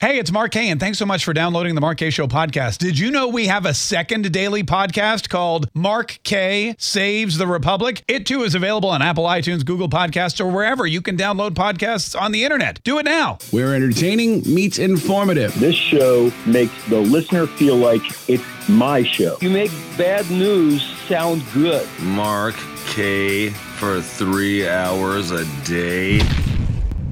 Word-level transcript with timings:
Hey, 0.00 0.20
it's 0.20 0.30
Mark 0.30 0.52
Kaye, 0.52 0.68
and 0.70 0.78
thanks 0.78 0.96
so 0.96 1.04
much 1.06 1.24
for 1.24 1.32
downloading 1.32 1.74
the 1.74 1.80
Mark 1.80 1.98
Kaye 1.98 2.10
Show 2.10 2.28
podcast. 2.28 2.78
Did 2.78 2.96
you 3.00 3.10
know 3.10 3.26
we 3.26 3.48
have 3.48 3.66
a 3.66 3.74
second 3.74 4.30
daily 4.30 4.62
podcast 4.62 5.28
called 5.28 5.68
Mark 5.74 6.20
Kaye 6.22 6.76
Saves 6.78 7.36
the 7.36 7.48
Republic? 7.48 8.04
It 8.06 8.24
too 8.24 8.44
is 8.44 8.54
available 8.54 8.90
on 8.90 9.02
Apple 9.02 9.24
iTunes, 9.24 9.64
Google 9.64 9.88
Podcasts, 9.88 10.38
or 10.40 10.46
wherever 10.46 10.86
you 10.86 11.02
can 11.02 11.16
download 11.16 11.50
podcasts 11.54 12.16
on 12.16 12.30
the 12.30 12.44
internet. 12.44 12.80
Do 12.84 13.00
it 13.00 13.06
now. 13.06 13.38
We're 13.52 13.74
entertaining 13.74 14.42
meets 14.42 14.78
informative. 14.78 15.58
This 15.58 15.74
show 15.74 16.30
makes 16.46 16.84
the 16.88 17.00
listener 17.00 17.48
feel 17.48 17.74
like 17.74 18.02
it's 18.28 18.44
my 18.68 19.02
show. 19.02 19.36
You 19.40 19.50
make 19.50 19.72
bad 19.96 20.30
news 20.30 20.80
sound 21.08 21.42
good. 21.52 21.88
Mark 22.02 22.54
Kaye 22.86 23.50
for 23.50 24.00
three 24.00 24.68
hours 24.68 25.32
a 25.32 25.44
day. 25.64 26.20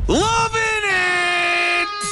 Love 0.07 0.53
it! 0.55 0.75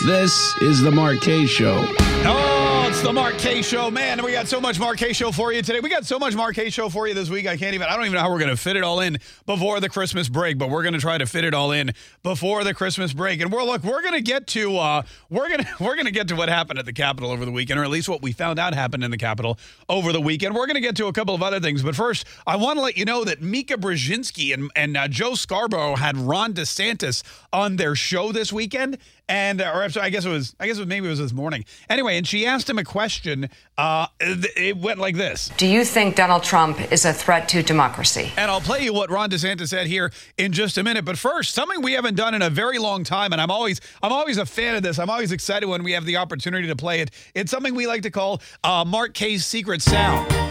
This 0.04 0.54
is 0.60 0.82
the 0.82 0.90
Mark 0.90 1.22
Show. 1.22 1.86
Oh, 2.26 2.86
it's 2.90 3.00
the 3.00 3.10
Mark 3.10 3.38
Show. 3.38 3.90
Man, 3.90 4.22
we 4.22 4.32
got 4.32 4.46
so 4.48 4.60
much 4.60 4.78
Mark 4.78 4.98
Show 4.98 5.32
for 5.32 5.50
you 5.50 5.62
today. 5.62 5.80
We 5.80 5.88
got 5.88 6.04
so 6.04 6.18
much 6.18 6.34
Mark 6.34 6.56
Show 6.68 6.90
for 6.90 7.08
you 7.08 7.14
this 7.14 7.30
week. 7.30 7.46
I 7.46 7.56
can't 7.56 7.74
even, 7.74 7.86
I 7.86 7.96
don't 7.96 8.04
even 8.04 8.12
know 8.12 8.20
how 8.20 8.30
we're 8.30 8.38
going 8.38 8.50
to 8.50 8.56
fit 8.56 8.76
it 8.76 8.84
all 8.84 9.00
in 9.00 9.16
before 9.46 9.80
the 9.80 9.88
Christmas 9.88 10.28
break, 10.28 10.58
but 10.58 10.68
we're 10.68 10.82
going 10.82 10.92
to 10.92 11.00
try 11.00 11.16
to 11.16 11.24
fit 11.24 11.44
it 11.44 11.54
all 11.54 11.72
in 11.72 11.92
before 12.22 12.64
the 12.64 12.74
Christmas 12.74 13.14
break. 13.14 13.40
And 13.40 13.50
we're, 13.50 13.62
look, 13.62 13.82
we're 13.82 14.02
going 14.02 14.12
to 14.12 14.20
get 14.20 14.46
to, 14.48 14.76
uh, 14.76 15.02
we're 15.30 15.48
going 15.48 15.60
to, 15.64 15.68
we're 15.80 15.94
going 15.94 16.04
to 16.04 16.12
get 16.12 16.28
to 16.28 16.36
what 16.36 16.50
happened 16.50 16.78
at 16.78 16.84
the 16.84 16.92
Capitol 16.92 17.30
over 17.30 17.46
the 17.46 17.52
weekend, 17.52 17.80
or 17.80 17.84
at 17.84 17.90
least 17.90 18.06
what 18.06 18.20
we 18.20 18.32
found 18.32 18.58
out 18.58 18.74
happened 18.74 19.04
in 19.04 19.10
the 19.10 19.16
Capitol 19.16 19.58
over 19.88 20.12
the 20.12 20.20
weekend. 20.20 20.54
We're 20.54 20.66
going 20.66 20.74
to 20.74 20.82
get 20.82 20.96
to 20.96 21.06
a 21.06 21.14
couple 21.14 21.34
of 21.34 21.42
other 21.42 21.60
things. 21.60 21.82
But 21.82 21.96
first, 21.96 22.26
I 22.46 22.56
want 22.56 22.76
to 22.76 22.82
let 22.82 22.98
you 22.98 23.06
know 23.06 23.24
that 23.24 23.40
Mika 23.40 23.78
Brzezinski 23.78 24.52
and, 24.52 24.70
and 24.76 24.98
uh, 24.98 25.08
Joe 25.08 25.34
Scarborough 25.34 25.96
had 25.96 26.18
Ron 26.18 26.52
DeSantis 26.52 27.22
on 27.54 27.76
their 27.76 27.94
show 27.94 28.32
this 28.32 28.52
weekend 28.52 28.98
and 29.28 29.60
or 29.60 29.88
I 30.00 30.10
guess 30.10 30.24
it 30.24 30.28
was 30.28 30.54
I 30.60 30.66
guess 30.66 30.76
it 30.76 30.80
was, 30.80 30.88
maybe 30.88 31.06
it 31.06 31.10
was 31.10 31.18
this 31.18 31.32
morning. 31.32 31.64
Anyway, 31.88 32.16
and 32.16 32.26
she 32.26 32.46
asked 32.46 32.68
him 32.68 32.78
a 32.78 32.84
question. 32.84 33.48
Uh, 33.78 34.06
it 34.20 34.76
went 34.76 34.98
like 34.98 35.16
this: 35.16 35.50
Do 35.56 35.66
you 35.66 35.84
think 35.84 36.16
Donald 36.16 36.42
Trump 36.42 36.92
is 36.92 37.04
a 37.04 37.12
threat 37.12 37.48
to 37.50 37.62
democracy? 37.62 38.32
And 38.36 38.50
I'll 38.50 38.60
play 38.60 38.82
you 38.82 38.92
what 38.92 39.10
Ron 39.10 39.30
DeSantis 39.30 39.68
said 39.68 39.86
here 39.86 40.12
in 40.36 40.52
just 40.52 40.78
a 40.78 40.82
minute. 40.82 41.04
But 41.04 41.18
first, 41.18 41.54
something 41.54 41.82
we 41.82 41.92
haven't 41.92 42.16
done 42.16 42.34
in 42.34 42.42
a 42.42 42.50
very 42.50 42.78
long 42.78 43.04
time, 43.04 43.32
and 43.32 43.40
I'm 43.40 43.50
always 43.50 43.80
I'm 44.02 44.12
always 44.12 44.38
a 44.38 44.46
fan 44.46 44.76
of 44.76 44.82
this. 44.82 44.98
I'm 44.98 45.10
always 45.10 45.32
excited 45.32 45.66
when 45.66 45.82
we 45.82 45.92
have 45.92 46.04
the 46.04 46.16
opportunity 46.16 46.68
to 46.68 46.76
play 46.76 47.00
it. 47.00 47.10
It's 47.34 47.50
something 47.50 47.74
we 47.74 47.86
like 47.86 48.02
to 48.02 48.10
call 48.10 48.42
uh, 48.62 48.84
Mark 48.84 49.14
Kaye's 49.14 49.46
secret 49.46 49.82
sound. 49.82 50.43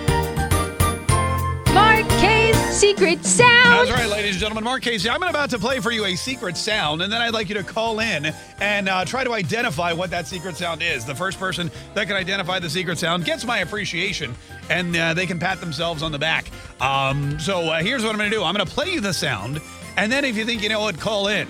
Secret 2.74 3.24
sound. 3.24 3.88
That's 3.88 3.92
right, 3.92 4.10
ladies 4.10 4.32
and 4.32 4.40
gentlemen. 4.40 4.64
Mark 4.64 4.82
Casey, 4.82 5.08
I'm 5.08 5.22
about 5.22 5.52
to 5.52 5.60
play 5.60 5.80
for 5.80 5.92
you 5.92 6.06
a 6.06 6.16
secret 6.16 6.58
sound, 6.58 7.04
and 7.04 7.14
then 7.14 7.22
I'd 7.22 7.32
like 7.32 7.48
you 7.48 7.54
to 7.56 7.64
call 7.64 8.00
in 8.00 8.34
and 8.60 8.90
uh, 8.90 9.06
try 9.06 9.24
to 9.24 9.32
identify 9.32 9.94
what 9.94 10.10
that 10.10 10.26
secret 10.26 10.58
sound 10.58 10.82
is. 10.82 11.06
The 11.06 11.14
first 11.14 11.38
person 11.38 11.70
that 11.94 12.08
can 12.08 12.16
identify 12.16 12.58
the 12.58 12.70
secret 12.72 12.98
sound 12.98 13.26
gets 13.26 13.46
my 13.46 13.60
appreciation, 13.60 14.34
and 14.72 14.96
uh, 14.96 15.14
they 15.14 15.28
can 15.28 15.38
pat 15.38 15.60
themselves 15.60 16.02
on 16.02 16.12
the 16.12 16.18
back. 16.18 16.50
Um, 16.82 17.40
so 17.40 17.62
uh, 17.62 17.84
here's 17.84 18.04
what 18.04 18.10
I'm 18.10 18.18
going 18.18 18.32
to 18.32 18.36
do 18.36 18.44
I'm 18.44 18.56
going 18.56 18.66
to 18.66 18.74
play 18.74 18.92
you 18.92 19.02
the 19.02 19.14
sound, 19.14 19.62
and 19.96 20.12
then 20.12 20.26
if 20.26 20.36
you 20.36 20.44
think 20.44 20.64
you 20.64 20.70
know 20.70 20.88
it, 20.88 21.00
call 21.00 21.28
in. 21.28 21.48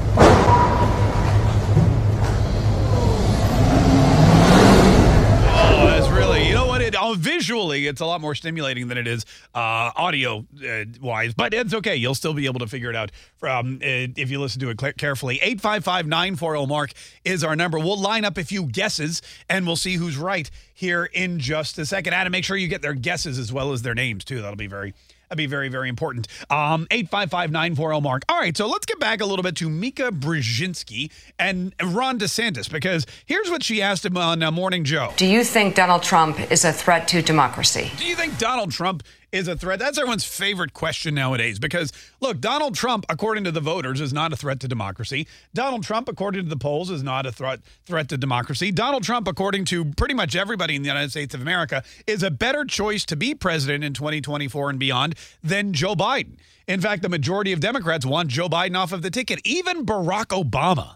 Oh, 5.57 5.87
that's 5.87 6.09
really, 6.09 6.47
you 6.47 6.53
visually, 7.13 7.87
it's 7.87 8.01
a 8.01 8.05
lot 8.05 8.21
more 8.21 8.35
stimulating 8.35 8.87
than 8.87 8.97
it 8.97 9.07
is 9.07 9.25
uh, 9.53 9.91
audio 9.95 10.45
uh, 10.67 10.85
wise, 11.01 11.33
but 11.33 11.53
it's 11.53 11.73
okay. 11.73 11.95
You'll 11.95 12.15
still 12.15 12.33
be 12.33 12.45
able 12.45 12.59
to 12.59 12.67
figure 12.67 12.89
it 12.89 12.95
out 12.95 13.11
from 13.37 13.75
uh, 13.75 14.09
if 14.17 14.31
you 14.31 14.39
listen 14.39 14.59
to 14.61 14.69
it 14.69 14.97
carefully. 14.97 15.35
855 15.35 16.07
940 16.07 16.65
Mark 16.67 16.91
is 17.23 17.43
our 17.43 17.55
number. 17.55 17.79
We'll 17.79 17.99
line 17.99 18.25
up 18.25 18.37
a 18.37 18.43
few 18.43 18.65
guesses 18.65 19.21
and 19.49 19.65
we'll 19.65 19.75
see 19.75 19.95
who's 19.95 20.17
right 20.17 20.49
here 20.73 21.05
in 21.05 21.39
just 21.39 21.77
a 21.77 21.85
second. 21.85 22.13
Adam, 22.13 22.31
make 22.31 22.43
sure 22.43 22.57
you 22.57 22.67
get 22.67 22.81
their 22.81 22.93
guesses 22.93 23.37
as 23.39 23.51
well 23.53 23.71
as 23.71 23.81
their 23.81 23.95
names, 23.95 24.25
too. 24.25 24.41
That'll 24.41 24.55
be 24.55 24.67
very 24.67 24.93
That'd 25.29 25.37
be 25.37 25.45
very, 25.45 25.69
very 25.69 25.89
important. 25.89 26.27
Um, 26.49 26.87
855 26.91 28.01
Mark. 28.01 28.23
All 28.29 28.39
right, 28.39 28.55
so 28.55 28.67
let's 28.67 28.85
get 28.85 28.99
back 28.99 29.21
a 29.21 29.25
little 29.25 29.43
bit 29.43 29.55
to 29.57 29.69
Mika 29.69 30.11
Brzezinski 30.11 31.11
and 31.39 31.73
Ron 31.83 32.19
DeSantis 32.19 32.71
because 32.71 33.05
here's 33.25 33.49
what 33.49 33.63
she 33.63 33.81
asked 33.81 34.05
him 34.05 34.17
on 34.17 34.43
uh, 34.43 34.51
Morning 34.51 34.83
Joe. 34.83 35.11
Do 35.17 35.25
you 35.25 35.43
think 35.43 35.75
Donald 35.75 36.03
Trump 36.03 36.51
is 36.51 36.65
a 36.65 36.73
threat 36.73 37.07
to 37.09 37.21
democracy? 37.21 37.91
Do 37.97 38.05
you 38.05 38.15
think 38.15 38.37
Donald 38.37 38.71
Trump 38.71 39.03
is 39.31 39.47
a 39.47 39.55
threat? 39.55 39.79
That's 39.79 39.97
everyone's 39.97 40.25
favorite 40.25 40.73
question 40.73 41.15
nowadays 41.15 41.59
because, 41.59 41.91
look, 42.21 42.39
Donald 42.39 42.75
Trump, 42.75 43.05
according 43.09 43.43
to 43.45 43.51
the 43.51 43.59
voters, 43.59 44.01
is 44.01 44.13
not 44.13 44.33
a 44.33 44.35
threat 44.35 44.59
to 44.61 44.67
democracy. 44.67 45.27
Donald 45.53 45.83
Trump, 45.83 46.07
according 46.07 46.43
to 46.43 46.49
the 46.49 46.57
polls, 46.57 46.89
is 46.89 47.03
not 47.03 47.25
a 47.25 47.31
threat 47.31 47.59
threat 47.85 48.09
to 48.09 48.17
democracy. 48.17 48.71
Donald 48.71 49.03
Trump, 49.03 49.27
according 49.27 49.65
to 49.65 49.85
pretty 49.85 50.13
much 50.13 50.35
everybody 50.35 50.75
in 50.75 50.81
the 50.81 50.87
United 50.87 51.11
States 51.11 51.33
of 51.33 51.41
America, 51.41 51.83
is 52.07 52.23
a 52.23 52.31
better 52.31 52.65
choice 52.65 53.05
to 53.05 53.15
be 53.15 53.35
president 53.35 53.83
in 53.83 53.93
2024 53.93 54.69
and 54.69 54.79
beyond 54.79 55.15
than 55.43 55.73
Joe 55.73 55.95
Biden. 55.95 56.37
In 56.67 56.81
fact, 56.81 57.03
the 57.03 57.09
majority 57.09 57.51
of 57.51 57.59
Democrats 57.59 58.05
want 58.05 58.29
Joe 58.29 58.49
Biden 58.49 58.77
off 58.77 58.91
of 58.91 59.01
the 59.03 59.11
ticket. 59.11 59.39
Even 59.43 59.85
Barack 59.85 60.27
Obama 60.27 60.95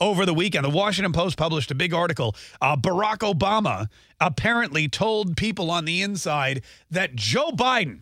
over 0.00 0.24
the 0.24 0.34
weekend. 0.34 0.64
The 0.64 0.70
Washington 0.70 1.12
Post 1.12 1.36
published 1.36 1.70
a 1.70 1.74
big 1.74 1.92
article. 1.92 2.34
Uh, 2.60 2.76
Barack 2.76 3.18
Obama 3.18 3.88
apparently 4.20 4.88
told 4.88 5.36
people 5.36 5.70
on 5.70 5.84
the 5.84 6.02
inside 6.02 6.62
that 6.90 7.14
Joe 7.14 7.50
Biden 7.50 8.00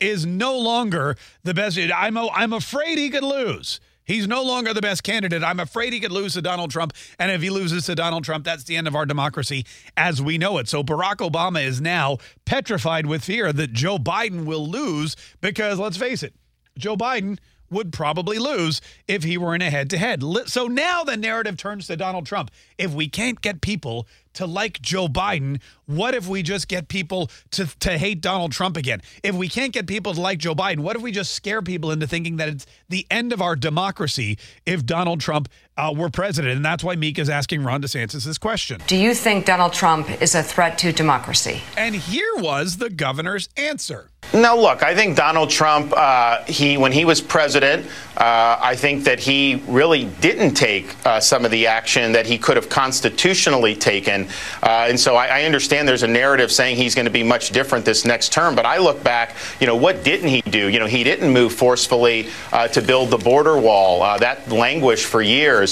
is 0.00 0.26
no 0.26 0.58
longer 0.58 1.16
the 1.42 1.54
best. 1.54 1.78
I'm, 1.78 2.18
I'm 2.18 2.52
afraid 2.52 2.98
he 2.98 3.10
could 3.10 3.24
lose. 3.24 3.80
He's 4.04 4.28
no 4.28 4.42
longer 4.42 4.72
the 4.72 4.80
best 4.80 5.02
candidate. 5.02 5.42
I'm 5.42 5.58
afraid 5.58 5.92
he 5.92 5.98
could 5.98 6.12
lose 6.12 6.34
to 6.34 6.42
Donald 6.42 6.70
Trump. 6.70 6.92
And 7.18 7.32
if 7.32 7.42
he 7.42 7.50
loses 7.50 7.86
to 7.86 7.94
Donald 7.96 8.22
Trump, 8.24 8.44
that's 8.44 8.62
the 8.64 8.76
end 8.76 8.86
of 8.86 8.94
our 8.94 9.04
democracy 9.04 9.66
as 9.96 10.22
we 10.22 10.38
know 10.38 10.58
it. 10.58 10.68
So 10.68 10.84
Barack 10.84 11.16
Obama 11.16 11.64
is 11.64 11.80
now 11.80 12.18
petrified 12.44 13.06
with 13.06 13.24
fear 13.24 13.52
that 13.52 13.72
Joe 13.72 13.98
Biden 13.98 14.44
will 14.44 14.66
lose 14.66 15.16
because 15.40 15.80
let's 15.80 15.96
face 15.96 16.22
it, 16.22 16.34
Joe 16.78 16.96
Biden 16.96 17.38
would 17.70 17.92
probably 17.92 18.38
lose 18.38 18.80
if 19.08 19.22
he 19.22 19.38
were 19.38 19.54
in 19.54 19.62
a 19.62 19.70
head 19.70 19.90
to 19.90 19.98
head. 19.98 20.22
So 20.46 20.66
now 20.66 21.04
the 21.04 21.16
narrative 21.16 21.56
turns 21.56 21.86
to 21.86 21.96
Donald 21.96 22.26
Trump. 22.26 22.50
If 22.78 22.92
we 22.92 23.08
can't 23.08 23.40
get 23.40 23.60
people 23.60 24.06
to 24.34 24.46
like 24.46 24.80
Joe 24.82 25.08
Biden, 25.08 25.60
what 25.86 26.14
if 26.14 26.28
we 26.28 26.42
just 26.42 26.68
get 26.68 26.88
people 26.88 27.30
to, 27.52 27.66
to 27.80 27.96
hate 27.96 28.20
Donald 28.20 28.52
Trump 28.52 28.76
again? 28.76 29.00
If 29.22 29.34
we 29.34 29.48
can't 29.48 29.72
get 29.72 29.86
people 29.86 30.12
to 30.14 30.20
like 30.20 30.38
Joe 30.38 30.54
Biden, 30.54 30.80
what 30.80 30.94
if 30.94 31.02
we 31.02 31.10
just 31.10 31.32
scare 31.32 31.62
people 31.62 31.90
into 31.90 32.06
thinking 32.06 32.36
that 32.36 32.48
it's 32.48 32.66
the 32.88 33.06
end 33.10 33.32
of 33.32 33.40
our 33.40 33.56
democracy 33.56 34.38
if 34.66 34.84
Donald 34.84 35.20
Trump 35.20 35.48
uh, 35.76 35.92
were 35.96 36.10
president? 36.10 36.56
And 36.56 36.64
that's 36.64 36.82
why 36.82 36.96
Meek 36.96 37.18
is 37.18 37.28
asking 37.28 37.62
Ron 37.62 37.82
DeSantis 37.82 38.24
this 38.24 38.38
question. 38.38 38.80
Do 38.86 38.96
you 38.96 39.14
think 39.14 39.44
Donald 39.44 39.72
Trump 39.72 40.22
is 40.22 40.34
a 40.34 40.42
threat 40.42 40.78
to 40.78 40.92
democracy? 40.92 41.60
And 41.76 41.94
here 41.94 42.36
was 42.36 42.78
the 42.78 42.90
governor's 42.90 43.48
answer. 43.56 44.10
Now, 44.34 44.56
look, 44.56 44.82
I 44.82 44.94
think 44.94 45.16
Donald 45.16 45.50
Trump, 45.50 45.92
uh, 45.96 46.42
he 46.44 46.76
when 46.76 46.90
he 46.90 47.04
was 47.04 47.20
president, 47.20 47.86
uh, 48.16 48.58
I 48.60 48.74
think 48.74 49.04
that 49.04 49.20
he 49.20 49.62
really 49.68 50.06
didn't 50.20 50.54
take 50.54 50.94
uh, 51.06 51.20
some 51.20 51.44
of 51.44 51.50
the 51.50 51.68
action 51.68 52.12
that 52.12 52.26
he 52.26 52.36
could 52.36 52.56
have 52.56 52.68
constitutionally 52.68 53.76
taken. 53.76 54.26
Uh, 54.62 54.86
and 54.88 54.98
so 54.98 55.14
I, 55.14 55.26
I, 55.26 55.42
understand 55.44 55.86
there's 55.86 56.02
a 56.02 56.08
narrative 56.08 56.50
saying 56.50 56.76
he's 56.76 56.94
going 56.94 57.04
to 57.04 57.10
be 57.10 57.22
much 57.22 57.50
different 57.50 57.84
this 57.84 58.04
next 58.04 58.32
term. 58.32 58.54
But 58.56 58.66
I 58.66 58.78
look 58.78 59.02
back, 59.04 59.36
you 59.60 59.66
know, 59.66 59.76
what 59.76 60.02
didn't 60.02 60.28
he 60.28 60.40
do? 60.42 60.68
You 60.68 60.80
know, 60.80 60.86
he 60.86 61.04
didn't 61.04 61.32
move 61.32 61.52
forcefully 61.54 62.28
uh, 62.52 62.68
to 62.68 62.82
build 62.82 63.10
the 63.10 63.18
border 63.18 63.58
wall. 63.58 64.02
Uh, 64.02 64.18
that 64.18 64.50
languished 64.50 65.06
for 65.06 65.22
years. 65.22 65.65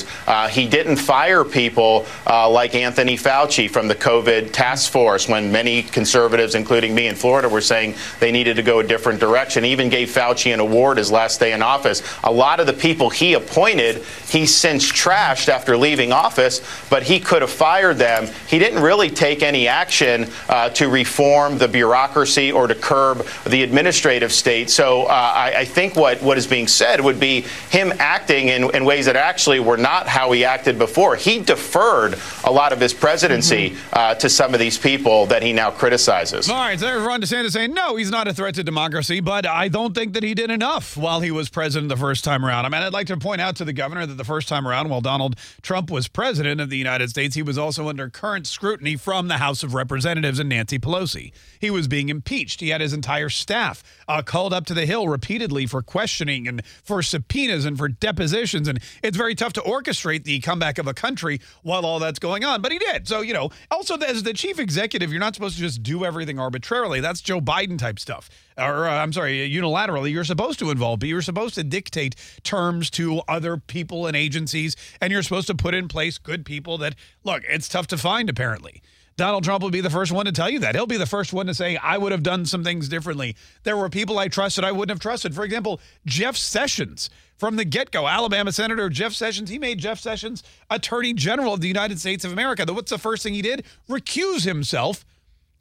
He 0.51 0.67
didn't 0.67 0.97
fire 0.97 1.45
people 1.45 2.07
like 2.27 2.75
Anthony 2.75 3.17
Fauci 3.17 3.71
from 3.71 3.89
the 3.89 3.95
COVID 3.95 4.53
task 4.53 4.91
force 4.91 5.29
when 5.29 5.53
many 5.53 5.83
conservatives, 5.83 6.55
including 6.55 6.95
me 6.95 7.09
in 7.09 7.15
Florida, 7.15 7.49
were 7.49 7.61
saying 7.61 7.95
they 8.21 8.33
needed 8.33 8.45
needed 8.45 8.57
to 8.57 8.63
go 8.63 8.81
a 8.81 8.85
different 8.85 9.21
direction. 9.21 9.65
He 9.65 9.73
even 9.73 9.89
gave 9.89 10.11
Fauci 10.11 10.53
an 10.53 10.61
award 10.61 10.99
his 10.99 11.11
last 11.11 11.41
day 11.41 11.53
in 11.53 11.63
office. 11.63 12.03
A 12.25 12.33
lot 12.33 12.61
of 12.61 12.67
the 12.67 12.73
people 12.73 13.11
he 13.11 13.35
appointed, 13.35 14.03
he 14.29 14.47
since 14.47 14.91
trashed 14.91 15.49
after 15.49 15.77
leaving 15.77 16.13
office, 16.13 16.61
but 16.91 17.03
he 17.03 17.19
could 17.19 17.43
have 17.43 17.51
fired 17.51 17.97
them. 17.97 18.29
He 18.47 18.59
didn't 18.59 18.83
really 18.83 19.11
take 19.11 19.43
any 19.43 19.67
action 19.67 20.29
uh, 20.49 20.69
to 20.71 20.89
reform 20.89 21.59
the 21.59 21.69
bureaucracy 21.69 22.53
or 22.53 22.67
to 22.67 22.75
curb 22.75 23.27
the 23.47 23.63
administrative 23.63 24.33
state. 24.33 24.71
So 24.71 25.05
uh, 25.05 25.09
I, 25.09 25.55
I, 25.59 25.65
think 25.65 25.97
what, 25.97 26.23
what 26.23 26.39
is 26.39 26.47
being 26.47 26.69
said 26.69 27.01
would 27.01 27.19
be 27.19 27.43
him 27.71 27.93
acting 27.99 28.49
in, 28.49 28.75
in, 28.75 28.85
ways 28.85 29.07
that 29.07 29.17
actually 29.17 29.61
were 29.61 29.79
not 29.85 30.09
how 30.09 30.33
he 30.33 30.47
acted 30.47 30.79
before. 30.79 31.15
He 31.15 31.41
deferred 31.41 32.19
a 32.43 32.51
lot 32.51 32.73
of 32.73 32.81
his 32.81 32.95
presidency 32.95 33.71
mm-hmm. 33.71 33.89
uh, 33.93 34.15
to 34.15 34.31
some 34.31 34.55
of 34.55 34.59
these 34.59 34.79
people 34.79 35.27
that 35.27 35.43
he 35.43 35.53
now 35.53 35.71
criticizes. 35.71 36.49
All 36.49 36.57
right, 36.57 36.81
so 36.81 36.87
there's 36.87 37.07
Ron 37.07 37.21
DeSantis 37.21 37.53
saying, 37.53 37.75
no, 37.75 37.97
he's 37.97 38.11
not 38.11 38.27
a 38.27 38.33
threat 38.33 38.55
to 38.55 38.65
democracy, 38.65 39.21
but 39.21 39.47
I 39.47 39.69
don't 39.69 39.95
think 39.95 40.15
that 40.15 40.23
he 40.23 40.33
did 40.33 40.51
enough 40.51 40.97
while 40.97 41.21
he 41.21 41.31
was 41.31 41.51
president 41.51 41.91
the 41.91 41.99
first 41.99 42.25
time 42.25 42.47
around. 42.47 42.65
I 42.65 42.71
mean, 42.71 42.83
I'd 42.83 42.95
like 42.95 43.09
to 43.09 43.17
point 43.19 43.43
out 43.43 43.57
to 43.57 43.65
the 43.67 43.75
governor 43.75 44.07
that 44.07 44.15
the 44.15 44.25
first 44.25 44.49
time 44.49 44.67
around, 44.67 44.89
while 44.89 45.03
Donald 45.03 45.37
Trump 45.61 45.91
was 45.91 46.09
president 46.09 46.63
of 46.63 46.71
the 46.71 46.79
United 46.79 47.11
States, 47.11 47.35
he 47.35 47.43
was 47.43 47.59
also 47.59 47.89
under 47.91 48.09
current 48.09 48.47
scrutiny 48.47 48.97
from 48.97 49.29
the 49.29 49.37
House 49.37 49.63
of 49.63 49.75
Representatives 49.75 50.39
and 50.39 50.49
Nancy 50.49 50.79
Pelosi. 50.79 51.31
He 51.61 51.71
was 51.71 51.89
being 51.89 52.09
impeached. 52.09 52.61
He 52.61 52.71
had 52.71 52.81
his 52.81 52.95
entire 52.95 53.29
staff 53.29 53.83
uh, 54.09 54.23
called 54.23 54.55
up 54.55 54.65
to 54.67 54.75
the 54.75 54.87
Hill 54.87 55.09
repeatedly 55.09 55.67
for 55.67 55.83
questioning 55.83 56.49
and 56.49 56.65
for 56.83 57.03
subpoenas 57.03 57.67
and 57.67 57.77
for 57.77 57.89
depositions. 57.89 58.67
And 58.67 58.81
it's 59.03 59.17
very 59.17 59.35
tough 59.35 59.53
to 59.55 59.63
orchestrate 59.75 60.25
the 60.25 60.41
comeback 60.41 60.79
of 60.79 60.87
a 60.87 60.95
country 60.95 61.41
while 61.63 61.85
all 61.85 61.99
that's 61.99 62.19
going 62.19 62.45
on. 62.45 62.63
But 62.63 62.73
he 62.73 62.79
did. 62.79 63.09
So, 63.09 63.21
you 63.21 63.33
know, 63.33 63.51
also 63.71 63.97
as 63.97 64.23
the 64.23 64.33
chief 64.33 64.59
executive, 64.59 65.11
you're 65.11 65.21
not 65.21 65.35
supposed 65.35 65.57
to 65.57 65.61
just 65.61 65.83
do 65.83 66.05
everything 66.05 66.39
arbitrarily. 66.39 67.01
That's 67.01 67.21
Joe 67.21 67.41
Biden 67.41 67.79
type 67.79 67.99
stuff. 67.99 68.31
Or, 68.57 68.87
uh, 68.87 68.95
I'm 68.95 69.13
sorry, 69.13 69.51
unilaterally, 69.51 70.13
you're 70.13 70.25
supposed 70.25 70.59
to 70.61 70.71
involve, 70.71 71.01
but 71.01 71.09
you're 71.09 71.23
supposed 71.23 71.57
to 71.57 71.65
dictate 71.65 72.15
terms 72.45 72.89
to 72.91 73.21
other 73.27 73.57
people 73.57 74.07
and 74.07 74.17
agencies, 74.17 74.77
and 75.01 75.13
you're 75.13 75.23
supposed 75.23 75.49
to 75.49 75.55
put 75.55 75.75
in 75.75 75.89
place 75.89 76.19
good 76.19 76.45
people 76.45 76.79
that, 76.79 76.95
look, 77.25 77.43
it's 77.49 77.69
tough 77.69 77.89
to 77.89 77.99
find, 77.99 78.31
apparently. 78.31 78.81
Donald 79.17 79.45
Trump 79.45 79.63
will 79.63 79.71
be 79.71 79.81
the 79.81 79.91
first 79.91 80.11
one 80.11 80.27
to 80.27 80.33
tell 80.33 80.51
you 80.51 80.59
that. 80.61 80.75
He'll 80.75 80.87
be 80.87 80.97
the 80.97 81.07
first 81.07 81.33
one 81.33 81.47
to 81.47 81.55
say, 81.55 81.77
I 81.77 81.99
would 81.99 82.13
have 82.13 82.23
done 82.23 82.47
some 82.47 82.65
things 82.65 82.89
differently. 82.89 83.37
There 83.63 83.77
were 83.77 83.89
people 83.89 84.19
I 84.19 84.29
trusted 84.29 84.65
I 84.65 84.73
wouldn't 84.73 84.91
have 84.91 85.01
trusted. 85.01 85.35
For 85.35 85.45
example, 85.45 85.81
Jeff 86.05 86.37
Sessions 86.37 87.11
from 87.37 87.57
the 87.57 87.65
get 87.65 87.91
go, 87.91 88.09
Alabama 88.09 88.53
Senator 88.53 88.89
Jeff 88.89 89.13
Sessions, 89.13 89.51
he 89.51 89.59
made 89.59 89.79
Jeff 89.79 90.01
Sessions 90.01 90.43
Attorney 90.71 91.13
General 91.13 91.55
of 91.55 91.61
the 91.61 91.69
United 91.69 92.01
States 92.01 92.25
of 92.25 92.33
America. 92.33 92.65
What's 92.73 92.91
the 92.91 92.99
first 92.99 93.23
thing 93.23 93.35
he 93.35 93.43
did? 93.43 93.65
Recuse 93.89 94.45
himself 94.45 95.05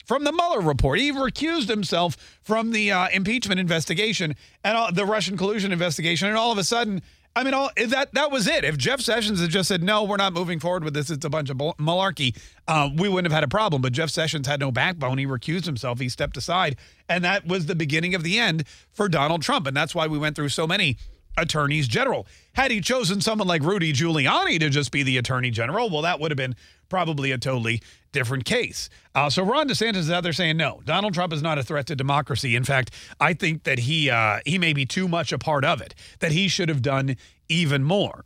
from 0.04 0.24
the 0.24 0.32
Mueller 0.32 0.60
report. 0.60 0.98
He 0.98 1.12
recused 1.12 1.68
himself 1.68 2.16
from 2.42 2.72
the 2.72 2.92
uh, 2.92 3.08
impeachment 3.12 3.60
investigation 3.60 4.34
and 4.62 4.94
the 4.94 5.06
Russian 5.06 5.36
collusion 5.36 5.72
investigation. 5.72 6.28
And 6.28 6.36
all 6.36 6.52
of 6.52 6.58
a 6.58 6.64
sudden, 6.64 7.02
I 7.36 7.42
mean, 7.42 7.52
all 7.52 7.70
that 7.88 8.14
that 8.14 8.30
was 8.30 8.46
it. 8.46 8.64
If 8.64 8.76
Jeff 8.76 9.00
Sessions 9.00 9.40
had 9.40 9.50
just 9.50 9.68
said, 9.68 9.82
no, 9.82 10.04
we're 10.04 10.16
not 10.16 10.32
moving 10.32 10.60
forward 10.60 10.84
with 10.84 10.94
this, 10.94 11.10
it's 11.10 11.24
a 11.24 11.30
bunch 11.30 11.50
of 11.50 11.56
malarkey, 11.56 12.36
uh, 12.68 12.90
we 12.94 13.08
wouldn't 13.08 13.30
have 13.30 13.34
had 13.34 13.42
a 13.42 13.48
problem. 13.48 13.82
But 13.82 13.92
Jeff 13.92 14.10
Sessions 14.10 14.46
had 14.46 14.60
no 14.60 14.70
backbone. 14.70 15.18
He 15.18 15.26
recused 15.26 15.66
himself. 15.66 15.98
He 15.98 16.08
stepped 16.08 16.36
aside. 16.36 16.76
And 17.08 17.24
that 17.24 17.46
was 17.46 17.66
the 17.66 17.74
beginning 17.74 18.14
of 18.14 18.22
the 18.22 18.38
end 18.38 18.64
for 18.92 19.08
Donald 19.08 19.42
Trump. 19.42 19.66
And 19.66 19.76
that's 19.76 19.94
why 19.94 20.06
we 20.06 20.16
went 20.16 20.36
through 20.36 20.50
so 20.50 20.66
many 20.66 20.96
attorneys 21.36 21.88
general. 21.88 22.26
Had 22.54 22.70
he 22.70 22.80
chosen 22.80 23.20
someone 23.20 23.48
like 23.48 23.62
Rudy 23.62 23.92
Giuliani 23.92 24.58
to 24.60 24.70
just 24.70 24.90
be 24.90 25.02
the 25.02 25.18
attorney 25.18 25.50
general, 25.50 25.90
well, 25.90 26.02
that 26.02 26.20
would 26.20 26.30
have 26.30 26.36
been 26.36 26.54
probably 26.88 27.32
a 27.32 27.38
totally 27.38 27.82
different 28.12 28.44
case. 28.44 28.88
Uh, 29.14 29.28
so 29.28 29.42
Ron 29.42 29.68
DeSantis 29.68 29.96
is 29.96 30.10
out 30.10 30.22
there 30.22 30.32
saying 30.32 30.56
no, 30.56 30.80
Donald 30.84 31.14
Trump 31.14 31.32
is 31.32 31.42
not 31.42 31.58
a 31.58 31.62
threat 31.62 31.86
to 31.86 31.96
democracy. 31.96 32.54
In 32.54 32.64
fact, 32.64 32.92
I 33.20 33.34
think 33.34 33.64
that 33.64 33.80
he 33.80 34.08
uh, 34.08 34.38
he 34.46 34.58
may 34.58 34.72
be 34.72 34.86
too 34.86 35.08
much 35.08 35.32
a 35.32 35.38
part 35.38 35.64
of 35.64 35.80
it. 35.80 35.94
That 36.20 36.32
he 36.32 36.48
should 36.48 36.68
have 36.68 36.82
done 36.82 37.16
even 37.48 37.82
more. 37.82 38.24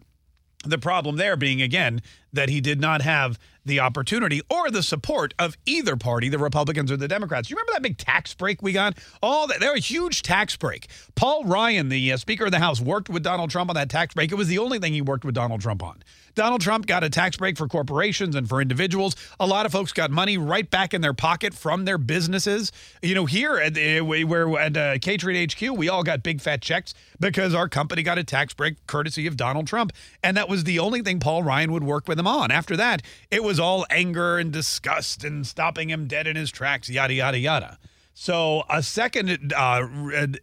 The 0.65 0.79
problem 0.79 1.17
there 1.17 1.37
being 1.37 1.63
again 1.63 2.03
that 2.33 2.49
he 2.49 2.61
did 2.61 2.81
not 2.81 3.03
have 3.03 3.39
the 3.65 3.79
opportunity 3.81 4.41
or 4.51 4.71
the 4.71 4.83
support 4.83 5.35
of 5.39 5.57
either 5.67 5.97
party, 5.97 6.29
the 6.29 6.39
Republicans 6.39 6.91
or 6.91 6.97
the 6.97 7.07
Democrats. 7.07 7.49
You 7.49 7.57
remember 7.57 7.73
that 7.75 7.83
big 7.83 7.99
tax 7.99 8.35
break 8.35 8.61
we 8.63 8.73
got? 8.73 8.99
All 9.23 9.47
that 9.47 9.61
there 9.61 9.73
was 9.73 9.81
a 9.81 9.87
huge 9.87 10.23
tax 10.23 10.57
break. 10.57 10.89
Paul 11.15 11.45
Ryan, 11.45 11.91
the 11.91 12.13
uh, 12.13 12.17
Speaker 12.17 12.47
of 12.47 12.51
the 12.51 12.59
House, 12.59 12.81
worked 12.81 13.09
with 13.09 13.23
Donald 13.23 13.51
Trump 13.51 13.71
on 13.71 13.77
that 13.77 13.91
tax 13.91 14.15
break. 14.15 14.33
It 14.33 14.37
was 14.37 14.49
the 14.49 14.59
only 14.59 14.79
thing 14.79 14.95
he 14.95 15.03
worked 15.03 15.25
with 15.25 15.35
Donald 15.35 15.61
Trump 15.61 15.83
on. 15.83 16.03
Donald 16.39 16.61
Trump 16.61 16.87
got 16.87 17.03
a 17.03 17.11
tax 17.11 17.37
break 17.37 17.59
for 17.59 17.67
corporations 17.67 18.37
and 18.37 18.49
for 18.49 18.63
individuals. 18.63 19.17
A 19.41 19.47
lot 19.47 19.67
of 19.67 19.73
folks 19.73 19.93
got 19.93 20.13
money 20.13 20.39
right 20.39 20.71
back 20.71 20.95
in 20.95 21.01
their 21.01 21.13
pocket 21.13 21.53
from 21.53 21.85
their 21.85 21.99
businesses. 21.99 22.71
You 23.03 23.17
know, 23.17 23.27
here 23.27 23.57
at 23.57 23.77
uh, 23.77 24.05
where 24.05 24.57
at 24.57 24.77
uh, 24.77 24.99
K 24.99 25.17
HQ, 25.17 25.77
we 25.77 25.89
all 25.89 26.05
got 26.05 26.23
big 26.23 26.41
fat 26.41 26.63
checks 26.63 26.95
because 27.19 27.55
our 27.55 27.69
company 27.69 28.05
got 28.05 28.19
a 28.19 28.25
tax 28.25 28.55
break 28.55 28.77
courtesy 28.87 29.27
of 29.27 29.37
Donald 29.37 29.67
Trump, 29.67 29.93
and 30.23 30.37
that 30.37 30.49
was 30.49 30.63
the 30.63 30.79
only 30.79 31.03
thing 31.03 31.19
Paul 31.19 31.43
Ryan 31.43 31.73
would 31.73 31.83
work 31.83 32.07
with 32.07 32.21
him 32.21 32.29
on. 32.29 32.53
After 32.53 32.77
that, 32.77 33.03
it 33.33 33.43
was 33.43 33.59
all 33.59 33.85
anger 33.91 34.39
and 34.39 34.53
disgust 34.53 35.25
and 35.25 35.45
stopping 35.45 35.91
him 35.91 36.07
dead 36.07 36.29
in 36.29 36.37
his 36.37 36.53
tracks, 36.53 36.89
yada 36.89 37.15
yada 37.15 37.39
yada. 37.41 37.79
So 38.15 38.63
a 38.71 38.85
second, 38.85 39.53
uh, 39.53 39.89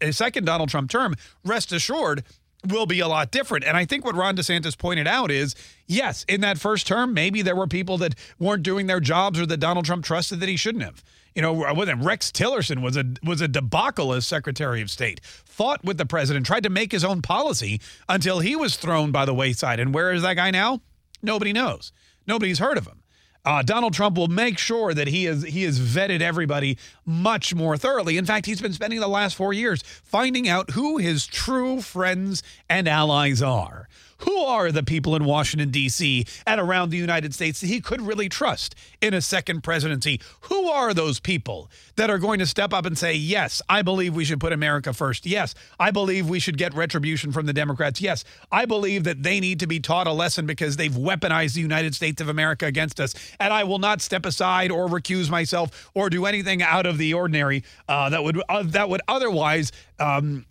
a 0.02 0.12
second 0.12 0.44
Donald 0.44 0.68
Trump 0.68 0.90
term, 0.90 1.16
rest 1.46 1.72
assured, 1.72 2.26
will 2.72 2.86
be 2.86 3.00
a 3.00 3.08
lot 3.08 3.32
different. 3.32 3.66
And 3.66 3.76
I 3.78 3.86
think 3.86 4.06
what 4.06 4.16
Ron 4.16 4.36
DeSantis 4.36 4.78
pointed 4.78 5.08
out 5.08 5.32
is 5.32 5.56
yes, 5.88 6.26
in 6.28 6.42
that 6.42 6.58
first 6.58 6.88
term, 6.88 7.14
maybe 7.14 7.42
there 7.42 7.56
were 7.56 7.68
people 7.68 7.98
that 8.00 8.16
weren't 8.40 8.64
doing 8.64 8.88
their 8.88 9.00
jobs 9.00 9.40
or 9.40 9.46
that 9.46 9.58
Donald 9.58 9.86
Trump 9.86 10.04
trusted 10.04 10.40
that 10.40 10.50
he 10.50 10.58
shouldn't 10.58 10.84
have. 10.84 11.04
You 11.36 11.42
know, 11.42 11.66
him, 11.66 12.04
Rex 12.04 12.32
Tillerson 12.32 12.82
was 12.82 12.96
a 12.96 13.06
was 13.22 13.42
a 13.42 13.48
debacle 13.50 14.14
as 14.14 14.26
Secretary 14.26 14.82
of 14.82 14.90
State. 14.90 15.20
Fought 15.24 15.84
with 15.84 15.98
the 15.98 16.06
president, 16.06 16.46
tried 16.46 16.64
to 16.64 16.70
make 16.70 16.94
his 16.94 17.04
own 17.04 17.22
policy 17.22 17.82
until 18.08 18.40
he 18.40 18.56
was 18.56 18.78
thrown 18.78 19.12
by 19.12 19.26
the 19.26 19.34
wayside. 19.34 19.80
And 19.80 19.94
where 19.94 20.14
is 20.14 20.22
that 20.22 20.36
guy 20.36 20.52
now? 20.52 20.82
Nobody 21.22 21.52
knows. 21.52 21.92
Nobody's 22.26 22.60
heard 22.60 22.78
of 22.78 22.88
him. 22.88 23.02
Uh, 23.46 23.62
Donald 23.62 23.94
Trump 23.94 24.18
will 24.18 24.28
make 24.28 24.58
sure 24.58 24.94
that 24.94 25.08
he 25.08 25.28
is 25.28 25.44
he 25.44 25.64
has 25.64 25.80
vetted 25.80 26.20
everybody 26.22 26.78
much 27.06 27.54
more 27.54 27.78
thoroughly. 27.78 28.18
In 28.18 28.26
fact, 28.26 28.48
he's 28.48 28.62
been 28.62 28.74
spending 28.74 29.00
the 29.00 29.08
last 29.08 29.36
four 29.36 29.54
years 29.54 29.84
finding 30.04 30.50
out 30.50 30.72
who 30.72 30.98
his 30.98 31.28
true 31.28 31.80
friends 31.82 32.42
and 32.68 32.88
allies 32.88 33.42
are. 33.42 33.88
Who 34.20 34.38
are 34.40 34.72
the 34.72 34.84
people 34.84 35.16
in 35.16 35.26
Washington, 35.26 35.72
D.C. 35.72 36.26
and 36.48 36.62
around 36.62 36.90
the 36.90 36.98
United 36.98 37.34
States 37.34 37.62
that 37.62 37.68
he 37.68 37.82
could 37.82 38.02
really 38.02 38.30
trust 38.30 38.76
in 39.02 39.14
a 39.14 39.22
second 39.22 39.62
presidency? 39.62 40.22
Who 40.42 40.70
are 40.70 40.94
those 40.94 41.20
people 41.20 41.70
that 41.96 42.10
are 42.10 42.18
going 42.18 42.40
to 42.40 42.46
step 42.46 42.74
up 42.74 42.86
and 42.86 42.98
say, 42.98 43.14
yes, 43.14 43.62
I 43.68 43.82
believe 43.82 44.16
we 44.16 44.26
should 44.26 44.40
put 44.40 44.54
America 44.54 44.94
first? 44.94 45.26
Yes, 45.26 45.54
I 45.80 45.92
believe 45.92 46.30
we 46.30 46.40
should 46.40 46.58
get 46.58 46.74
retribution 46.74 47.32
from 47.32 47.46
the 47.46 47.54
Democrats. 47.54 48.00
Yes, 48.00 48.24
I 48.52 48.66
believe 48.66 49.04
that 49.04 49.24
they 49.24 49.40
need 49.40 49.60
to 49.60 49.68
be 49.68 49.80
taught 49.80 50.08
a 50.08 50.14
lesson 50.14 50.46
because 50.46 50.78
they've 50.78 50.92
weaponized 50.92 51.54
the 51.54 51.62
United 51.62 51.96
States 51.96 52.22
of 52.22 52.30
America 52.30 52.66
against 52.66 53.00
us. 53.00 53.14
And 53.40 53.52
I 53.52 53.64
will 53.64 53.80
not 53.80 54.02
step 54.02 54.26
aside 54.26 54.72
or 54.72 54.88
recuse 54.88 55.30
myself 55.30 55.90
or 55.94 56.10
do 56.10 56.26
anything 56.26 56.62
out 56.62 56.86
of 56.86 56.98
the 56.98 57.14
ordinary 57.14 57.64
uh, 57.88 58.10
that 58.10 58.24
would 58.24 58.42
uh, 58.48 58.64
that 58.64 58.90
would 58.90 59.02
otherwise 59.08 59.72
um, 60.00 60.46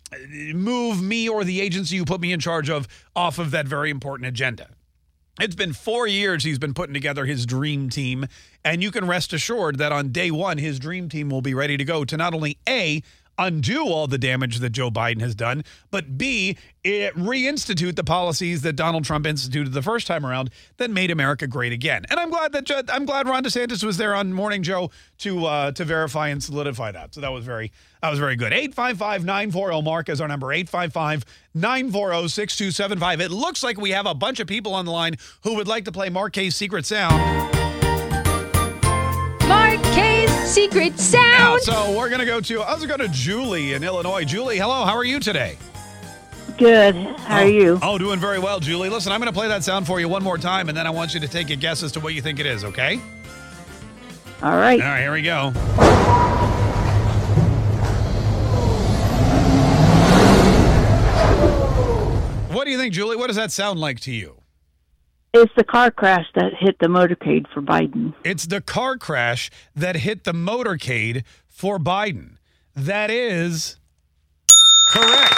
move 0.53 1.01
me 1.01 1.29
or 1.29 1.43
the 1.43 1.61
agency 1.61 1.95
you 1.95 2.05
put 2.05 2.21
me 2.21 2.31
in 2.31 2.39
charge 2.39 2.69
of 2.69 2.87
off 3.15 3.39
of 3.39 3.51
that 3.51 3.67
very 3.67 3.89
important 3.89 4.27
agenda. 4.27 4.69
It's 5.39 5.55
been 5.55 5.73
four 5.73 6.07
years 6.07 6.45
he's 6.45 6.59
been 6.59 6.73
putting 6.73 6.93
together 6.93 7.25
his 7.25 7.45
dream 7.45 7.89
team, 7.89 8.25
and 8.63 8.81
you 8.81 8.89
can 8.89 9.05
rest 9.05 9.33
assured 9.33 9.77
that 9.79 9.91
on 9.91 10.13
day 10.13 10.31
one, 10.31 10.57
his 10.57 10.79
dream 10.79 11.09
team 11.09 11.29
will 11.29 11.41
be 11.41 11.53
ready 11.53 11.75
to 11.75 11.83
go 11.83 12.05
to 12.05 12.15
not 12.15 12.33
only 12.33 12.57
A, 12.69 13.03
undo 13.37 13.83
all 13.83 14.07
the 14.07 14.17
damage 14.17 14.59
that 14.59 14.71
Joe 14.71 14.89
Biden 14.89 15.21
has 15.21 15.35
done, 15.35 15.63
but 15.91 16.17
B, 16.17 16.57
reinstitute 16.85 17.95
the 17.95 18.03
policies 18.03 18.61
that 18.61 18.73
Donald 18.73 19.05
Trump 19.05 19.25
instituted 19.25 19.73
the 19.73 19.81
first 19.81 20.05
time 20.07 20.25
around 20.25 20.49
that 20.77 20.89
made 20.89 21.11
America 21.11 21.47
great 21.47 21.73
again. 21.73 22.05
And 22.09 22.19
I'm 22.19 22.29
glad 22.29 22.51
that 22.53 22.89
I'm 22.89 23.05
glad 23.05 23.27
Ron 23.27 23.43
DeSantis 23.43 23.83
was 23.83 23.97
there 23.97 24.15
on 24.15 24.31
Morning 24.33 24.63
Joe 24.63 24.91
to 25.19 25.45
uh, 25.45 25.71
to 25.71 25.85
verify 25.85 26.29
and 26.29 26.43
solidify 26.43 26.91
that. 26.91 27.15
So 27.15 27.21
that 27.21 27.31
was 27.31 27.45
very 27.45 27.71
that 28.01 28.09
was 28.09 28.19
very 28.19 28.35
good. 28.35 28.51
855-940 28.53 29.83
Mark 29.83 30.09
is 30.09 30.21
our 30.21 30.27
number 30.27 30.47
855-940-6275. 30.47 33.19
It 33.19 33.31
looks 33.31 33.63
like 33.63 33.79
we 33.79 33.91
have 33.91 34.05
a 34.05 34.13
bunch 34.13 34.39
of 34.39 34.47
people 34.47 34.73
on 34.73 34.85
the 34.85 34.91
line 34.91 35.15
who 35.43 35.55
would 35.55 35.67
like 35.67 35.85
to 35.85 35.91
play 35.91 36.09
Kaye's 36.29 36.55
Secret 36.55 36.85
Sound. 36.85 37.54
Secret 40.75 40.99
Sound. 40.99 41.61
so 41.61 41.97
we're 41.97 42.09
gonna 42.09 42.25
go 42.25 42.41
to 42.41 42.61
I 42.61 42.73
was 42.73 42.85
going 42.85 42.99
to 42.99 43.07
Julie 43.07 43.75
in 43.75 43.83
Illinois. 43.83 44.25
Julie, 44.25 44.57
hello. 44.57 44.83
How 44.83 44.93
are 44.93 45.05
you 45.05 45.21
today? 45.21 45.57
Good. 46.57 46.95
How 46.95 47.39
oh, 47.39 47.43
are 47.43 47.47
you? 47.47 47.79
Oh, 47.81 47.97
doing 47.97 48.19
very 48.19 48.39
well, 48.39 48.59
Julie. 48.59 48.89
Listen, 48.89 49.13
I'm 49.13 49.21
going 49.21 49.31
to 49.31 49.37
play 49.37 49.47
that 49.47 49.63
sound 49.63 49.87
for 49.87 50.01
you 50.01 50.09
one 50.09 50.21
more 50.21 50.37
time, 50.37 50.67
and 50.67 50.77
then 50.77 50.85
I 50.85 50.89
want 50.89 51.13
you 51.13 51.21
to 51.21 51.27
take 51.29 51.49
a 51.49 51.55
guess 51.55 51.81
as 51.81 51.93
to 51.93 52.01
what 52.01 52.13
you 52.13 52.21
think 52.21 52.39
it 52.39 52.45
is. 52.45 52.65
Okay? 52.65 52.99
All 54.43 54.51
right. 54.57 54.81
All 54.81 54.87
right. 54.87 55.01
Here 55.01 55.13
we 55.13 55.21
go. 55.21 55.51
What 62.53 62.65
do 62.65 62.71
you 62.71 62.77
think, 62.77 62.93
Julie? 62.93 63.15
What 63.15 63.27
does 63.27 63.37
that 63.37 63.51
sound 63.51 63.79
like 63.79 64.01
to 64.01 64.11
you? 64.11 64.41
It's 65.37 65.51
the 65.57 65.65
car 65.65 65.91
crash 65.91 66.27
that 66.35 66.53
hit 66.57 66.79
the 66.79 66.87
motorcade 66.87 67.45
for 67.53 67.61
Biden. 67.61 68.13
It's 68.23 68.45
the 68.45 68.61
car 68.61 68.95
crash 68.95 69.51
that 69.75 69.97
hit 69.97 70.23
the 70.23 70.31
motorcade 70.31 71.25
for 71.49 71.77
Biden. 71.77 72.37
That 72.73 73.11
is 73.11 73.75
correct. 74.93 75.35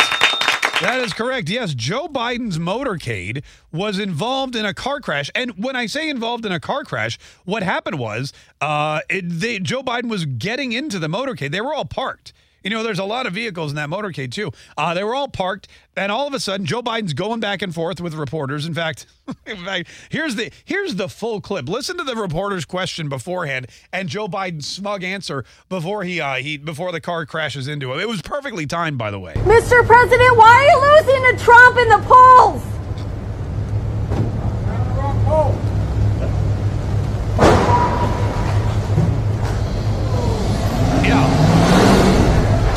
That 0.82 1.00
is 1.00 1.14
correct. 1.14 1.50
Yes, 1.50 1.74
Joe 1.74 2.08
Biden's 2.08 2.60
motorcade 2.60 3.44
was 3.72 3.98
involved 3.98 4.56
in 4.56 4.68
a 4.68 4.74
car 4.76 5.00
crash. 5.00 5.32
And 5.34 5.64
when 5.64 5.76
I 5.76 5.88
say 5.88 6.12
involved 6.12 6.46
in 6.46 6.52
a 6.52 6.60
car 6.60 6.84
crash, 6.84 7.18
what 7.46 7.64
happened 7.64 7.98
was 7.98 8.34
uh, 8.62 9.00
it, 9.10 9.24
they, 9.28 9.58
Joe 9.58 9.82
Biden 9.82 10.12
was 10.12 10.26
getting 10.26 10.74
into 10.74 11.00
the 11.00 11.08
motorcade. 11.08 11.50
They 11.50 11.62
were 11.62 11.74
all 11.74 11.86
parked. 11.86 12.34
You 12.64 12.70
know, 12.72 12.84
there's 12.84 13.00
a 13.00 13.06
lot 13.06 13.28
of 13.28 13.34
vehicles 13.34 13.72
in 13.72 13.76
that 13.76 13.90
motorcade 13.90 14.32
too. 14.32 14.52
Uh, 14.78 14.94
they 14.94 15.04
were 15.04 15.16
all 15.16 15.28
parked, 15.28 15.68
and 15.96 16.12
all 16.12 16.28
of 16.28 16.34
a 16.34 16.40
sudden, 16.40 16.66
Joe 16.66 16.82
Biden's 16.82 17.14
going 17.14 17.40
back 17.40 17.62
and 17.62 17.74
forth 17.74 18.02
with 18.02 18.14
reporters. 18.14 18.66
In 18.66 18.74
fact, 18.74 19.06
in 19.46 19.58
fact, 19.58 19.90
here's 20.10 20.36
the 20.36 20.52
here's 20.66 20.96
the 20.96 21.08
full 21.08 21.40
clip. 21.40 21.70
Listen 21.70 21.98
to 21.98 22.04
the 22.04 22.16
reporter's 22.16 22.66
question 22.66 23.10
beforehand, 23.10 23.68
and 23.94 24.10
Joe 24.10 24.28
Biden's 24.28 24.68
smug 24.68 25.04
answer 25.04 25.46
before 25.70 26.04
he 26.04 26.20
uh, 26.20 26.36
he 26.36 26.58
before 26.58 26.92
the 26.92 27.02
car 27.02 27.26
crashes 27.26 27.68
into 27.68 27.94
him. 27.94 28.00
It 28.00 28.08
was 28.08 28.22
perfectly 28.22 28.66
timed, 28.66 28.98
by 28.98 29.12
the 29.12 29.20
way. 29.20 29.34
Mr. 29.36 29.86
President, 29.86 30.38
why 30.38 30.48
are 30.48 30.64
you 30.64 31.06
losing 31.06 31.38
to 31.38 31.44
Trump 31.44 31.78
in 31.78 31.90
the 31.90 32.00
polls? 32.08 32.64
Yeah. 41.04 41.26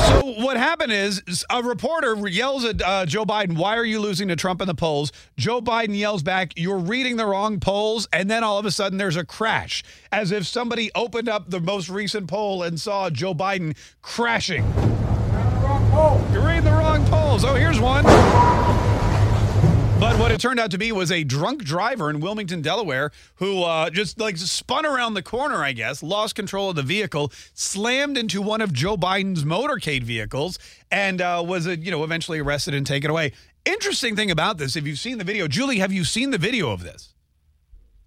So 0.09 0.27
what 0.43 0.50
happened 0.61 0.93
is 0.93 1.45
a 1.51 1.63
reporter 1.63 2.17
yells 2.29 2.65
at 2.65 2.81
uh, 2.81 3.07
Joe 3.07 3.25
Biden, 3.25 3.57
"Why 3.57 3.77
are 3.77 3.85
you 3.85 3.99
losing 4.01 4.29
to 4.29 4.37
Trump 4.37 4.61
in 4.61 4.69
the 4.69 4.75
polls?" 4.75 5.11
Joe 5.37 5.61
Biden 5.61 5.99
yells 5.99 6.23
back, 6.23 6.53
"You're 6.57 6.79
reading 6.79 7.17
the 7.17 7.27
wrong 7.27 7.59
polls." 7.59 8.07
And 8.13 8.31
then 8.31 8.45
all 8.45 8.59
of 8.59 8.67
a 8.67 8.71
sudden, 8.71 8.99
there's 8.99 9.17
a 9.17 9.25
crash, 9.25 9.83
as 10.13 10.31
if 10.31 10.47
somebody 10.47 10.91
opened 10.95 11.29
up 11.29 11.51
the 11.51 11.61
most 11.61 11.89
recent 11.89 12.29
poll 12.29 12.63
and 12.63 12.81
saw 12.81 13.11
Joe 13.11 13.35
Biden 13.35 13.77
crashing. 14.03 14.65
You're 16.33 16.47
reading 16.47 16.65
the 16.65 16.71
wrong 16.71 17.05
polls. 17.07 17.45
Oh, 17.45 17.55
here's 17.55 17.81
one. 17.81 18.05
But 20.01 20.19
what 20.19 20.33
it 20.33 20.41
turned 20.41 20.59
out 20.59 20.71
to 20.71 20.79
be 20.79 20.93
was 20.93 21.13
a 21.13 21.25
drunk 21.25 21.63
driver 21.63 22.09
in 22.09 22.21
Wilmington, 22.21 22.63
Delaware, 22.63 23.13
who 23.35 23.65
uh, 23.65 23.91
just 23.91 24.19
like 24.19 24.39
spun 24.39 24.87
around 24.87 25.13
the 25.13 25.23
corner, 25.23 25.63
I 25.63 25.73
guess, 25.73 26.03
lost 26.03 26.35
control 26.35 26.71
of 26.71 26.77
the 26.77 26.83
vehicle, 26.83 27.31
slammed 27.53 28.17
into 28.17 28.41
one 28.41 28.63
of 28.63 28.73
Joe 28.73 28.97
Biden's 28.97 29.45
motorcade 29.45 30.03
vehicles, 30.03 30.59
and 30.91 31.21
uh, 31.21 31.45
was, 31.47 31.69
uh, 31.69 31.73
you 31.73 31.91
know, 31.91 32.03
eventually 32.03 32.39
arrested 32.39 32.73
and 32.73 32.87
taken 32.87 33.11
away. 33.11 33.33
Interesting 33.67 34.17
thing 34.17 34.31
about 34.31 34.57
this, 34.57 34.75
if 34.75 34.87
you've 34.87 34.99
seen 34.99 35.19
the 35.19 35.25
video, 35.25 35.47
Julie, 35.47 35.81
have 35.81 35.93
you 35.93 36.05
seen 36.05 36.31
the 36.31 36.39
video 36.39 36.71
of 36.71 36.83
this? 36.83 37.10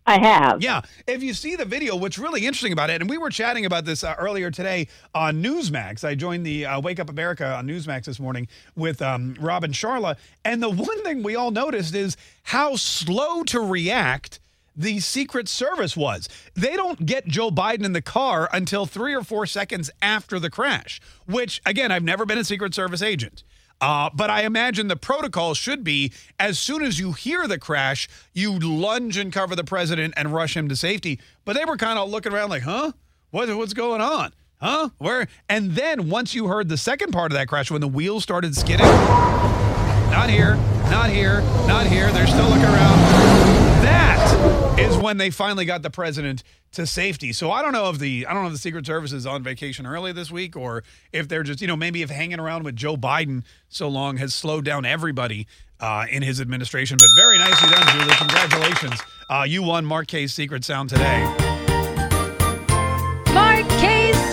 I 0.06 0.20
have. 0.20 0.62
Yeah. 0.62 0.82
If 1.08 1.24
you 1.24 1.34
see 1.34 1.56
the 1.56 1.66
video, 1.66 1.96
what's 1.96 2.18
really 2.18 2.46
interesting 2.46 2.74
about 2.74 2.90
it, 2.90 3.02
and 3.02 3.10
we 3.10 3.18
were 3.18 3.30
chatting 3.30 3.66
about 3.66 3.86
this 3.86 4.04
uh, 4.04 4.16
earlier 4.18 4.52
today 4.52 4.88
on 5.16 5.42
Newsmax. 5.42 6.04
I 6.04 6.16
joined 6.16 6.46
the 6.46 6.66
uh, 6.66 6.80
Wake 6.82 7.00
Up 7.00 7.10
America 7.10 7.56
on 7.56 7.68
Newsmax 7.68 8.06
this 8.06 8.20
morning 8.20 8.48
with 8.76 9.02
um, 9.02 9.36
Rob 9.40 9.64
and 9.64 9.74
Charla. 9.74 10.18
And 10.44 10.62
the 10.62 10.70
one 10.70 11.04
thing 11.04 11.24
we 11.24 11.36
all 11.36 11.52
noticed 11.52 11.96
is 11.96 12.18
how 12.44 12.76
slow 12.76 13.44
to 13.44 13.62
react 13.62 14.40
the 14.76 15.00
Secret 15.00 15.48
Service 15.48 15.96
was. 15.96 16.28
They 16.56 16.76
don't 16.76 17.06
get 17.06 17.28
Joe 17.28 17.52
Biden 17.52 17.86
in 17.86 17.94
the 17.94 18.02
car 18.02 18.50
until 18.52 18.86
three 18.86 19.14
or 19.14 19.24
four 19.24 19.46
seconds 19.46 19.92
after 20.02 20.40
the 20.40 20.50
crash, 20.50 21.00
which, 21.28 21.62
again, 21.66 21.92
I've 21.92 22.04
never 22.04 22.26
been 22.26 22.40
a 22.40 22.44
Secret 22.44 22.74
Service 22.74 23.02
agent. 23.02 23.44
Uh, 23.82 24.10
but 24.14 24.30
I 24.30 24.44
imagine 24.44 24.88
the 24.88 24.96
protocol 24.96 25.54
should 25.54 25.84
be 25.84 26.14
as 26.40 26.58
soon 26.58 26.84
as 26.84 27.00
you 27.00 27.12
hear 27.12 27.48
the 27.48 27.60
crash, 27.60 28.08
you 28.34 28.58
lunge 28.58 29.18
and 29.18 29.32
cover 29.32 29.56
the 29.56 29.64
president 29.64 30.14
and 30.16 30.34
rush 30.34 30.56
him 30.56 30.70
to 30.70 30.76
safety. 30.76 31.20
But 31.44 31.58
they 31.58 31.66
were 31.66 31.78
kind 31.78 32.00
of 32.00 32.10
looking 32.10 32.34
around 32.34 32.50
like, 32.50 32.64
huh? 32.64 32.94
What, 33.32 33.50
what's 33.58 33.74
going 33.74 34.00
on? 34.00 34.32
Huh? 34.62 34.90
Where? 34.98 35.28
And 35.50 35.72
then 35.72 36.10
once 36.10 36.34
you 36.34 36.48
heard 36.48 36.70
the 36.70 36.78
second 36.78 37.12
part 37.12 37.32
of 37.32 37.38
that 37.38 37.50
crash, 37.50 37.70
when 37.70 37.82
the 37.82 37.88
wheels 37.88 38.24
started 38.24 38.56
skidding, 38.56 38.86
not 38.86 40.30
here, 40.30 40.56
not 40.90 41.10
here, 41.10 41.42
not 41.68 41.86
here, 41.86 42.12
they're 42.12 42.28
still 42.28 42.48
looking 42.48 42.64
around. 42.64 43.63
That 43.84 44.80
is 44.80 44.98
when 44.98 45.18
they 45.18 45.30
finally 45.30 45.66
got 45.66 45.82
the 45.82 45.90
president 45.90 46.44
to 46.74 46.88
safety. 46.88 47.34
So 47.34 47.52
I 47.52 47.62
don't 47.62 47.74
know 47.74 47.90
if 47.90 48.00
the 48.00 48.26
I 48.26 48.34
don't 48.34 48.44
know 48.44 48.48
if 48.48 48.54
the 48.54 48.60
Secret 48.60 48.86
Service 48.86 49.12
is 49.12 49.26
on 49.26 49.44
vacation 49.44 49.86
early 49.86 50.12
this 50.12 50.32
week 50.32 50.56
or 50.56 50.84
if 51.12 51.28
they're 51.28 51.44
just 51.44 51.62
you 51.62 51.68
know 51.68 51.76
maybe 51.76 52.02
if 52.02 52.10
hanging 52.10 52.40
around 52.40 52.64
with 52.64 52.76
Joe 52.76 52.98
Biden 52.98 53.44
so 53.70 53.88
long 53.88 54.18
has 54.18 54.34
slowed 54.34 54.66
down 54.66 54.86
everybody 54.86 55.48
uh, 55.80 56.06
in 56.10 56.24
his 56.24 56.42
administration. 56.42 56.98
But 56.98 57.10
very 57.16 57.38
nicely 57.38 57.70
done, 57.70 57.88
Julie. 57.98 58.16
Congratulations. 58.16 59.02
Uh, 59.30 59.46
you 59.48 59.64
won 59.64 59.86
Mark 59.86 60.08
Kaye's 60.08 60.34
Secret 60.34 60.64
Sound 60.64 60.90
today. 60.90 61.53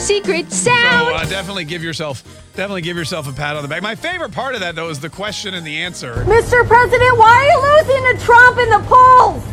Secret 0.01 0.51
Sound. 0.51 1.09
So 1.09 1.15
uh, 1.15 1.25
definitely 1.27 1.65
give 1.65 1.85
yourself 1.85 2.23
definitely 2.57 2.83
give 2.83 2.97
yourself 2.97 3.29
a 3.29 3.33
pat 3.33 3.57
on 3.57 3.63
the 3.63 3.69
back. 3.69 3.83
My 3.83 3.95
favorite 3.95 4.33
part 4.33 4.55
of 4.55 4.61
that 4.61 4.75
though 4.75 4.89
is 4.89 4.99
the 4.99 5.11
question 5.11 5.55
and 5.55 5.67
the 5.67 5.77
answer. 5.79 6.25
Mr. 6.27 6.67
President, 6.67 7.19
why 7.19 7.29
are 7.29 7.47
you 7.47 7.87
losing 7.87 8.19
to 8.19 8.25
Trump 8.25 8.59
in 8.59 8.71
the 8.71 8.81
polls? 8.89 9.45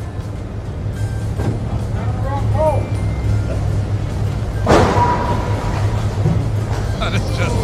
That 6.99 7.13
is 7.13 7.21
just, 7.37 7.55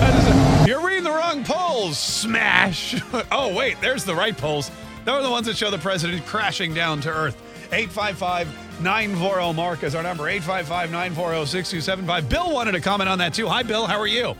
that 0.00 0.14
is 0.18 0.26
a- 0.26 0.68
you're 0.68 0.84
reading 0.84 1.04
the 1.04 1.10
wrong 1.10 1.44
polls. 1.44 1.98
Smash. 1.98 3.00
oh, 3.32 3.54
wait, 3.54 3.80
there's 3.80 4.04
the 4.04 4.14
right 4.14 4.36
polls. 4.36 4.70
Those 5.04 5.20
are 5.20 5.22
the 5.22 5.30
ones 5.30 5.46
that 5.46 5.56
show 5.56 5.70
the 5.70 5.78
president 5.78 6.26
crashing 6.26 6.74
down 6.74 7.00
to 7.02 7.08
earth. 7.10 7.40
855 7.72 8.82
940 8.82 9.52
Mark 9.54 9.82
is 9.82 9.94
our 9.94 10.02
number. 10.02 10.28
855 10.28 10.90
940 10.90 11.46
6275. 11.46 12.28
Bill 12.28 12.52
wanted 12.52 12.72
to 12.72 12.80
comment 12.80 13.08
on 13.08 13.18
that 13.18 13.34
too. 13.34 13.46
Hi, 13.48 13.62
Bill. 13.62 13.86
How 13.86 13.98
are 13.98 14.06
you? 14.06 14.34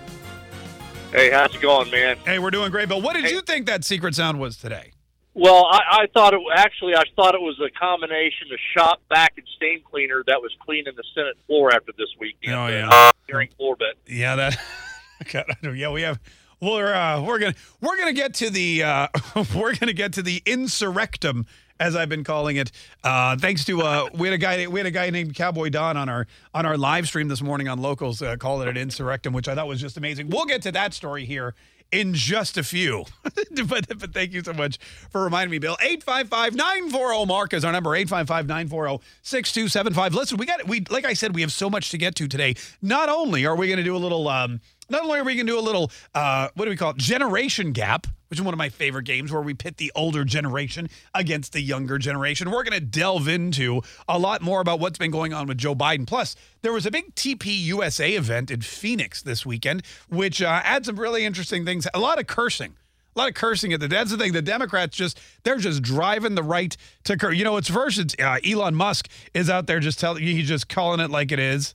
Hey, 1.13 1.31
how's 1.31 1.55
it 1.55 1.61
going, 1.61 1.91
man? 1.91 2.17
Hey, 2.25 2.39
we're 2.39 2.51
doing 2.51 2.71
great, 2.71 2.89
Bill. 2.89 3.01
What 3.01 3.15
did 3.15 3.31
you 3.31 3.41
think 3.41 3.67
that 3.67 3.85
secret 3.85 4.15
sound 4.15 4.39
was 4.39 4.57
today? 4.57 4.93
Well, 5.35 5.67
I, 5.71 5.81
I 5.91 6.07
thought 6.13 6.35
it 6.35 6.41
actually 6.57 6.95
I 6.95 7.05
thought 7.15 7.35
it 7.35 7.41
was 7.41 7.59
a 7.61 7.71
combination 7.79 8.49
of 8.53 8.59
Shop-Vac 8.77 9.35
and 9.37 9.47
stain 9.57 9.83
cleaner 9.89 10.25
that 10.27 10.41
was 10.41 10.51
cleaning 10.61 10.93
the 10.97 11.05
Senate 11.15 11.37
floor 11.47 11.73
after 11.75 11.93
this 11.97 12.09
weekend. 12.19 12.55
Oh, 12.55 12.67
yeah. 12.67 12.89
Uh, 12.91 13.13
hearing 13.29 13.49
floor 13.57 13.77
bit. 13.77 13.97
Yeah, 14.07 14.37
that. 14.37 14.59
God, 15.33 15.45
I 15.63 15.69
yeah, 15.71 15.91
we 15.91 16.03
have. 16.03 16.19
We're 16.61 16.93
uh, 16.93 17.23
we're 17.23 17.39
gonna 17.39 17.55
we're 17.81 17.97
gonna 17.97 18.13
get 18.13 18.35
to 18.35 18.51
the 18.51 18.83
uh, 18.83 19.09
we're 19.55 19.75
gonna 19.77 19.93
get 19.93 20.13
to 20.15 20.23
the 20.23 20.41
insurrectum 20.41 21.47
as 21.81 21.97
I've 21.97 22.09
been 22.09 22.23
calling 22.23 22.55
it. 22.57 22.71
Uh, 23.03 23.37
thanks 23.37 23.65
to 23.65 23.81
uh, 23.81 24.09
we 24.15 24.29
had 24.29 24.35
a 24.35 24.39
guy 24.39 24.69
we 24.69 24.79
had 24.79 24.87
a 24.87 24.93
guy 24.93 25.11
named 25.11 25.35
Cowboy 25.35 25.71
Don 25.71 25.97
on 25.97 26.09
our 26.09 26.29
on 26.55 26.67
our 26.67 26.77
live 26.77 27.09
stream 27.09 27.27
this 27.27 27.43
morning 27.43 27.67
on 27.67 27.81
Locals 27.81 28.23
uh, 28.23 28.37
call 28.37 28.63
it 28.63 28.69
an 28.69 28.77
insurrectum, 28.77 29.33
which 29.33 29.49
I 29.49 29.57
thought 29.57 29.67
was 29.67 29.81
just 29.81 29.97
amazing. 29.97 30.29
We'll 30.29 30.45
get 30.45 30.63
to 30.63 30.71
that 30.73 30.95
story 30.95 31.25
here 31.25 31.55
in 31.91 32.15
just 32.15 32.57
a 32.57 32.63
few. 32.63 33.05
but, 33.67 33.99
but 33.99 34.15
thank 34.15 34.33
you 34.33 34.45
so 34.45 34.53
much 34.53 34.79
for 35.11 35.25
reminding 35.25 35.51
me, 35.51 35.59
Bill. 35.59 35.77
855-940 35.83 37.27
Mark 37.27 37.53
is 37.53 37.65
our 37.65 37.73
number. 37.73 37.91
855-940-6275. 37.91 40.13
Listen, 40.13 40.39
we 40.39 40.47
got 40.47 40.69
we 40.69 40.85
like 40.89 41.05
I 41.05 41.15
said, 41.15 41.35
we 41.35 41.41
have 41.41 41.53
so 41.53 41.69
much 41.69 41.91
to 41.91 41.99
get 41.99 42.15
to 42.17 42.29
today. 42.29 42.55
Not 42.81 43.09
only 43.09 43.45
are 43.47 43.57
we 43.57 43.67
going 43.67 43.79
to 43.79 43.85
do 43.85 43.97
a 43.97 43.99
little 43.99 44.29
um 44.29 44.61
not 44.91 45.05
only 45.05 45.19
are 45.19 45.25
we 45.25 45.35
going 45.35 45.47
to 45.47 45.53
do 45.53 45.59
a 45.59 45.61
little 45.61 45.91
uh 46.15 46.49
what 46.55 46.65
do 46.65 46.71
we 46.71 46.77
call 46.77 46.91
it? 46.91 46.97
Generation 46.97 47.73
gap, 47.73 48.07
which 48.29 48.39
is 48.39 48.45
one 48.45 48.55
of 48.55 48.59
my 48.59 48.69
favorite 48.69 49.05
games 49.05 49.33
where 49.33 49.43
we 49.43 49.55
pit 49.55 49.77
the 49.77 49.91
older 49.95 50.25
generation 50.25 50.89
against 51.15 51.53
the 51.53 51.61
younger 51.61 51.99
generation. 51.99 52.51
We're 52.51 52.63
going 52.63 52.79
to 52.79 52.85
delve 52.85 53.29
into 53.29 53.83
a 54.09 54.19
lot 54.19 54.43
more 54.43 54.61
about 54.61 54.81
what's 54.81 54.99
been 54.99 55.11
going 55.11 55.33
on 55.33 55.47
with 55.47 55.59
Joe 55.59 55.75
Biden. 55.75 56.07
Plus, 56.07 56.37
there 56.63 56.73
was 56.73 56.87
a 56.87 56.91
big 56.91 57.15
TP 57.15 57.47
USA 57.47 58.13
event 58.13 58.51
in 58.51 58.61
Phoenix 58.61 59.23
this 59.23 59.45
weekend, 59.45 59.83
which 60.09 60.41
uh, 60.43 60.61
had 60.61 60.87
some 60.87 60.99
really 60.99 61.25
interesting 61.25 61.65
things. 61.65 61.87
A 61.93 61.99
lot 61.99 62.19
of 62.19 62.27
cursing. 62.27 62.75
A 63.17 63.19
lot 63.19 63.29
of 63.29 63.35
cursing 63.35 63.73
at 63.73 63.81
the. 63.81 63.89
That's 63.89 64.13
the 64.13 64.17
thing. 64.17 64.33
The 64.33 64.43
Democrats 64.43 64.97
just 64.97 65.19
they're 65.43 65.59
just 65.59 65.83
driving 65.83 66.37
the 66.37 66.45
right 66.45 66.77
to 67.05 67.17
curse. 67.17 67.37
You 67.37 67.43
know, 67.43 67.57
it's 67.57 67.69
versus 67.69 68.15
uh, 68.21 68.39
Elon 68.47 68.77
Musk 68.77 69.09
is 69.35 69.51
out 69.51 69.67
there 69.67 69.81
just 69.81 69.99
telling 69.99 70.23
he's 70.23 70.47
just 70.47 70.69
calling 70.69 71.01
it 71.01 71.11
like 71.11 71.33
it 71.33 71.41
is. 71.41 71.75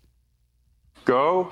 Go 1.03 1.51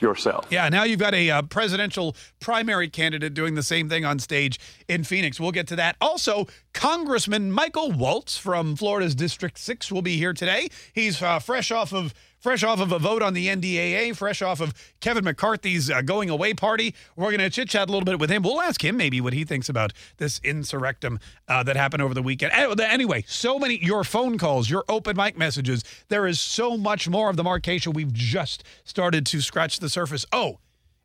yourself. 0.00 0.46
Yeah, 0.50 0.68
now 0.68 0.84
you've 0.84 1.00
got 1.00 1.14
a 1.14 1.30
uh, 1.30 1.42
presidential 1.42 2.16
primary 2.40 2.88
candidate 2.88 3.34
doing 3.34 3.54
the 3.54 3.62
same 3.62 3.88
thing 3.88 4.04
on 4.04 4.18
stage 4.18 4.58
in 4.88 5.04
Phoenix. 5.04 5.40
We'll 5.40 5.52
get 5.52 5.66
to 5.68 5.76
that. 5.76 5.96
Also, 6.00 6.46
Congressman 6.72 7.52
Michael 7.52 7.92
Waltz 7.92 8.36
from 8.36 8.76
Florida's 8.76 9.14
District 9.14 9.58
6 9.58 9.90
will 9.90 10.02
be 10.02 10.16
here 10.16 10.32
today. 10.32 10.68
He's 10.92 11.22
uh, 11.22 11.38
fresh 11.38 11.70
off 11.70 11.92
of 11.92 12.14
fresh 12.46 12.62
off 12.62 12.78
of 12.78 12.92
a 12.92 12.98
vote 13.00 13.22
on 13.22 13.34
the 13.34 13.48
NDAA, 13.48 14.14
fresh 14.14 14.40
off 14.40 14.60
of 14.60 14.72
Kevin 15.00 15.24
McCarthy's 15.24 15.90
uh, 15.90 16.00
going 16.00 16.30
away 16.30 16.54
party. 16.54 16.94
We're 17.16 17.32
going 17.32 17.40
to 17.40 17.50
chit 17.50 17.68
chat 17.68 17.88
a 17.88 17.92
little 17.92 18.04
bit 18.04 18.20
with 18.20 18.30
him. 18.30 18.44
We'll 18.44 18.60
ask 18.60 18.84
him 18.84 18.96
maybe 18.96 19.20
what 19.20 19.32
he 19.32 19.44
thinks 19.44 19.68
about 19.68 19.92
this 20.18 20.38
insurrectum 20.38 21.20
uh, 21.48 21.64
that 21.64 21.74
happened 21.74 22.04
over 22.04 22.14
the 22.14 22.22
weekend. 22.22 22.52
Anyway, 22.52 23.24
so 23.26 23.58
many 23.58 23.84
your 23.84 24.04
phone 24.04 24.38
calls, 24.38 24.70
your 24.70 24.84
open 24.88 25.16
mic 25.16 25.36
messages. 25.36 25.82
There 26.06 26.24
is 26.24 26.38
so 26.38 26.76
much 26.76 27.08
more 27.08 27.30
of 27.30 27.36
the 27.36 27.78
Show. 27.80 27.90
We've 27.90 28.12
just 28.12 28.62
started 28.84 29.26
to 29.26 29.40
scratch 29.40 29.80
the 29.80 29.88
surface. 29.88 30.24
Oh, 30.30 30.60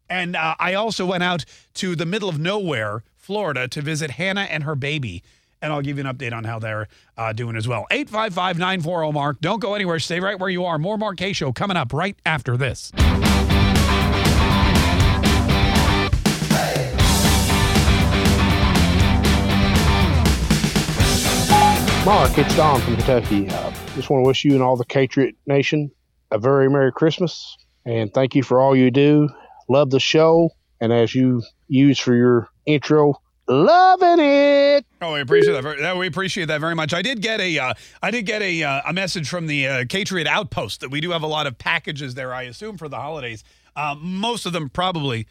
and 0.08 0.36
uh, 0.36 0.54
I 0.60 0.76
also 0.76 1.08
went 1.08 1.24
out 1.24 1.46
to 1.74 1.96
the 1.96 2.06
middle 2.06 2.30
of 2.30 2.38
nowhere, 2.38 3.02
Florida, 3.18 3.68
to 3.70 3.82
visit 3.82 4.12
Hannah 4.12 4.42
and 4.42 4.64
her 4.64 4.76
baby 4.76 5.24
and 5.62 5.72
I'll 5.72 5.82
give 5.82 5.98
you 5.98 6.08
an 6.08 6.16
update 6.16 6.34
on 6.34 6.44
how 6.44 6.60
they're 6.60 6.88
uh, 7.18 7.34
doing 7.34 7.56
as 7.56 7.68
well. 7.68 7.86
855 7.92 8.58
940 8.58 9.12
Mark. 9.12 9.42
Don't 9.42 9.60
go 9.60 9.76
anywhere. 9.76 10.00
Stay 10.00 10.20
right 10.20 10.40
where 10.40 10.50
you 10.50 10.66
are. 10.66 10.78
More 10.78 10.98
Mark 10.98 11.18
Kaye 11.18 11.34
Show 11.34 11.52
coming 11.52 11.78
up 11.78 11.94
right 11.94 12.18
after 12.26 12.58
this. 12.58 12.92
Mark, 22.04 22.36
it's 22.36 22.56
Don 22.56 22.82
from 22.82 22.96
Kentucky. 22.96 23.48
Uh, 23.48 23.72
just 23.96 24.10
want 24.10 24.24
to 24.24 24.28
wish 24.28 24.44
you 24.44 24.54
and 24.54 24.64
all 24.64 24.76
the 24.76 24.86
Patriot 24.86 25.36
Nation 25.46 25.92
a 26.32 26.40
very 26.40 26.70
Merry 26.70 26.92
Christmas 26.92 27.58
and 27.86 28.14
thank 28.14 28.36
you 28.36 28.44
for 28.44 28.60
all 28.60 28.76
you 28.76 28.92
do. 28.92 29.30
Love 29.70 29.90
the 29.90 30.00
show. 30.00 30.50
And 30.80 30.92
as 30.92 31.14
you 31.14 31.44
use 31.68 32.00
for 32.00 32.16
your 32.16 32.50
intro, 32.66 33.16
loving 33.48 34.24
it. 34.24 34.86
Oh, 35.02 35.14
we 35.14 35.22
appreciate 35.22 35.54
that. 35.54 35.64
Very, 35.64 35.98
we 35.98 36.08
appreciate 36.08 36.46
that 36.46 36.62
very 36.62 36.76
much. 36.76 36.94
I 36.94 37.02
did 37.02 37.22
get 37.22 37.40
a, 37.40 37.58
uh, 37.60 37.74
I 38.02 38.12
did 38.12 38.26
get 38.26 38.42
a, 38.42 38.64
uh, 38.64 38.82
a 38.88 38.94
message 38.94 39.30
from 39.30 39.48
the 39.48 39.68
uh, 39.68 39.86
Patriot 39.90 40.28
Outpost 40.28 40.82
that 40.82 40.90
we 40.90 41.02
do 41.02 41.12
have 41.12 41.24
a 41.24 41.28
lot 41.28 41.48
of 41.48 41.58
packages 41.58 42.16
there. 42.16 42.34
I 42.34 42.44
assume 42.44 42.78
for 42.78 42.88
the 42.88 42.98
holidays. 42.98 43.44
Um, 43.76 44.20
most 44.20 44.46
of 44.46 44.54
them 44.54 44.70
probably, 44.70 45.28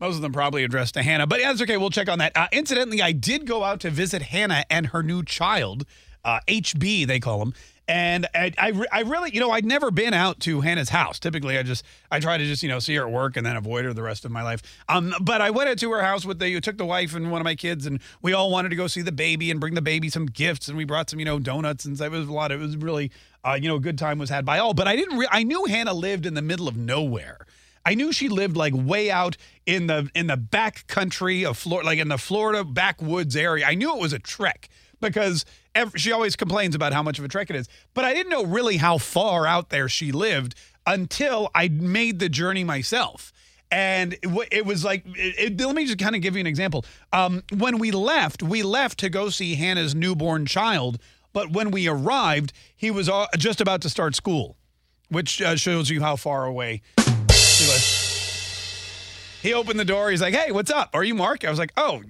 most 0.00 0.16
of 0.16 0.22
them 0.22 0.32
probably 0.32 0.64
addressed 0.64 0.94
to 0.94 1.02
Hannah. 1.02 1.26
But 1.26 1.40
yeah, 1.40 1.48
that's 1.48 1.62
okay. 1.62 1.76
We'll 1.76 1.90
check 1.90 2.08
on 2.08 2.18
that. 2.18 2.36
Uh, 2.36 2.48
incidentally, 2.52 3.00
I 3.02 3.12
did 3.12 3.46
go 3.46 3.64
out 3.64 3.80
to 3.80 3.90
visit 3.90 4.22
Hannah 4.22 4.64
and 4.68 4.88
her 4.88 5.02
new 5.02 5.22
child, 5.22 5.86
uh, 6.24 6.40
HB 6.48 7.06
they 7.06 7.20
call 7.20 7.42
him. 7.42 7.54
And 7.86 8.26
I, 8.34 8.52
I, 8.56 8.72
I, 8.90 9.00
really, 9.02 9.30
you 9.32 9.40
know, 9.40 9.50
I'd 9.50 9.66
never 9.66 9.90
been 9.90 10.14
out 10.14 10.40
to 10.40 10.62
Hannah's 10.62 10.88
house. 10.88 11.18
Typically, 11.18 11.58
I 11.58 11.62
just, 11.62 11.84
I 12.10 12.18
try 12.18 12.38
to 12.38 12.44
just, 12.44 12.62
you 12.62 12.68
know, 12.68 12.78
see 12.78 12.94
her 12.94 13.06
at 13.06 13.12
work 13.12 13.36
and 13.36 13.44
then 13.44 13.56
avoid 13.56 13.84
her 13.84 13.92
the 13.92 14.02
rest 14.02 14.24
of 14.24 14.30
my 14.30 14.42
life. 14.42 14.62
Um, 14.88 15.12
but 15.20 15.42
I 15.42 15.50
went 15.50 15.68
out 15.68 15.78
to 15.78 15.90
her 15.92 16.02
house 16.02 16.24
with 16.24 16.38
the, 16.38 16.48
you 16.48 16.62
took 16.62 16.78
the 16.78 16.86
wife 16.86 17.14
and 17.14 17.30
one 17.30 17.42
of 17.42 17.44
my 17.44 17.54
kids, 17.54 17.84
and 17.84 18.00
we 18.22 18.32
all 18.32 18.50
wanted 18.50 18.70
to 18.70 18.76
go 18.76 18.86
see 18.86 19.02
the 19.02 19.12
baby 19.12 19.50
and 19.50 19.60
bring 19.60 19.74
the 19.74 19.82
baby 19.82 20.08
some 20.08 20.24
gifts, 20.24 20.68
and 20.68 20.78
we 20.78 20.84
brought 20.84 21.10
some, 21.10 21.18
you 21.18 21.26
know, 21.26 21.38
donuts, 21.38 21.84
and 21.84 22.00
it 22.00 22.10
was 22.10 22.26
a 22.26 22.32
lot. 22.32 22.52
It 22.52 22.58
was 22.58 22.74
really, 22.76 23.10
uh, 23.44 23.58
you 23.60 23.68
know, 23.68 23.76
a 23.76 23.80
good 23.80 23.98
time 23.98 24.18
was 24.18 24.30
had 24.30 24.46
by 24.46 24.58
all. 24.58 24.72
But 24.72 24.88
I 24.88 24.96
didn't, 24.96 25.18
re- 25.18 25.28
I 25.30 25.42
knew 25.42 25.66
Hannah 25.66 25.94
lived 25.94 26.24
in 26.24 26.32
the 26.32 26.42
middle 26.42 26.68
of 26.68 26.78
nowhere. 26.78 27.46
I 27.84 27.94
knew 27.94 28.12
she 28.12 28.30
lived 28.30 28.56
like 28.56 28.72
way 28.74 29.10
out 29.10 29.36
in 29.66 29.88
the 29.88 30.10
in 30.14 30.26
the 30.26 30.38
back 30.38 30.86
country 30.86 31.44
of 31.44 31.58
Florida, 31.58 31.86
like 31.86 31.98
in 31.98 32.08
the 32.08 32.16
Florida 32.16 32.64
backwoods 32.64 33.36
area. 33.36 33.66
I 33.66 33.74
knew 33.74 33.94
it 33.94 34.00
was 34.00 34.14
a 34.14 34.18
trek 34.18 34.70
because 35.02 35.44
every, 35.74 35.98
she 35.98 36.12
always 36.12 36.36
complains 36.36 36.74
about 36.74 36.92
how 36.92 37.02
much 37.02 37.18
of 37.18 37.24
a 37.24 37.28
trek 37.28 37.50
it 37.50 37.56
is. 37.56 37.68
But 37.94 38.04
I 38.04 38.14
didn't 38.14 38.30
know 38.30 38.44
really 38.44 38.76
how 38.76 38.98
far 38.98 39.46
out 39.46 39.70
there 39.70 39.88
she 39.88 40.12
lived 40.12 40.54
until 40.86 41.50
I 41.54 41.68
made 41.68 42.18
the 42.18 42.28
journey 42.28 42.64
myself. 42.64 43.32
And 43.70 44.12
it, 44.14 44.48
it 44.52 44.66
was 44.66 44.84
like, 44.84 45.02
it, 45.16 45.60
let 45.60 45.74
me 45.74 45.86
just 45.86 45.98
kind 45.98 46.14
of 46.14 46.22
give 46.22 46.34
you 46.34 46.40
an 46.40 46.46
example. 46.46 46.84
Um, 47.12 47.42
when 47.56 47.78
we 47.78 47.90
left, 47.90 48.42
we 48.42 48.62
left 48.62 48.98
to 49.00 49.10
go 49.10 49.30
see 49.30 49.54
Hannah's 49.56 49.94
newborn 49.94 50.46
child. 50.46 50.98
But 51.32 51.50
when 51.50 51.72
we 51.72 51.88
arrived, 51.88 52.52
he 52.76 52.90
was 52.92 53.10
just 53.36 53.60
about 53.60 53.80
to 53.82 53.90
start 53.90 54.14
school, 54.14 54.56
which 55.08 55.42
uh, 55.42 55.56
shows 55.56 55.90
you 55.90 56.00
how 56.00 56.14
far 56.14 56.44
away. 56.44 56.82
He 59.44 59.52
opened 59.52 59.78
the 59.78 59.84
door. 59.84 60.10
He's 60.10 60.22
like, 60.22 60.32
"Hey, 60.32 60.52
what's 60.52 60.70
up? 60.70 60.88
Are 60.94 61.04
you 61.04 61.14
Mark?" 61.14 61.44
I 61.44 61.50
was 61.50 61.58
like, 61.58 61.70
"Oh, 61.76 62.02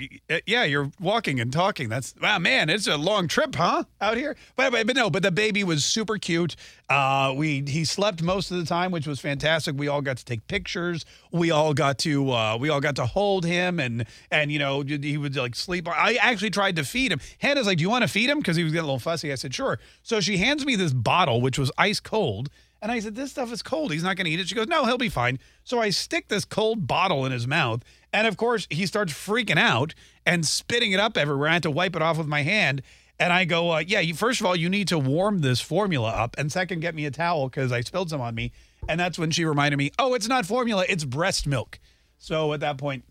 yeah, 0.47 0.63
you're 0.63 0.93
walking 1.01 1.41
and 1.41 1.53
talking. 1.53 1.89
That's 1.89 2.15
wow, 2.23 2.39
man. 2.39 2.71
It's 2.71 2.87
a 2.87 2.97
long 2.97 3.27
trip, 3.27 3.57
huh? 3.57 3.83
Out 4.01 4.17
here." 4.17 4.37
But 4.55 4.71
but, 4.71 4.95
no, 4.95 5.11
but 5.11 5.25
the 5.25 5.33
baby 5.33 5.65
was 5.65 5.85
super 5.85 6.17
cute. 6.17 6.55
Uh, 6.89 7.35
we 7.37 7.65
he 7.67 7.85
slept 7.85 8.23
most 8.23 8.53
of 8.53 8.59
the 8.59 8.65
time, 8.65 8.93
which 8.93 9.09
was 9.09 9.19
fantastic. 9.19 9.75
We 9.77 9.89
all 9.89 10.01
got 10.01 10.19
to 10.19 10.25
take 10.25 10.47
pictures. 10.47 11.05
We 11.33 11.51
all 11.51 11.75
got 11.75 11.99
to 11.99 12.31
uh, 12.31 12.57
we 12.57 12.69
all 12.69 12.81
got 12.81 12.95
to 12.97 13.07
hold 13.07 13.45
him, 13.45 13.81
and 13.81 14.07
and 14.31 14.53
you 14.53 14.61
know 14.61 14.83
he 14.83 15.19
would 15.19 15.35
like 15.35 15.57
sleep. 15.57 15.89
I 15.89 16.15
actually 16.21 16.51
tried 16.51 16.77
to 16.77 16.85
feed 16.85 17.11
him. 17.11 17.19
Hannah's 17.39 17.67
like, 17.67 17.79
"Do 17.79 17.83
you 17.83 17.91
want 17.91 18.03
to 18.03 18.09
feed 18.09 18.31
him?" 18.31 18.39
Because 18.39 18.57
he 18.57 18.63
was 18.63 18.73
getting 18.73 18.85
a 18.85 18.87
little 18.87 19.01
fussy. 19.01 19.33
I 19.33 19.35
said, 19.35 19.53
"Sure." 19.53 19.81
So 20.05 20.21
she 20.21 20.37
hands 20.37 20.65
me 20.65 20.77
this 20.77 20.93
bottle, 20.93 21.41
which 21.41 21.59
was 21.59 21.73
ice 21.77 21.99
cold. 21.99 22.49
And 22.85 22.93
I 22.93 23.01
said, 23.01 23.15
This 23.15 23.31
stuff 23.31 23.51
is 23.51 23.63
cold. 23.63 23.93
He's 23.93 24.03
not 24.03 24.15
going 24.17 24.27
to 24.27 24.31
eat 24.31 24.41
it. 24.41 24.47
She 24.47 24.55
goes, 24.55 24.69
No, 24.69 24.85
he'll 24.85 24.99
be 24.99 25.09
fine. 25.09 25.39
So 25.65 25.81
I 25.81 25.89
stick 25.89 26.29
this 26.29 26.45
cold 26.45 26.87
bottle 26.87 27.25
in 27.25 27.33
his 27.33 27.47
mouth. 27.47 27.83
And 28.13 28.29
of 28.29 28.37
course, 28.37 28.69
he 28.69 28.85
starts 28.85 29.11
freaking 29.11 29.57
out 29.57 29.95
and 30.27 30.47
spitting 30.47 30.93
it 30.93 31.01
up 31.01 31.17
everywhere. 31.17 31.49
I 31.49 31.55
had 31.55 31.63
to 31.63 31.71
wipe 31.71 31.97
it 31.97 32.03
off 32.03 32.19
with 32.19 32.27
my 32.27 32.43
hand. 32.43 32.83
And 33.19 33.33
I 33.33 33.47
go, 33.47 33.73
uh, 33.73 33.79
Yeah, 33.79 34.01
you, 34.01 34.13
first 34.13 34.41
of 34.41 34.47
all, 34.47 34.55
you 34.55 34.69
need 34.69 34.89
to 34.89 34.99
warm 34.99 35.41
this 35.41 35.63
formula 35.63 36.11
up. 36.11 36.37
And 36.37 36.53
second, 36.53 36.81
get 36.81 36.95
me 36.95 37.07
a 37.07 37.11
towel 37.11 37.49
because 37.49 37.73
I 37.73 37.81
spilled 37.81 38.11
some 38.11 38.21
on 38.21 38.35
me. 38.35 38.53
And 38.87 39.01
that's 39.01 39.19
when 39.19 39.31
she 39.31 39.47
reminded 39.47 39.79
me, 39.79 39.91
Oh, 39.99 40.13
it's 40.13 40.29
not 40.29 40.45
formula, 40.45 40.85
it's 40.87 41.05
breast 41.05 41.47
milk. 41.47 41.81
So 42.19 42.53
at 42.53 42.61
that 42.61 42.77
point, 42.77 43.05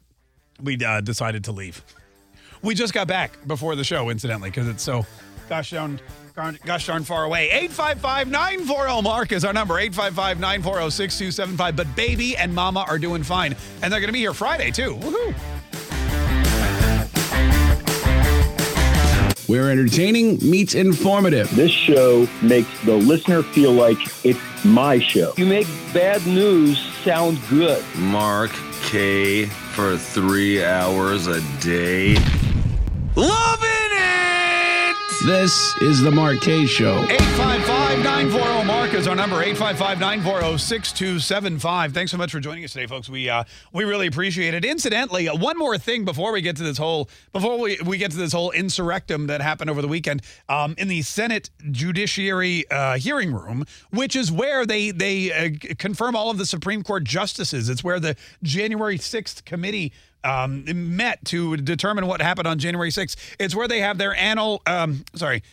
we 0.62 0.78
uh, 0.86 1.02
decided 1.02 1.46
to 1.46 1.52
leave. 1.52 1.84
We 2.62 2.76
just 2.76 2.94
got 2.94 3.08
back 3.08 3.40
before 3.48 3.76
the 3.76 3.84
show, 3.84 4.10
incidentally, 4.10 4.52
because 4.52 4.68
it's 4.68 4.84
so 4.84 5.04
gosh 5.50 5.72
darn 5.72 6.00
gosh 6.34 6.88
darn 6.88 7.04
far 7.04 7.24
away. 7.26 7.46
855 7.52 8.30
940 8.30 9.02
Mark 9.02 9.32
is 9.32 9.46
our 9.46 9.54
number 9.54 9.80
855 9.80 10.40
940 10.40 10.90
6275. 10.90 11.76
But 11.76 11.96
baby 11.96 12.36
and 12.38 12.54
mama 12.54 12.86
are 12.88 13.00
doing 13.00 13.24
fine. 13.24 13.56
And 13.82 13.92
they're 13.92 14.00
going 14.00 14.08
to 14.10 14.14
be 14.14 14.20
here 14.20 14.34
Friday, 14.34 14.72
too. 14.72 14.96
Woohoo! 14.96 15.36
We're 19.48 19.70
entertaining 19.70 20.38
meets 20.42 20.74
informative. 20.74 21.54
This 21.56 21.70
show 21.70 22.28
makes 22.42 22.70
the 22.86 22.96
listener 22.96 23.44
feel 23.44 23.74
like 23.74 23.98
it's 24.26 24.40
my 24.66 25.00
show. 25.00 25.34
You 25.38 25.46
make 25.46 25.68
bad 25.94 26.26
news 26.26 26.80
sound 27.04 27.38
good. 27.50 27.84
Mark 27.96 28.52
Kaye 28.84 29.46
for 29.46 29.98
three 29.98 30.64
hours 30.64 31.28
a 31.28 31.42
day. 31.60 32.16
Loving 33.16 33.70
it! 33.92 34.43
This 35.26 35.74
is 35.78 36.02
the 36.02 36.12
Kaye 36.42 36.66
Show. 36.66 37.02
855-940 37.06 38.66
Mark 38.66 38.94
is 38.94 39.08
our 39.08 39.16
number. 39.16 39.42
855-940-6275. 39.46 41.94
Thanks 41.94 42.12
so 42.12 42.18
much 42.18 42.30
for 42.30 42.42
joining 42.42 42.66
us 42.66 42.74
today, 42.74 42.88
folks. 42.88 43.08
We 43.08 43.30
uh, 43.30 43.46
we 43.72 43.86
really 43.86 44.08
appreciate 44.08 44.54
it. 44.54 44.66
Incidentally, 44.66 45.30
uh, 45.30 45.38
one 45.38 45.58
more 45.58 45.78
thing 45.78 46.04
before 46.04 46.34
we 46.34 46.42
get 46.42 46.58
to 46.58 46.64
this 46.64 46.78
whole 46.78 47.10
before 47.32 47.58
we, 47.58 47.80
we 47.86 47.98
get 47.98 48.12
to 48.12 48.18
this 48.18 48.34
whole 48.34 48.52
insurrectum 48.52 49.28
that 49.28 49.40
happened 49.40 49.70
over 49.70 49.82
the 49.82 49.88
weekend 49.88 50.24
um, 50.50 50.76
in 50.78 50.90
the 50.90 51.02
Senate 51.04 51.50
Judiciary 51.72 52.70
uh, 52.70 52.98
hearing 52.98 53.34
room, 53.34 53.64
which 53.92 54.18
is 54.18 54.30
where 54.30 54.66
they 54.66 54.92
they 54.92 55.32
uh, 55.32 55.52
confirm 55.78 56.18
all 56.18 56.32
of 56.32 56.38
the 56.38 56.46
Supreme 56.46 56.84
Court 56.84 57.06
justices. 57.06 57.70
It's 57.70 57.82
where 57.82 58.02
the 58.02 58.18
January 58.44 58.98
6th 58.98 59.46
committee 59.46 59.94
um, 60.24 60.64
met 60.96 61.24
to 61.26 61.58
determine 61.58 62.08
what 62.08 62.22
happened 62.22 62.48
on 62.48 62.60
January 62.60 62.90
6th. 62.90 63.16
It's 63.40 63.56
where 63.56 63.68
they 63.68 63.80
have 63.80 63.98
their 63.98 64.16
annual, 64.16 64.62
um, 64.66 65.06
sorry, 65.16 65.44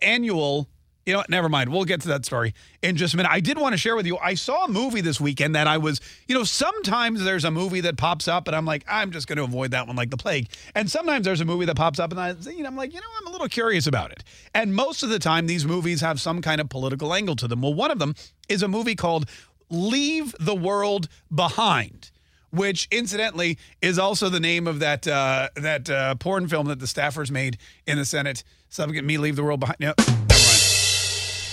annual. 0.00 0.68
You 1.04 1.12
know 1.12 1.20
what? 1.20 1.30
Never 1.30 1.48
mind. 1.48 1.70
We'll 1.70 1.84
get 1.84 2.00
to 2.00 2.08
that 2.08 2.24
story 2.24 2.52
in 2.82 2.96
just 2.96 3.14
a 3.14 3.16
minute. 3.16 3.30
I 3.30 3.38
did 3.38 3.58
want 3.58 3.74
to 3.74 3.76
share 3.76 3.94
with 3.94 4.06
you. 4.06 4.18
I 4.18 4.34
saw 4.34 4.64
a 4.64 4.68
movie 4.68 5.00
this 5.00 5.20
weekend 5.20 5.54
that 5.54 5.68
I 5.68 5.78
was, 5.78 6.00
you 6.26 6.34
know, 6.34 6.42
sometimes 6.42 7.22
there's 7.22 7.44
a 7.44 7.50
movie 7.52 7.80
that 7.82 7.96
pops 7.96 8.26
up 8.26 8.48
and 8.48 8.56
I'm 8.56 8.64
like, 8.64 8.84
I'm 8.88 9.12
just 9.12 9.28
going 9.28 9.36
to 9.36 9.44
avoid 9.44 9.70
that 9.70 9.86
one 9.86 9.94
like 9.94 10.10
the 10.10 10.16
plague. 10.16 10.48
And 10.74 10.90
sometimes 10.90 11.24
there's 11.24 11.40
a 11.40 11.44
movie 11.44 11.64
that 11.66 11.76
pops 11.76 12.00
up 12.00 12.10
and 12.10 12.20
I, 12.20 12.32
you 12.50 12.64
know, 12.64 12.68
I'm 12.68 12.76
like, 12.76 12.92
you 12.92 13.00
know, 13.00 13.06
I'm 13.20 13.28
a 13.28 13.30
little 13.30 13.46
curious 13.46 13.86
about 13.86 14.10
it. 14.10 14.24
And 14.52 14.74
most 14.74 15.04
of 15.04 15.08
the 15.08 15.20
time, 15.20 15.46
these 15.46 15.64
movies 15.64 16.00
have 16.00 16.20
some 16.20 16.42
kind 16.42 16.60
of 16.60 16.68
political 16.68 17.14
angle 17.14 17.36
to 17.36 17.46
them. 17.46 17.62
Well, 17.62 17.74
one 17.74 17.92
of 17.92 18.00
them 18.00 18.16
is 18.48 18.64
a 18.64 18.68
movie 18.68 18.96
called 18.96 19.30
Leave 19.70 20.34
the 20.40 20.56
World 20.56 21.08
Behind 21.32 22.10
which 22.56 22.88
incidentally 22.90 23.58
is 23.82 23.98
also 23.98 24.28
the 24.28 24.40
name 24.40 24.66
of 24.66 24.80
that 24.80 25.06
uh, 25.06 25.48
that 25.54 25.88
uh, 25.88 26.14
porn 26.16 26.48
film 26.48 26.66
that 26.66 26.80
the 26.80 26.86
staffers 26.86 27.30
made 27.30 27.58
in 27.86 27.98
the 27.98 28.04
Senate. 28.04 28.42
Subject 28.68 29.04
me 29.04 29.18
leave 29.18 29.36
the 29.36 29.44
world 29.44 29.60
behind. 29.60 29.78
No. 29.80 29.94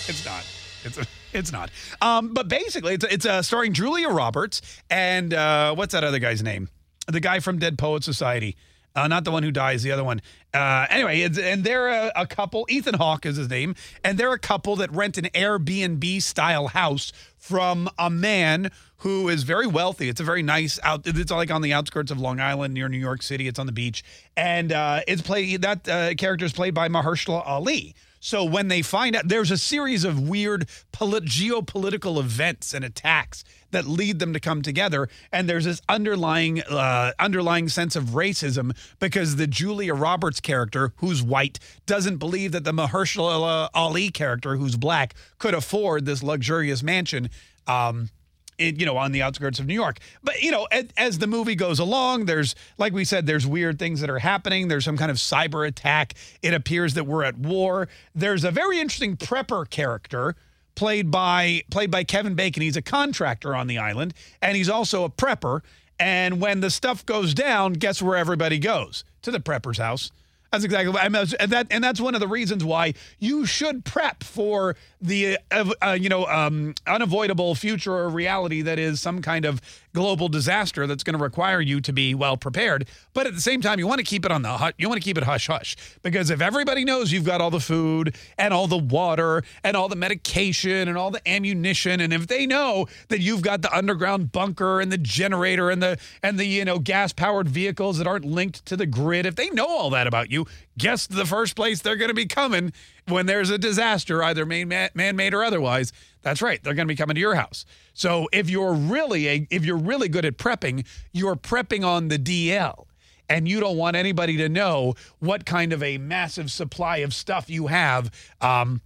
It's 0.05 0.25
not. 0.25 0.45
It's 0.83 0.97
a, 0.97 1.05
it's 1.33 1.51
not. 1.51 1.69
Um, 2.01 2.33
but 2.33 2.47
basically, 2.47 2.95
it's 2.95 3.05
it's 3.05 3.25
uh, 3.25 3.41
starring 3.41 3.73
Julia 3.73 4.09
Roberts 4.09 4.61
and 4.89 5.33
uh, 5.33 5.75
what's 5.75 5.93
that 5.93 6.03
other 6.03 6.19
guy's 6.19 6.43
name? 6.43 6.69
The 7.07 7.19
guy 7.19 7.39
from 7.39 7.59
Dead 7.59 7.77
Poet 7.77 8.03
Society. 8.03 8.55
Uh, 8.95 9.07
not 9.07 9.23
the 9.23 9.31
one 9.31 9.41
who 9.41 9.51
dies, 9.51 9.81
the 9.81 9.91
other 9.91 10.03
one. 10.03 10.21
Uh, 10.53 10.85
anyway, 10.89 11.21
and 11.23 11.63
they're 11.63 11.87
a, 11.87 12.11
a, 12.15 12.27
couple. 12.27 12.67
Ethan 12.69 12.93
Hawke 12.93 13.25
is 13.25 13.37
his 13.37 13.49
name, 13.49 13.73
and 14.03 14.19
they're 14.19 14.33
a 14.33 14.39
couple 14.39 14.75
that 14.75 14.91
rent 14.91 15.17
an 15.17 15.25
Airbnb 15.33 16.21
style 16.21 16.67
house 16.67 17.11
from 17.35 17.89
a 17.97 18.11
man 18.11 18.69
who 19.03 19.27
is 19.27 19.43
very 19.43 19.67
wealthy. 19.67 20.07
It's 20.07 20.21
a 20.21 20.23
very 20.23 20.41
nice 20.41 20.79
out. 20.81 21.01
It's 21.05 21.29
like 21.29 21.51
on 21.51 21.61
the 21.61 21.73
outskirts 21.73 22.09
of 22.09 22.19
Long 22.19 22.39
Island 22.39 22.73
near 22.73 22.87
New 22.87 22.97
York 22.97 23.21
City. 23.21 23.49
It's 23.49 23.59
on 23.59 23.65
the 23.65 23.73
beach, 23.73 24.01
and 24.37 24.71
uh, 24.71 25.01
it's 25.07 25.21
played. 25.21 25.61
That 25.61 25.87
uh, 25.87 26.15
character 26.15 26.45
is 26.45 26.53
played 26.53 26.73
by 26.73 26.87
Mahershala 26.87 27.45
Ali. 27.45 27.95
So 28.21 28.45
when 28.45 28.69
they 28.69 28.81
find 28.81 29.17
out, 29.17 29.27
there's 29.27 29.51
a 29.51 29.57
series 29.57 30.05
of 30.05 30.29
weird 30.29 30.69
polit- 30.93 31.25
geopolitical 31.25 32.17
events 32.17 32.73
and 32.73 32.85
attacks 32.85 33.43
that 33.71 33.85
lead 33.85 34.19
them 34.19 34.31
to 34.31 34.39
come 34.39 34.61
together, 34.61 35.09
and 35.33 35.49
there's 35.49 35.65
this 35.65 35.81
underlying 35.89 36.61
uh, 36.61 37.11
underlying 37.19 37.67
sense 37.67 37.97
of 37.97 38.11
racism 38.11 38.73
because 38.99 39.35
the 39.35 39.47
Julia 39.47 39.93
Roberts 39.93 40.39
character, 40.39 40.93
who's 40.97 41.21
white, 41.21 41.59
doesn't 41.85 42.17
believe 42.17 42.53
that 42.53 42.63
the 42.63 42.71
Mahershala 42.71 43.67
Ali 43.73 44.09
character, 44.11 44.55
who's 44.55 44.77
black, 44.77 45.13
could 45.39 45.53
afford 45.53 46.05
this 46.05 46.23
luxurious 46.23 46.81
mansion. 46.81 47.29
Um, 47.67 48.09
you 48.57 48.85
know, 48.85 48.97
on 48.97 49.11
the 49.11 49.21
outskirts 49.21 49.59
of 49.59 49.65
New 49.65 49.73
York. 49.73 49.99
But, 50.23 50.41
you 50.41 50.51
know, 50.51 50.67
as, 50.71 50.85
as, 50.97 51.17
the 51.19 51.27
movie 51.27 51.55
goes 51.55 51.79
along, 51.79 52.25
there's, 52.25 52.55
like 52.77 52.93
we 52.93 53.05
said, 53.05 53.25
there's 53.25 53.47
weird 53.47 53.79
things 53.79 54.01
that 54.01 54.09
are 54.09 54.19
happening. 54.19 54.67
There's 54.67 54.85
some 54.85 54.97
kind 54.97 55.11
of 55.11 55.17
cyber 55.17 55.67
attack. 55.67 56.13
It 56.41 56.53
appears 56.53 56.93
that 56.95 57.05
we're 57.05 57.23
at 57.23 57.37
war. 57.37 57.87
There's 58.15 58.43
a 58.43 58.51
very 58.51 58.79
interesting 58.79 59.17
prepper 59.17 59.69
character 59.69 60.35
played 60.75 61.11
by 61.11 61.63
played 61.69 61.91
by 61.91 62.03
Kevin 62.03 62.35
Bacon. 62.35 62.63
He's 62.63 62.77
a 62.77 62.81
contractor 62.81 63.55
on 63.55 63.67
the 63.67 63.77
island, 63.77 64.13
and 64.41 64.57
he's 64.57 64.69
also 64.69 65.03
a 65.03 65.09
prepper. 65.09 65.61
And 65.99 66.41
when 66.41 66.59
the 66.59 66.69
stuff 66.69 67.05
goes 67.05 67.33
down, 67.33 67.73
guess 67.73 68.01
where 68.01 68.17
everybody 68.17 68.59
goes? 68.59 69.03
To 69.21 69.31
the 69.31 69.39
prepper's 69.39 69.77
house. 69.77 70.11
That's 70.53 70.65
exactly 70.65 70.93
what 70.93 71.03
I 71.03 71.09
mean. 71.09 71.25
And 71.39 71.51
that 71.51 71.65
and 71.71 71.83
that's 71.83 71.99
one 71.99 72.13
of 72.13 72.21
the 72.21 72.27
reasons 72.27 72.63
why 72.63 72.93
you 73.17 73.47
should 73.47 73.85
prep 73.85 74.23
for 74.23 74.75
the 75.01 75.39
uh, 75.49 75.73
uh, 75.81 75.97
you 75.99 76.09
know 76.09 76.27
um, 76.27 76.75
unavoidable 76.85 77.55
future 77.55 77.91
or 77.91 78.07
reality 78.07 78.61
that 78.61 78.77
is 78.77 79.01
some 79.01 79.23
kind 79.23 79.45
of 79.45 79.59
global 79.93 80.27
disaster 80.27 80.85
that's 80.85 81.03
going 81.03 81.17
to 81.17 81.23
require 81.23 81.59
you 81.59 81.81
to 81.81 81.91
be 81.91 82.13
well 82.13 82.37
prepared. 82.37 82.87
But 83.13 83.25
at 83.25 83.33
the 83.33 83.41
same 83.41 83.61
time, 83.61 83.79
you 83.79 83.87
want 83.87 83.99
to 83.99 84.05
keep 84.05 84.25
it 84.25 84.31
on 84.31 84.43
the 84.43 84.49
hut. 84.57 84.75
You 84.77 84.89
want 84.89 85.01
to 85.01 85.03
keep 85.03 85.17
it 85.17 85.23
hush 85.23 85.47
hush 85.47 85.75
because 86.03 86.29
if 86.29 86.39
everybody 86.39 86.85
knows 86.85 87.11
you've 87.11 87.25
got 87.25 87.41
all 87.41 87.51
the 87.51 87.59
food 87.59 88.15
and 88.37 88.53
all 88.53 88.67
the 88.67 88.77
water 88.77 89.43
and 89.63 89.75
all 89.75 89.89
the 89.89 89.95
medication 89.95 90.87
and 90.87 90.99
all 90.99 91.09
the 91.09 91.27
ammunition, 91.27 91.99
and 91.99 92.13
if 92.13 92.27
they 92.27 92.45
know 92.45 92.85
that 93.07 93.21
you've 93.21 93.41
got 93.41 93.63
the 93.63 93.75
underground 93.75 94.31
bunker 94.31 94.79
and 94.81 94.91
the 94.91 94.99
generator 94.99 95.71
and 95.71 95.81
the 95.81 95.97
and 96.21 96.37
the 96.37 96.45
you 96.45 96.63
know 96.63 96.77
gas 96.77 97.11
powered 97.11 97.49
vehicles 97.49 97.97
that 97.97 98.05
aren't 98.05 98.25
linked 98.25 98.63
to 98.67 98.77
the 98.77 98.85
grid, 98.85 99.25
if 99.25 99.35
they 99.35 99.49
know 99.49 99.67
all 99.67 99.89
that 99.89 100.05
about 100.05 100.31
you, 100.31 100.42
guess 100.77 101.07
the 101.07 101.25
first 101.25 101.55
place 101.55 101.81
they're 101.81 101.95
going 101.95 102.09
to 102.09 102.15
be 102.15 102.25
coming 102.25 102.73
when 103.07 103.25
there's 103.25 103.49
a 103.49 103.57
disaster, 103.57 104.23
either 104.23 104.45
man 104.45 104.91
made 104.95 105.33
or 105.33 105.43
otherwise. 105.43 105.91
That's 106.21 106.41
right, 106.41 106.63
they're 106.63 106.73
going 106.73 106.87
to 106.87 106.91
be 106.91 106.97
coming 106.97 107.15
to 107.15 107.21
your 107.21 107.35
house. 107.35 107.65
So 107.93 108.27
if 108.31 108.49
you're 108.49 108.73
really 108.73 109.27
a, 109.27 109.47
if 109.49 109.65
you're 109.65 109.77
really 109.77 110.09
good 110.09 110.25
at 110.25 110.37
prepping, 110.37 110.85
you're 111.11 111.35
prepping 111.35 111.85
on 111.85 112.07
the 112.07 112.17
DL. 112.17 112.85
And 113.29 113.47
you 113.47 113.61
don't 113.61 113.77
want 113.77 113.95
anybody 113.95 114.37
to 114.37 114.49
know 114.49 114.95
what 115.19 115.45
kind 115.45 115.71
of 115.71 115.81
a 115.81 115.97
massive 115.97 116.51
supply 116.51 116.97
of 116.97 117.13
stuff 117.13 117.49
you 117.49 117.67
have 117.67 118.11
um, 118.41 118.81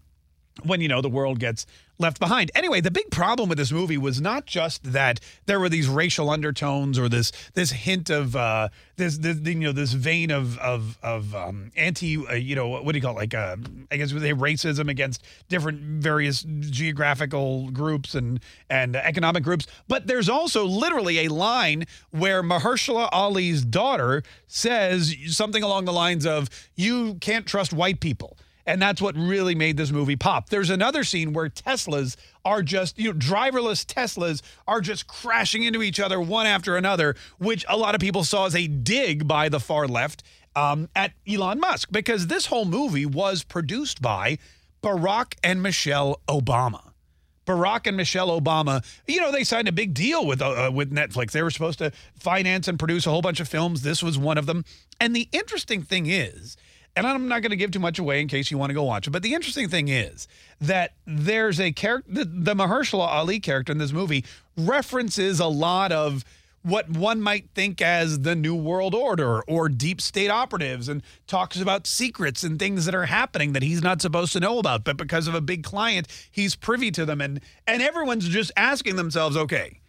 when 0.63 0.81
you 0.81 0.87
know 0.87 1.01
the 1.01 1.09
world 1.09 1.39
gets 1.39 1.65
left 1.99 2.19
behind. 2.19 2.51
Anyway, 2.53 2.81
the 2.81 2.91
big 2.91 3.09
problem 3.09 3.49
with 3.49 3.57
this 3.57 3.71
movie 3.71 3.97
was 3.97 4.21
not 4.21 4.45
just 4.45 4.91
that 4.91 5.19
there 5.45 5.59
were 5.59 5.69
these 5.69 5.87
racial 5.87 6.29
undertones 6.29 6.99
or 6.99 7.09
this 7.09 7.31
this 7.53 7.71
hint 7.71 8.09
of 8.09 8.35
uh, 8.35 8.69
this, 8.97 9.17
this 9.17 9.37
you 9.39 9.55
know 9.55 9.71
this 9.71 9.93
vein 9.93 10.31
of 10.31 10.57
of 10.59 10.97
of 11.01 11.33
um, 11.35 11.71
anti 11.75 12.17
uh, 12.17 12.33
you 12.33 12.55
know 12.55 12.67
what 12.67 12.91
do 12.91 12.97
you 12.97 13.01
call 13.01 13.13
it 13.13 13.17
like 13.17 13.33
uh, 13.33 13.55
I 13.91 13.97
guess 13.97 14.11
they 14.11 14.33
racism 14.33 14.89
against 14.89 15.23
different 15.49 15.79
various 15.81 16.43
geographical 16.43 17.69
groups 17.71 18.15
and 18.15 18.39
and 18.69 18.95
economic 18.95 19.43
groups. 19.43 19.67
But 19.87 20.07
there's 20.07 20.29
also 20.29 20.65
literally 20.65 21.25
a 21.25 21.29
line 21.29 21.85
where 22.11 22.43
Mahershala 22.43 23.09
Ali's 23.11 23.63
daughter 23.63 24.23
says 24.47 25.15
something 25.27 25.63
along 25.63 25.85
the 25.85 25.93
lines 25.93 26.25
of 26.25 26.49
"You 26.75 27.15
can't 27.15 27.45
trust 27.45 27.73
white 27.73 27.99
people." 27.99 28.37
And 28.67 28.81
that's 28.81 29.01
what 29.01 29.15
really 29.15 29.55
made 29.55 29.77
this 29.77 29.91
movie 29.91 30.17
pop. 30.17 30.49
There's 30.49 30.69
another 30.69 31.05
scene 31.05 31.31
where 31.31 31.47
Teslas 31.47 32.17
are 32.43 32.61
just, 32.61 32.99
you 32.99 33.13
know, 33.13 33.17
driverless 33.17 33.85
Teslas 33.85 34.41
are 34.67 34.81
just 34.81 35.07
crashing 35.07 35.63
into 35.63 35.81
each 35.81 36.01
other 36.01 36.19
one 36.19 36.45
after 36.45 36.75
another, 36.75 37.15
which 37.39 37.65
a 37.69 37.77
lot 37.77 37.95
of 37.95 38.01
people 38.01 38.25
saw 38.25 38.45
as 38.45 38.55
a 38.55 38.67
dig 38.67 39.25
by 39.25 39.47
the 39.47 39.61
far 39.61 39.87
left 39.87 40.21
um, 40.55 40.89
at 40.95 41.13
Elon 41.25 41.61
Musk, 41.61 41.89
because 41.91 42.27
this 42.27 42.47
whole 42.47 42.65
movie 42.65 43.05
was 43.05 43.43
produced 43.43 44.01
by 44.01 44.37
Barack 44.83 45.35
and 45.43 45.63
Michelle 45.63 46.19
Obama. 46.27 46.91
Barack 47.45 47.87
and 47.87 47.95
Michelle 47.95 48.37
Obama, 48.39 48.83
you 49.07 49.21
know, 49.21 49.31
they 49.31 49.45
signed 49.45 49.69
a 49.69 49.71
big 49.71 49.93
deal 49.93 50.25
with 50.25 50.41
uh, 50.41 50.69
with 50.73 50.91
Netflix. 50.91 51.31
They 51.31 51.41
were 51.41 51.51
supposed 51.51 51.79
to 51.79 51.93
finance 52.19 52.67
and 52.67 52.77
produce 52.77 53.07
a 53.07 53.09
whole 53.09 53.21
bunch 53.21 53.39
of 53.39 53.47
films. 53.47 53.83
This 53.83 54.03
was 54.03 54.17
one 54.17 54.37
of 54.37 54.45
them. 54.45 54.65
And 54.99 55.15
the 55.15 55.29
interesting 55.31 55.81
thing 55.81 56.07
is 56.07 56.57
and 56.97 57.05
I'm 57.05 57.27
not 57.27 57.41
going 57.41 57.51
to 57.51 57.55
give 57.55 57.71
too 57.71 57.79
much 57.79 57.99
away 57.99 58.21
in 58.21 58.27
case 58.27 58.49
you 58.49 58.57
want 58.57 58.71
to 58.71 58.73
go 58.73 58.83
watch 58.83 59.07
it. 59.07 59.11
But 59.11 59.21
the 59.21 59.35
interesting 59.35 59.69
thing 59.69 59.87
is 59.87 60.27
that 60.59 60.93
there's 61.05 61.59
a 61.59 61.71
character, 61.71 62.11
the, 62.11 62.25
the 62.25 62.55
Mahershala 62.55 63.07
Ali 63.07 63.39
character 63.39 63.71
in 63.71 63.77
this 63.77 63.91
movie 63.91 64.25
references 64.57 65.39
a 65.39 65.45
lot 65.45 65.91
of 65.91 66.25
what 66.63 66.89
one 66.89 67.21
might 67.21 67.49
think 67.53 67.81
as 67.81 68.21
the 68.21 68.35
New 68.35 68.55
World 68.55 68.93
Order 68.95 69.41
or 69.43 69.69
deep 69.69 70.01
state 70.01 70.29
operatives 70.29 70.89
and 70.89 71.01
talks 71.27 71.61
about 71.61 71.87
secrets 71.87 72.43
and 72.43 72.57
things 72.57 72.85
that 72.85 72.95
are 72.95 73.05
happening 73.05 73.53
that 73.53 73.63
he's 73.63 73.83
not 73.83 74.01
supposed 74.01 74.33
to 74.33 74.39
know 74.39 74.59
about. 74.59 74.83
But 74.83 74.97
because 74.97 75.27
of 75.27 75.35
a 75.35 75.39
big 75.39 75.63
client, 75.63 76.07
he's 76.31 76.55
privy 76.55 76.91
to 76.91 77.05
them. 77.05 77.21
And, 77.21 77.39
and 77.67 77.81
everyone's 77.81 78.27
just 78.27 78.51
asking 78.57 78.95
themselves, 78.95 79.37
okay, 79.37 79.79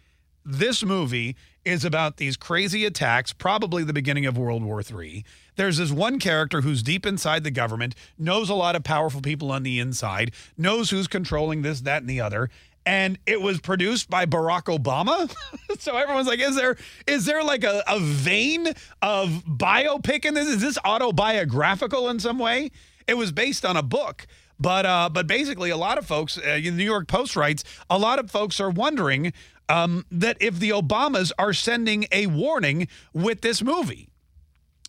this 0.45 0.83
movie 0.83 1.35
is 1.65 1.83
about 1.83 2.17
these 2.17 2.37
crazy 2.37 2.85
attacks, 2.85 3.33
probably 3.33 3.83
the 3.83 3.93
beginning 3.93 4.25
of 4.25 4.37
World 4.37 4.63
War 4.63 4.81
III. 4.81 5.25
There's 5.59 5.75
this 5.75 5.91
one 5.91 6.19
character 6.19 6.61
who's 6.61 6.81
deep 6.81 7.05
inside 7.05 7.43
the 7.43 7.51
government, 7.51 7.93
knows 8.17 8.47
a 8.49 8.53
lot 8.53 8.77
of 8.77 8.85
powerful 8.85 9.19
people 9.19 9.51
on 9.51 9.63
the 9.63 9.77
inside, 9.77 10.31
knows 10.57 10.89
who's 10.89 11.05
controlling 11.05 11.63
this, 11.63 11.81
that, 11.81 12.01
and 12.01 12.09
the 12.09 12.21
other. 12.21 12.49
And 12.85 13.19
it 13.25 13.41
was 13.41 13.59
produced 13.59 14.09
by 14.09 14.25
Barack 14.25 14.73
Obama. 14.73 15.29
so 15.79 15.97
everyone's 15.97 16.27
like, 16.27 16.39
is 16.39 16.55
there 16.55 16.77
is 17.05 17.25
there 17.25 17.43
like 17.43 17.65
a, 17.65 17.83
a 17.89 17.99
vein 17.99 18.67
of 19.01 19.43
biopic 19.45 20.23
in 20.23 20.33
this? 20.33 20.47
Is 20.47 20.61
this 20.61 20.77
autobiographical 20.85 22.07
in 22.07 22.21
some 22.21 22.39
way? 22.39 22.71
It 23.05 23.15
was 23.15 23.33
based 23.33 23.65
on 23.65 23.75
a 23.75 23.83
book. 23.83 24.27
But 24.61 24.85
uh, 24.85 25.09
but 25.11 25.27
basically, 25.27 25.71
a 25.71 25.77
lot 25.77 25.97
of 25.97 26.05
folks, 26.05 26.37
uh, 26.37 26.57
the 26.63 26.71
New 26.71 26.85
York 26.85 27.09
Post 27.09 27.35
writes, 27.35 27.65
a 27.89 27.99
lot 27.99 28.17
of 28.17 28.31
folks 28.31 28.61
are 28.61 28.69
wondering 28.69 29.33
um, 29.67 30.05
that 30.09 30.37
if 30.39 30.57
the 30.57 30.69
Obamas 30.69 31.33
are 31.37 31.51
sending 31.51 32.07
a 32.13 32.27
warning 32.27 32.87
with 33.13 33.41
this 33.41 33.61
movie. 33.61 34.08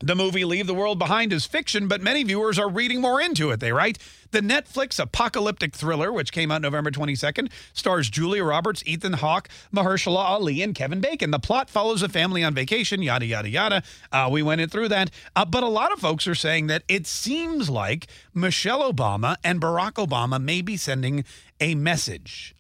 The 0.03 0.17
movie 0.17 0.47
Leave 0.47 0.67
the 0.67 0.75
World 0.75 0.99
Behind 0.99 1.31
is 1.31 1.45
fiction, 1.45 1.87
but 1.87 2.01
many 2.01 2.23
viewers 2.23 2.59
are 2.59 2.71
reading 2.71 3.03
more 3.03 3.21
into 3.21 3.51
it, 3.51 3.61
they 3.61 3.71
write. 3.71 3.99
The 4.31 4.41
Netflix 4.41 4.99
apocalyptic 4.99 5.75
thriller, 5.75 6.11
which 6.11 6.33
came 6.33 6.51
out 6.51 6.63
November 6.63 6.91
22nd, 6.91 7.51
stars 7.75 8.09
Julia 8.09 8.43
Roberts, 8.43 8.83
Ethan 8.87 9.13
Hawke, 9.13 9.51
Mahershala 9.75 10.25
Ali, 10.25 10.63
and 10.63 10.75
Kevin 10.75 11.03
Bacon. 11.03 11.33
The 11.33 11.39
plot 11.39 11.69
follows 11.69 12.03
a 12.03 12.09
family 12.09 12.43
on 12.43 12.55
vacation, 12.55 13.03
yada, 13.03 13.27
yada, 13.27 13.51
yada. 13.51 13.83
Uh, 14.11 14.31
we 14.33 14.41
went 14.41 14.63
in 14.63 14.71
through 14.71 14.89
that. 14.89 15.11
Uh, 15.37 15.45
but 15.45 15.63
a 15.63 15.69
lot 15.69 15.93
of 15.93 15.99
folks 15.99 16.27
are 16.27 16.35
saying 16.35 16.69
that 16.69 16.83
it 16.89 17.07
seems 17.07 17.69
like 17.69 18.07
Michelle 18.33 18.91
Obama 18.91 19.37
and 19.45 19.61
Barack 19.61 19.95
Obama 19.95 20.43
may 20.43 20.63
be 20.63 20.79
sending 20.79 21.25
a 21.61 21.75
message. 21.75 22.55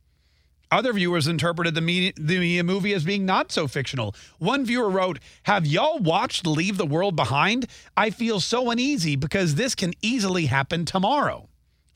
Other 0.70 0.92
viewers 0.92 1.26
interpreted 1.26 1.74
the, 1.74 2.12
the 2.16 2.62
movie 2.62 2.94
as 2.94 3.04
being 3.04 3.26
not 3.26 3.50
so 3.50 3.66
fictional. 3.66 4.14
One 4.38 4.64
viewer 4.64 4.88
wrote, 4.88 5.18
Have 5.44 5.66
y'all 5.66 5.98
watched 5.98 6.46
Leave 6.46 6.76
the 6.76 6.87
World 6.87 7.16
Behind? 7.16 7.66
I 7.96 8.11
feel 8.11 8.38
so 8.38 8.70
uneasy 8.70 9.16
because 9.16 9.56
this 9.56 9.74
can 9.74 9.94
easily 10.00 10.46
happen 10.46 10.85
tomorrow. 10.85 11.48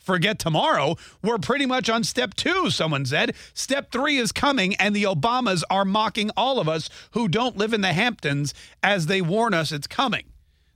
Forget 0.04 0.38
tomorrow. 0.38 0.96
We're 1.22 1.38
pretty 1.38 1.66
much 1.66 1.88
on 1.88 2.04
step 2.04 2.34
two, 2.34 2.68
someone 2.68 3.06
said. 3.06 3.34
Step 3.54 3.90
three 3.90 4.18
is 4.18 4.32
coming, 4.32 4.74
and 4.74 4.94
the 4.94 5.04
Obamas 5.04 5.62
are 5.70 5.87
mocking 5.87 6.30
all 6.37 6.60
of 6.60 6.68
us 6.68 6.90
who 7.12 7.28
don't 7.28 7.56
live 7.56 7.72
in 7.72 7.80
the 7.80 7.92
Hamptons 7.92 8.52
as 8.82 9.06
they 9.06 9.22
warn 9.22 9.54
us 9.54 9.72
it's 9.72 9.87
coming. 9.87 10.24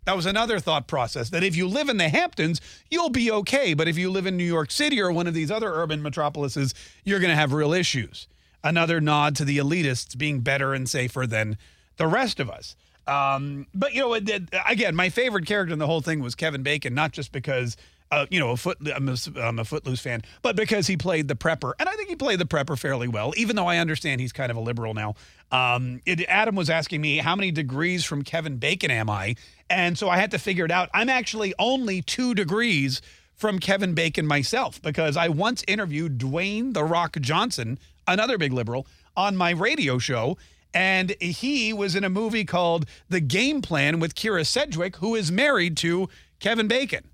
That 0.08 0.16
was 0.16 0.24
another 0.24 0.58
thought 0.58 0.86
process 0.86 1.28
that 1.28 1.44
if 1.44 1.54
you 1.54 1.68
live 1.68 1.90
in 1.90 1.98
the 1.98 2.08
Hamptons, 2.08 2.62
you'll 2.90 3.10
be 3.10 3.30
okay. 3.30 3.74
But 3.74 3.88
if 3.88 3.98
you 3.98 4.10
live 4.10 4.24
in 4.24 4.38
New 4.38 4.42
York 4.42 4.70
City 4.70 5.02
or 5.02 5.12
one 5.12 5.26
of 5.26 5.34
these 5.34 5.50
other 5.50 5.70
urban 5.70 6.02
metropolises, 6.02 6.72
you're 7.04 7.20
going 7.20 7.28
to 7.28 7.36
have 7.36 7.52
real 7.52 7.74
issues. 7.74 8.26
Another 8.64 9.02
nod 9.02 9.36
to 9.36 9.44
the 9.44 9.58
elitists 9.58 10.16
being 10.16 10.40
better 10.40 10.72
and 10.72 10.88
safer 10.88 11.26
than 11.26 11.58
the 11.98 12.06
rest 12.06 12.40
of 12.40 12.48
us. 12.48 12.74
Um, 13.06 13.66
but, 13.74 13.92
you 13.92 14.00
know, 14.00 14.14
again, 14.14 14.96
my 14.96 15.10
favorite 15.10 15.44
character 15.44 15.74
in 15.74 15.78
the 15.78 15.86
whole 15.86 16.00
thing 16.00 16.20
was 16.20 16.34
Kevin 16.34 16.62
Bacon, 16.62 16.94
not 16.94 17.12
just 17.12 17.30
because 17.30 17.76
uh, 18.10 18.26
you 18.30 18.40
know, 18.40 18.50
a 18.50 18.56
foot. 18.56 18.78
I'm 18.94 19.08
a, 19.08 19.16
I'm 19.36 19.58
a 19.58 19.64
Footloose 19.64 20.00
fan, 20.00 20.22
but 20.42 20.56
because 20.56 20.86
he 20.86 20.96
played 20.96 21.28
the 21.28 21.34
prepper, 21.34 21.72
and 21.78 21.88
I 21.88 21.94
think 21.94 22.08
he 22.08 22.16
played 22.16 22.38
the 22.38 22.46
prepper 22.46 22.78
fairly 22.78 23.08
well, 23.08 23.34
even 23.36 23.56
though 23.56 23.66
I 23.66 23.78
understand 23.78 24.20
he's 24.20 24.32
kind 24.32 24.50
of 24.50 24.56
a 24.56 24.60
liberal 24.60 24.94
now. 24.94 25.14
Um, 25.50 26.00
it, 26.04 26.22
Adam 26.28 26.56
was 26.56 26.68
asking 26.68 27.00
me 27.00 27.18
how 27.18 27.34
many 27.34 27.50
degrees 27.50 28.04
from 28.04 28.22
Kevin 28.22 28.58
Bacon 28.58 28.90
am 28.90 29.08
I, 29.08 29.37
and 29.70 29.96
so 29.96 30.08
I 30.08 30.18
had 30.18 30.30
to 30.32 30.38
figure 30.38 30.64
it 30.64 30.70
out. 30.70 30.90
I'm 30.92 31.08
actually 31.08 31.54
only 31.58 32.02
two 32.02 32.34
degrees 32.34 33.00
from 33.34 33.61
Kevin 33.61 33.94
Bacon 33.94 34.26
myself 34.26 34.82
because 34.82 35.16
I 35.16 35.28
once 35.28 35.64
interviewed 35.68 36.18
Dwayne 36.18 36.74
the 36.74 36.84
Rock 36.84 37.16
Johnson, 37.20 37.78
another 38.06 38.37
big 38.37 38.52
liberal, 38.52 38.87
on 39.16 39.37
my 39.37 39.50
radio 39.50 39.98
show. 39.98 40.37
And 40.74 41.14
he 41.20 41.72
was 41.72 41.94
in 41.94 42.04
a 42.04 42.11
movie 42.11 42.44
called 42.44 42.84
The 43.08 43.20
Game 43.20 43.62
Plan 43.62 44.00
with 44.00 44.14
Kyra 44.14 44.44
Sedgwick, 44.44 44.96
who 44.96 45.14
is 45.14 45.32
married 45.32 45.76
to 45.78 46.11
Kevin 46.40 46.68
Bacon. 46.68 47.04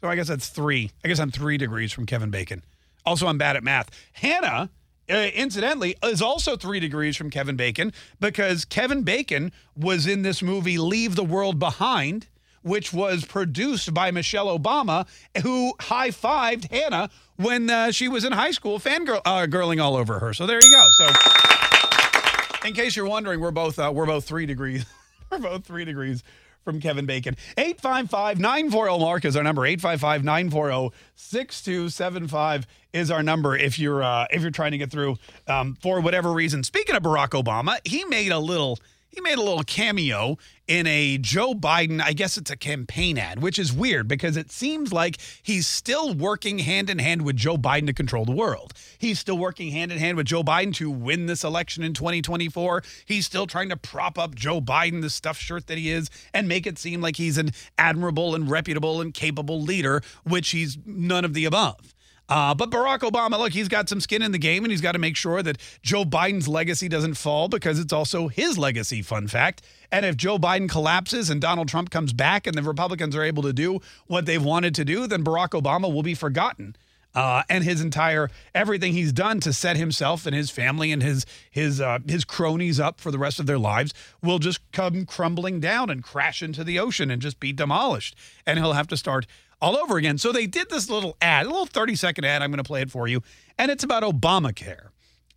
So 0.00 0.08
I 0.08 0.16
guess 0.16 0.28
that's 0.28 0.48
three. 0.48 0.90
I 1.02 1.08
guess 1.08 1.18
I'm 1.18 1.30
three 1.30 1.56
degrees 1.56 1.92
from 1.92 2.04
Kevin 2.04 2.30
Bacon. 2.30 2.62
Also, 3.06 3.26
I'm 3.26 3.38
bad 3.38 3.56
at 3.56 3.64
math. 3.64 3.90
Hannah, 4.12 4.68
uh, 5.10 5.30
incidentally, 5.34 5.96
is 6.02 6.22
also 6.22 6.56
three 6.56 6.80
degrees 6.80 7.16
from 7.16 7.30
Kevin 7.30 7.56
Bacon 7.56 7.92
because 8.20 8.64
Kevin 8.64 9.02
Bacon 9.02 9.52
was 9.76 10.06
in 10.06 10.22
this 10.22 10.42
movie 10.42 10.78
Leave 10.78 11.16
the 11.16 11.24
World 11.24 11.58
Behind, 11.58 12.26
which 12.62 12.92
was 12.92 13.24
produced 13.24 13.92
by 13.92 14.10
Michelle 14.10 14.58
Obama, 14.58 15.06
who 15.42 15.74
high 15.80 16.10
fived 16.10 16.70
Hannah 16.70 17.10
when 17.36 17.68
uh, 17.68 17.90
she 17.90 18.08
was 18.08 18.24
in 18.24 18.32
high 18.32 18.52
school, 18.52 18.78
fangirling 18.78 19.20
uh, 19.24 19.46
girling 19.46 19.82
all 19.82 19.96
over 19.96 20.18
her. 20.18 20.32
So 20.32 20.46
there 20.46 20.60
you 20.62 20.70
go. 20.70 20.88
So, 20.98 22.66
in 22.66 22.74
case 22.74 22.96
you're 22.96 23.08
wondering, 23.08 23.40
we're 23.40 23.50
both 23.50 23.78
uh, 23.78 23.92
we're 23.94 24.06
both 24.06 24.24
three 24.24 24.46
degrees. 24.46 24.86
we're 25.30 25.38
both 25.38 25.64
three 25.66 25.84
degrees 25.84 26.22
from 26.64 26.80
Kevin 26.80 27.06
Bacon. 27.06 27.36
855 27.56 28.40
940 28.40 28.98
Mark 28.98 29.24
is 29.24 29.36
our 29.36 29.42
number. 29.42 29.66
855 29.66 30.24
940 30.24 30.96
6275 31.14 32.66
is 32.92 33.10
our 33.10 33.22
number 33.22 33.56
if 33.56 33.78
you're 33.78 34.02
uh, 34.02 34.26
if 34.30 34.42
you're 34.42 34.50
trying 34.50 34.72
to 34.72 34.78
get 34.78 34.90
through 34.90 35.16
um, 35.46 35.76
for 35.80 36.00
whatever 36.00 36.32
reason. 36.32 36.62
Speaking 36.62 36.96
of 36.96 37.02
Barack 37.02 37.30
Obama, 37.30 37.78
he 37.84 38.04
made 38.04 38.32
a 38.32 38.38
little 38.38 38.78
he 39.14 39.20
made 39.20 39.38
a 39.38 39.42
little 39.42 39.62
cameo 39.62 40.36
in 40.66 40.86
a 40.86 41.18
Joe 41.18 41.54
Biden, 41.54 42.00
I 42.02 42.14
guess 42.14 42.36
it's 42.36 42.50
a 42.50 42.56
campaign 42.56 43.16
ad, 43.16 43.40
which 43.40 43.58
is 43.58 43.72
weird 43.72 44.08
because 44.08 44.36
it 44.36 44.50
seems 44.50 44.92
like 44.92 45.18
he's 45.42 45.66
still 45.66 46.14
working 46.14 46.58
hand 46.58 46.90
in 46.90 46.98
hand 46.98 47.22
with 47.22 47.36
Joe 47.36 47.56
Biden 47.56 47.86
to 47.86 47.92
control 47.92 48.24
the 48.24 48.32
world. 48.32 48.72
He's 48.98 49.20
still 49.20 49.38
working 49.38 49.70
hand 49.70 49.92
in 49.92 49.98
hand 49.98 50.16
with 50.16 50.26
Joe 50.26 50.42
Biden 50.42 50.74
to 50.74 50.90
win 50.90 51.26
this 51.26 51.44
election 51.44 51.84
in 51.84 51.94
2024. 51.94 52.82
He's 53.04 53.26
still 53.26 53.46
trying 53.46 53.68
to 53.68 53.76
prop 53.76 54.18
up 54.18 54.34
Joe 54.34 54.60
Biden, 54.60 55.00
the 55.00 55.10
stuffed 55.10 55.40
shirt 55.40 55.66
that 55.68 55.78
he 55.78 55.90
is, 55.90 56.10
and 56.32 56.48
make 56.48 56.66
it 56.66 56.78
seem 56.78 57.00
like 57.00 57.16
he's 57.16 57.38
an 57.38 57.50
admirable 57.78 58.34
and 58.34 58.50
reputable 58.50 59.00
and 59.00 59.14
capable 59.14 59.60
leader, 59.60 60.02
which 60.24 60.50
he's 60.50 60.78
none 60.84 61.24
of 61.24 61.34
the 61.34 61.44
above. 61.44 61.93
Uh, 62.28 62.54
but 62.54 62.70
Barack 62.70 63.00
Obama, 63.00 63.38
look, 63.38 63.52
he's 63.52 63.68
got 63.68 63.88
some 63.88 64.00
skin 64.00 64.22
in 64.22 64.32
the 64.32 64.38
game 64.38 64.64
and 64.64 64.70
he's 64.70 64.80
got 64.80 64.92
to 64.92 64.98
make 64.98 65.16
sure 65.16 65.42
that 65.42 65.58
Joe 65.82 66.04
Biden's 66.04 66.48
legacy 66.48 66.88
doesn't 66.88 67.14
fall 67.14 67.48
because 67.48 67.78
it's 67.78 67.92
also 67.92 68.28
his 68.28 68.56
legacy, 68.56 69.02
fun 69.02 69.28
fact. 69.28 69.62
And 69.92 70.06
if 70.06 70.16
Joe 70.16 70.38
Biden 70.38 70.68
collapses 70.68 71.28
and 71.28 71.40
Donald 71.40 71.68
Trump 71.68 71.90
comes 71.90 72.12
back 72.12 72.46
and 72.46 72.56
the 72.56 72.62
Republicans 72.62 73.14
are 73.14 73.22
able 73.22 73.42
to 73.42 73.52
do 73.52 73.80
what 74.06 74.24
they've 74.24 74.42
wanted 74.42 74.74
to 74.76 74.84
do, 74.84 75.06
then 75.06 75.22
Barack 75.22 75.50
Obama 75.50 75.92
will 75.92 76.02
be 76.02 76.14
forgotten. 76.14 76.76
Uh, 77.14 77.44
and 77.48 77.62
his 77.62 77.80
entire 77.80 78.28
everything 78.56 78.92
he's 78.92 79.12
done 79.12 79.38
to 79.38 79.52
set 79.52 79.76
himself 79.76 80.26
and 80.26 80.34
his 80.34 80.50
family 80.50 80.90
and 80.90 81.00
his 81.00 81.24
his 81.48 81.80
uh, 81.80 82.00
his 82.08 82.24
cronies 82.24 82.80
up 82.80 83.00
for 83.00 83.12
the 83.12 83.18
rest 83.18 83.38
of 83.38 83.46
their 83.46 83.58
lives 83.58 83.94
will 84.20 84.40
just 84.40 84.58
come 84.72 85.06
crumbling 85.06 85.60
down 85.60 85.90
and 85.90 86.02
crash 86.02 86.42
into 86.42 86.64
the 86.64 86.76
ocean 86.80 87.12
and 87.12 87.22
just 87.22 87.38
be 87.38 87.52
demolished. 87.52 88.16
And 88.44 88.58
he'll 88.58 88.72
have 88.72 88.88
to 88.88 88.96
start 88.96 89.28
all 89.64 89.78
over 89.78 89.96
again. 89.96 90.18
So 90.18 90.30
they 90.30 90.46
did 90.46 90.68
this 90.68 90.90
little 90.90 91.16
ad, 91.22 91.46
a 91.46 91.48
little 91.48 91.64
30 91.64 91.96
second 91.96 92.26
ad. 92.26 92.42
I'm 92.42 92.50
going 92.50 92.58
to 92.58 92.64
play 92.64 92.82
it 92.82 92.90
for 92.90 93.08
you. 93.08 93.22
And 93.56 93.70
it's 93.70 93.82
about 93.82 94.02
Obamacare. 94.02 94.88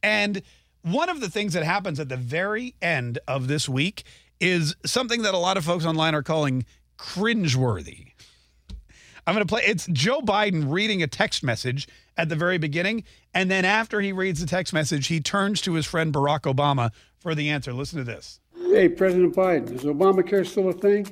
And 0.04 0.42
one 0.82 1.08
of 1.08 1.22
the 1.22 1.30
things 1.30 1.54
that 1.54 1.64
happens 1.64 1.98
at 1.98 2.10
the 2.10 2.18
very 2.18 2.76
end 2.82 3.20
of 3.26 3.48
this 3.48 3.70
week 3.70 4.04
is 4.42 4.76
something 4.86 5.22
that 5.22 5.34
a 5.34 5.38
lot 5.38 5.56
of 5.56 5.64
folks 5.64 5.86
online 5.86 6.14
are 6.14 6.24
calling 6.24 6.66
cringeworthy. 7.00 8.12
I'm 9.26 9.34
going 9.34 9.46
to 9.46 9.50
play 9.50 9.64
it's 9.66 9.88
Joe 9.88 10.20
Biden 10.20 10.72
reading 10.72 11.02
a 11.02 11.08
text 11.08 11.42
message 11.42 11.88
at 12.18 12.28
the 12.28 12.36
very 12.36 12.58
beginning. 12.58 13.06
And 13.34 13.50
then 13.50 13.64
after 13.64 14.02
he 14.02 14.12
reads 14.12 14.42
the 14.42 14.48
text 14.48 14.74
message, 14.74 15.08
he 15.08 15.22
turns 15.22 15.62
to 15.62 15.74
his 15.74 15.86
friend 15.86 16.14
Barack 16.14 16.54
Obama 16.54 16.92
for 17.18 17.34
the 17.34 17.50
answer. 17.50 17.72
Listen 17.72 18.00
to 18.00 18.04
this. 18.04 18.42
Hey, 18.58 18.90
President 18.90 19.34
Biden, 19.34 19.72
is 19.72 19.84
Obamacare 19.84 20.46
still 20.46 20.68
a 20.68 20.74
thing? 20.74 21.08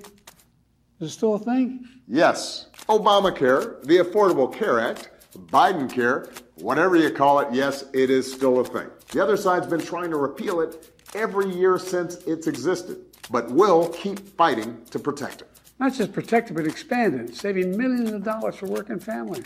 Is 0.99 1.09
it 1.09 1.13
still 1.13 1.35
a 1.35 1.39
thing? 1.39 1.87
Yes. 2.07 2.67
Obamacare, 2.87 3.83
the 3.83 3.97
Affordable 3.97 4.53
Care 4.53 4.79
Act, 4.79 5.09
Biden 5.47 5.91
Care, 5.91 6.29
whatever 6.55 6.95
you 6.95 7.09
call 7.09 7.39
it, 7.39 7.47
yes, 7.51 7.85
it 7.93 8.09
is 8.09 8.31
still 8.31 8.59
a 8.59 8.65
thing. 8.65 8.87
The 9.11 9.21
other 9.21 9.35
side's 9.37 9.67
been 9.67 9.81
trying 9.81 10.09
to 10.11 10.17
repeal 10.17 10.61
it 10.61 10.91
every 11.13 11.49
year 11.53 11.77
since 11.77 12.15
it's 12.25 12.47
existed, 12.47 13.05
but 13.29 13.51
will 13.51 13.89
keep 13.89 14.19
fighting 14.37 14.83
to 14.91 14.99
protect 14.99 15.41
it. 15.41 15.49
Not 15.79 15.93
just 15.93 16.13
protect 16.13 16.51
it, 16.51 16.53
but 16.53 16.65
expand 16.65 17.15
it, 17.15 17.35
saving 17.35 17.75
millions 17.77 18.11
of 18.11 18.23
dollars 18.23 18.55
for 18.55 18.67
working 18.67 18.99
families. 18.99 19.45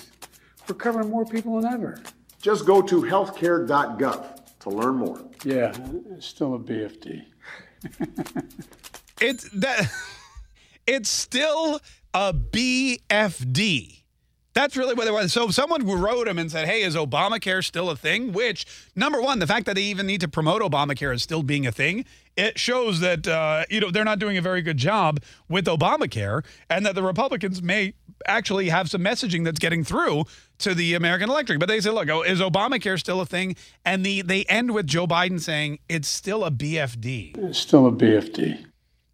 We're 0.67 0.75
covering 0.75 1.09
more 1.09 1.25
people 1.25 1.59
than 1.59 1.73
ever. 1.73 1.99
Just 2.41 2.65
go 2.65 2.81
to 2.81 3.01
healthcare.gov 3.01 4.59
to 4.59 4.69
learn 4.69 4.95
more. 4.95 5.19
Yeah, 5.43 5.73
it's 6.12 6.27
still 6.27 6.53
a 6.53 6.59
BFD. 6.59 7.25
it's 9.21 9.49
that 9.49 9.91
it's 10.89 11.10
still 11.10 11.80
a 12.15 12.34
BFD. 12.34 13.97
That's 14.56 14.75
really 14.75 14.95
what 14.95 15.08
it 15.08 15.13
was. 15.13 15.32
So 15.32 15.49
someone 15.49 15.86
wrote 15.86 16.28
him 16.28 16.39
and 16.39 16.52
said, 16.52 16.67
"Hey, 16.67 16.82
is 16.82 16.95
Obamacare 16.95 17.63
still 17.63 17.91
a 17.91 17.95
thing?" 17.95 18.34
Which 18.34 18.65
number 18.95 19.21
one, 19.21 19.38
the 19.38 19.45
fact 19.45 19.67
that 19.67 19.75
they 19.75 19.84
even 19.84 20.08
need 20.08 20.19
to 20.21 20.28
promote 20.28 20.63
Obamacare 20.63 21.13
as 21.13 21.21
still 21.21 21.43
being 21.43 21.67
a 21.67 21.71
thing, 21.71 22.06
it 22.36 22.58
shows 22.58 22.99
that 23.02 23.28
uh, 23.28 23.65
you 23.69 23.80
know 23.80 23.91
they're 23.91 24.04
not 24.04 24.17
doing 24.17 24.38
a 24.38 24.41
very 24.41 24.63
good 24.63 24.78
job 24.78 25.21
with 25.47 25.65
Obamacare, 25.65 26.43
and 26.69 26.84
that 26.88 26.95
the 26.95 27.04
Republicans 27.04 27.62
may 27.62 27.93
actually 28.25 28.69
have 28.69 28.89
some 28.89 29.02
messaging 29.02 29.45
that's 29.45 29.60
getting 29.60 29.84
through 29.84 30.25
to 30.58 30.73
the 30.73 30.95
American 30.95 31.30
electorate. 31.30 31.60
But 31.60 31.69
they 31.69 31.80
say, 31.80 31.91
"Look, 31.91 32.10
oh, 32.10 32.23
is 32.23 32.39
Obamacare 32.39 32.99
still 32.99 33.21
a 33.21 33.28
thing?" 33.28 33.56
And 33.86 34.04
the 34.04 34.23
they 34.23 34.45
end 34.45 34.71
with 34.71 34.88
Joe 34.88 35.06
Biden 35.06 35.39
saying, 35.39 35.78
"It's 35.88 36.08
still 36.08 36.43
a 36.43 36.49
BFD." 36.49 37.38
It's 37.38 37.60
still 37.60 37.86
a 37.86 37.91
BFD. 37.91 38.65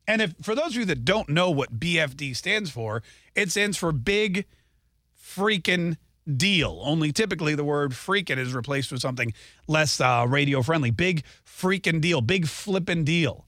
And 0.07 0.21
if 0.21 0.33
for 0.41 0.55
those 0.55 0.67
of 0.67 0.75
you 0.75 0.85
that 0.85 1.05
don't 1.05 1.29
know 1.29 1.49
what 1.49 1.79
BFD 1.79 2.35
stands 2.35 2.69
for, 2.69 3.03
it 3.33 3.51
stands 3.51 3.77
for 3.77 3.91
big 3.91 4.45
freaking 5.19 5.97
deal. 6.31 6.81
Only 6.83 7.11
typically 7.11 7.55
the 7.55 7.63
word 7.63 7.91
freaking 7.91 8.37
is 8.37 8.53
replaced 8.53 8.91
with 8.91 9.01
something 9.01 9.33
less 9.67 9.99
uh, 9.99 10.25
radio 10.27 10.61
friendly. 10.61 10.91
Big 10.91 11.23
freaking 11.45 12.01
deal. 12.01 12.21
Big 12.21 12.47
flippin' 12.47 13.03
deal. 13.03 13.45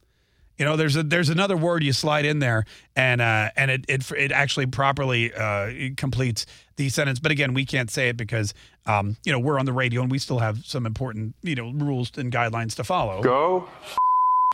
You 0.57 0.65
know, 0.65 0.75
there's 0.75 0.95
a 0.95 1.03
there's 1.03 1.29
another 1.29 1.55
word 1.55 1.83
you 1.83 1.93
slide 1.93 2.25
in 2.25 2.39
there, 2.39 2.65
and 2.95 3.21
uh, 3.21 3.51
and 3.55 3.69
it 3.69 3.85
it 3.87 4.11
it 4.11 4.31
actually 4.31 4.65
properly 4.65 5.31
uh, 5.31 5.91
completes 5.97 6.47
the 6.77 6.89
sentence. 6.89 7.19
But 7.19 7.31
again, 7.31 7.53
we 7.53 7.63
can't 7.63 7.91
say 7.91 8.09
it 8.09 8.17
because 8.17 8.55
um, 8.87 9.17
you 9.23 9.31
know 9.31 9.37
we're 9.37 9.59
on 9.59 9.67
the 9.67 9.73
radio 9.73 10.01
and 10.01 10.09
we 10.09 10.17
still 10.17 10.39
have 10.39 10.65
some 10.65 10.87
important 10.87 11.35
you 11.43 11.53
know 11.53 11.71
rules 11.71 12.11
and 12.17 12.31
guidelines 12.31 12.75
to 12.77 12.83
follow. 12.83 13.21
Go 13.21 13.69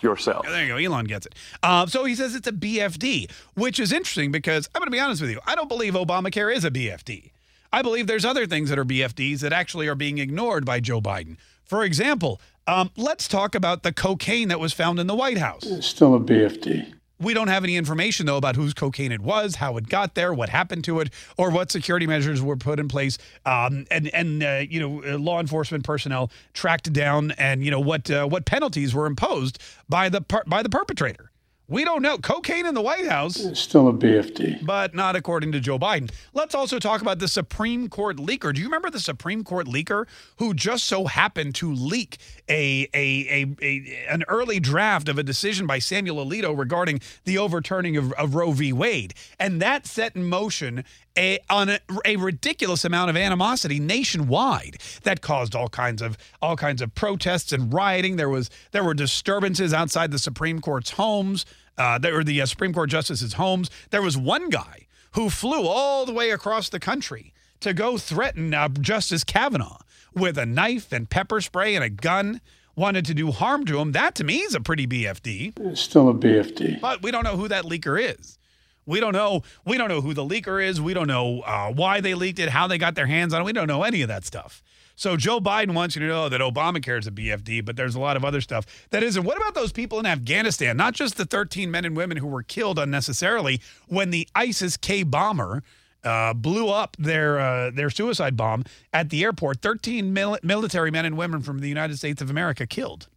yourself. 0.03 0.45
There 0.45 0.63
you 0.63 0.67
go. 0.67 0.77
Elon 0.77 1.05
gets 1.05 1.25
it. 1.25 1.35
Uh, 1.61 1.85
so 1.85 2.03
he 2.03 2.15
says 2.15 2.35
it's 2.35 2.47
a 2.47 2.51
BFD, 2.51 3.31
which 3.55 3.79
is 3.79 3.91
interesting 3.91 4.31
because 4.31 4.69
I'm 4.75 4.79
going 4.79 4.87
to 4.87 4.91
be 4.91 4.99
honest 4.99 5.21
with 5.21 5.31
you. 5.31 5.39
I 5.45 5.55
don't 5.55 5.69
believe 5.69 5.93
Obamacare 5.93 6.53
is 6.53 6.65
a 6.65 6.71
BFD. 6.71 7.31
I 7.71 7.81
believe 7.81 8.05
there's 8.05 8.25
other 8.25 8.45
things 8.45 8.69
that 8.69 8.77
are 8.77 8.85
BFDs 8.85 9.39
that 9.39 9.51
actually 9.51 9.87
are 9.87 9.95
being 9.95 10.19
ignored 10.19 10.65
by 10.65 10.79
Joe 10.79 11.01
Biden. 11.01 11.37
For 11.63 11.83
example, 11.83 12.39
um, 12.67 12.91
let's 12.95 13.27
talk 13.27 13.55
about 13.55 13.83
the 13.83 13.91
cocaine 13.91 14.49
that 14.49 14.59
was 14.59 14.73
found 14.73 14.99
in 14.99 15.07
the 15.07 15.15
White 15.15 15.39
House. 15.39 15.63
It's 15.63 15.87
still 15.87 16.13
a 16.13 16.19
BFD. 16.19 16.93
We 17.23 17.33
don't 17.33 17.47
have 17.47 17.63
any 17.63 17.77
information, 17.77 18.25
though, 18.25 18.37
about 18.37 18.55
whose 18.55 18.73
cocaine 18.73 19.11
it 19.11 19.21
was, 19.21 19.55
how 19.55 19.77
it 19.77 19.89
got 19.89 20.15
there, 20.15 20.33
what 20.33 20.49
happened 20.49 20.83
to 20.85 20.99
it, 20.99 21.09
or 21.37 21.49
what 21.49 21.71
security 21.71 22.05
measures 22.05 22.41
were 22.41 22.57
put 22.57 22.79
in 22.79 22.87
place, 22.87 23.17
um, 23.45 23.85
and 23.89 24.07
and 24.13 24.43
uh, 24.43 24.61
you 24.69 24.79
know 24.79 25.17
law 25.17 25.39
enforcement 25.39 25.83
personnel 25.83 26.31
tracked 26.53 26.91
down, 26.91 27.31
and 27.31 27.63
you 27.63 27.71
know 27.71 27.79
what 27.79 28.11
uh, 28.11 28.27
what 28.27 28.45
penalties 28.45 28.93
were 28.93 29.05
imposed 29.05 29.59
by 29.89 30.09
the 30.09 30.21
by 30.47 30.61
the 30.61 30.69
perpetrator. 30.69 31.31
We 31.73 31.85
don't 31.85 32.03
know. 32.03 32.19
Cocaine 32.19 32.67
in 32.67 32.75
the 32.75 32.83
White 32.83 33.07
House. 33.07 33.39
It's 33.39 33.59
still 33.59 33.87
a 33.87 33.93
BFD. 33.93 34.63
But 34.63 34.93
not 34.93 35.15
according 35.15 35.53
to 35.53 35.59
Joe 35.59 35.79
Biden. 35.79 36.11
Let's 36.31 36.53
also 36.53 36.77
talk 36.77 37.01
about 37.01 37.17
the 37.17 37.27
Supreme 37.27 37.89
Court 37.89 38.17
leaker. 38.17 38.53
Do 38.53 38.61
you 38.61 38.67
remember 38.67 38.91
the 38.91 38.99
Supreme 38.99 39.43
Court 39.43 39.65
leaker 39.65 40.05
who 40.35 40.53
just 40.53 40.85
so 40.85 41.05
happened 41.05 41.55
to 41.55 41.73
leak 41.73 42.19
a, 42.47 42.87
a, 42.93 43.27
a, 43.27 43.55
a 43.63 44.05
an 44.07 44.23
early 44.27 44.59
draft 44.59 45.09
of 45.09 45.17
a 45.17 45.23
decision 45.23 45.65
by 45.65 45.79
Samuel 45.79 46.23
Alito 46.23 46.55
regarding 46.55 47.01
the 47.25 47.39
overturning 47.39 47.97
of, 47.97 48.11
of 48.13 48.35
Roe 48.35 48.51
v. 48.51 48.71
Wade? 48.71 49.15
And 49.39 49.59
that 49.59 49.87
set 49.87 50.15
in 50.15 50.25
motion 50.25 50.83
a, 51.17 51.39
on 51.49 51.69
a, 51.69 51.79
a, 52.05 52.15
ridiculous 52.17 52.85
amount 52.85 53.09
of 53.09 53.17
animosity 53.17 53.79
nationwide 53.79 54.77
that 55.03 55.21
caused 55.21 55.55
all 55.55 55.69
kinds 55.69 56.01
of 56.01 56.17
all 56.41 56.55
kinds 56.55 56.81
of 56.81 56.93
protests 56.95 57.51
and 57.51 57.73
rioting. 57.73 58.15
There 58.15 58.29
was 58.29 58.49
there 58.71 58.83
were 58.83 58.93
disturbances 58.93 59.73
outside 59.73 60.11
the 60.11 60.19
Supreme 60.19 60.59
Court's 60.59 60.91
homes. 60.91 61.45
Uh, 61.77 61.97
there 61.97 62.13
were 62.13 62.23
the 62.23 62.41
uh, 62.41 62.45
Supreme 62.45 62.73
Court 62.73 62.89
justices' 62.89 63.33
homes. 63.33 63.69
There 63.89 64.01
was 64.01 64.17
one 64.17 64.49
guy 64.49 64.87
who 65.13 65.29
flew 65.29 65.67
all 65.67 66.05
the 66.05 66.13
way 66.13 66.31
across 66.31 66.69
the 66.69 66.79
country 66.79 67.33
to 67.59 67.73
go 67.73 67.97
threaten 67.97 68.53
uh, 68.53 68.67
Justice 68.69 69.23
Kavanaugh 69.23 69.79
with 70.13 70.37
a 70.37 70.45
knife 70.45 70.91
and 70.91 71.09
pepper 71.09 71.41
spray 71.41 71.75
and 71.75 71.83
a 71.83 71.89
gun. 71.89 72.41
Wanted 72.75 73.05
to 73.05 73.13
do 73.13 73.31
harm 73.31 73.65
to 73.65 73.79
him. 73.79 73.91
That 73.91 74.15
to 74.15 74.23
me 74.23 74.37
is 74.39 74.55
a 74.55 74.59
pretty 74.59 74.87
BFD. 74.87 75.59
It's 75.59 75.81
still 75.81 76.09
a 76.09 76.13
BFD. 76.13 76.81
But 76.81 77.03
we 77.03 77.11
don't 77.11 77.23
know 77.23 77.37
who 77.37 77.47
that 77.47 77.65
leaker 77.65 78.01
is. 78.01 78.39
We 78.85 78.99
don't 78.99 79.13
know. 79.13 79.43
We 79.63 79.77
don't 79.77 79.89
know 79.89 80.01
who 80.01 80.13
the 80.13 80.25
leaker 80.25 80.63
is. 80.63 80.81
We 80.81 80.93
don't 80.93 81.07
know 81.07 81.41
uh, 81.41 81.71
why 81.71 82.01
they 82.01 82.15
leaked 82.15 82.39
it, 82.39 82.49
how 82.49 82.67
they 82.67 82.77
got 82.77 82.95
their 82.95 83.05
hands 83.05 83.33
on 83.33 83.41
it. 83.41 83.45
We 83.45 83.53
don't 83.53 83.67
know 83.67 83.83
any 83.83 84.01
of 84.01 84.07
that 84.07 84.25
stuff. 84.25 84.61
So 84.95 85.17
Joe 85.17 85.39
Biden 85.39 85.73
wants 85.73 85.95
you 85.95 86.01
to 86.01 86.07
know 86.07 86.29
that 86.29 86.39
Obamacare 86.41 86.99
is 86.99 87.07
a 87.07 87.11
BFD, 87.11 87.65
but 87.65 87.75
there's 87.75 87.95
a 87.95 87.99
lot 87.99 88.15
of 88.15 88.23
other 88.23 88.41
stuff 88.41 88.65
that 88.91 89.03
isn't. 89.03 89.23
What 89.23 89.37
about 89.37 89.55
those 89.55 89.71
people 89.71 89.99
in 89.99 90.05
Afghanistan? 90.05 90.77
Not 90.77 90.93
just 90.93 91.17
the 91.17 91.25
13 91.25 91.71
men 91.71 91.85
and 91.85 91.97
women 91.97 92.17
who 92.17 92.27
were 92.27 92.43
killed 92.43 92.77
unnecessarily 92.77 93.59
when 93.87 94.11
the 94.11 94.27
ISIS 94.35 94.77
K 94.77 95.03
bomber 95.03 95.63
uh, 96.03 96.33
blew 96.33 96.69
up 96.69 96.95
their 96.99 97.39
uh, 97.39 97.71
their 97.71 97.89
suicide 97.89 98.35
bomb 98.37 98.65
at 98.91 99.09
the 99.09 99.23
airport. 99.23 99.61
13 99.61 100.13
mil- 100.13 100.37
military 100.43 100.91
men 100.91 101.05
and 101.05 101.17
women 101.17 101.41
from 101.41 101.59
the 101.59 101.69
United 101.69 101.97
States 101.97 102.21
of 102.21 102.29
America 102.29 102.67
killed. 102.67 103.07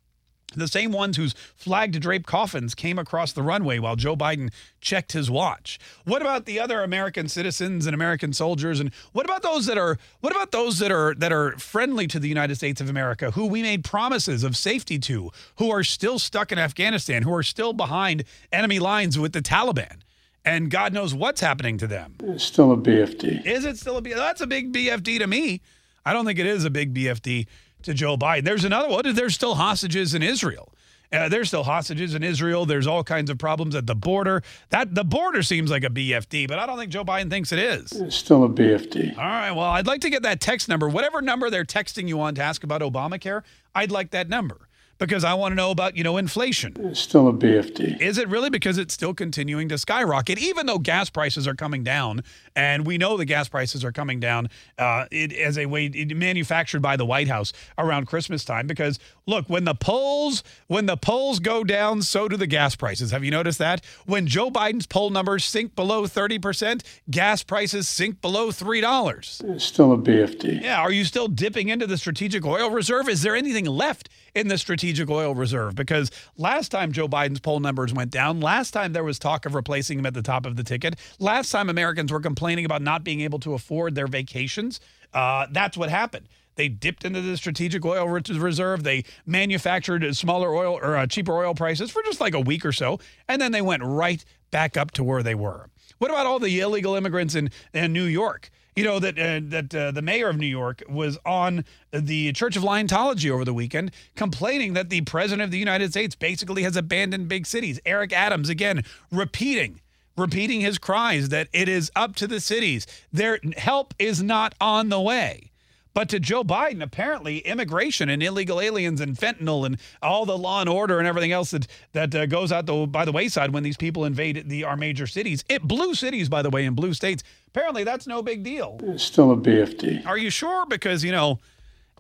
The 0.57 0.69
same 0.69 0.92
ones 0.92 1.16
whose 1.16 1.35
flag 1.55 2.01
draped 2.01 2.27
coffins 2.27 2.75
came 2.75 2.99
across 2.99 3.33
the 3.33 3.42
runway 3.42 3.79
while 3.79 3.97
Joe 3.97 4.16
Biden 4.16 4.51
checked 4.81 5.12
his 5.12 5.31
watch. 5.31 5.79
What 6.05 6.23
about 6.23 6.47
the 6.47 6.59
other 6.59 6.83
American 6.83 7.29
citizens 7.29 7.87
and 7.87 7.95
American 7.95 8.33
soldiers? 8.33 8.81
And 8.81 8.92
what 9.12 9.27
about 9.27 9.42
those 9.42 9.66
that 9.66 9.79
are 9.79 9.99
what 10.21 10.33
about 10.33 10.53
those 10.53 10.79
that 10.79 10.90
are 10.90 11.14
that 11.16 11.33
are 11.33 11.53
friendly 11.59 12.07
to 12.09 12.19
the 12.19 12.29
United 12.29 12.57
States 12.57 12.81
of 12.81 12.88
America, 12.88 13.33
who 13.33 13.47
we 13.47 13.62
made 13.62 13.85
promises 13.85 14.42
of 14.42 14.57
safety 14.57 14.99
to, 15.01 15.31
who 15.57 15.71
are 15.71 15.85
still 15.85 16.19
stuck 16.19 16.53
in 16.53 16.59
Afghanistan, 16.59 17.23
who 17.23 17.35
are 17.35 17.42
still 17.42 17.73
behind 17.73 18.25
enemy 18.53 18.79
lines 18.79 19.19
with 19.19 19.33
the 19.33 19.42
Taliban? 19.42 19.99
And 20.45 20.71
God 20.71 20.92
knows 20.92 21.12
what's 21.12 21.40
happening 21.40 21.77
to 21.79 21.88
them. 21.88 22.14
It's 22.23 22.45
still 22.45 22.71
a 22.71 22.77
BFD. 22.77 23.45
Is 23.45 23.64
it 23.64 23.79
still 23.79 23.97
a 23.97 24.03
BFD? 24.03 24.14
That's 24.14 24.40
a 24.40 24.47
big 24.47 24.73
BFD 24.73 25.19
to 25.19 25.27
me. 25.27 25.61
I 26.05 26.12
don't 26.12 26.25
think 26.25 26.38
it 26.38 26.47
is 26.47 26.64
a 26.64 26.71
big 26.71 26.95
BFD 26.95 27.49
to 27.87 27.94
Joe 27.94 28.16
Biden. 28.16 28.44
There's 28.44 28.64
another 28.64 28.88
one. 28.88 29.14
There's 29.14 29.35
still 29.35 29.55
hostages 29.55 30.14
in 30.14 30.22
Israel. 30.22 30.72
Uh, 31.12 31.29
there's 31.29 31.49
still 31.49 31.62
hostages 31.62 32.14
in 32.14 32.22
Israel. 32.22 32.66
There's 32.66 32.87
all 32.87 33.05
kinds 33.05 33.31
of 33.31 33.38
problems 33.38 33.75
at 33.75 33.87
the 33.87 33.94
border. 33.94 34.42
That 34.70 34.94
the 34.94 35.05
border 35.05 35.42
seems 35.42 35.70
like 35.70 35.85
a 35.85 35.88
BFD, 35.88 36.49
but 36.49 36.59
I 36.59 36.66
don't 36.66 36.77
think 36.79 36.90
Joe 36.90 37.05
Biden 37.05 37.31
thinks 37.31 37.53
it 37.53 37.61
is. 37.61 37.92
It's 37.92 38.16
still 38.16 38.44
a 38.44 38.49
BFD. 38.49 39.16
All 39.16 39.25
right. 39.25 39.53
Well, 39.53 39.66
I'd 39.66 39.87
like 39.87 40.01
to 40.01 40.11
get 40.11 40.22
that 40.22 40.40
text 40.40 40.68
number, 40.68 40.88
whatever 40.88 41.22
number 41.22 41.49
they're 41.49 41.64
texting 41.64 42.09
you 42.09 42.20
on 42.20 42.35
to 42.35 42.42
ask 42.42 42.64
about 42.64 42.83
Obamacare. 42.83 43.42
I'd 43.75 43.92
like 43.92 44.11
that 44.11 44.29
number 44.29 44.65
because 44.98 45.24
I 45.24 45.35
want 45.35 45.52
to 45.52 45.56
know 45.56 45.70
about, 45.70 45.96
you 45.96 46.04
know, 46.04 46.16
inflation. 46.16 46.74
It's 46.80 47.00
still 47.00 47.28
a 47.28 47.32
BFD. 47.32 48.00
Is 48.00 48.18
it 48.18 48.28
really 48.28 48.50
because 48.50 48.78
it's 48.78 48.94
still 48.94 49.14
continuing 49.14 49.68
to 49.68 49.78
skyrocket, 49.78 50.38
even 50.38 50.66
though 50.66 50.78
gas 50.78 51.11
prices 51.11 51.46
are 51.46 51.54
coming 51.54 51.85
down? 51.85 52.22
And 52.54 52.87
we 52.87 52.98
know 52.98 53.16
the 53.16 53.24
gas 53.24 53.48
prices 53.48 53.85
are 53.85 53.92
coming 53.92 54.20
down 54.20 54.48
uh, 54.78 55.06
it, 55.11 55.32
as 55.32 55.59
a 55.59 55.66
way 55.66 55.87
it, 55.87 56.16
manufactured 56.16 56.80
by 56.80 56.96
the 56.96 57.04
White 57.04 57.28
House 57.28 57.52
around 57.76 58.06
Christmas 58.06 58.44
time. 58.44 58.66
Because 58.66 58.98
look, 59.26 59.46
when 59.48 59.64
the 59.64 59.74
polls 59.74 60.42
when 60.66 60.87
the 60.87 60.96
polls 60.96 61.38
go 61.38 61.64
down, 61.64 62.02
so 62.02 62.28
do 62.28 62.37
the 62.37 62.46
gas 62.46 62.74
prices. 62.74 63.11
Have 63.11 63.24
you 63.24 63.30
noticed 63.30 63.59
that? 63.59 63.85
When 64.06 64.26
Joe 64.26 64.50
Biden's 64.50 64.87
poll 64.87 65.11
numbers 65.11 65.44
sink 65.44 65.74
below 65.74 66.06
thirty 66.06 66.38
percent, 66.38 66.82
gas 67.11 67.42
prices 67.42 67.88
sink 67.88 68.20
below 68.20 68.50
three 68.50 68.80
dollars. 68.80 69.42
It's 69.44 69.64
still 69.64 69.92
a 69.92 69.98
BFD. 69.98 70.62
Yeah. 70.62 70.80
Are 70.80 70.92
you 70.92 71.04
still 71.04 71.28
dipping 71.28 71.68
into 71.68 71.87
the 71.87 71.98
strategic 71.98 72.44
oil 72.44 72.70
reserve? 72.70 73.09
Is 73.09 73.22
there 73.22 73.37
anything 73.37 73.66
left 73.66 74.09
in 74.37 74.49
the 74.49 74.59
strategic 74.59 75.09
oil 75.11 75.35
reserve? 75.35 75.75
Because 75.75 76.11
last 76.37 76.68
time 76.68 76.92
Joe 76.92 77.09
Biden's 77.09 77.40
poll 77.40 77.59
numbers 77.59 77.92
went 77.92 78.11
down, 78.11 78.40
last 78.40 78.70
time 78.72 78.92
there 78.92 79.03
was 79.03 79.18
talk 79.18 79.46
of 79.46 79.55
replacing 79.55 79.99
him 79.99 80.07
at 80.07 80.14
the 80.14 80.22
top 80.22 80.46
of 80.46 80.57
the 80.57 80.62
ticket, 80.62 80.96
last 81.18 81.51
time 81.51 81.70
Americans 81.70 82.12
were 82.12 82.20
complaining 82.20 82.64
about 82.64 82.83
not 82.83 83.03
being 83.03 83.22
able 83.22 83.38
to 83.40 83.55
afford 83.55 83.94
their 83.94 84.07
vacations, 84.07 84.79
uh, 85.14 85.46
that's 85.51 85.77
what 85.77 85.88
happened. 85.88 86.29
They 86.57 86.68
dipped 86.68 87.05
into 87.05 87.20
the 87.20 87.37
strategic 87.37 87.85
oil 87.85 88.09
reserve. 88.09 88.83
They 88.83 89.05
manufactured 89.27 90.16
smaller 90.16 90.55
oil 90.55 90.75
or 90.75 90.96
uh, 90.96 91.07
cheaper 91.07 91.37
oil 91.37 91.55
prices 91.55 91.90
for 91.90 92.03
just 92.03 92.20
like 92.20 92.35
a 92.35 92.40
week 92.40 92.64
or 92.64 92.72
so, 92.72 92.99
and 93.29 93.40
then 93.40 93.53
they 93.53 93.62
went 93.62 93.83
right 93.83 94.25
back 94.51 94.77
up 94.77 94.90
to 94.92 95.05
where 95.05 95.22
they 95.22 95.35
were. 95.35 95.68
What 95.99 96.11
about 96.11 96.27
all 96.27 96.38
the 96.38 96.61
illegal 96.61 96.94
immigrants 96.94 97.35
in, 97.35 97.51
in 97.72 97.92
New 97.92 98.05
York? 98.05 98.51
You 98.77 98.85
know 98.85 98.99
that 98.99 99.19
uh, 99.19 99.41
that 99.45 99.75
uh, 99.75 99.91
the 99.91 100.03
mayor 100.03 100.29
of 100.29 100.37
New 100.37 100.47
York 100.47 100.83
was 100.87 101.19
on 101.25 101.65
the 101.93 102.31
Church 102.35 102.57
of 102.57 102.62
Liontology 102.62 103.31
over 103.31 103.43
the 103.43 103.55
weekend, 103.55 103.91
complaining 104.17 104.75
that 104.75 104.91
the 104.91 105.01
president 105.01 105.45
of 105.45 105.51
the 105.51 105.59
United 105.59 105.93
States 105.93 106.15
basically 106.15 106.62
has 106.62 106.77
abandoned 106.77 107.27
big 107.27 107.47
cities. 107.47 107.81
Eric 107.87 108.12
Adams 108.12 108.51
again 108.51 108.85
repeating 109.11 109.81
repeating 110.15 110.61
his 110.61 110.77
cries 110.77 111.31
that 111.31 111.49
it 111.55 111.71
is 111.71 111.91
up 111.97 112.17
to 112.17 112.27
the 112.27 112.39
cities. 112.39 112.87
Their 113.11 113.39
help 113.57 113.95
is 113.99 114.23
not 114.23 114.55
on 114.61 114.91
the 114.91 115.01
way. 115.01 115.53
But 115.96 116.11
to 116.11 116.20
Joe 116.20 116.44
Biden, 116.44 116.82
apparently 116.82 117.38
immigration 117.38 118.11
and 118.11 118.22
illegal 118.22 118.61
aliens 118.61 119.00
and 119.00 119.16
fentanyl 119.16 119.64
and 119.64 119.78
all 120.02 120.26
the 120.26 120.37
law 120.37 120.61
and 120.61 120.68
order 120.68 120.98
and 120.98 121.09
everything 121.09 121.32
else 121.32 121.52
that 121.52 121.66
that 121.94 122.14
uh, 122.14 122.26
goes 122.26 122.52
out 122.52 122.66
the, 122.66 122.87
by 122.87 123.06
the 123.06 123.12
wayside 123.12 123.54
when 123.54 123.62
these 123.62 123.78
people 123.78 124.04
invade 124.04 124.46
the 124.50 124.62
our 124.62 124.76
major 124.76 125.06
cities, 125.06 125.42
it 125.48 125.62
blue 125.62 125.94
cities 125.94 126.28
by 126.28 126.42
the 126.42 126.50
way 126.50 126.66
in 126.66 126.74
blue 126.74 126.92
states. 126.92 127.22
Apparently 127.46 127.82
that's 127.82 128.06
no 128.06 128.20
big 128.20 128.42
deal. 128.42 128.78
It's 128.82 129.04
still 129.04 129.32
a 129.32 129.37
BFD. 129.38 130.04
Are 130.04 130.18
you 130.18 130.28
sure? 130.28 130.66
Because 130.66 131.02
you 131.02 131.12
know, 131.12 131.38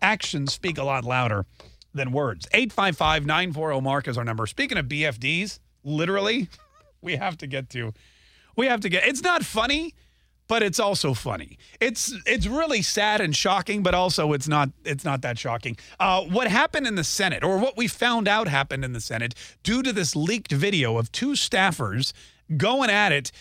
actions 0.02 0.52
speak 0.52 0.76
a 0.76 0.84
lot 0.84 1.06
louder 1.06 1.46
than 1.94 2.12
words. 2.12 2.46
855-940 2.52 3.82
Mark 3.82 4.08
is 4.08 4.18
our 4.18 4.24
number. 4.24 4.46
Speaking 4.46 4.76
of 4.76 4.88
BFDs, 4.88 5.58
literally, 5.84 6.50
we 7.00 7.16
have 7.16 7.38
to 7.38 7.46
get 7.46 7.70
to. 7.70 7.94
We 8.56 8.66
have 8.66 8.80
to 8.80 8.90
get. 8.90 9.06
It's 9.06 9.22
not 9.22 9.42
funny, 9.42 9.94
but 10.48 10.62
it's 10.62 10.78
also 10.78 11.14
funny. 11.14 11.58
It's 11.80 12.14
it's 12.26 12.46
really 12.46 12.82
sad 12.82 13.20
and 13.20 13.34
shocking, 13.34 13.82
but 13.82 13.94
also 13.94 14.32
it's 14.32 14.48
not 14.48 14.70
it's 14.84 15.04
not 15.04 15.22
that 15.22 15.38
shocking. 15.38 15.76
Uh, 15.98 16.22
what 16.22 16.48
happened 16.48 16.86
in 16.86 16.94
the 16.94 17.04
Senate, 17.04 17.42
or 17.42 17.58
what 17.58 17.76
we 17.76 17.88
found 17.88 18.28
out 18.28 18.48
happened 18.48 18.84
in 18.84 18.92
the 18.92 19.00
Senate, 19.00 19.34
due 19.62 19.82
to 19.82 19.92
this 19.92 20.14
leaked 20.14 20.52
video 20.52 20.98
of 20.98 21.10
two 21.12 21.30
staffers 21.30 22.12
going 22.56 22.90
at 22.90 23.12
it, 23.12 23.32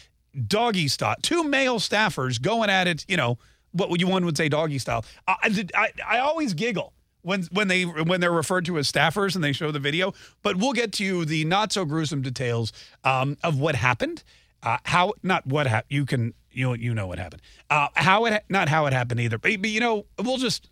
doggy 0.47 0.87
style. 0.87 1.15
Two 1.21 1.43
male 1.43 1.79
staffers 1.79 2.41
going 2.41 2.69
at 2.69 2.87
it. 2.87 3.05
You 3.07 3.17
know 3.17 3.37
what 3.71 3.99
you 3.99 4.07
one 4.07 4.25
would 4.25 4.37
say 4.37 4.49
doggy 4.49 4.79
style. 4.79 5.05
I, 5.27 5.67
I, 5.75 5.91
I 6.07 6.19
always 6.19 6.53
giggle 6.53 6.93
when 7.21 7.43
when 7.51 7.67
they 7.67 7.83
when 7.83 8.21
they're 8.21 8.31
referred 8.31 8.65
to 8.65 8.77
as 8.77 8.91
staffers 8.91 9.35
and 9.35 9.43
they 9.43 9.51
show 9.51 9.71
the 9.71 9.79
video. 9.79 10.13
But 10.41 10.57
we'll 10.57 10.73
get 10.73 10.91
to 10.93 11.25
the 11.25 11.45
not 11.45 11.71
so 11.73 11.85
gruesome 11.85 12.21
details 12.21 12.71
um, 13.03 13.37
of 13.43 13.59
what 13.59 13.75
happened, 13.75 14.23
uh, 14.63 14.77
how 14.85 15.13
not 15.23 15.45
what 15.45 15.67
happened. 15.67 15.91
You 15.91 16.05
can 16.05 16.33
you 16.55 16.73
you 16.73 16.93
know 16.93 17.07
what 17.07 17.19
happened. 17.19 17.41
Uh, 17.69 17.87
how 17.95 18.25
it 18.25 18.43
not 18.49 18.69
how 18.69 18.85
it 18.85 18.93
happened 18.93 19.19
either. 19.19 19.37
But, 19.37 19.61
but 19.61 19.69
you 19.69 19.79
know 19.79 20.05
we'll 20.21 20.37
just 20.37 20.69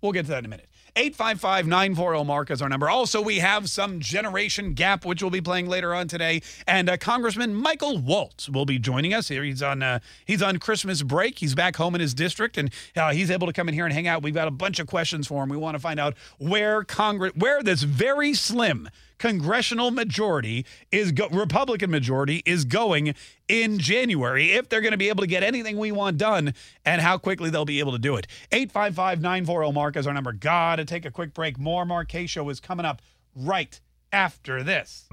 we'll 0.00 0.12
get 0.12 0.26
to 0.26 0.30
that 0.30 0.40
in 0.40 0.44
a 0.44 0.48
minute. 0.48 0.68
855 0.96 1.66
940 1.66 2.24
Mark 2.24 2.52
is 2.52 2.62
our 2.62 2.68
number. 2.68 2.88
Also, 2.88 3.20
we 3.20 3.40
have 3.40 3.68
some 3.68 3.98
Generation 3.98 4.74
Gap, 4.74 5.04
which 5.04 5.22
we'll 5.22 5.30
be 5.30 5.40
playing 5.40 5.68
later 5.68 5.92
on 5.92 6.06
today. 6.06 6.40
And 6.68 6.88
uh, 6.88 6.96
Congressman 6.96 7.52
Michael 7.52 7.98
Waltz 7.98 8.48
will 8.48 8.64
be 8.64 8.78
joining 8.78 9.12
us 9.12 9.26
here. 9.26 9.42
He's 9.42 9.60
on 9.60 9.82
uh, 9.82 9.98
he's 10.24 10.40
on 10.40 10.58
Christmas 10.58 11.02
break. 11.02 11.40
He's 11.40 11.56
back 11.56 11.74
home 11.74 11.96
in 11.96 12.00
his 12.00 12.14
district, 12.14 12.56
and 12.56 12.70
uh, 12.96 13.12
he's 13.12 13.28
able 13.28 13.48
to 13.48 13.52
come 13.52 13.68
in 13.68 13.74
here 13.74 13.86
and 13.86 13.92
hang 13.92 14.06
out. 14.06 14.22
We've 14.22 14.34
got 14.34 14.46
a 14.46 14.52
bunch 14.52 14.78
of 14.78 14.86
questions 14.86 15.26
for 15.26 15.42
him. 15.42 15.48
We 15.48 15.56
want 15.56 15.74
to 15.74 15.80
find 15.80 15.98
out 15.98 16.14
where 16.38 16.84
Congress, 16.84 17.32
where 17.34 17.60
this 17.60 17.82
very 17.82 18.32
slim 18.32 18.88
congressional 19.18 19.90
majority 19.90 20.64
is 20.90 21.12
go- 21.12 21.28
Republican 21.28 21.90
majority 21.90 22.42
is 22.44 22.64
going 22.64 23.14
in 23.48 23.78
January 23.78 24.52
if 24.52 24.68
they're 24.68 24.80
going 24.80 24.92
to 24.92 24.98
be 24.98 25.08
able 25.08 25.22
to 25.22 25.26
get 25.26 25.42
anything 25.42 25.78
we 25.78 25.92
want 25.92 26.18
done 26.18 26.54
and 26.84 27.00
how 27.00 27.18
quickly 27.18 27.50
they'll 27.50 27.64
be 27.64 27.80
able 27.80 27.92
to 27.92 27.98
do 27.98 28.16
it. 28.16 28.26
855-940 28.52 29.74
Mark 29.74 29.96
is 29.96 30.06
our 30.06 30.14
number. 30.14 30.32
Got 30.32 30.76
to 30.76 30.84
take 30.84 31.04
a 31.04 31.10
quick 31.10 31.34
break. 31.34 31.58
More 31.58 32.04
Kaye 32.04 32.26
show 32.26 32.48
is 32.48 32.60
coming 32.60 32.86
up 32.86 33.02
right 33.34 33.80
after 34.12 34.62
this. 34.62 35.08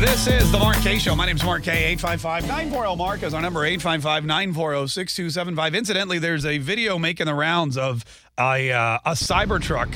This 0.00 0.26
is 0.26 0.50
the 0.50 0.58
Mark 0.58 0.76
Kaye 0.78 0.98
Show. 0.98 1.14
My 1.14 1.24
name 1.24 1.36
is 1.36 1.44
Mark 1.44 1.62
Kaye. 1.62 1.84
855 1.92 2.42
940 2.48 2.96
Mark 2.96 3.22
is 3.22 3.32
our 3.32 3.40
number 3.40 3.64
855 3.64 4.24
940 4.24 4.88
6275. 4.88 5.74
Incidentally, 5.74 6.18
there's 6.18 6.44
a 6.44 6.58
video 6.58 6.98
making 6.98 7.26
the 7.26 7.34
rounds 7.34 7.78
of 7.78 8.04
a, 8.38 8.72
uh, 8.72 8.98
a 9.04 9.12
Cybertruck. 9.12 9.94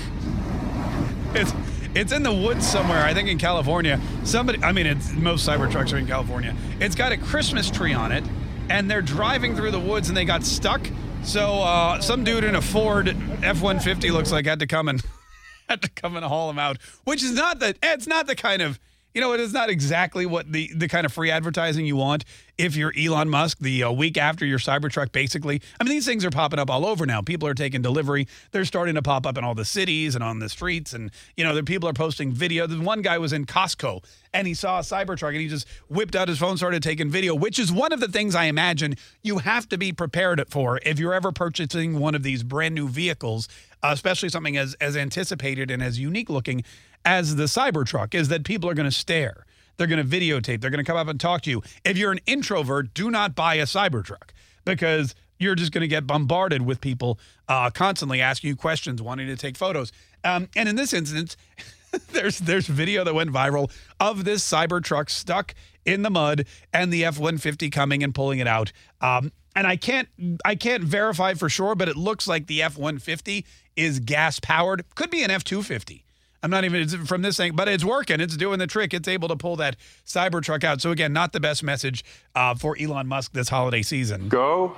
It's 1.35 1.53
it's 1.95 2.13
in 2.13 2.23
the 2.23 2.33
woods 2.33 2.67
somewhere, 2.67 3.05
I 3.05 3.13
think 3.13 3.29
in 3.29 3.39
California. 3.39 4.01
Somebody, 4.25 4.63
I 4.63 4.71
mean, 4.73 4.87
it's 4.87 5.13
most 5.13 5.47
Cybertrucks 5.47 5.93
are 5.93 5.99
in 5.99 6.07
California. 6.07 6.55
It's 6.81 6.95
got 6.95 7.11
a 7.11 7.17
Christmas 7.17 7.69
tree 7.69 7.93
on 7.93 8.13
it, 8.13 8.25
and 8.71 8.91
they're 8.91 9.03
driving 9.03 9.57
through 9.57 9.73
the 9.73 9.81
woods 9.81 10.09
and 10.09 10.17
they 10.17 10.25
got 10.25 10.45
stuck. 10.45 10.89
So 11.25 11.61
uh, 11.63 12.01
some 12.01 12.23
dude 12.23 12.45
in 12.45 12.55
a 12.55 12.63
Ford 12.63 13.09
F-150 13.09 14.13
looks 14.13 14.31
like 14.31 14.47
had 14.47 14.61
to 14.61 14.67
come 14.67 14.89
and 14.89 15.03
had 15.69 15.83
to 15.83 15.91
come 15.91 16.17
and 16.17 16.25
haul 16.25 16.47
them 16.47 16.59
out, 16.59 16.79
which 17.05 17.23
is 17.23 17.33
not 17.33 17.59
the 17.59 17.75
it's 17.83 18.07
not 18.07 18.29
the 18.29 18.37
kind 18.37 18.63
of 18.63 18.79
you 19.19 19.23
know, 19.23 19.33
it 19.33 19.41
is 19.41 19.53
not 19.53 19.69
exactly 19.69 20.27
what 20.27 20.53
the, 20.53 20.71
the 20.77 20.87
kind 20.87 21.05
of 21.05 21.13
free 21.13 21.29
advertising 21.29 21.85
you 21.85 21.97
want 21.97 22.25
if 22.57 22.77
you're 22.77 22.93
Elon 22.97 23.29
Musk 23.29 23.59
the 23.59 23.83
uh, 23.83 23.91
week 23.91 24.17
after 24.17 24.47
your 24.47 24.61
Cybertruck, 24.61 25.11
basically. 25.11 25.61
I 25.81 25.83
mean, 25.83 25.91
these 25.91 26.07
things 26.07 26.25
are 26.25 26.31
popping 26.31 26.61
up 26.61 26.71
all 26.71 26.87
over 26.87 27.05
now. 27.05 27.21
People 27.21 27.49
are 27.49 27.55
taking 27.55 27.83
delivery. 27.83 28.29
They're 28.53 28.65
starting 28.65 28.95
to 28.95 29.03
pop 29.03 29.27
up 29.27 29.37
in 29.37 29.43
all 29.43 29.57
the 29.57 29.65
cities 29.65 30.15
and 30.15 30.23
on 30.23 30.39
the 30.39 30.49
streets. 30.49 30.93
And, 30.93 31.11
you 31.37 31.43
know, 31.43 31.53
the 31.53 31.65
people 31.65 31.89
are 31.89 31.93
posting 31.93 32.31
video. 32.31 32.69
The 32.69 32.81
one 32.81 33.03
guy 33.03 33.19
was 33.19 33.33
in 33.33 33.45
Costco 33.45 34.05
and 34.33 34.47
he 34.47 34.55
saw 34.55 34.79
a 34.79 34.83
Cybertruck 34.83 35.31
and 35.31 35.41
he 35.41 35.49
just 35.49 35.67
whipped 35.89 36.15
out 36.15 36.29
his 36.29 36.39
phone, 36.39 36.57
started 36.57 36.85
taking 36.85 37.11
video, 37.11 37.35
which 37.35 37.59
is 37.59 37.73
one 37.73 37.93
of 37.93 37.99
the 37.99 38.07
things 38.07 38.37
I 38.37 38.45
imagine 38.45 38.95
you 39.25 39.39
have 39.39 39.69
to 39.71 39.79
be 39.79 39.93
prepared 39.93 40.45
for 40.49 40.79
if 40.87 41.01
you're 41.01 41.15
ever 41.15 41.33
purchasing 41.33 41.99
one 41.99 42.15
of 42.15 42.23
these 42.23 42.45
brand 42.45 42.77
new 42.77 42.87
vehicles, 42.89 43.49
uh, 43.83 43.91
especially 43.93 44.29
something 44.29 44.57
as, 44.57 44.75
as 44.75 44.97
anticipated 44.97 45.73
and 45.73 45.83
as 45.83 45.99
unique 45.99 46.31
looking 46.31 46.63
as 47.05 47.37
the 47.37 47.45
Cybertruck 47.45 48.15
is 48.15 48.29
that 48.29 48.45
people 48.45 48.69
are 48.69 48.75
going 48.75 48.89
to 48.89 48.97
stare. 48.97 49.45
They're 49.77 49.87
going 49.87 50.07
to 50.07 50.19
videotape. 50.19 50.61
They're 50.61 50.71
going 50.71 50.85
to 50.85 50.91
come 50.91 50.97
up 50.97 51.09
and 51.09 51.21
talk 51.21 51.43
to 51.43 51.51
you. 51.51 51.63
If 51.85 51.97
you're 51.97 52.13
an 52.13 52.21
introvert, 52.27 52.95
do 52.95 53.11
not 53.11 53.35
buy 53.35 53.55
a 53.55 53.65
Cybertruck 53.65 54.31
because 54.65 55.15
you're 55.39 55.55
just 55.55 55.73
going 55.73 55.83
to 55.83 55.89
get 55.89 56.07
bombarded 56.07 56.63
with 56.63 56.81
people 56.81 57.19
uh, 57.49 57.71
constantly 57.71 58.21
asking 58.21 58.49
you 58.49 58.57
questions, 58.57 59.01
wanting 59.01 59.29
to 59.29 59.37
take 59.37 59.57
photos. 59.57 59.93
Um, 60.25 60.49
and 60.57 60.69
in 60.69 60.77
this 60.77 60.93
instance, 60.93 61.37
there's 62.13 62.39
there's 62.41 62.67
video 62.67 63.05
that 63.05 63.15
went 63.15 63.31
viral 63.31 63.71
of 64.01 64.25
this 64.25 64.49
Cybertruck 64.49 65.09
stuck 65.11 65.55
in 65.85 66.03
the 66.03 66.11
mud 66.11 66.47
and 66.73 66.93
the 66.93 67.05
F-150 67.05 67.73
coming 67.73 68.03
and 68.03 68.15
pulling 68.15 68.41
it 68.41 68.47
out. 68.47 68.73
Um, 69.01 69.33
and 69.55 69.67
I 69.67 69.77
can't 69.77 70.09
I 70.45 70.55
can't 70.55 70.85
verify 70.85 71.35
for 71.35 71.49
sure, 71.49 71.75
but 71.75 71.89
it 71.89 71.97
looks 71.97 72.27
like 72.29 72.47
the 72.47 72.63
F-150 72.63 73.45
is 73.77 74.01
gas 74.01 74.41
powered. 74.41 74.85
Could 74.95 75.11
be 75.11 75.23
an 75.23 75.31
F-250. 75.31 76.03
I'm 76.43 76.51
not 76.51 76.65
even 76.65 76.87
from 77.05 77.23
this 77.23 77.37
thing, 77.37 77.57
but 77.57 77.69
it's 77.69 77.85
working. 77.85 78.21
It's 78.21 78.37
doing 78.37 78.59
the 78.59 78.67
trick. 78.67 78.95
It's 78.95 79.09
able 79.09 79.29
to 79.29 79.37
pull 79.37 79.57
that 79.57 79.77
Cybertruck 80.07 80.63
out. 80.65 80.81
So 80.81 80.91
again, 80.91 81.13
not 81.13 81.33
the 81.33 81.41
best 81.41 81.63
message 81.63 82.05
uh, 82.35 82.55
for 82.55 82.77
Elon 82.79 83.09
Musk 83.09 83.33
this 83.33 83.49
holiday 83.49 83.83
season. 83.83 84.29
Go 84.29 84.77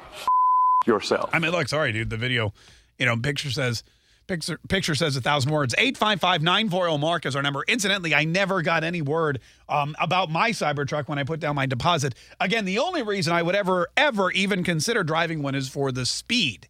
yourself. 0.87 1.31
I 1.33 1.39
mean, 1.39 1.53
look, 1.53 1.69
sorry, 1.69 1.93
dude. 1.93 2.11
The 2.11 2.17
video, 2.17 2.53
you 2.99 3.07
know, 3.07 3.17
picture 3.17 3.51
says 3.51 3.83
picture 4.27 4.59
picture 4.69 4.95
says 4.95 5.17
a 5.17 5.21
thousand 5.21 5.53
words. 5.53 5.75
855-940 5.77 7.01
Mark 7.01 7.27
is 7.27 7.37
our 7.37 7.43
number. 7.43 7.63
Incidentally, 7.69 8.15
I 8.15 8.25
never 8.25 8.63
got 8.63 8.83
any 8.83 9.03
word 9.03 9.41
um, 9.69 9.95
about 10.01 10.31
my 10.31 10.51
Cybertruck 10.51 11.09
when 11.09 11.19
I 11.19 11.25
put 11.25 11.41
down 11.41 11.57
my 11.57 11.67
deposit. 11.67 12.15
Again, 12.41 12.65
the 12.65 12.79
only 12.79 13.03
reason 13.03 13.35
I 13.35 13.43
would 13.43 13.55
ever 13.55 13.89
ever 13.97 14.31
even 14.31 14.65
consider 14.65 15.05
driving 15.05 15.43
one 15.43 15.55
is 15.55 15.69
for 15.69 15.93
the 15.93 16.07
speed 16.07 16.69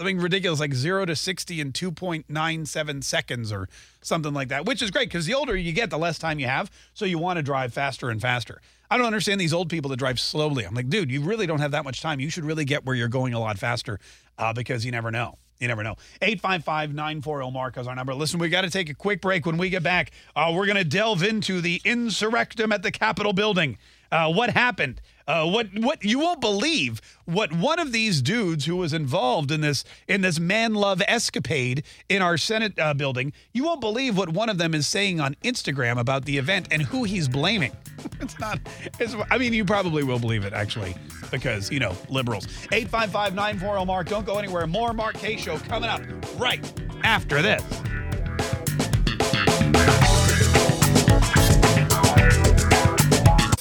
something 0.00 0.18
ridiculous 0.18 0.60
like 0.60 0.72
zero 0.72 1.04
to 1.04 1.14
60 1.14 1.60
in 1.60 1.72
2.97 1.72 3.04
seconds 3.04 3.52
or 3.52 3.68
something 4.00 4.32
like 4.32 4.48
that, 4.48 4.64
which 4.64 4.80
is 4.80 4.90
great 4.90 5.10
because 5.10 5.26
the 5.26 5.34
older 5.34 5.54
you 5.54 5.72
get, 5.72 5.90
the 5.90 5.98
less 5.98 6.18
time 6.18 6.38
you 6.38 6.46
have. 6.46 6.70
So 6.94 7.04
you 7.04 7.18
want 7.18 7.36
to 7.36 7.42
drive 7.42 7.74
faster 7.74 8.08
and 8.08 8.18
faster. 8.18 8.62
I 8.90 8.96
don't 8.96 9.04
understand 9.04 9.38
these 9.38 9.52
old 9.52 9.68
people 9.68 9.90
that 9.90 9.98
drive 9.98 10.18
slowly. 10.18 10.64
I'm 10.64 10.74
like, 10.74 10.88
dude, 10.88 11.10
you 11.10 11.20
really 11.20 11.46
don't 11.46 11.60
have 11.60 11.72
that 11.72 11.84
much 11.84 12.00
time. 12.00 12.18
You 12.18 12.30
should 12.30 12.46
really 12.46 12.64
get 12.64 12.86
where 12.86 12.96
you're 12.96 13.08
going 13.08 13.34
a 13.34 13.40
lot 13.40 13.58
faster 13.58 14.00
uh, 14.38 14.54
because 14.54 14.86
you 14.86 14.90
never 14.90 15.10
know. 15.10 15.36
You 15.58 15.68
never 15.68 15.82
know. 15.82 15.96
855 16.22 16.94
940 16.94 17.50
Mark 17.50 17.76
is 17.76 17.86
our 17.86 17.94
number. 17.94 18.14
Listen, 18.14 18.40
we 18.40 18.48
got 18.48 18.62
to 18.62 18.70
take 18.70 18.88
a 18.88 18.94
quick 18.94 19.20
break. 19.20 19.44
When 19.44 19.58
we 19.58 19.68
get 19.68 19.82
back, 19.82 20.12
uh, 20.34 20.50
we're 20.56 20.64
going 20.64 20.78
to 20.78 20.84
delve 20.84 21.22
into 21.22 21.60
the 21.60 21.80
insurrectum 21.80 22.72
at 22.72 22.82
the 22.82 22.90
Capitol 22.90 23.34
building. 23.34 23.76
Uh, 24.10 24.32
what 24.32 24.48
happened? 24.48 25.02
Uh, 25.30 25.46
what 25.46 25.68
what 25.74 26.02
you 26.02 26.18
won't 26.18 26.40
believe 26.40 27.00
what 27.24 27.52
one 27.52 27.78
of 27.78 27.92
these 27.92 28.20
dudes 28.20 28.64
who 28.64 28.74
was 28.74 28.92
involved 28.92 29.52
in 29.52 29.60
this 29.60 29.84
in 30.08 30.22
this 30.22 30.40
man 30.40 30.74
love 30.74 31.00
escapade 31.06 31.84
in 32.08 32.20
our 32.20 32.36
Senate 32.36 32.76
uh, 32.80 32.92
building. 32.92 33.32
You 33.52 33.62
won't 33.62 33.80
believe 33.80 34.18
what 34.18 34.30
one 34.30 34.48
of 34.48 34.58
them 34.58 34.74
is 34.74 34.88
saying 34.88 35.20
on 35.20 35.36
Instagram 35.44 36.00
about 36.00 36.24
the 36.24 36.36
event 36.36 36.66
and 36.72 36.82
who 36.82 37.04
he's 37.04 37.28
blaming. 37.28 37.70
it's 38.20 38.40
not. 38.40 38.58
It's, 38.98 39.14
I 39.30 39.38
mean, 39.38 39.52
you 39.52 39.64
probably 39.64 40.02
will 40.02 40.18
believe 40.18 40.44
it 40.44 40.52
actually 40.52 40.96
because 41.30 41.70
you 41.70 41.78
know 41.78 41.94
liberals. 42.08 42.48
855-940 42.72 43.86
Mark. 43.86 44.08
Don't 44.08 44.26
go 44.26 44.36
anywhere. 44.36 44.66
More 44.66 44.92
Mark 44.92 45.14
Kaye 45.14 45.36
Show 45.36 45.58
coming 45.58 45.90
up 45.90 46.02
right 46.40 46.60
after 47.04 47.40
this. 47.40 47.62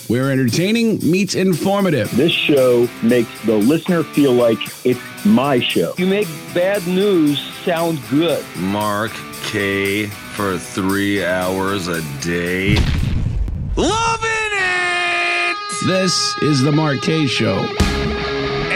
Where 0.10 0.32
entertaining 0.32 0.98
meets 1.08 1.36
informative. 1.36 2.10
This 2.18 2.32
show 2.32 2.90
makes 3.04 3.30
the 3.46 3.56
listener 3.56 4.02
feel 4.02 4.34
like 4.34 4.58
it's 4.84 5.00
my 5.24 5.60
show. 5.60 5.94
You 6.00 6.08
make 6.08 6.28
bad 6.52 6.86
news 6.88 7.40
sound 7.64 8.00
good. 8.10 8.44
Mark 8.58 9.12
Kaye 9.44 10.08
for 10.08 10.58
three 10.58 11.24
hours 11.24 11.88
a 11.88 12.02
day. 12.22 12.74
Loving 13.76 14.52
it! 14.52 15.58
This 15.86 16.36
is 16.42 16.64
the 16.64 16.72
Mark 16.72 17.04
Kaye 17.04 17.28
Show. 17.28 17.68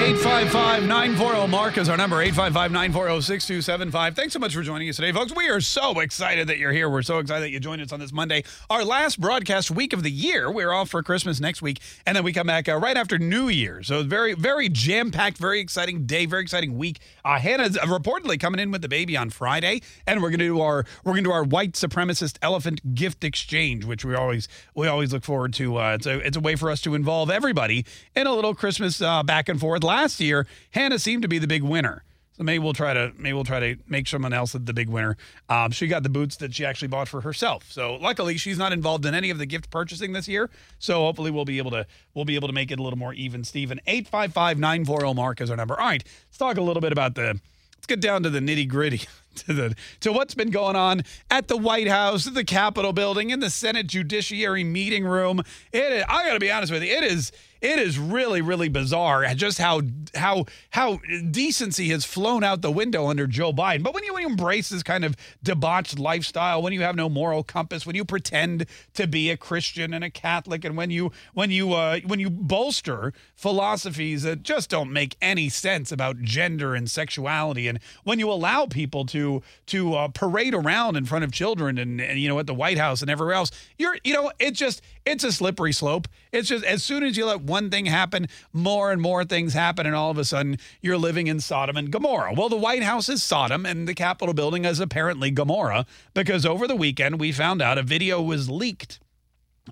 855 0.03 0.83
940 0.83 1.47
Mark 1.47 1.77
is 1.77 1.87
our 1.87 1.95
number 1.95 2.21
855 2.21 2.71
940 2.73 3.21
6275. 3.21 4.15
Thanks 4.17 4.33
so 4.33 4.39
much 4.39 4.53
for 4.53 4.61
joining 4.61 4.89
us 4.89 4.97
today, 4.97 5.13
folks. 5.13 5.33
We 5.33 5.47
are 5.47 5.61
so 5.61 6.01
excited 6.01 6.47
that 6.49 6.57
you're 6.57 6.73
here. 6.73 6.89
We're 6.89 7.03
so 7.03 7.19
excited 7.19 7.41
that 7.41 7.51
you 7.51 7.61
joined 7.61 7.81
us 7.81 7.93
on 7.93 8.01
this 8.01 8.11
Monday, 8.11 8.43
our 8.69 8.83
last 8.83 9.21
broadcast 9.21 9.71
week 9.71 9.93
of 9.93 10.03
the 10.03 10.11
year. 10.11 10.51
We're 10.51 10.73
off 10.73 10.89
for 10.89 11.01
Christmas 11.03 11.39
next 11.39 11.61
week, 11.61 11.79
and 12.05 12.17
then 12.17 12.25
we 12.25 12.33
come 12.33 12.47
back 12.47 12.67
uh, 12.67 12.75
right 12.75 12.97
after 12.97 13.17
New 13.17 13.47
Year. 13.47 13.81
So, 13.81 14.03
very, 14.03 14.33
very 14.33 14.67
jam 14.67 15.09
packed, 15.09 15.37
very 15.37 15.61
exciting 15.61 16.05
day, 16.05 16.25
very 16.25 16.41
exciting 16.41 16.77
week. 16.77 16.99
Uh, 17.25 17.39
Hannah's 17.39 17.77
reportedly 17.77 18.39
coming 18.39 18.59
in 18.59 18.71
with 18.71 18.81
the 18.81 18.89
baby 18.89 19.15
on 19.15 19.29
Friday, 19.29 19.81
and 20.05 20.21
we're 20.21 20.29
going 20.29 20.39
to 20.39 20.45
do 20.45 20.61
our 20.61 20.85
we're 21.03 21.13
to 21.15 21.21
do 21.21 21.31
our 21.31 21.43
white 21.43 21.73
supremacist 21.73 22.37
elephant 22.41 22.95
gift 22.95 23.23
exchange, 23.23 23.85
which 23.85 24.03
we 24.03 24.15
always 24.15 24.47
we 24.75 24.87
always 24.87 25.13
look 25.13 25.23
forward 25.23 25.53
to. 25.53 25.77
Uh, 25.77 25.95
it's 25.95 26.05
a 26.05 26.19
it's 26.19 26.37
a 26.37 26.41
way 26.41 26.55
for 26.55 26.69
us 26.69 26.81
to 26.81 26.95
involve 26.95 27.29
everybody 27.29 27.85
in 28.15 28.27
a 28.27 28.33
little 28.33 28.53
Christmas 28.53 29.01
uh, 29.01 29.23
back 29.23 29.49
and 29.49 29.59
forth. 29.59 29.83
Last 29.83 30.19
year, 30.19 30.47
Hannah 30.71 30.99
seemed 30.99 31.21
to 31.21 31.27
be 31.27 31.39
the 31.39 31.47
big 31.47 31.63
winner. 31.63 32.03
So 32.33 32.43
maybe 32.43 32.59
we'll 32.59 32.73
try 32.73 32.93
to 32.93 33.11
maybe 33.17 33.33
we'll 33.33 33.43
try 33.43 33.59
to 33.59 33.77
make 33.87 34.07
someone 34.07 34.33
else 34.33 34.53
the 34.53 34.73
big 34.73 34.89
winner. 34.89 35.17
Um, 35.49 35.71
she 35.71 35.87
got 35.87 36.01
the 36.03 36.09
boots 36.09 36.35
that 36.37 36.53
she 36.55 36.65
actually 36.65 36.87
bought 36.87 37.07
for 37.07 37.21
herself. 37.21 37.71
So 37.71 37.95
luckily, 37.95 38.37
she's 38.37 38.57
not 38.57 38.73
involved 38.73 39.05
in 39.05 39.13
any 39.13 39.29
of 39.29 39.37
the 39.37 39.45
gift 39.45 39.69
purchasing 39.69 40.13
this 40.13 40.27
year. 40.27 40.49
So 40.79 41.01
hopefully, 41.01 41.29
we'll 41.29 41.45
be 41.45 41.59
able 41.59 41.71
to 41.71 41.85
we'll 42.15 42.25
be 42.25 42.35
able 42.35 42.47
to 42.47 42.53
make 42.53 42.71
it 42.71 42.79
a 42.79 42.83
little 42.83 42.97
more 42.97 43.13
even. 43.13 43.43
Steven 43.43 43.79
eight 43.85 44.07
five 44.07 44.33
five 44.33 44.57
nine 44.57 44.83
four 44.83 45.01
zero 45.01 45.13
Mark 45.13 45.41
is 45.41 45.51
our 45.51 45.57
number. 45.57 45.79
All 45.79 45.87
right, 45.87 46.03
let's 46.27 46.37
talk 46.37 46.57
a 46.57 46.61
little 46.61 46.81
bit 46.81 46.91
about 46.91 47.15
the. 47.15 47.39
Let's 47.75 47.87
get 47.87 47.99
down 47.99 48.23
to 48.23 48.29
the 48.29 48.39
nitty 48.39 48.67
gritty. 48.67 49.01
To 49.43 49.53
the 49.53 49.75
to 50.01 50.13
what's 50.13 50.35
been 50.35 50.51
going 50.51 50.75
on 50.75 51.01
at 51.29 51.47
the 51.47 51.57
White 51.57 51.87
House, 51.87 52.25
the 52.25 52.43
Capitol 52.43 52.93
building, 52.93 53.31
in 53.31 53.39
the 53.39 53.49
Senate 53.49 53.87
Judiciary 53.87 54.63
meeting 54.63 55.05
room. 55.05 55.41
It 55.71 56.05
I 56.07 56.27
got 56.27 56.33
to 56.33 56.39
be 56.39 56.51
honest 56.51 56.71
with 56.71 56.83
you, 56.83 56.93
it 56.93 57.03
is 57.03 57.31
it 57.63 57.79
is 57.79 57.97
really 57.97 58.41
really 58.41 58.67
bizarre 58.67 59.25
just 59.33 59.57
how 59.57 59.81
how 60.15 60.45
how 60.71 60.99
decency 61.31 61.89
has 61.89 62.05
flown 62.05 62.43
out 62.43 62.61
the 62.61 62.71
window 62.71 63.07
under 63.07 63.25
Joe 63.25 63.53
Biden. 63.53 63.83
But 63.83 63.93
when 63.93 64.03
you, 64.03 64.13
when 64.13 64.23
you 64.23 64.29
embrace 64.29 64.69
this 64.69 64.83
kind 64.83 65.05
of 65.05 65.15
debauched 65.41 65.97
lifestyle, 65.97 66.61
when 66.61 66.73
you 66.73 66.81
have 66.81 66.95
no 66.95 67.09
moral 67.09 67.43
compass, 67.43 67.85
when 67.85 67.95
you 67.95 68.05
pretend 68.05 68.65
to 68.93 69.07
be 69.07 69.29
a 69.29 69.37
Christian 69.37 69.93
and 69.93 70.03
a 70.03 70.09
Catholic, 70.09 70.65
and 70.65 70.75
when 70.75 70.91
you 70.91 71.11
when 71.33 71.51
you 71.51 71.73
uh, 71.73 71.99
when 72.05 72.19
you 72.19 72.29
bolster 72.29 73.13
philosophies 73.35 74.23
that 74.23 74.43
just 74.43 74.69
don't 74.69 74.91
make 74.91 75.15
any 75.21 75.47
sense 75.49 75.91
about 75.91 76.21
gender 76.21 76.75
and 76.75 76.91
sexuality, 76.91 77.67
and 77.67 77.79
when 78.03 78.19
you 78.19 78.29
allow 78.29 78.65
people 78.65 79.05
to 79.07 79.22
to 79.67 79.93
uh, 79.93 80.07
parade 80.09 80.53
around 80.53 80.95
in 80.95 81.05
front 81.05 81.23
of 81.23 81.31
children 81.31 81.77
and, 81.77 82.01
and 82.01 82.19
you 82.19 82.27
know 82.29 82.39
at 82.39 82.47
the 82.47 82.53
White 82.53 82.77
House 82.77 83.01
and 83.01 83.09
everywhere 83.09 83.35
else, 83.35 83.51
you're 83.77 83.97
you 84.03 84.13
know 84.13 84.31
it 84.39 84.51
just 84.51 84.81
it's 85.05 85.23
a 85.23 85.31
slippery 85.31 85.73
slope. 85.73 86.07
It's 86.31 86.49
just 86.49 86.63
as 86.65 86.83
soon 86.83 87.03
as 87.03 87.17
you 87.17 87.25
let 87.25 87.41
one 87.41 87.69
thing 87.69 87.85
happen, 87.85 88.27
more 88.51 88.91
and 88.91 89.01
more 89.01 89.23
things 89.25 89.53
happen, 89.53 89.85
and 89.85 89.95
all 89.95 90.11
of 90.11 90.17
a 90.17 90.25
sudden 90.25 90.57
you're 90.81 90.97
living 90.97 91.27
in 91.27 91.39
Sodom 91.39 91.77
and 91.77 91.91
Gomorrah. 91.91 92.33
Well, 92.33 92.49
the 92.49 92.57
White 92.57 92.83
House 92.83 93.09
is 93.09 93.23
Sodom, 93.23 93.65
and 93.65 93.87
the 93.87 93.93
Capitol 93.93 94.33
building 94.33 94.65
is 94.65 94.79
apparently 94.79 95.31
Gomorrah 95.31 95.85
because 96.13 96.45
over 96.45 96.67
the 96.67 96.75
weekend 96.75 97.19
we 97.19 97.31
found 97.31 97.61
out 97.61 97.77
a 97.77 97.83
video 97.83 98.21
was 98.21 98.49
leaked 98.49 98.99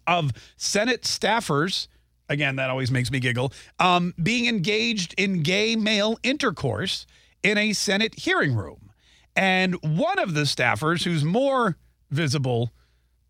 of 0.08 0.32
Senate 0.58 1.04
staffers. 1.04 1.88
Again, 2.30 2.56
that 2.56 2.70
always 2.70 2.92
makes 2.92 3.12
me 3.12 3.20
giggle. 3.20 3.52
Um, 3.80 4.14
being 4.22 4.46
engaged 4.46 5.14
in 5.18 5.44
gay 5.44 5.76
male 5.76 6.18
intercourse 6.24 7.06
in 7.44 7.58
a 7.58 7.74
Senate 7.74 8.16
hearing 8.20 8.56
room. 8.56 8.91
And 9.36 9.76
one 9.82 10.20
of 10.20 10.34
the 10.34 10.42
staffers, 10.42 11.04
who's 11.04 11.24
more 11.24 11.78
visible 12.10 12.72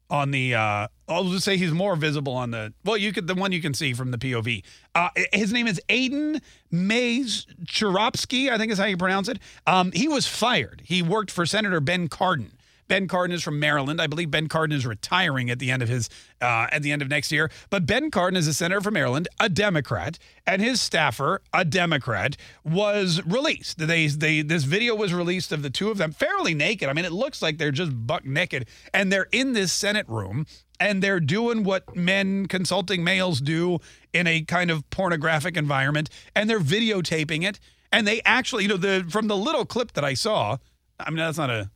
on 0.10 0.32
the, 0.32 0.56
uh, 0.56 0.88
I'll 1.08 1.30
just 1.30 1.46
say 1.46 1.58
he's 1.58 1.72
more 1.72 1.96
visible 1.96 2.34
on 2.34 2.52
the, 2.52 2.74
well, 2.84 2.98
you 2.98 3.14
could, 3.14 3.28
the 3.28 3.36
one 3.36 3.52
you 3.52 3.62
can 3.62 3.74
see 3.74 3.94
from 3.94 4.12
the 4.12 4.18
POV. 4.18 4.64
Uh, 4.94 5.10
his 5.32 5.54
name 5.54 5.68
is 5.68 5.80
Aiden 5.90 6.42
Mays 6.70 7.48
Churopsky, 7.66 8.50
I 8.50 8.58
think 8.58 8.72
is 8.72 8.78
how 8.78 8.86
you 8.86 8.98
pronounce 8.98 9.30
it. 9.30 9.40
Um, 9.66 9.92
he 9.94 10.08
was 10.08 10.28
fired. 10.28 10.82
He 10.86 11.02
worked 11.02 11.32
for 11.32 11.46
Senator 11.46 11.80
Ben 11.80 12.10
Cardin. 12.10 12.52
Ben 12.92 13.08
Cardin 13.08 13.32
is 13.32 13.42
from 13.42 13.58
Maryland. 13.58 14.02
I 14.02 14.08
believe 14.08 14.32
Ben 14.32 14.50
Cardin 14.50 14.74
is 14.74 14.86
retiring 14.86 15.50
at 15.50 15.60
the 15.60 15.72
end 15.72 15.82
of 15.82 15.88
his 15.88 16.10
uh, 16.42 16.68
at 16.74 16.82
the 16.82 16.92
end 16.92 17.02
of 17.02 17.08
next 17.08 17.32
year. 17.32 17.50
But 17.70 17.86
Ben 17.86 18.12
Cardin 18.12 18.36
is 18.36 18.48
a 18.48 18.54
senator 18.54 18.82
from 18.82 18.96
Maryland, 18.96 19.30
a 19.40 19.48
Democrat, 19.48 20.20
and 20.46 20.62
his 20.62 20.82
staffer, 20.82 21.42
a 21.54 21.64
Democrat, 21.64 22.36
was 22.66 23.26
released. 23.26 23.78
They 23.78 24.08
they 24.08 24.42
this 24.42 24.66
video 24.66 24.94
was 24.94 25.14
released 25.14 25.54
of 25.54 25.62
the 25.62 25.70
two 25.70 25.90
of 25.90 26.00
them 26.00 26.12
fairly 26.12 26.54
naked. 26.54 26.90
I 26.90 26.94
mean, 26.94 27.06
it 27.06 27.14
looks 27.14 27.42
like 27.42 27.60
they're 27.60 27.72
just 27.72 27.94
buck 28.06 28.26
naked, 28.26 28.68
and 28.94 29.10
they're 29.10 29.30
in 29.32 29.54
this 29.54 29.72
Senate 29.72 30.10
room. 30.10 30.46
And 30.78 31.02
they're 31.02 31.22
doing 31.22 31.64
what 31.64 31.96
men 31.96 32.48
consulting 32.48 33.06
males 33.06 33.40
do 33.40 33.80
in 34.12 34.28
a 34.28 34.42
kind 34.42 34.70
of 34.70 34.90
pornographic 34.90 35.56
environment, 35.56 36.10
and 36.36 36.50
they're 36.50 36.60
videotaping 36.60 37.48
it. 37.48 37.58
And 37.90 38.06
they 38.06 38.22
actually, 38.26 38.64
you 38.64 38.70
know, 38.70 38.78
the 38.78 39.06
from 39.10 39.30
the 39.30 39.38
little 39.38 39.64
clip 39.64 39.94
that 39.94 40.04
I 40.04 40.14
saw, 40.14 40.58
I 41.00 41.10
mean, 41.10 41.20
that's 41.20 41.38
not 41.38 41.52
a 41.52 41.70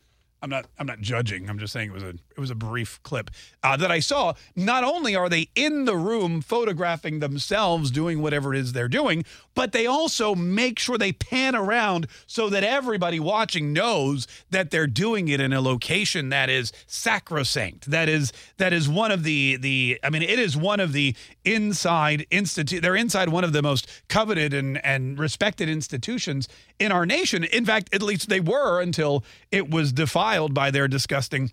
I'm 0.45 0.51
not 0.51 0.67
I'm 0.77 0.85
not 0.85 1.01
judging. 1.01 1.49
I'm 1.49 1.57
just 1.57 1.73
saying 1.73 1.89
it 1.89 1.93
was 1.93 2.03
a 2.03 2.13
it 2.35 2.41
was 2.41 2.49
a 2.49 2.55
brief 2.55 3.01
clip 3.03 3.31
uh, 3.63 3.77
that 3.77 3.91
I 3.91 3.99
saw. 3.99 4.33
Not 4.55 4.83
only 4.83 5.15
are 5.15 5.29
they 5.29 5.49
in 5.55 5.85
the 5.85 5.95
room 5.95 6.41
photographing 6.41 7.19
themselves 7.19 7.91
doing 7.91 8.21
whatever 8.21 8.53
it 8.53 8.59
is 8.59 8.73
they're 8.73 8.87
doing, 8.87 9.23
but 9.53 9.71
they 9.71 9.87
also 9.87 10.35
make 10.35 10.77
sure 10.77 10.97
they 10.97 11.13
pan 11.13 11.55
around 11.55 12.07
so 12.27 12.49
that 12.49 12.63
everybody 12.63 13.19
watching 13.19 13.71
knows 13.71 14.27
that 14.49 14.69
they're 14.69 14.87
doing 14.87 15.29
it 15.29 15.39
in 15.39 15.53
a 15.53 15.61
location 15.61 16.29
that 16.29 16.49
is 16.49 16.73
sacrosanct. 16.87 17.89
That 17.89 18.09
is 18.09 18.33
that 18.57 18.73
is 18.73 18.89
one 18.89 19.11
of 19.11 19.23
the 19.23 19.55
the 19.57 19.99
I 20.03 20.09
mean 20.09 20.21
it 20.21 20.39
is 20.39 20.57
one 20.57 20.81
of 20.81 20.91
the 20.91 21.15
inside 21.45 22.25
institute. 22.29 22.81
They're 22.81 22.95
inside 22.95 23.29
one 23.29 23.45
of 23.45 23.53
the 23.53 23.61
most 23.61 23.87
coveted 24.09 24.53
and 24.53 24.83
and 24.85 25.17
respected 25.17 25.69
institutions 25.69 26.49
in 26.79 26.91
our 26.91 27.05
nation. 27.05 27.45
In 27.45 27.65
fact, 27.65 27.93
at 27.95 28.01
least 28.01 28.27
they 28.27 28.41
were 28.41 28.81
until 28.81 29.23
it 29.51 29.69
was 29.69 29.93
defiled 29.93 30.53
by 30.53 30.69
their 30.69 30.89
disgusting 30.89 31.51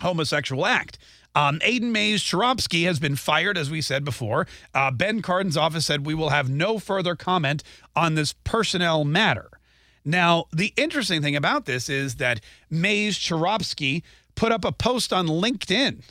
homosexual 0.00 0.66
act. 0.66 0.98
Um, 1.34 1.60
Aidan 1.62 1.92
Maese-Czeropski 1.92 2.84
has 2.84 2.98
been 2.98 3.16
fired, 3.16 3.56
as 3.56 3.70
we 3.70 3.80
said 3.80 4.04
before. 4.04 4.46
Uh, 4.74 4.90
ben 4.90 5.22
Cardin's 5.22 5.56
office 5.56 5.86
said 5.86 6.04
we 6.04 6.14
will 6.14 6.30
have 6.30 6.48
no 6.48 6.78
further 6.78 7.14
comment 7.14 7.62
on 7.94 8.14
this 8.14 8.32
personnel 8.44 9.04
matter. 9.04 9.50
Now, 10.04 10.46
the 10.52 10.72
interesting 10.76 11.22
thing 11.22 11.36
about 11.36 11.66
this 11.66 11.88
is 11.88 12.16
that 12.16 12.40
Maese-Czeropski 12.70 14.02
put 14.34 14.52
up 14.52 14.64
a 14.64 14.72
post 14.72 15.12
on 15.12 15.26
LinkedIn 15.26 16.02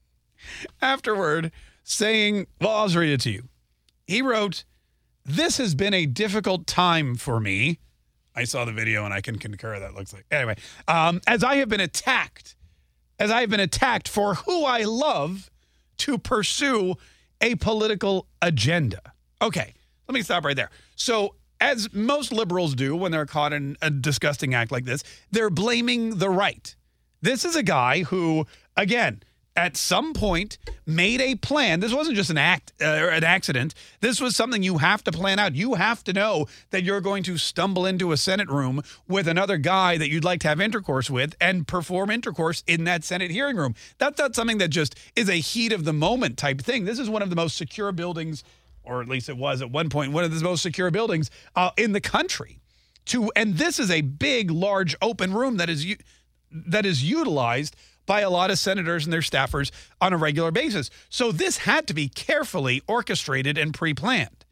afterward 0.82 1.50
saying, 1.82 2.46
Well, 2.60 2.70
I'll 2.70 2.86
just 2.86 2.96
read 2.96 3.12
it 3.12 3.20
to 3.22 3.30
you. 3.30 3.48
He 4.06 4.22
wrote, 4.22 4.64
This 5.24 5.58
has 5.58 5.74
been 5.74 5.94
a 5.94 6.06
difficult 6.06 6.66
time 6.66 7.16
for 7.16 7.40
me. 7.40 7.78
I 8.34 8.44
saw 8.44 8.64
the 8.64 8.72
video 8.72 9.04
and 9.04 9.14
I 9.14 9.22
can 9.22 9.38
concur 9.38 9.78
that 9.80 9.94
looks 9.94 10.12
like. 10.12 10.26
Anyway, 10.30 10.56
um, 10.88 11.20
as 11.26 11.42
I 11.42 11.56
have 11.56 11.68
been 11.68 11.80
attacked 11.80 12.55
as 13.18 13.30
I 13.30 13.40
have 13.40 13.50
been 13.50 13.60
attacked 13.60 14.08
for 14.08 14.34
who 14.34 14.64
I 14.64 14.82
love 14.82 15.50
to 15.98 16.18
pursue 16.18 16.96
a 17.40 17.54
political 17.56 18.26
agenda. 18.42 19.00
Okay, 19.40 19.74
let 20.08 20.14
me 20.14 20.22
stop 20.22 20.44
right 20.44 20.56
there. 20.56 20.70
So 20.94 21.34
as 21.60 21.92
most 21.92 22.32
liberals 22.32 22.74
do 22.74 22.94
when 22.96 23.12
they're 23.12 23.26
caught 23.26 23.52
in 23.52 23.76
a 23.80 23.90
disgusting 23.90 24.54
act 24.54 24.70
like 24.70 24.84
this, 24.84 25.02
they're 25.30 25.50
blaming 25.50 26.18
the 26.18 26.30
right. 26.30 26.74
This 27.22 27.44
is 27.44 27.56
a 27.56 27.62
guy 27.62 28.02
who, 28.02 28.46
again, 28.76 29.22
at 29.56 29.76
some 29.76 30.12
point 30.12 30.58
made 30.84 31.20
a 31.20 31.34
plan. 31.36 31.80
This 31.80 31.92
wasn't 31.92 32.16
just 32.16 32.30
an 32.30 32.38
act 32.38 32.72
uh, 32.80 32.86
or 32.86 33.08
an 33.08 33.24
accident. 33.24 33.74
This 34.00 34.20
was 34.20 34.36
something 34.36 34.62
you 34.62 34.78
have 34.78 35.02
to 35.04 35.12
plan 35.12 35.38
out. 35.38 35.54
You 35.54 35.74
have 35.74 36.04
to 36.04 36.12
know 36.12 36.46
that 36.70 36.84
you're 36.84 37.00
going 37.00 37.22
to 37.24 37.38
stumble 37.38 37.86
into 37.86 38.12
a 38.12 38.16
Senate 38.16 38.48
room 38.48 38.82
with 39.08 39.26
another 39.26 39.56
guy 39.56 39.96
that 39.96 40.10
you'd 40.10 40.24
like 40.24 40.40
to 40.40 40.48
have 40.48 40.60
intercourse 40.60 41.10
with 41.10 41.34
and 41.40 41.66
perform 41.66 42.10
intercourse 42.10 42.62
in 42.66 42.84
that 42.84 43.02
Senate 43.02 43.30
hearing 43.30 43.56
room. 43.56 43.74
That's 43.98 44.18
not 44.18 44.34
something 44.34 44.58
that 44.58 44.68
just 44.68 44.94
is 45.16 45.28
a 45.28 45.36
heat 45.36 45.72
of 45.72 45.84
the 45.84 45.92
moment 45.92 46.36
type 46.36 46.60
thing. 46.60 46.84
This 46.84 46.98
is 46.98 47.08
one 47.08 47.22
of 47.22 47.30
the 47.30 47.36
most 47.36 47.56
secure 47.56 47.92
buildings, 47.92 48.44
or 48.84 49.00
at 49.00 49.08
least 49.08 49.28
it 49.28 49.36
was 49.36 49.62
at 49.62 49.70
one 49.70 49.88
point, 49.88 50.12
one 50.12 50.24
of 50.24 50.32
the 50.32 50.44
most 50.44 50.62
secure 50.62 50.90
buildings 50.90 51.30
uh, 51.56 51.70
in 51.76 51.92
the 51.92 52.00
country. 52.00 52.60
To 53.06 53.30
and 53.36 53.56
this 53.56 53.78
is 53.78 53.90
a 53.90 54.00
big, 54.00 54.50
large, 54.50 54.96
open 55.00 55.32
room 55.32 55.58
that 55.58 55.70
is 55.70 55.96
that 56.50 56.84
is 56.84 57.08
utilized 57.08 57.76
by 58.06 58.20
a 58.20 58.30
lot 58.30 58.50
of 58.50 58.58
senators 58.58 59.04
and 59.04 59.12
their 59.12 59.20
staffers 59.20 59.70
on 60.00 60.12
a 60.12 60.16
regular 60.16 60.50
basis. 60.50 60.90
So 61.08 61.32
this 61.32 61.58
had 61.58 61.86
to 61.88 61.94
be 61.94 62.08
carefully 62.08 62.82
orchestrated 62.86 63.58
and 63.58 63.74
pre 63.74 63.94
planned. 63.94 64.44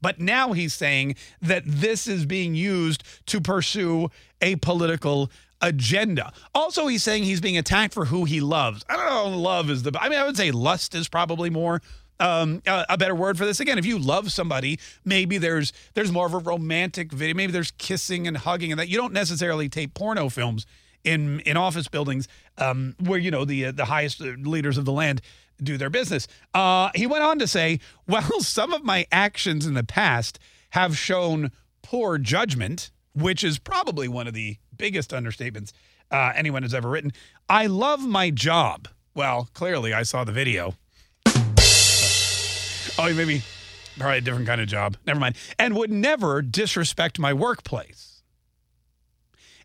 But 0.00 0.20
now 0.20 0.52
he's 0.52 0.74
saying 0.74 1.16
that 1.40 1.62
this 1.64 2.06
is 2.06 2.26
being 2.26 2.54
used 2.54 3.02
to 3.26 3.40
pursue 3.40 4.10
a 4.42 4.56
political 4.56 5.30
agenda. 5.62 6.30
Also, 6.54 6.86
he's 6.86 7.02
saying 7.02 7.24
he's 7.24 7.40
being 7.40 7.56
attacked 7.56 7.94
for 7.94 8.04
who 8.04 8.24
he 8.24 8.40
loves. 8.40 8.84
I 8.88 8.96
don't 8.96 9.32
know, 9.32 9.38
love 9.38 9.70
is 9.70 9.82
the, 9.82 9.98
I 9.98 10.10
mean, 10.10 10.18
I 10.18 10.24
would 10.24 10.36
say 10.36 10.50
lust 10.50 10.94
is 10.94 11.08
probably 11.08 11.50
more. 11.50 11.80
Um, 12.20 12.62
a, 12.64 12.86
a 12.90 12.98
better 12.98 13.14
word 13.14 13.36
for 13.36 13.44
this 13.44 13.58
again. 13.58 13.76
If 13.76 13.86
you 13.86 13.98
love 13.98 14.30
somebody, 14.30 14.78
maybe 15.04 15.36
there's 15.36 15.72
there's 15.94 16.12
more 16.12 16.26
of 16.26 16.34
a 16.34 16.38
romantic 16.38 17.10
video. 17.10 17.34
Maybe 17.34 17.50
there's 17.50 17.72
kissing 17.72 18.28
and 18.28 18.36
hugging, 18.36 18.70
and 18.70 18.78
that 18.78 18.88
you 18.88 18.96
don't 18.98 19.12
necessarily 19.12 19.68
tape 19.68 19.94
porno 19.94 20.28
films 20.28 20.64
in 21.02 21.40
in 21.40 21.56
office 21.56 21.88
buildings 21.88 22.28
um, 22.58 22.94
where 23.00 23.18
you 23.18 23.30
know 23.30 23.44
the 23.44 23.66
uh, 23.66 23.72
the 23.72 23.86
highest 23.86 24.20
leaders 24.20 24.78
of 24.78 24.84
the 24.84 24.92
land 24.92 25.20
do 25.62 25.76
their 25.76 25.90
business. 25.90 26.26
Uh, 26.52 26.90
he 26.94 27.06
went 27.06 27.22
on 27.24 27.38
to 27.38 27.46
say, 27.46 27.80
"Well, 28.06 28.40
some 28.40 28.72
of 28.72 28.84
my 28.84 29.06
actions 29.12 29.66
in 29.66 29.74
the 29.74 29.84
past 29.84 30.38
have 30.70 30.96
shown 30.96 31.52
poor 31.82 32.18
judgment, 32.18 32.90
which 33.14 33.44
is 33.44 33.58
probably 33.58 34.08
one 34.08 34.26
of 34.26 34.34
the 34.34 34.56
biggest 34.76 35.10
understatements 35.10 35.72
uh, 36.10 36.32
anyone 36.34 36.62
has 36.62 36.74
ever 36.74 36.88
written. 36.88 37.12
I 37.48 37.66
love 37.66 38.00
my 38.06 38.30
job. 38.30 38.88
Well, 39.14 39.48
clearly, 39.54 39.92
I 39.92 40.02
saw 40.02 40.24
the 40.24 40.32
video. 40.32 40.74
oh, 42.98 43.14
maybe 43.14 43.42
probably 43.98 44.18
a 44.18 44.20
different 44.20 44.46
kind 44.46 44.60
of 44.60 44.66
job. 44.66 44.96
Never 45.06 45.20
mind. 45.20 45.36
And 45.58 45.76
would 45.76 45.90
never 45.90 46.42
disrespect 46.42 47.18
my 47.18 47.32
workplace." 47.32 48.13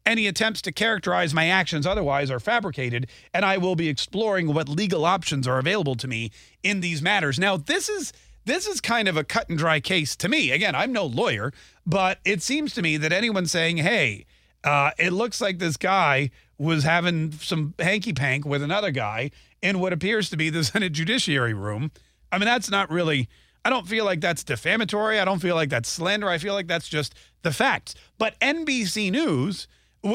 Any 0.10 0.26
attempts 0.26 0.64
to 0.64 0.72
characterize 0.72 1.36
my 1.36 1.50
actions 1.50 1.86
otherwise 1.86 2.32
are 2.32 2.40
fabricated, 2.40 3.06
and 3.32 3.46
I 3.46 3.58
will 3.60 3.76
be 3.76 3.90
exploring 3.90 4.52
what 4.52 4.68
legal 4.68 5.06
options 5.06 5.48
are 5.48 5.60
available 5.60 5.94
to 5.94 6.08
me 6.08 6.32
in 6.64 6.82
these 6.82 7.00
matters. 7.00 7.38
Now, 7.38 7.58
this 7.58 7.90
is 7.90 8.12
this 8.44 8.66
is 8.66 8.82
kind 8.82 9.08
of 9.08 9.16
a 9.18 9.24
cut 9.24 9.50
and 9.50 9.58
dry 9.60 9.80
case 9.80 10.16
to 10.16 10.28
me. 10.28 10.50
Again, 10.50 10.74
I'm 10.74 10.92
no 10.92 11.06
lawyer, 11.06 11.54
but 11.86 12.18
it 12.26 12.42
seems 12.42 12.74
to 12.74 12.82
me 12.82 12.98
that 12.98 13.14
anyone 13.14 13.46
saying, 13.46 13.78
"Hey, 13.78 14.26
uh, 14.64 14.90
it 14.98 15.12
looks 15.14 15.42
like 15.42 15.60
this 15.60 15.78
guy 15.78 16.32
was 16.58 16.84
having 16.84 17.32
some 17.34 17.76
hanky 17.78 18.12
pank 18.12 18.46
with 18.46 18.64
another 18.64 18.90
guy 18.90 19.30
in 19.62 19.80
what 19.80 19.94
appears 19.94 20.32
to 20.32 20.38
be 20.38 20.50
the 20.50 20.64
Senate 20.64 20.94
Judiciary 20.94 21.54
room," 21.54 21.92
I 22.32 22.40
mean, 22.40 22.48
that's 22.48 22.72
not 22.72 22.90
really. 22.90 23.30
I 23.64 23.70
don't 23.70 23.88
feel 23.88 24.06
like 24.06 24.22
that's 24.22 24.44
defamatory. 24.44 25.20
I 25.20 25.26
don't 25.26 25.38
feel 25.38 25.54
like 25.54 25.70
that's 25.70 25.88
slander. 25.88 26.30
I 26.30 26.40
feel 26.40 26.56
like 26.56 26.66
that's 26.66 26.90
just 26.90 27.14
the 27.44 27.52
facts. 27.52 27.94
But 28.18 28.40
NBC 28.40 29.12
News 29.12 29.68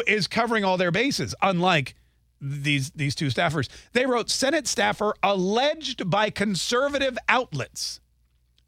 is 0.07 0.27
covering 0.27 0.65
all 0.65 0.77
their 0.77 0.91
bases, 0.91 1.35
unlike 1.43 1.95
these 2.41 2.91
these 2.91 3.15
two 3.15 3.27
staffers. 3.27 3.69
They 3.93 4.07
wrote 4.07 4.31
Senate 4.31 4.67
staffer 4.67 5.15
alleged 5.23 6.11
by 6.11 6.31
conservative 6.31 7.17
outlets 7.29 8.01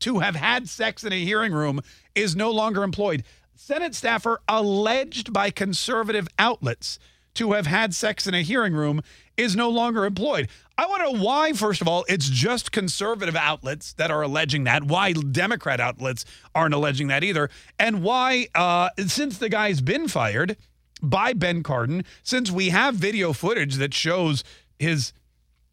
to 0.01 0.21
have 0.21 0.37
had 0.37 0.69
sex 0.69 1.05
in 1.05 1.13
a 1.13 1.25
hearing 1.25 1.53
room 1.53 1.81
is 2.15 2.37
no 2.37 2.51
longer 2.51 2.83
employed. 2.83 3.25
Senate 3.55 3.95
staffer 3.95 4.41
alleged 4.49 5.33
by 5.33 5.51
conservative 5.51 6.29
outlets 6.39 6.99
to 7.35 7.53
have 7.53 7.67
had 7.67 7.95
sex 7.95 8.27
in 8.27 8.35
a 8.35 8.43
hearing 8.43 8.75
room 8.75 9.03
is 9.37 9.55
no 9.55 9.69
longer 9.69 10.05
employed. 10.05 10.49
I 10.79 10.87
want 10.87 11.07
to 11.07 11.13
know 11.13 11.25
why, 11.25 11.53
first 11.53 11.81
of 11.81 11.89
all, 11.89 12.05
it's 12.09 12.29
just 12.29 12.73
conservative 12.73 13.37
outlets 13.37 13.93
that 13.95 14.11
are 14.11 14.23
alleging 14.23 14.65
that, 14.65 14.85
why 14.85 15.13
Democrat 15.13 15.81
outlets 15.81 16.25
aren't 16.55 16.75
alleging 16.75 17.09
that 17.09 17.25
either, 17.25 17.51
and 17.79 18.03
why, 18.03 18.49
uh, 18.55 18.91
since 19.07 19.39
the 19.39 19.49
guy's 19.49 19.81
been 19.81 20.09
fired, 20.09 20.57
by 21.03 21.33
Ben 21.33 21.63
Cardin 21.63 22.05
since 22.23 22.51
we 22.51 22.71
have 22.71 22.95
video 22.95 23.33
footage 23.33 23.77
that 23.77 23.95
shows 23.95 24.45
his 24.79 25.13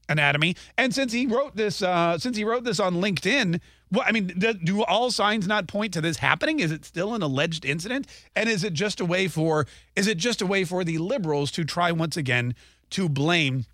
anatomy 0.09 0.55
and 0.77 0.93
since 0.93 1.13
he 1.13 1.25
wrote 1.25 1.55
this 1.55 1.81
uh, 1.81 2.17
since 2.17 2.35
he 2.35 2.43
wrote 2.43 2.63
this 2.63 2.79
on 2.79 2.95
LinkedIn 2.95 3.59
what 3.89 4.07
I 4.07 4.11
mean 4.11 4.27
do, 4.27 4.53
do 4.53 4.83
all 4.83 5.11
signs 5.11 5.47
not 5.47 5.67
point 5.67 5.93
to 5.93 6.01
this 6.01 6.17
happening 6.17 6.59
is 6.59 6.71
it 6.71 6.83
still 6.83 7.13
an 7.13 7.21
alleged 7.21 7.63
incident 7.63 8.07
and 8.35 8.49
is 8.49 8.63
it 8.63 8.73
just 8.73 8.99
a 8.99 9.05
way 9.05 9.27
for 9.27 9.65
is 9.95 10.07
it 10.07 10.17
just 10.17 10.41
a 10.41 10.45
way 10.45 10.65
for 10.65 10.83
the 10.83 10.97
liberals 10.97 11.51
to 11.51 11.63
try 11.63 11.91
once 11.91 12.17
again 12.17 12.53
to 12.89 13.07
blame 13.07 13.65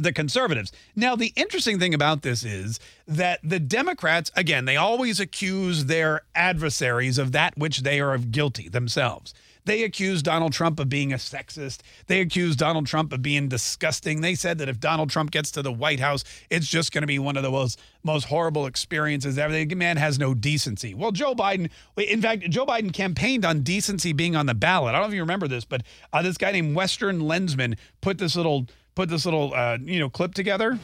the 0.00 0.12
conservatives. 0.12 0.72
Now, 0.96 1.16
the 1.16 1.32
interesting 1.36 1.78
thing 1.78 1.94
about 1.94 2.22
this 2.22 2.44
is 2.44 2.80
that 3.06 3.40
the 3.42 3.58
Democrats, 3.58 4.30
again, 4.36 4.64
they 4.64 4.76
always 4.76 5.20
accuse 5.20 5.86
their 5.86 6.22
adversaries 6.34 7.18
of 7.18 7.32
that 7.32 7.56
which 7.58 7.80
they 7.80 8.00
are 8.00 8.14
of 8.14 8.30
guilty 8.30 8.68
themselves. 8.68 9.34
They 9.68 9.82
accused 9.82 10.24
Donald 10.24 10.54
Trump 10.54 10.80
of 10.80 10.88
being 10.88 11.12
a 11.12 11.16
sexist. 11.16 11.80
They 12.06 12.22
accused 12.22 12.58
Donald 12.58 12.86
Trump 12.86 13.12
of 13.12 13.20
being 13.20 13.48
disgusting. 13.48 14.22
They 14.22 14.34
said 14.34 14.56
that 14.58 14.68
if 14.70 14.80
Donald 14.80 15.10
Trump 15.10 15.30
gets 15.30 15.50
to 15.50 15.62
the 15.62 15.70
White 15.70 16.00
House, 16.00 16.24
it's 16.48 16.66
just 16.66 16.90
going 16.90 17.02
to 17.02 17.06
be 17.06 17.18
one 17.18 17.36
of 17.36 17.42
the 17.42 17.50
most, 17.50 17.78
most 18.02 18.24
horrible 18.24 18.64
experiences 18.64 19.36
ever. 19.36 19.52
The 19.52 19.66
man 19.74 19.98
has 19.98 20.18
no 20.18 20.32
decency. 20.32 20.94
Well, 20.94 21.12
Joe 21.12 21.34
Biden, 21.34 21.68
in 21.98 22.22
fact, 22.22 22.48
Joe 22.48 22.64
Biden 22.64 22.94
campaigned 22.94 23.44
on 23.44 23.60
decency 23.60 24.14
being 24.14 24.36
on 24.36 24.46
the 24.46 24.54
ballot. 24.54 24.94
I 24.94 25.00
don't 25.00 25.02
know 25.02 25.08
if 25.08 25.14
you 25.14 25.20
remember 25.20 25.48
this, 25.48 25.66
but 25.66 25.82
uh, 26.14 26.22
this 26.22 26.38
guy 26.38 26.50
named 26.52 26.74
Western 26.74 27.20
Lensman 27.20 27.76
put 28.00 28.16
this 28.16 28.36
little 28.36 28.68
put 28.94 29.10
this 29.10 29.26
little 29.26 29.52
uh, 29.52 29.76
you 29.82 30.00
know 30.00 30.08
clip 30.08 30.32
together. 30.32 30.78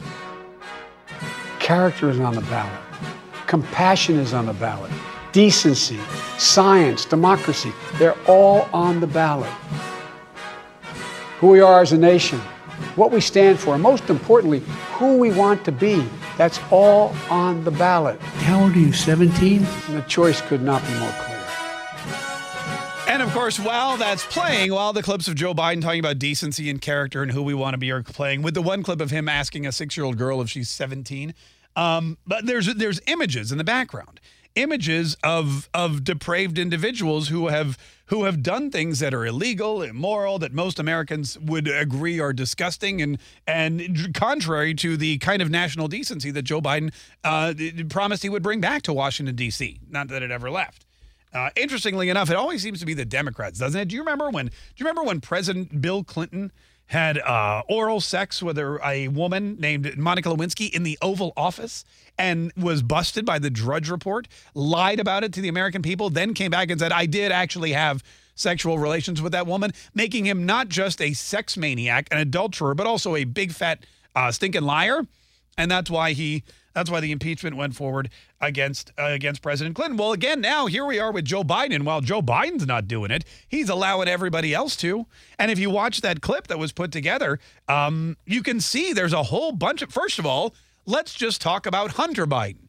Character 1.57 2.11
is 2.11 2.19
on 2.19 2.35
the 2.35 2.41
ballot. 2.41 2.79
Compassion 3.47 4.19
is 4.19 4.31
on 4.31 4.45
the 4.45 4.53
ballot 4.53 4.91
decency, 5.35 5.99
science, 6.37 7.03
democracy, 7.03 7.73
they're 7.95 8.17
all 8.25 8.69
on 8.71 9.01
the 9.01 9.07
ballot. 9.07 9.51
Who 11.39 11.47
we 11.47 11.59
are 11.59 11.81
as 11.81 11.91
a 11.91 11.97
nation, 11.97 12.39
what 12.95 13.11
we 13.11 13.19
stand 13.19 13.59
for, 13.59 13.73
and 13.73 13.83
most 13.83 14.09
importantly, 14.09 14.59
who 14.93 15.17
we 15.17 15.33
want 15.33 15.65
to 15.65 15.73
be, 15.73 16.07
that's 16.37 16.61
all 16.71 17.13
on 17.29 17.65
the 17.65 17.71
ballot. 17.71 18.17
How 18.21 18.63
old 18.63 18.77
are 18.77 18.79
you, 18.79 18.93
17? 18.93 19.57
And 19.57 19.97
the 19.97 20.01
choice 20.03 20.39
could 20.39 20.61
not 20.61 20.81
be 20.87 20.93
more 20.99 21.11
clear. 21.19 21.35
And 23.09 23.21
of 23.21 23.29
course, 23.33 23.59
while 23.59 23.97
that's 23.97 24.25
playing, 24.27 24.71
while 24.71 24.93
the 24.93 25.03
clips 25.03 25.27
of 25.27 25.35
Joe 25.35 25.53
Biden 25.53 25.81
talking 25.81 25.99
about 25.99 26.17
decency 26.17 26.69
and 26.69 26.79
character 26.79 27.21
and 27.21 27.33
who 27.33 27.43
we 27.43 27.53
want 27.53 27.73
to 27.73 27.77
be 27.77 27.91
are 27.91 28.01
playing, 28.03 28.41
with 28.41 28.53
the 28.53 28.61
one 28.61 28.83
clip 28.83 29.01
of 29.01 29.11
him 29.11 29.27
asking 29.27 29.67
a 29.67 29.73
six 29.73 29.97
year 29.97 30.05
old 30.05 30.17
girl 30.17 30.39
if 30.39 30.49
she's 30.49 30.69
17, 30.69 31.33
um, 31.75 32.17
but 32.25 32.45
there's 32.45 32.73
there's 32.75 33.01
images 33.05 33.51
in 33.51 33.57
the 33.57 33.65
background 33.65 34.21
images 34.55 35.15
of 35.23 35.69
of 35.73 36.03
depraved 36.03 36.57
individuals 36.57 37.27
who 37.29 37.47
have 37.47 37.77
who 38.07 38.25
have 38.25 38.43
done 38.43 38.69
things 38.69 38.99
that 38.99 39.13
are 39.13 39.25
illegal, 39.25 39.81
immoral, 39.81 40.37
that 40.39 40.53
most 40.53 40.79
Americans 40.79 41.39
would 41.39 41.67
agree 41.67 42.19
are 42.19 42.33
disgusting 42.33 43.01
and 43.01 43.17
and 43.47 44.13
contrary 44.13 44.73
to 44.75 44.97
the 44.97 45.17
kind 45.19 45.41
of 45.41 45.49
national 45.49 45.87
decency 45.87 46.31
that 46.31 46.43
Joe 46.43 46.61
Biden 46.61 46.93
uh, 47.23 47.53
promised 47.89 48.23
he 48.23 48.29
would 48.29 48.43
bring 48.43 48.61
back 48.61 48.81
to 48.83 48.93
Washington 48.93 49.35
D.C. 49.35 49.79
Not 49.89 50.07
that 50.09 50.23
it 50.23 50.31
ever 50.31 50.49
left. 50.49 50.85
Uh, 51.33 51.49
interestingly 51.57 52.07
enough, 52.07 52.29
it 52.29 52.37
always 52.37 52.61
seems 52.61 52.79
to 52.79 52.85
be 52.85 52.93
the 52.93 53.03
Democrats, 53.03 53.59
doesn't 53.59 53.79
it? 53.79 53.87
Do 53.89 53.95
you 53.95 54.01
remember 54.01 54.29
when? 54.29 54.45
Do 54.45 54.53
you 54.77 54.85
remember 54.85 55.03
when 55.03 55.19
President 55.19 55.81
Bill 55.81 56.03
Clinton? 56.03 56.51
Had 56.87 57.17
uh, 57.17 57.63
oral 57.67 57.99
sex 57.99 58.43
with 58.43 58.57
a, 58.57 59.07
woman 59.07 59.57
named 59.59 59.97
Monica 59.97 60.29
Lewinsky 60.29 60.69
in 60.73 60.83
the 60.83 60.97
Oval 61.01 61.33
Office 61.35 61.83
and 62.17 62.51
was 62.55 62.81
busted 62.83 63.25
by 63.25 63.39
the 63.39 63.49
Drudge 63.49 63.89
Report, 63.89 64.27
lied 64.53 64.99
about 64.99 65.23
it 65.23 65.33
to 65.33 65.41
the 65.41 65.47
American 65.47 65.81
people, 65.81 66.09
then 66.09 66.33
came 66.33 66.51
back 66.51 66.69
and 66.69 66.79
said, 66.79 66.91
I 66.91 67.05
did 67.05 67.31
actually 67.31 67.73
have 67.73 68.03
sexual 68.35 68.77
relations 68.77 69.21
with 69.21 69.31
that 69.31 69.47
woman, 69.47 69.71
making 69.93 70.25
him 70.25 70.45
not 70.45 70.69
just 70.69 71.01
a 71.01 71.13
sex 71.13 71.57
maniac, 71.57 72.07
an 72.11 72.19
adulterer, 72.19 72.75
but 72.75 72.85
also 72.85 73.15
a 73.15 73.23
big 73.23 73.51
fat 73.51 73.85
uh, 74.15 74.31
stinking 74.31 74.63
liar. 74.63 75.01
And 75.57 75.71
that's 75.71 75.89
why 75.89 76.11
he 76.11 76.43
that's 76.75 76.91
why 76.91 76.99
the 76.99 77.11
impeachment 77.11 77.55
went 77.55 77.73
forward 77.73 78.09
against 78.41 78.91
uh, 78.99 79.05
against 79.05 79.41
President 79.41 79.75
Clinton. 79.75 79.97
Well, 79.97 80.11
again, 80.11 80.41
now 80.41 80.67
here 80.67 80.85
we 80.85 80.99
are 80.99 81.11
with 81.11 81.25
Joe 81.25 81.43
Biden. 81.43 81.83
While 81.83 82.01
Joe 82.01 82.21
Biden's 82.21 82.67
not 82.67 82.87
doing 82.87 83.11
it, 83.11 83.23
he's 83.47 83.69
allowing 83.69 84.09
everybody 84.09 84.53
else 84.53 84.75
to. 84.77 85.07
And 85.39 85.49
if 85.49 85.57
you 85.57 85.69
watch 85.69 86.01
that 86.01 86.21
clip 86.21 86.47
that 86.47 86.59
was 86.59 86.73
put 86.73 86.91
together, 86.91 87.39
um, 87.69 88.17
you 88.25 88.43
can 88.43 88.59
see 88.59 88.91
there's 88.91 89.13
a 89.13 89.23
whole 89.23 89.53
bunch 89.53 89.81
of. 89.81 89.91
First 89.91 90.19
of 90.19 90.25
all, 90.25 90.53
let's 90.85 91.13
just 91.13 91.41
talk 91.41 91.65
about 91.65 91.91
Hunter 91.91 92.27
Biden. 92.27 92.67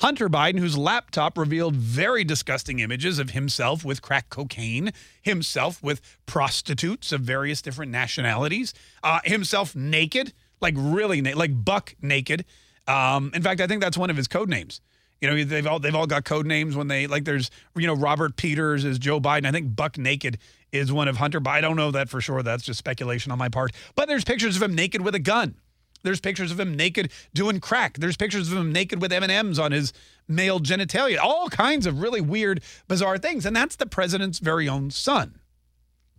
Hunter 0.00 0.28
Biden, 0.28 0.60
whose 0.60 0.78
laptop 0.78 1.36
revealed 1.36 1.74
very 1.74 2.22
disgusting 2.22 2.78
images 2.78 3.18
of 3.18 3.30
himself 3.30 3.84
with 3.84 4.00
crack 4.00 4.30
cocaine, 4.30 4.92
himself 5.20 5.82
with 5.82 6.00
prostitutes 6.24 7.10
of 7.10 7.22
various 7.22 7.60
different 7.60 7.90
nationalities, 7.90 8.72
uh, 9.02 9.18
himself 9.24 9.74
naked, 9.74 10.32
like 10.60 10.74
really 10.76 11.20
naked, 11.20 11.38
like 11.38 11.64
buck 11.64 11.96
naked. 12.00 12.44
Um, 12.88 13.30
in 13.34 13.42
fact, 13.42 13.60
I 13.60 13.66
think 13.66 13.80
that's 13.80 13.98
one 13.98 14.10
of 14.10 14.16
his 14.16 14.26
code 14.26 14.48
names. 14.48 14.80
You 15.20 15.28
know, 15.28 15.44
they've 15.44 15.66
all 15.66 15.78
they've 15.78 15.94
all 15.94 16.06
got 16.06 16.24
code 16.24 16.46
names 16.46 16.76
when 16.76 16.88
they 16.88 17.06
like. 17.06 17.24
There's 17.24 17.50
you 17.76 17.86
know 17.86 17.94
Robert 17.94 18.36
Peters 18.36 18.84
is 18.84 18.98
Joe 18.98 19.20
Biden. 19.20 19.46
I 19.46 19.52
think 19.52 19.74
Buck 19.74 19.98
Naked 19.98 20.38
is 20.72 20.92
one 20.92 21.08
of 21.08 21.16
Hunter. 21.16 21.40
But 21.40 21.50
I 21.50 21.60
don't 21.60 21.76
know 21.76 21.90
that 21.90 22.08
for 22.08 22.20
sure. 22.20 22.42
That's 22.42 22.62
just 22.62 22.78
speculation 22.78 23.32
on 23.32 23.38
my 23.38 23.48
part. 23.48 23.72
But 23.94 24.08
there's 24.08 24.24
pictures 24.24 24.56
of 24.56 24.62
him 24.62 24.74
naked 24.74 25.02
with 25.02 25.14
a 25.14 25.20
gun. 25.20 25.56
There's 26.04 26.20
pictures 26.20 26.52
of 26.52 26.60
him 26.60 26.76
naked 26.76 27.10
doing 27.34 27.58
crack. 27.60 27.98
There's 27.98 28.16
pictures 28.16 28.52
of 28.52 28.58
him 28.58 28.72
naked 28.72 29.02
with 29.02 29.12
M&Ms 29.12 29.58
on 29.58 29.72
his 29.72 29.92
male 30.28 30.60
genitalia. 30.60 31.18
All 31.20 31.48
kinds 31.48 31.86
of 31.86 32.00
really 32.00 32.20
weird, 32.20 32.62
bizarre 32.86 33.18
things. 33.18 33.44
And 33.44 33.56
that's 33.56 33.74
the 33.74 33.86
president's 33.86 34.38
very 34.38 34.68
own 34.68 34.90
son. 34.90 35.40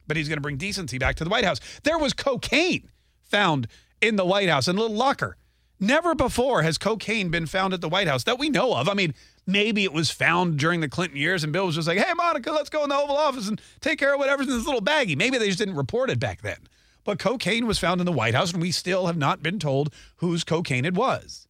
But 0.06 0.18
he's 0.18 0.28
going 0.28 0.38
to 0.38 0.42
bring 0.42 0.58
decency 0.58 0.98
back 0.98 1.16
to 1.16 1.24
the 1.24 1.30
White 1.30 1.46
House. 1.46 1.62
There 1.84 1.98
was 1.98 2.14
cocaine 2.14 2.90
found 3.24 3.68
in 4.02 4.18
the 4.18 4.26
White 4.26 4.50
House 4.50 4.68
in 4.68 4.76
a 4.76 4.82
little 4.82 4.98
locker. 4.98 5.38
Never 5.80 6.14
before 6.14 6.62
has 6.64 6.78
cocaine 6.78 7.30
been 7.30 7.46
found 7.46 7.74
at 7.74 7.82
the 7.82 7.90
White 7.90 8.08
House 8.08 8.26
that 8.26 8.38
we 8.38 8.50
know 8.50 8.76
of. 8.76 8.90
I 8.90 8.94
mean, 8.94 9.14
maybe 9.48 9.86
it 9.86 9.94
was 9.94 10.12
found 10.12 10.58
during 10.58 10.82
the 10.82 10.90
Clinton 10.90 11.18
years 11.18 11.44
and 11.44 11.54
Bill 11.54 11.66
was 11.66 11.76
just 11.76 11.88
like, 11.88 11.98
hey, 11.98 12.14
Monica, 12.14 12.52
let's 12.52 12.70
go 12.70 12.84
in 12.84 12.90
the 12.90 12.98
Oval 12.98 13.16
Office 13.16 13.48
and 13.48 13.62
take 13.80 13.98
care 13.98 14.14
of 14.14 14.20
whatever's 14.20 14.48
in 14.48 14.54
this 14.58 14.66
little 14.66 14.82
baggie. 14.82 15.18
Maybe 15.18 15.38
they 15.38 15.48
just 15.48 15.60
didn't 15.60 15.76
report 15.76 16.10
it 16.10 16.20
back 16.20 16.42
then. 16.42 16.58
But 17.06 17.18
cocaine 17.18 17.66
was 17.66 17.80
found 17.80 18.02
in 18.02 18.06
the 18.06 18.12
White 18.12 18.36
House, 18.36 18.52
and 18.52 18.62
we 18.62 18.72
still 18.72 19.08
have 19.08 19.18
not 19.18 19.42
been 19.42 19.58
told 19.58 19.94
whose 20.18 20.44
cocaine 20.44 20.86
it 20.86 20.94
was. 20.94 21.48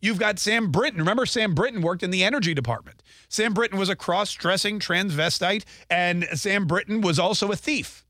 You've 0.00 0.18
got 0.18 0.40
Sam 0.40 0.72
Brinton. 0.72 1.00
Remember, 1.00 1.24
Sam 1.24 1.54
Brinton 1.54 1.80
worked 1.80 2.02
in 2.02 2.10
the 2.10 2.24
energy 2.24 2.52
department. 2.54 3.02
Sam 3.28 3.54
Brinton 3.54 3.78
was 3.78 3.88
a 3.88 3.96
cross 3.96 4.34
dressing 4.34 4.80
transvestite, 4.80 5.62
and 5.88 6.24
Sam 6.34 6.66
Brinton 6.66 7.00
was 7.00 7.20
also 7.20 7.52
a 7.52 7.56
thief. 7.56 8.04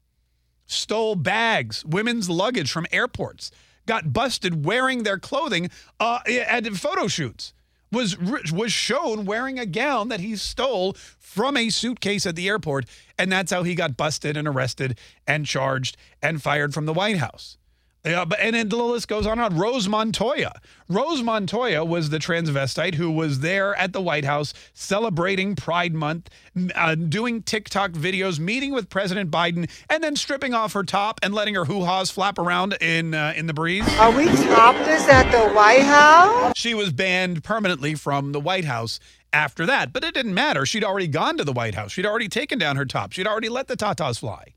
Stole 0.64 1.14
bags, 1.14 1.84
women's 1.84 2.30
luggage 2.30 2.72
from 2.72 2.86
airports, 2.90 3.50
got 3.86 4.12
busted 4.12 4.64
wearing 4.64 5.02
their 5.02 5.18
clothing 5.18 5.70
uh, 6.00 6.20
at 6.26 6.66
photo 6.74 7.08
shoots 7.08 7.52
was 7.92 8.16
was 8.50 8.72
shown 8.72 9.24
wearing 9.26 9.58
a 9.58 9.66
gown 9.66 10.08
that 10.08 10.20
he 10.20 10.34
stole 10.34 10.94
from 11.18 11.56
a 11.56 11.68
suitcase 11.68 12.24
at 12.26 12.34
the 12.34 12.48
airport, 12.48 12.86
and 13.18 13.30
that's 13.30 13.52
how 13.52 13.62
he 13.62 13.74
got 13.74 13.96
busted 13.96 14.36
and 14.36 14.48
arrested 14.48 14.98
and 15.26 15.46
charged 15.46 15.96
and 16.22 16.42
fired 16.42 16.72
from 16.72 16.86
the 16.86 16.94
White 16.94 17.18
House. 17.18 17.58
Yeah, 18.04 18.24
but 18.24 18.40
and 18.40 18.56
then 18.56 18.68
the 18.68 18.76
list 18.76 19.06
goes 19.06 19.26
on 19.28 19.38
and 19.38 19.54
on. 19.54 19.60
Rose 19.60 19.88
Montoya. 19.88 20.60
Rose 20.88 21.22
Montoya 21.22 21.84
was 21.84 22.10
the 22.10 22.18
transvestite 22.18 22.94
who 22.94 23.12
was 23.12 23.40
there 23.40 23.76
at 23.76 23.92
the 23.92 24.00
White 24.00 24.24
House 24.24 24.52
celebrating 24.74 25.54
Pride 25.54 25.94
Month, 25.94 26.28
uh, 26.74 26.96
doing 26.96 27.44
TikTok 27.44 27.92
videos, 27.92 28.40
meeting 28.40 28.72
with 28.72 28.90
President 28.90 29.30
Biden, 29.30 29.70
and 29.88 30.02
then 30.02 30.16
stripping 30.16 30.52
off 30.52 30.72
her 30.72 30.82
top 30.82 31.20
and 31.22 31.32
letting 31.32 31.54
her 31.54 31.64
hoo-haws 31.64 32.10
flap 32.10 32.38
around 32.38 32.76
in 32.80 33.14
uh, 33.14 33.34
in 33.36 33.46
the 33.46 33.54
breeze. 33.54 33.86
Are 33.98 34.10
we 34.10 34.26
topless 34.26 35.08
at 35.08 35.30
the 35.30 35.54
White 35.54 35.84
House? 35.84 36.54
She 36.56 36.74
was 36.74 36.92
banned 36.92 37.44
permanently 37.44 37.94
from 37.94 38.32
the 38.32 38.40
White 38.40 38.64
House 38.64 38.98
after 39.32 39.64
that, 39.66 39.92
but 39.92 40.02
it 40.02 40.12
didn't 40.12 40.34
matter. 40.34 40.66
She'd 40.66 40.84
already 40.84 41.06
gone 41.06 41.36
to 41.36 41.44
the 41.44 41.52
White 41.52 41.76
House. 41.76 41.92
She'd 41.92 42.06
already 42.06 42.28
taken 42.28 42.58
down 42.58 42.74
her 42.74 42.84
top. 42.84 43.12
She'd 43.12 43.28
already 43.28 43.48
let 43.48 43.68
the 43.68 43.76
tatas 43.76 44.18
fly. 44.18 44.54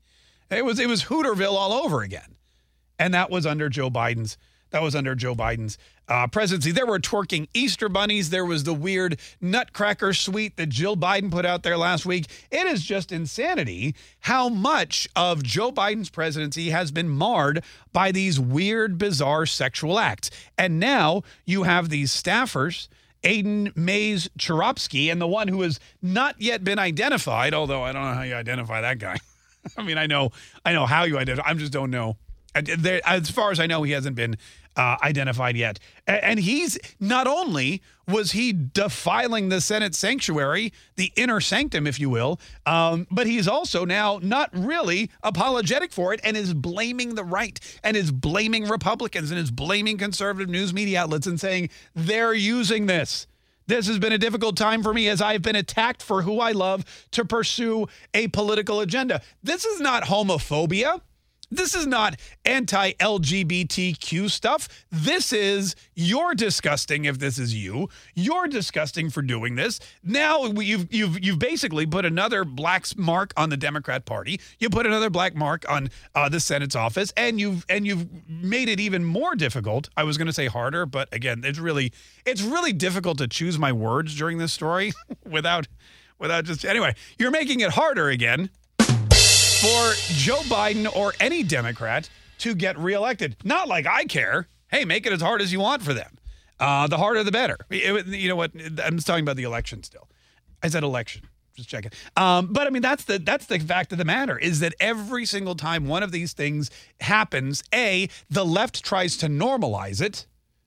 It 0.50 0.64
was 0.64 0.80
it 0.80 0.88
was 0.88 1.04
Hooterville 1.04 1.54
all 1.54 1.72
over 1.72 2.02
again 2.02 2.35
and 2.98 3.14
that 3.14 3.30
was 3.30 3.46
under 3.46 3.68
Joe 3.68 3.90
Biden's. 3.90 4.36
That 4.70 4.82
was 4.82 4.96
under 4.96 5.14
Joe 5.14 5.34
Biden's 5.34 5.78
uh, 6.08 6.26
presidency. 6.26 6.72
There 6.72 6.86
were 6.86 6.98
twerking 6.98 7.48
Easter 7.54 7.88
bunnies. 7.88 8.30
There 8.30 8.44
was 8.44 8.64
the 8.64 8.74
weird 8.74 9.18
Nutcracker 9.40 10.12
suite 10.12 10.56
that 10.56 10.68
Jill 10.68 10.96
Biden 10.96 11.30
put 11.30 11.46
out 11.46 11.62
there 11.62 11.76
last 11.76 12.04
week. 12.04 12.26
It 12.50 12.66
is 12.66 12.84
just 12.84 13.12
insanity 13.12 13.94
how 14.20 14.48
much 14.48 15.08
of 15.14 15.42
Joe 15.42 15.70
Biden's 15.72 16.10
presidency 16.10 16.70
has 16.70 16.90
been 16.90 17.08
marred 17.08 17.62
by 17.92 18.12
these 18.12 18.40
weird, 18.40 18.98
bizarre 18.98 19.46
sexual 19.46 19.98
acts. 19.98 20.30
And 20.58 20.80
now 20.80 21.22
you 21.44 21.62
have 21.62 21.88
these 21.88 22.10
staffers. 22.12 22.88
Aiden 23.22 23.76
Mays 23.76 24.28
Charopsky 24.38 25.10
and 25.10 25.20
the 25.20 25.26
one 25.26 25.48
who 25.48 25.62
has 25.62 25.80
not 26.00 26.36
yet 26.38 26.62
been 26.62 26.78
identified, 26.78 27.54
although 27.54 27.82
I 27.82 27.92
don't 27.92 28.02
know 28.02 28.14
how 28.14 28.22
you 28.22 28.34
identify 28.34 28.82
that 28.82 28.98
guy. 28.98 29.16
I 29.76 29.82
mean, 29.82 29.98
I 29.98 30.06
know 30.06 30.30
I 30.64 30.72
know 30.72 30.86
how 30.86 31.04
you 31.04 31.18
identify. 31.18 31.48
I 31.48 31.54
just 31.54 31.72
don't 31.72 31.90
know 31.90 32.18
there, 32.60 33.00
as 33.04 33.30
far 33.30 33.50
as 33.50 33.60
I 33.60 33.66
know, 33.66 33.82
he 33.82 33.92
hasn't 33.92 34.16
been 34.16 34.36
uh, 34.76 34.96
identified 35.02 35.56
yet. 35.56 35.78
And 36.06 36.38
he's 36.38 36.78
not 37.00 37.26
only 37.26 37.82
was 38.06 38.32
he 38.32 38.52
defiling 38.52 39.48
the 39.48 39.60
Senate 39.60 39.94
sanctuary, 39.94 40.72
the 40.94 41.12
inner 41.16 41.40
sanctum, 41.40 41.86
if 41.86 41.98
you 41.98 42.08
will, 42.08 42.38
um, 42.66 43.06
but 43.10 43.26
he's 43.26 43.48
also 43.48 43.84
now 43.84 44.20
not 44.22 44.50
really 44.52 45.10
apologetic 45.22 45.92
for 45.92 46.12
it 46.12 46.20
and 46.22 46.36
is 46.36 46.54
blaming 46.54 47.14
the 47.14 47.24
right 47.24 47.58
and 47.82 47.96
is 47.96 48.12
blaming 48.12 48.68
Republicans 48.68 49.30
and 49.30 49.40
is 49.40 49.50
blaming 49.50 49.98
conservative 49.98 50.48
news 50.48 50.72
media 50.72 51.00
outlets 51.00 51.26
and 51.26 51.40
saying 51.40 51.68
they're 51.94 52.34
using 52.34 52.86
this. 52.86 53.26
This 53.66 53.88
has 53.88 53.98
been 53.98 54.12
a 54.12 54.18
difficult 54.18 54.56
time 54.56 54.84
for 54.84 54.94
me 54.94 55.08
as 55.08 55.20
I've 55.20 55.42
been 55.42 55.56
attacked 55.56 56.00
for 56.00 56.22
who 56.22 56.38
I 56.38 56.52
love 56.52 56.84
to 57.10 57.24
pursue 57.24 57.88
a 58.14 58.28
political 58.28 58.80
agenda. 58.80 59.20
This 59.42 59.64
is 59.64 59.80
not 59.80 60.04
homophobia. 60.04 61.00
This 61.50 61.76
is 61.76 61.86
not 61.86 62.16
anti 62.44 62.92
LGBTQ 62.94 64.30
stuff. 64.30 64.68
This 64.90 65.32
is 65.32 65.76
you're 65.94 66.34
disgusting 66.34 67.04
if 67.04 67.20
this 67.20 67.38
is 67.38 67.54
you. 67.54 67.88
You're 68.14 68.48
disgusting 68.48 69.10
for 69.10 69.22
doing 69.22 69.54
this. 69.54 69.78
Now 70.02 70.44
you've 70.46 70.92
you've 70.92 71.24
you've 71.24 71.38
basically 71.38 71.86
put 71.86 72.04
another 72.04 72.44
black 72.44 72.86
mark 72.96 73.32
on 73.36 73.50
the 73.50 73.56
Democrat 73.56 74.04
Party. 74.04 74.40
You 74.58 74.70
put 74.70 74.86
another 74.86 75.08
black 75.08 75.36
mark 75.36 75.64
on 75.70 75.90
uh, 76.16 76.28
the 76.28 76.40
Senate's 76.40 76.74
office, 76.74 77.12
and 77.16 77.38
you've 77.38 77.64
and 77.68 77.86
you've 77.86 78.06
made 78.28 78.68
it 78.68 78.80
even 78.80 79.04
more 79.04 79.36
difficult. 79.36 79.88
I 79.96 80.02
was 80.02 80.18
going 80.18 80.26
to 80.26 80.32
say 80.32 80.46
harder, 80.46 80.84
but 80.84 81.08
again, 81.14 81.42
it's 81.44 81.60
really 81.60 81.92
it's 82.24 82.42
really 82.42 82.72
difficult 82.72 83.18
to 83.18 83.28
choose 83.28 83.56
my 83.56 83.70
words 83.70 84.16
during 84.16 84.38
this 84.38 84.52
story 84.52 84.92
without 85.24 85.68
without 86.18 86.44
just 86.44 86.64
anyway. 86.64 86.96
You're 87.18 87.30
making 87.30 87.60
it 87.60 87.70
harder 87.70 88.08
again 88.08 88.50
for 89.60 89.94
Joe 90.12 90.40
Biden 90.44 90.94
or 90.94 91.14
any 91.18 91.42
Democrat 91.42 92.10
to 92.38 92.54
get 92.54 92.78
reelected. 92.78 93.36
Not 93.42 93.68
like 93.68 93.86
I 93.86 94.04
care. 94.04 94.48
Hey, 94.68 94.84
make 94.84 95.06
it 95.06 95.12
as 95.12 95.22
hard 95.22 95.40
as 95.40 95.50
you 95.50 95.60
want 95.60 95.82
for 95.82 95.94
them. 95.94 96.18
Uh, 96.60 96.86
the 96.88 96.98
harder, 96.98 97.24
the 97.24 97.32
better. 97.32 97.56
It, 97.70 98.06
you 98.06 98.28
know 98.28 98.36
what? 98.36 98.50
I'm 98.54 98.96
just 98.96 99.06
talking 99.06 99.24
about 99.24 99.36
the 99.36 99.44
election 99.44 99.82
still. 99.82 100.08
I 100.62 100.68
said 100.68 100.82
election. 100.82 101.22
Just 101.54 101.70
checking. 101.70 101.90
Um, 102.18 102.52
but 102.52 102.66
I 102.66 102.70
mean, 102.70 102.82
that's 102.82 103.04
the 103.04 103.18
that's 103.18 103.46
the 103.46 103.58
fact 103.58 103.92
of 103.92 103.98
the 103.98 104.04
matter 104.04 104.38
is 104.38 104.60
that 104.60 104.74
every 104.78 105.24
single 105.24 105.54
time 105.54 105.86
one 105.86 106.02
of 106.02 106.12
these 106.12 106.34
things 106.34 106.70
happens, 107.00 107.64
a 107.74 108.10
the 108.28 108.44
left 108.44 108.84
tries 108.84 109.16
to 109.18 109.26
normalize 109.26 110.02
it. 110.02 110.26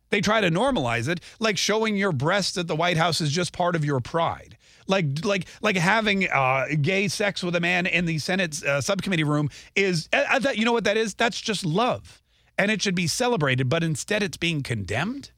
They 0.09 0.21
try 0.21 0.41
to 0.41 0.49
normalize 0.49 1.07
it, 1.07 1.19
like 1.39 1.59
showing 1.59 1.95
your 1.95 2.11
breasts 2.11 2.57
at 2.57 2.67
the 2.67 2.75
White 2.75 2.97
House 2.97 3.21
is 3.21 3.29
just 3.29 3.53
part 3.53 3.75
of 3.75 3.85
your 3.85 3.99
pride 3.99 4.57
like 4.89 5.23
like 5.23 5.47
like 5.61 5.77
having 5.77 6.29
uh, 6.29 6.65
gay 6.81 7.07
sex 7.07 7.43
with 7.43 7.55
a 7.55 7.59
man 7.59 7.85
in 7.85 8.05
the 8.05 8.17
Senate 8.17 8.61
uh, 8.63 8.81
subcommittee 8.81 9.23
room 9.23 9.49
is 9.75 10.09
you 10.53 10.65
know 10.65 10.73
what 10.73 10.83
that 10.83 10.97
is? 10.97 11.13
That's 11.13 11.39
just 11.39 11.65
love, 11.65 12.21
and 12.57 12.71
it 12.71 12.81
should 12.81 12.95
be 12.95 13.07
celebrated. 13.07 13.69
But 13.69 13.83
instead, 13.83 14.23
it's 14.23 14.37
being 14.37 14.63
condemned. 14.63 15.31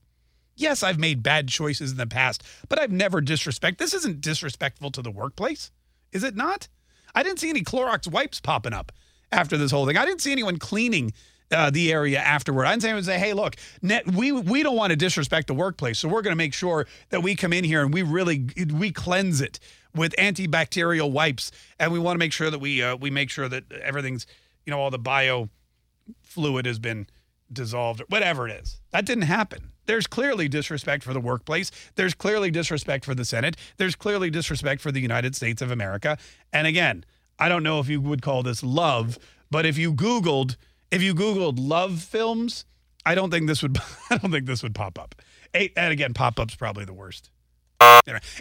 Yes, 0.55 0.83
I've 0.83 0.99
made 0.99 1.23
bad 1.23 1.47
choices 1.47 1.91
in 1.91 1.97
the 1.97 2.07
past, 2.07 2.43
but 2.69 2.79
I've 2.79 2.91
never 2.91 3.21
disrespect. 3.21 3.77
This 3.77 3.93
isn't 3.93 4.21
disrespectful 4.21 4.91
to 4.91 5.01
the 5.01 5.11
workplace, 5.11 5.71
is 6.11 6.23
it 6.23 6.35
not? 6.35 6.67
I 7.15 7.23
didn't 7.23 7.39
see 7.39 7.49
any 7.49 7.61
Clorox 7.61 8.07
wipes 8.09 8.39
popping 8.39 8.73
up 8.73 8.91
after 9.31 9.57
this 9.57 9.71
whole 9.71 9.85
thing. 9.85 9.97
I 9.97 10.05
didn't 10.05 10.21
see 10.21 10.31
anyone 10.31 10.57
cleaning 10.57 11.13
uh, 11.51 11.69
the 11.69 11.91
area 11.91 12.19
afterward. 12.19 12.65
I'm 12.65 12.79
saying, 12.79 13.01
say, 13.03 13.17
hey, 13.17 13.33
look, 13.33 13.55
net, 13.81 14.11
we 14.11 14.31
we 14.31 14.63
don't 14.63 14.75
want 14.75 14.91
to 14.91 14.95
disrespect 14.95 15.47
the 15.47 15.53
workplace, 15.53 15.99
so 15.99 16.07
we're 16.07 16.21
going 16.21 16.31
to 16.31 16.37
make 16.37 16.53
sure 16.53 16.87
that 17.09 17.21
we 17.21 17.35
come 17.35 17.53
in 17.53 17.63
here 17.63 17.81
and 17.81 17.93
we 17.93 18.03
really 18.03 18.49
we 18.73 18.91
cleanse 18.91 19.41
it 19.41 19.59
with 19.95 20.15
antibacterial 20.17 21.11
wipes, 21.11 21.51
and 21.79 21.91
we 21.91 21.99
want 21.99 22.15
to 22.15 22.19
make 22.19 22.31
sure 22.31 22.49
that 22.49 22.59
we 22.59 22.81
uh, 22.81 22.95
we 22.95 23.09
make 23.09 23.29
sure 23.29 23.49
that 23.49 23.71
everything's 23.71 24.25
you 24.65 24.71
know 24.71 24.79
all 24.79 24.89
the 24.89 24.99
bio 24.99 25.49
fluid 26.23 26.65
has 26.65 26.79
been 26.79 27.07
dissolved, 27.51 28.01
whatever 28.07 28.47
it 28.47 28.61
is. 28.61 28.79
That 28.91 29.05
didn't 29.05 29.23
happen. 29.23 29.71
There's 29.85 30.07
clearly 30.07 30.47
disrespect 30.47 31.03
for 31.03 31.13
the 31.13 31.19
workplace. 31.19 31.71
There's 31.95 32.13
clearly 32.13 32.51
disrespect 32.51 33.03
for 33.03 33.13
the 33.15 33.25
Senate. 33.25 33.57
There's 33.77 33.95
clearly 33.95 34.29
disrespect 34.29 34.79
for 34.79 34.91
the 34.91 35.01
United 35.01 35.35
States 35.35 35.61
of 35.61 35.71
America. 35.71 36.17
And 36.53 36.67
again, 36.67 37.03
I 37.39 37.49
don't 37.49 37.63
know 37.63 37.79
if 37.79 37.89
you 37.89 37.99
would 37.99 38.21
call 38.21 38.43
this 38.43 38.63
love, 38.63 39.17
but 39.49 39.65
if 39.65 39.77
you 39.77 39.93
Googled 39.93 40.55
if 40.91 41.01
you 41.01 41.15
Googled 41.15 41.55
love 41.57 42.01
films, 42.01 42.65
I 43.05 43.15
don't 43.15 43.31
think 43.31 43.47
this 43.47 43.63
would. 43.63 43.77
I 44.09 44.17
don't 44.17 44.31
think 44.31 44.45
this 44.45 44.61
would 44.61 44.75
pop 44.75 44.99
up. 44.99 45.15
And 45.53 45.91
again, 45.91 46.13
pop 46.13 46.39
up's 46.39 46.55
probably 46.55 46.85
the 46.85 46.93
worst. 46.93 47.30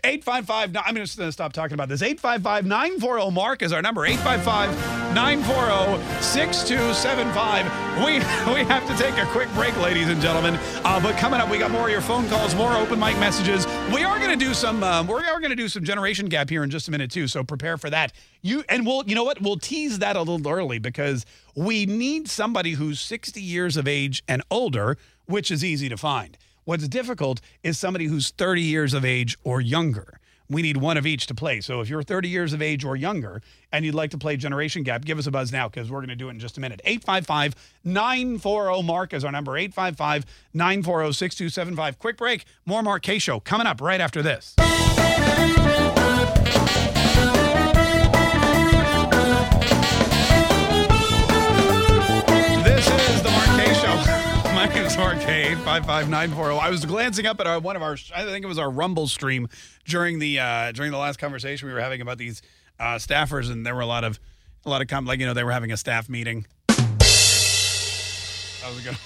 Eight 0.05 0.25
five 0.25 0.47
five. 0.47 0.77
I'm 0.77 0.97
just 0.97 1.17
going 1.17 1.29
to 1.29 1.33
stop 1.33 1.53
talking 1.53 1.75
about 1.75 1.89
this. 1.89 2.03
855 2.03 2.67
940 2.67 3.31
Mark 3.31 3.63
is 3.63 3.73
our 3.73 3.83
number. 3.83 4.05
855 4.05 5.15
940 5.15 6.23
6275. 6.23 8.05
We 8.05 8.13
we 8.53 8.65
have 8.69 8.87
to 8.87 8.97
take 9.03 9.17
a 9.17 9.27
quick 9.27 9.49
break, 9.55 9.77
ladies 9.79 10.09
and 10.09 10.21
gentlemen. 10.21 10.57
Uh, 10.85 11.01
but 11.01 11.17
coming 11.17 11.41
up, 11.41 11.51
we 11.51 11.59
got 11.59 11.71
more 11.71 11.87
of 11.87 11.91
your 11.91 12.01
phone 12.01 12.29
calls, 12.29 12.55
more 12.55 12.75
open 12.75 12.99
mic 12.99 13.19
messages. 13.19 13.67
We 13.93 14.05
are 14.05 14.19
going 14.19 14.39
to 14.39 14.45
do 14.45 14.55
some. 14.55 14.83
Um, 14.83 15.07
we 15.07 15.15
are 15.15 15.41
going 15.41 15.51
to 15.51 15.57
do 15.57 15.69
some 15.69 15.85
generation 15.85 16.27
gap 16.27 16.51
here 16.51 16.63
in 16.63 16.71
just 16.71 16.89
a 16.89 16.91
minute 16.91 17.11
too. 17.11 17.27
So 17.27 17.43
prepare 17.43 17.79
for 17.79 17.91
that. 17.91 18.13
You 18.43 18.65
and 18.69 18.87
we'll. 18.87 19.05
You 19.07 19.15
know 19.15 19.25
what? 19.25 19.41
We'll 19.41 19.59
tease 19.59 19.99
that 20.01 20.17
a 20.17 20.21
little 20.21 20.47
early 20.49 20.79
because 20.79 21.25
we 21.55 21.87
need 21.87 22.29
somebody 22.29 22.73
who's 22.73 23.01
60 23.01 23.41
years 23.41 23.77
of 23.77 23.89
age 23.89 24.23
and 24.29 24.43
older, 24.51 24.97
which 25.27 25.51
is 25.51 25.65
easy 25.65 25.89
to 25.89 25.97
find. 25.97 26.37
What's 26.71 26.87
difficult 26.87 27.41
is 27.65 27.81
somebody 27.81 28.05
who's 28.05 28.31
30 28.31 28.63
years 28.63 28.95
of 28.95 29.05
age 29.05 29.37
or 29.43 29.61
younger. 29.61 30.21
We 30.49 30.63
need 30.63 30.77
one 30.77 30.97
of 30.97 31.05
each 31.05 31.27
to 31.27 31.35
play. 31.35 31.61
So 31.61 31.81
if 31.81 31.89
you're 31.89 32.05
30 32.05 32.29
years 32.29 32.53
of 32.53 32.63
age 32.63 32.85
or 32.85 32.95
younger 32.95 33.43
and 33.73 33.85
you'd 33.85 33.97
like 33.97 34.13
to 34.13 34.19
play 34.19 34.37
Generation 34.37 34.85
Gap, 34.85 35.05
give 35.05 35.19
us 35.19 35.27
a 35.27 35.33
buzz 35.33 35.51
now 35.51 35.69
because 35.69 35.91
we're 35.91 35.99
going 35.99 36.11
to 36.11 36.15
do 36.15 36.29
it 36.29 36.31
in 36.31 36.39
just 36.39 36.59
a 36.59 36.61
minute. 36.61 36.81
855 36.85 37.57
940 37.83 38.85
Mark 38.85 39.13
is 39.13 39.25
our 39.25 39.33
number 39.33 39.57
855 39.57 40.25
940 40.55 41.13
6275. 41.13 41.99
Quick 41.99 42.17
break. 42.17 42.45
More 42.65 42.85
Mark 42.85 43.03
Kaye 43.03 43.19
Show 43.19 43.41
coming 43.41 43.67
up 43.67 43.81
right 43.81 44.01
after 44.01 44.23
this. 44.23 44.55
This 44.57 44.70
My 54.91 54.97
name 54.97 55.15
is 55.15 55.21
Mark 55.21 55.29
Kaye. 55.29 55.53
855 55.53 56.59
I 56.59 56.69
was 56.69 56.85
glancing 56.85 57.25
up 57.25 57.39
at 57.39 57.47
our, 57.47 57.61
one 57.61 57.77
of 57.77 57.83
our, 57.83 57.97
I 58.15 58.25
think 58.25 58.45
it 58.45 58.49
was 58.49 58.59
our 58.59 58.69
Rumble 58.69 59.07
stream 59.07 59.49
during 59.85 60.19
the 60.19 60.41
uh, 60.41 60.73
during 60.73 60.91
the 60.91 60.99
last 60.99 61.19
conversation 61.21 61.69
we 61.69 61.73
were 61.75 61.81
having 61.81 62.01
about 62.01 62.19
these 62.19 62.43
uh, 62.81 62.97
staffers, 62.97 63.53
and 63.53 63.65
there 63.65 63.75
were 63.77 63.83
a 63.83 63.87
lot 63.87 64.03
of 64.03 64.19
a 64.67 64.69
lot 64.69 64.83
of 64.83 64.89
com- 64.89 65.07
like 65.07 65.21
you 65.21 65.27
know 65.27 65.35
they 65.35 65.45
were 65.45 65.53
having 65.53 65.71
a 65.71 65.77
staff 65.77 66.09
meeting. 66.09 66.45
That 66.67 66.77
was 68.67 68.81
a 68.81 68.83
good. 68.83 68.99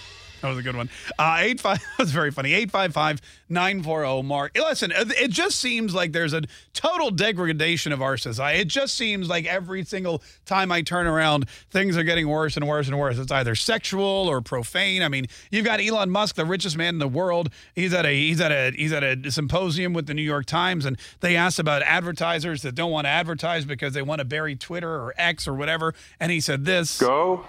That 0.45 0.51
was 0.51 0.59
a 0.59 0.62
good 0.62 0.76
one. 0.76 0.90
Uh, 1.18 1.38
eight 1.40 1.59
five. 1.59 1.78
That 1.97 1.99
was 1.99 2.11
very 2.11 2.30
funny. 2.30 2.53
Eight 2.53 2.70
five 2.70 2.92
five 2.92 3.22
nine 3.49 3.82
four 3.82 4.01
zero. 4.01 4.22
Mark. 4.22 4.55
Listen, 4.55 4.92
it 4.95 5.30
just 5.30 5.59
seems 5.59 5.95
like 5.95 6.12
there's 6.12 6.34
a 6.34 6.42
total 6.74 7.11
degradation 7.11 7.92
of 7.92 8.03
our 8.03 8.18
society. 8.18 8.61
It 8.61 8.68
just 8.68 8.95
seems 8.95 9.26
like 9.26 9.47
every 9.47 9.84
single 9.86 10.22
time 10.45 10.70
I 10.70 10.82
turn 10.82 11.07
around, 11.07 11.49
things 11.70 11.97
are 11.97 12.03
getting 12.03 12.28
worse 12.28 12.59
and 12.59 12.68
worse 12.68 12.88
and 12.88 12.99
worse. 12.99 13.16
It's 13.16 13.32
either 13.32 13.55
sexual 13.55 14.05
or 14.05 14.42
profane. 14.42 15.03
I 15.03 15.09
mean, 15.09 15.28
you've 15.51 15.64
got 15.64 15.80
Elon 15.80 16.11
Musk, 16.11 16.34
the 16.34 16.45
richest 16.45 16.76
man 16.76 16.97
in 16.97 16.99
the 16.99 17.09
world. 17.09 17.49
He's 17.74 17.95
at 17.95 18.05
a 18.05 18.14
he's 18.14 18.42
at 18.42 18.53
a 18.53 18.70
he's 18.76 18.92
at 18.92 19.03
a 19.03 19.30
symposium 19.30 19.95
with 19.95 20.07
the 20.07 20.14
New 20.14 20.20
York 20.20 20.45
Times, 20.45 20.84
and 20.84 20.99
they 21.20 21.36
asked 21.36 21.59
about 21.59 21.80
advertisers 21.84 22.61
that 22.62 22.74
don't 22.74 22.90
want 22.90 23.07
to 23.07 23.11
advertise 23.11 23.64
because 23.64 23.95
they 23.95 24.03
want 24.03 24.18
to 24.18 24.26
bury 24.26 24.57
Twitter 24.57 24.90
or 24.90 25.14
X 25.16 25.49
or 25.49 25.55
whatever, 25.55 25.95
and 26.20 26.30
he 26.30 26.38
said 26.38 26.66
this: 26.66 27.01
Go 27.01 27.47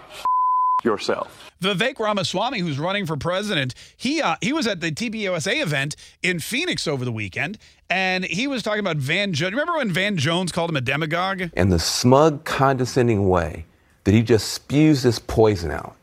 yourself. 0.84 1.52
Vivek 1.62 2.00
Ramaswamy, 2.00 2.60
who's 2.60 2.78
running 2.78 3.06
for 3.06 3.18
president, 3.18 3.74
he 3.96 4.22
uh, 4.22 4.36
he 4.42 4.54
was 4.54 4.68
at 4.68 4.82
the 4.82 4.92
TPUSA 4.92 5.62
event 5.62 5.96
in 6.22 6.40
Phoenix 6.40 6.88
over 6.88 7.06
the 7.06 7.12
weekend, 7.12 7.58
and 7.90 8.26
he 8.26 8.48
was 8.48 8.62
talking 8.62 8.82
about 8.82 8.98
Van 8.98 9.34
Jones. 9.34 9.54
Remember 9.54 9.78
when 9.78 9.92
Van 9.92 10.18
Jones 10.18 10.52
called 10.52 10.70
him 10.70 10.76
a 10.76 10.82
demagogue? 10.82 11.50
And 11.54 11.72
the 11.72 11.80
smug, 11.80 12.44
condescending 12.44 13.30
way 13.30 13.66
that 14.04 14.14
he 14.14 14.22
just 14.22 14.50
spews 14.54 15.04
this 15.04 15.20
poison 15.20 15.72
out 15.72 15.96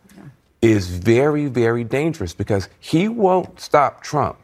is 0.62 0.88
very, 0.88 1.46
very 1.46 1.84
dangerous 1.84 2.32
because 2.32 2.68
he 2.80 3.08
won't 3.08 3.60
stop 3.60 4.02
Trump, 4.02 4.38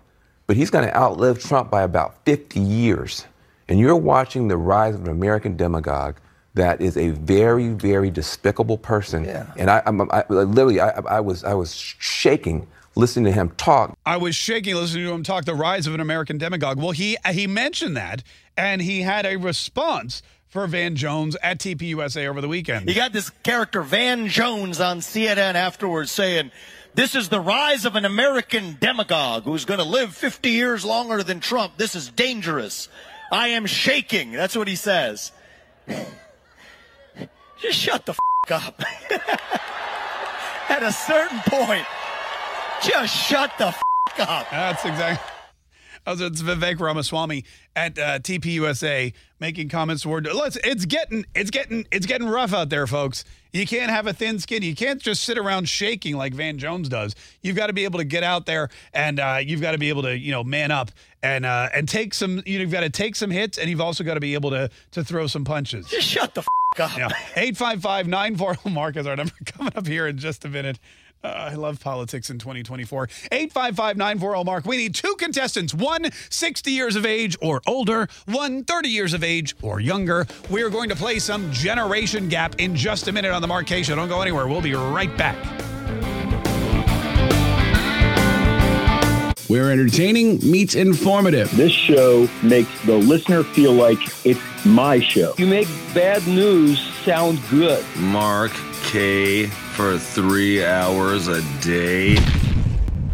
but 0.47 0.57
he's 0.57 0.71
going 0.71 0.85
to 0.85 0.97
outlive 0.97 1.41
Trump 1.41 1.71
by 1.71 1.83
about 1.83 2.25
50 2.25 2.61
years. 2.61 3.25
And 3.69 3.79
you're 3.79 3.97
watching 3.97 4.49
the 4.49 4.57
rise 4.57 4.95
of 4.95 5.03
an 5.05 5.11
American 5.11 5.57
demagogue 5.57 6.17
that 6.59 6.81
is 6.81 6.97
a 6.97 7.11
very, 7.11 7.69
very 7.69 8.11
despicable 8.11 8.79
person. 8.79 9.27
And 9.27 9.71
I, 9.71 9.83
I'm, 9.87 10.01
I, 10.11 10.25
literally, 10.29 10.81
I, 10.81 10.91
I 10.91 11.21
was, 11.21 11.45
I 11.45 11.55
was 11.55 11.75
shaking 11.75 12.67
listening 12.99 13.27
to 13.27 13.33
him 13.33 13.51
talk. 13.57 13.97
I 14.05 14.17
was 14.19 14.35
shaking 14.35 14.75
listening 14.75 15.07
to 15.07 15.13
him 15.13 15.23
talk 15.23 15.45
the 15.45 15.55
rise 15.55 15.87
of 15.87 15.95
an 15.95 16.01
American 16.01 16.37
demagogue. 16.37 16.79
Well, 16.79 16.91
he 16.91 17.17
he 17.31 17.47
mentioned 17.47 17.97
that, 17.97 18.23
and 18.57 18.83
he 18.83 19.03
had 19.03 19.25
a 19.25 19.37
response 19.37 20.23
for 20.49 20.67
Van 20.67 20.97
Jones 20.97 21.37
at 21.43 21.59
TPUSA 21.59 22.27
over 22.27 22.41
the 22.41 22.49
weekend. 22.49 22.89
You 22.89 22.95
got 22.95 23.13
this 23.13 23.31
character 23.43 23.83
Van 23.83 24.29
Jones 24.29 24.81
on 24.81 24.99
CNN 25.01 25.55
afterwards 25.55 26.11
saying. 26.11 26.51
This 26.95 27.15
is 27.15 27.29
the 27.29 27.39
rise 27.39 27.85
of 27.85 27.95
an 27.95 28.05
American 28.05 28.77
demagogue 28.81 29.45
who's 29.45 29.65
going 29.65 29.79
to 29.79 29.85
live 29.85 30.17
50 30.17 30.49
years 30.49 30.85
longer 30.85 31.23
than 31.23 31.39
Trump. 31.39 31.77
This 31.77 31.95
is 31.95 32.09
dangerous. 32.09 32.89
I 33.31 33.49
am 33.49 33.67
shaking. 33.67 34.33
That's 34.33 34.57
what 34.57 34.67
he 34.67 34.75
says. 34.75 35.31
Just 37.61 37.79
shut 37.79 38.07
the 38.07 38.13
f- 38.13 38.53
up. 38.53 38.81
At 40.71 40.83
a 40.83 40.93
certain 40.93 41.41
point, 41.47 41.87
just 42.83 43.15
shut 43.15 43.53
the 43.59 43.69
f- 43.69 43.83
up. 44.21 44.47
That's 44.51 44.85
exactly. 44.85 45.33
Oh, 46.07 46.13
it's 46.13 46.41
Vivek 46.41 46.79
Ramaswamy 46.81 47.45
at 47.77 47.99
uh, 47.99 48.19
TPUSA 48.21 49.13
making 49.41 49.69
comments 49.69 50.03
toward. 50.03 50.27
Let's. 50.33 50.57
It's 50.65 50.85
getting. 50.87 51.27
It's 51.35 51.51
getting. 51.51 51.87
It's 51.91 52.07
getting 52.07 52.29
rough 52.29 52.55
out 52.55 52.71
there, 52.71 52.87
folks. 52.87 53.25
You 53.53 53.67
can't 53.67 53.91
have 53.91 54.07
a 54.07 54.13
thin 54.13 54.39
skin. 54.39 54.63
You 54.63 54.75
can't 54.75 55.01
just 55.01 55.23
sit 55.25 55.39
around 55.39 55.69
shaking 55.69 56.17
like 56.17 56.35
Van 56.35 56.59
Jones 56.59 56.89
does. 56.89 57.15
You've 57.43 57.57
got 57.57 57.69
to 57.69 57.73
be 57.73 57.85
able 57.85 57.99
to 57.99 58.05
get 58.05 58.23
out 58.23 58.47
there 58.47 58.69
and 58.93 59.19
uh, 59.19 59.41
you've 59.43 59.61
got 59.61 59.73
to 59.73 59.79
be 59.79 59.89
able 59.89 60.03
to, 60.03 60.17
you 60.17 60.33
know, 60.33 60.45
man 60.45 60.71
up 60.71 60.91
and 61.23 61.47
uh, 61.47 61.69
and 61.75 61.89
take 61.89 62.15
some. 62.15 62.43
You 62.45 62.59
know, 62.59 62.63
you've 62.63 62.73
got 62.73 62.81
to 62.81 62.91
take 62.91 63.17
some 63.17 63.31
hits 63.31 63.59
and 63.59 63.71
you've 63.71 63.81
also 63.81 64.05
got 64.05 64.15
to 64.15 64.21
be 64.21 64.35
able 64.35 64.51
to 64.51 64.71
to 64.93 65.05
throw 65.05 65.27
some 65.27 65.45
punches. 65.45 65.89
Just 65.89 66.07
shut 66.07 66.35
the 66.35 66.41
f- 66.41 66.47
up. 66.81 66.97
Yeah. 66.97 67.09
855 67.35 68.07
940 68.07 68.71
Mark 68.71 68.97
is 68.97 69.07
our 69.07 69.17
number 69.17 69.33
coming 69.47 69.73
up 69.75 69.87
here 69.87 70.07
in 70.07 70.19
just 70.19 70.45
a 70.45 70.49
minute. 70.49 70.79
Uh, 71.23 71.29
I 71.29 71.55
love 71.55 71.81
politics 71.81 72.31
in 72.31 72.39
2024. 72.39 73.09
855 73.33 73.97
940 73.97 74.45
Mark. 74.45 74.65
We 74.65 74.77
need 74.77 74.95
two 74.95 75.15
contestants 75.19 75.75
one 75.75 76.11
60 76.31 76.71
years 76.71 76.97
of 76.97 77.05
age 77.05 77.37
or 77.41 77.61
older, 77.67 78.09
one 78.27 78.65
30 78.65 78.89
years 78.89 79.15
of 79.15 79.25
age 79.25 79.57
or 79.63 79.81
younger. 79.81 80.27
We 80.51 80.63
are 80.63 80.71
going 80.71 80.89
to 80.91 80.97
play 80.97 81.19
some 81.19 81.51
generation 81.53 82.29
gap 82.29 82.57
in 82.59 82.77
just 82.77 83.09
a 83.09 83.13
minute 83.13 83.33
on 83.33 83.43
the 83.43 83.49
Mark 83.49 83.67
Kaye 83.67 83.83
Show. 83.83 83.97
Don't 83.97 84.09
go 84.09 84.23
anywhere. 84.23 84.47
We'll 84.47 84.61
be 84.61 84.75
right 84.75 85.15
back. 85.17 85.37
We're 89.49 89.73
entertaining 89.73 90.39
meets 90.49 90.75
informative. 90.75 91.51
This 91.57 91.73
show 91.73 92.29
makes 92.43 92.69
the 92.85 92.97
listener 92.97 93.43
feel 93.43 93.73
like 93.73 93.99
it's 94.27 94.41
my 94.67 95.01
show. 95.01 95.33
You 95.39 95.47
make 95.47 95.69
bad 95.95 96.27
news 96.27 96.79
sound 97.03 97.41
good. 97.49 97.83
Mark 97.97 98.53
Kaye 98.85 99.51
for 99.79 99.97
three 99.97 100.65
hours 100.65 101.29
a 101.29 101.41
day. 101.63 102.17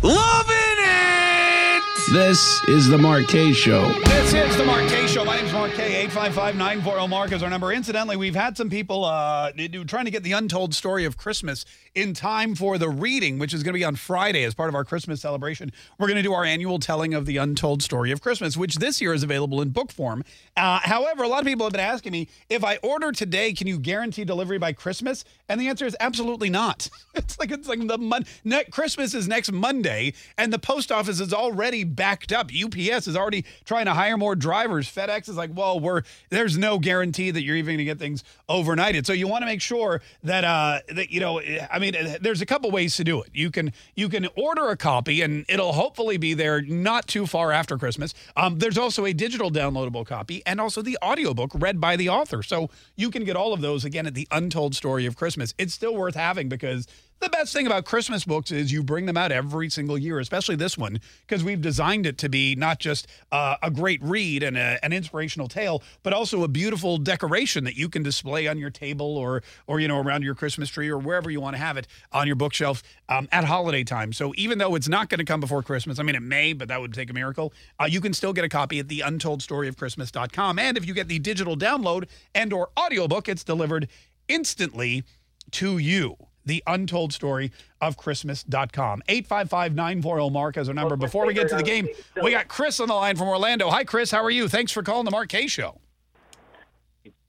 Loving 0.03 0.79
it! 0.79 1.83
This 2.11 2.65
is 2.69 2.89
the 2.89 2.97
Mark 2.97 3.29
Kaye 3.29 3.53
Show. 3.53 3.93
This 4.07 4.33
is 4.33 4.57
the 4.57 4.65
Mark 4.65 4.89
Kaye 4.89 5.07
Show. 5.07 5.27
My 5.27 5.37
name's 5.37 5.53
Mark 5.53 5.73
Kaye. 5.73 6.05
855 6.05 6.57
940 6.57 7.09
Mark 7.09 7.33
is 7.33 7.43
our 7.43 7.51
number. 7.51 7.71
Incidentally, 7.71 8.17
we've 8.17 8.35
had 8.35 8.57
some 8.57 8.71
people 8.71 9.05
uh, 9.05 9.53
trying 9.87 10.07
to 10.07 10.11
get 10.11 10.23
the 10.23 10.33
untold 10.33 10.75
story 10.75 11.05
of 11.05 11.19
Christmas 11.19 11.67
in 11.95 12.15
time 12.15 12.55
for 12.55 12.79
the 12.79 12.89
reading, 12.89 13.39
which 13.39 13.53
is 13.53 13.63
going 13.63 13.75
to 13.75 13.79
be 13.79 13.85
on 13.85 13.95
Friday 13.95 14.43
as 14.45 14.55
part 14.55 14.71
of 14.71 14.75
our 14.75 14.87
Christmas 14.87 15.21
celebration. 15.21 15.71
We're 15.99 16.07
going 16.07 16.17
to 16.17 16.23
do 16.23 16.33
our 16.33 16.47
annual 16.47 16.79
telling 16.79 17.13
of 17.13 17.27
the 17.27 17.37
untold 17.37 17.83
story 17.83 18.11
of 18.11 18.23
Christmas, 18.23 18.57
which 18.57 18.77
this 18.77 19.03
year 19.03 19.13
is 19.13 19.23
available 19.23 19.61
in 19.61 19.69
book 19.69 19.93
form. 19.93 20.25
Uh, 20.57 20.79
however, 20.83 21.25
a 21.25 21.29
lot 21.29 21.41
of 21.41 21.47
people 21.47 21.67
have 21.67 21.73
been 21.73 21.81
asking 21.81 22.13
me 22.13 22.29
if 22.49 22.63
I 22.63 22.77
order 22.77 23.11
today, 23.11 23.53
can 23.53 23.67
you 23.67 23.79
guarantee 23.79 24.25
delivery 24.25 24.59
by 24.59 24.73
Christmas? 24.73 25.25
And 25.49 25.61
the 25.61 25.69
answer 25.69 25.85
is 25.85 25.97
absolutely 26.01 26.51
not. 26.51 26.89
It's 27.17 27.39
like 27.39 27.53
it's 27.53 27.69
like 27.69 27.87
the 27.87 27.97
mon- 27.97 28.27
ne- 28.43 28.65
Christmas 28.65 29.15
is 29.15 29.29
next 29.29 29.53
Monday, 29.53 30.15
and 30.37 30.53
the 30.53 30.59
post 30.59 30.91
office 30.91 31.21
is 31.21 31.33
already 31.33 31.85
backed 31.85 32.33
up. 32.33 32.51
UPS 32.53 33.07
is 33.07 33.17
already 33.17 33.45
trying 33.65 33.85
to 33.85 33.95
hire 33.95 34.17
more 34.17 34.35
drivers. 34.35 34.93
FedEx 34.93 35.29
is 35.29 35.37
like, 35.37 35.51
well, 35.55 35.79
we're 35.79 36.03
there's 36.31 36.59
no 36.59 36.81
guarantee 36.81 37.31
that 37.31 37.45
you're 37.45 37.55
even 37.55 37.75
going 37.77 37.79
to 37.79 37.85
get 37.85 38.01
things 38.01 38.25
overnighted. 38.49 39.07
So 39.07 39.13
you 39.13 39.29
want 39.29 39.43
to 39.43 39.47
make 39.47 39.63
sure 39.63 40.01
that 40.25 40.43
uh 40.43 40.81
that 40.93 41.13
you 41.13 41.21
know, 41.21 41.41
I 41.71 41.79
mean, 41.79 41.95
there's 42.21 42.41
a 42.41 42.47
couple 42.47 42.69
ways 42.73 42.97
to 42.97 43.05
do 43.05 43.23
it. 43.23 43.31
You 43.33 43.53
can 43.53 43.73
you 43.95 44.09
can 44.09 44.27
order 44.37 44.71
a 44.71 44.77
copy, 44.77 45.23
and 45.23 45.45
it'll 45.49 45.73
hopefully 45.73 46.17
be 46.17 46.35
there 46.35 46.63
not 46.63 47.07
too 47.07 47.27
far 47.27 47.53
after 47.53 47.79
Christmas. 47.79 48.13
Um, 48.37 48.59
there's 48.59 48.77
also 48.77 49.05
a 49.05 49.13
digital 49.13 49.53
downloadable 49.53 50.05
copy, 50.05 50.44
and 50.47 50.61
also 50.61 50.83
the 50.83 50.99
audiobook 51.03 51.53
read 51.55 51.81
by 51.81 51.97
the 51.97 52.09
author. 52.09 52.43
So 52.43 52.71
you 52.97 53.11
can 53.11 53.25
get 53.25 53.37
all 53.37 53.53
of 53.53 53.61
those 53.61 53.85
again 53.85 54.07
at 54.07 54.15
the 54.15 54.29
Untold 54.31 54.75
Story 54.75 55.07
of 55.07 55.17
Christmas. 55.17 55.55
It's 55.59 55.75
still 55.75 55.95
worth 55.95 56.15
having 56.15 56.49
because 56.49 56.87
The 57.21 57.31
best 57.31 57.55
thing 57.55 57.67
about 57.67 57.87
Christmas 57.87 58.25
books 58.25 58.51
is 58.51 58.71
you 58.71 58.83
bring 58.83 59.07
them 59.07 59.17
out 59.17 59.33
every 59.33 59.71
single 59.71 59.97
year, 59.97 60.19
especially 60.19 60.57
this 60.57 60.77
one, 60.77 61.01
because 61.27 61.43
we've 61.43 61.61
designed 61.61 62.05
it 62.05 62.19
to 62.19 62.29
be 62.29 62.55
not 62.55 62.81
just 62.81 63.07
uh, 63.33 63.57
a 63.63 63.71
great 63.71 64.03
read 64.03 64.43
and 64.43 64.59
a, 64.59 64.79
an 64.85 64.93
inspirational 64.93 65.49
tale, 65.49 65.83
but 66.03 66.13
also 66.13 66.43
a 66.43 66.49
beautiful 66.49 66.99
decoration 66.99 67.65
that 67.65 67.77
you 67.77 67.89
can 67.89 68.03
display 68.03 68.47
on 68.47 68.59
your 68.59 68.69
table 68.69 69.17
or, 69.17 69.43
or 69.67 69.81
you 69.81 69.89
know, 69.89 69.99
around 70.01 70.23
your 70.23 70.35
Christmas 70.35 70.69
tree 70.69 70.89
or 70.89 70.99
wherever 70.99 71.31
you 71.31 71.41
want 71.41 71.57
to 71.57 71.63
have 71.63 71.79
it 71.79 71.87
on 72.13 72.27
your 72.27 72.37
bookshelf 72.37 72.83
um, 73.09 73.27
at 73.33 73.45
holiday 73.45 73.85
time. 73.85 74.13
So 74.13 74.35
even 74.37 74.59
though 74.59 74.75
it's 74.75 74.89
not 74.89 75.09
going 75.09 75.21
to 75.21 75.25
come 75.25 75.41
before 75.41 75.63
Christmas, 75.63 75.99
I 75.99 76.03
mean, 76.03 76.17
it 76.17 76.23
may, 76.23 76.53
but 76.53 76.69
that 76.69 76.81
would 76.81 76.93
take 76.93 77.09
a 77.09 77.15
miracle. 77.15 77.55
Uh, 77.81 77.87
you 77.87 78.03
can 78.03 78.13
still 78.13 78.35
get 78.35 78.45
a 78.45 78.51
copy 78.51 78.81
at 78.81 78.89
the 78.89 79.01
untoldstoryofchristmas.com. 79.01 80.59
And 80.59 80.77
if 80.77 80.87
you 80.87 80.93
get 80.93 81.09
the 81.09 81.21
digital 81.21 81.57
download 81.57 82.07
and 82.35 82.53
or 82.53 82.69
audiobook, 82.79 83.31
it's 83.31 83.45
delivered 83.45 83.89
instantly 84.29 85.05
to 85.53 85.79
you 85.79 86.17
the 86.45 86.63
untold 86.67 87.13
story 87.13 87.51
of 87.81 87.97
Christmas.com. 87.97 89.03
855 89.09 89.75
940 89.75 90.31
Mark 90.31 90.57
as 90.57 90.69
our 90.69 90.75
number. 90.75 90.97
Before 90.97 91.27
we 91.27 91.35
get 91.35 91.49
to 91.49 91.57
the 91.57 91.63
game, 91.63 91.89
we 92.23 92.31
got 92.31 92.49
Chris 92.49 92.81
on 92.81 92.89
the 92.89 92.95
line 92.95 93.17
from 93.17 93.29
Orlando. 93.29 93.69
Hi, 93.71 93.85
Chris. 93.85 94.11
How 94.11 94.23
are 94.23 94.31
you? 94.31 94.49
Thanks 94.49 94.73
for 94.73 94.83
calling 94.83 95.05
the 95.05 95.11
Mark 95.11 95.29
Kaye 95.29 95.47
Show. 95.47 95.81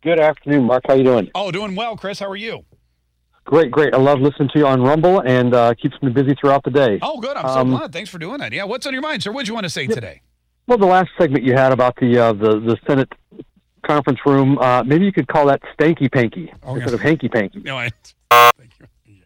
Good 0.03 0.19
afternoon, 0.19 0.65
Mark. 0.65 0.83
How 0.87 0.93
are 0.93 0.97
you 0.97 1.03
doing? 1.03 1.31
Oh, 1.33 1.51
doing 1.51 1.75
well, 1.75 1.97
Chris. 1.97 2.19
How 2.19 2.29
are 2.29 2.35
you? 2.35 2.63
Great, 3.45 3.71
great. 3.71 3.93
I 3.93 3.97
love 3.97 4.19
listening 4.21 4.49
to 4.53 4.59
you 4.59 4.65
on 4.67 4.81
Rumble 4.81 5.19
and 5.21 5.53
uh, 5.53 5.73
keeps 5.75 5.95
me 6.01 6.09
busy 6.11 6.35
throughout 6.39 6.63
the 6.63 6.71
day. 6.71 6.99
Oh, 7.01 7.19
good. 7.19 7.37
I'm 7.37 7.45
Um, 7.45 7.71
so 7.71 7.77
glad. 7.77 7.93
Thanks 7.93 8.09
for 8.09 8.17
doing 8.17 8.39
that. 8.39 8.51
Yeah, 8.53 8.63
what's 8.63 8.85
on 8.87 8.93
your 8.93 9.01
mind, 9.03 9.23
sir? 9.23 9.31
What 9.31 9.37
would 9.41 9.47
you 9.47 9.53
want 9.53 9.65
to 9.65 9.69
say 9.69 9.87
today? 9.87 10.21
Well, 10.67 10.77
the 10.79 10.85
last 10.87 11.09
segment 11.17 11.43
you 11.43 11.53
had 11.53 11.71
about 11.71 11.95
the 11.97 12.17
uh, 12.17 12.33
the 12.33 12.59
the 12.59 12.75
Senate 12.87 13.11
conference 13.85 14.19
room, 14.25 14.57
uh, 14.57 14.83
maybe 14.83 15.05
you 15.05 15.11
could 15.11 15.27
call 15.27 15.45
that 15.45 15.61
Stanky 15.77 16.11
Panky 16.11 16.51
Okay. 16.63 16.73
instead 16.81 16.93
of 16.95 17.01
Hanky 17.01 17.29
Panky. 17.29 17.59
No, 17.59 17.77
I, 17.77 17.91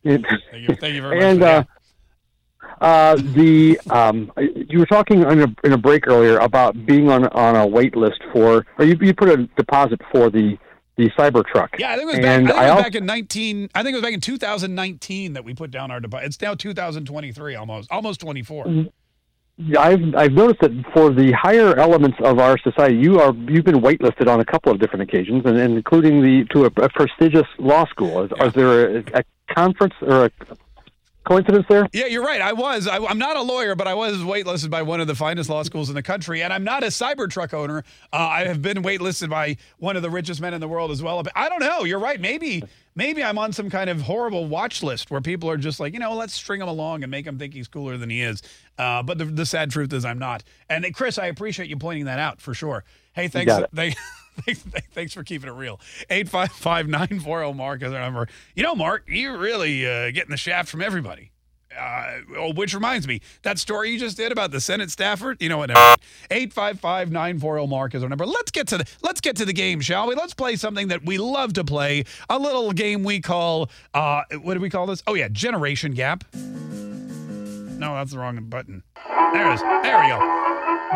Thank 0.03 0.25
you, 0.53 0.75
thank 0.75 0.95
you 0.95 1.01
very 1.01 1.15
much. 1.15 1.23
and 1.23 1.43
uh, 1.43 1.63
uh, 2.81 3.15
the 3.15 3.79
um, 3.89 4.31
you 4.37 4.79
were 4.79 4.85
talking 4.85 5.21
in 5.21 5.41
a, 5.41 5.55
in 5.63 5.73
a 5.73 5.77
break 5.77 6.07
earlier 6.07 6.37
about 6.37 6.85
being 6.85 7.09
on 7.09 7.27
on 7.27 7.55
a 7.55 7.67
wait 7.67 7.95
list 7.95 8.21
for, 8.31 8.65
or 8.77 8.85
you, 8.85 8.97
you 9.01 9.13
put 9.13 9.29
a 9.29 9.47
deposit 9.57 10.01
for 10.11 10.29
the 10.29 10.57
the 10.95 11.09
Cybertruck. 11.11 11.79
yeah, 11.79 11.93
I 11.93 11.95
think 11.95 12.09
it 12.09 12.17
was, 12.17 12.19
back, 12.19 12.37
think 12.39 12.49
it 12.49 12.55
was 12.55 12.83
back 12.83 12.95
in 12.95 13.05
19. 13.05 13.69
I 13.73 13.83
think 13.83 13.93
it 13.93 13.95
was 13.95 14.01
back 14.01 14.13
in 14.13 14.19
2019 14.19 15.33
that 15.33 15.45
we 15.45 15.53
put 15.53 15.71
down 15.71 15.91
our 15.91 16.01
deposit. 16.01 16.25
It's 16.25 16.41
now 16.41 16.55
2023, 16.55 17.55
almost, 17.55 17.89
almost 17.89 18.19
24. 18.19 18.87
I've 19.77 20.15
I've 20.15 20.31
noticed 20.31 20.61
that 20.61 20.71
for 20.93 21.11
the 21.11 21.33
higher 21.33 21.75
elements 21.77 22.17
of 22.23 22.39
our 22.39 22.57
society, 22.59 22.95
you 22.95 23.19
are 23.19 23.33
you've 23.33 23.65
been 23.65 23.81
waitlisted 23.81 24.29
on 24.29 24.39
a 24.39 24.45
couple 24.45 24.71
of 24.71 24.79
different 24.79 25.03
occasions, 25.03 25.43
and, 25.45 25.57
and 25.57 25.75
including 25.75 26.21
the 26.21 26.45
to 26.53 26.63
a, 26.63 26.67
a 26.83 26.89
prestigious 26.89 27.47
law 27.57 27.85
school. 27.87 28.23
Is, 28.23 28.31
is 28.41 28.53
there 28.53 28.97
a, 28.97 29.03
a 29.15 29.23
conference 29.55 29.93
or 30.01 30.25
a 30.25 30.31
coincidence 31.25 31.65
there? 31.69 31.87
Yeah, 31.93 32.07
you're 32.07 32.23
right. 32.23 32.41
I 32.41 32.53
was. 32.53 32.87
I, 32.87 32.97
I'm 32.97 33.19
not 33.19 33.37
a 33.37 33.41
lawyer, 33.41 33.75
but 33.75 33.87
I 33.87 33.93
was 33.93 34.17
waitlisted 34.17 34.69
by 34.69 34.81
one 34.81 34.99
of 34.99 35.07
the 35.07 35.15
finest 35.15 35.49
law 35.49 35.63
schools 35.63 35.89
in 35.89 35.95
the 35.95 36.03
country, 36.03 36.41
and 36.41 36.51
I'm 36.51 36.63
not 36.63 36.83
a 36.83 36.87
Cybertruck 36.87 37.53
owner. 37.53 37.83
Uh, 38.11 38.17
I 38.17 38.45
have 38.45 38.61
been 38.61 38.83
waitlisted 38.83 39.29
by 39.29 39.57
one 39.77 39.95
of 39.95 40.01
the 40.01 40.09
richest 40.09 40.41
men 40.41 40.53
in 40.53 40.61
the 40.61 40.67
world 40.67 40.91
as 40.91 41.03
well. 41.03 41.21
But 41.23 41.33
I 41.35 41.49
don't 41.49 41.59
know. 41.59 41.83
You're 41.83 41.99
right. 41.99 42.19
Maybe, 42.19 42.63
maybe 42.95 43.23
I'm 43.23 43.37
on 43.37 43.53
some 43.53 43.69
kind 43.69 43.89
of 43.89 44.01
horrible 44.01 44.47
watch 44.47 44.81
list 44.81 45.11
where 45.11 45.21
people 45.21 45.49
are 45.49 45.57
just 45.57 45.79
like, 45.79 45.93
you 45.93 45.99
know, 45.99 46.13
let's 46.15 46.33
string 46.33 46.61
him 46.61 46.67
along 46.67 47.03
and 47.03 47.11
make 47.11 47.25
him 47.25 47.37
think 47.37 47.53
he's 47.53 47.67
cooler 47.67 47.97
than 47.97 48.09
he 48.09 48.21
is. 48.21 48.41
Uh, 48.77 49.03
but 49.03 49.17
the, 49.17 49.25
the 49.25 49.45
sad 49.45 49.71
truth 49.71 49.93
is, 49.93 50.05
I'm 50.05 50.19
not. 50.19 50.43
And 50.69 50.85
uh, 50.85 50.89
Chris, 50.93 51.17
I 51.17 51.27
appreciate 51.27 51.69
you 51.69 51.77
pointing 51.77 52.05
that 52.05 52.19
out 52.19 52.41
for 52.41 52.53
sure. 52.53 52.83
Hey, 53.13 53.27
thanks. 53.27 53.53
thanks, 54.93 55.13
for 55.13 55.23
keeping 55.23 55.49
it 55.49 55.53
real. 55.53 55.79
855 56.09 56.87
940 56.87 57.53
Mark 57.53 57.83
is 57.83 57.93
our 57.93 57.99
number. 57.99 58.27
You 58.55 58.63
know, 58.63 58.75
Mark, 58.75 59.03
you're 59.07 59.37
really 59.37 59.85
uh, 59.85 60.11
getting 60.11 60.31
the 60.31 60.37
shaft 60.37 60.69
from 60.69 60.81
everybody. 60.81 61.31
Uh, 61.77 62.19
oh, 62.35 62.53
which 62.53 62.73
reminds 62.73 63.07
me, 63.07 63.21
that 63.43 63.59
story 63.59 63.91
you 63.91 63.99
just 63.99 64.17
did 64.17 64.31
about 64.31 64.51
the 64.51 64.59
Senate 64.59 64.89
staffer. 64.89 65.35
You 65.39 65.49
know 65.49 65.59
what? 65.59 65.69
855 65.69 67.11
940 67.11 67.67
Mark 67.67 67.95
is 67.95 68.03
our 68.03 68.09
number. 68.09 68.25
Let's 68.25 68.51
get 68.51 68.67
to 68.69 68.79
the 68.79 68.85
let's 69.03 69.21
get 69.21 69.35
to 69.37 69.45
the 69.45 69.53
game, 69.53 69.79
shall 69.79 70.07
we? 70.07 70.15
Let's 70.15 70.33
play 70.33 70.55
something 70.55 70.87
that 70.87 71.05
we 71.05 71.17
love 71.17 71.53
to 71.53 71.63
play. 71.63 72.05
A 72.29 72.39
little 72.39 72.71
game 72.71 73.03
we 73.03 73.21
call 73.21 73.69
uh, 73.93 74.23
what 74.41 74.55
do 74.55 74.59
we 74.59 74.69
call 74.69 74.87
this? 74.87 75.03
Oh 75.05 75.13
yeah, 75.13 75.27
Generation 75.27 75.93
Gap. 75.93 76.23
No, 77.79 77.95
that's 77.95 78.11
the 78.11 78.19
wrong 78.19 78.37
button. 78.49 78.83
There 79.33 79.49
it 79.49 79.55
is. 79.55 79.61
There 79.61 79.99
we 80.01 80.09
go. 80.09 80.39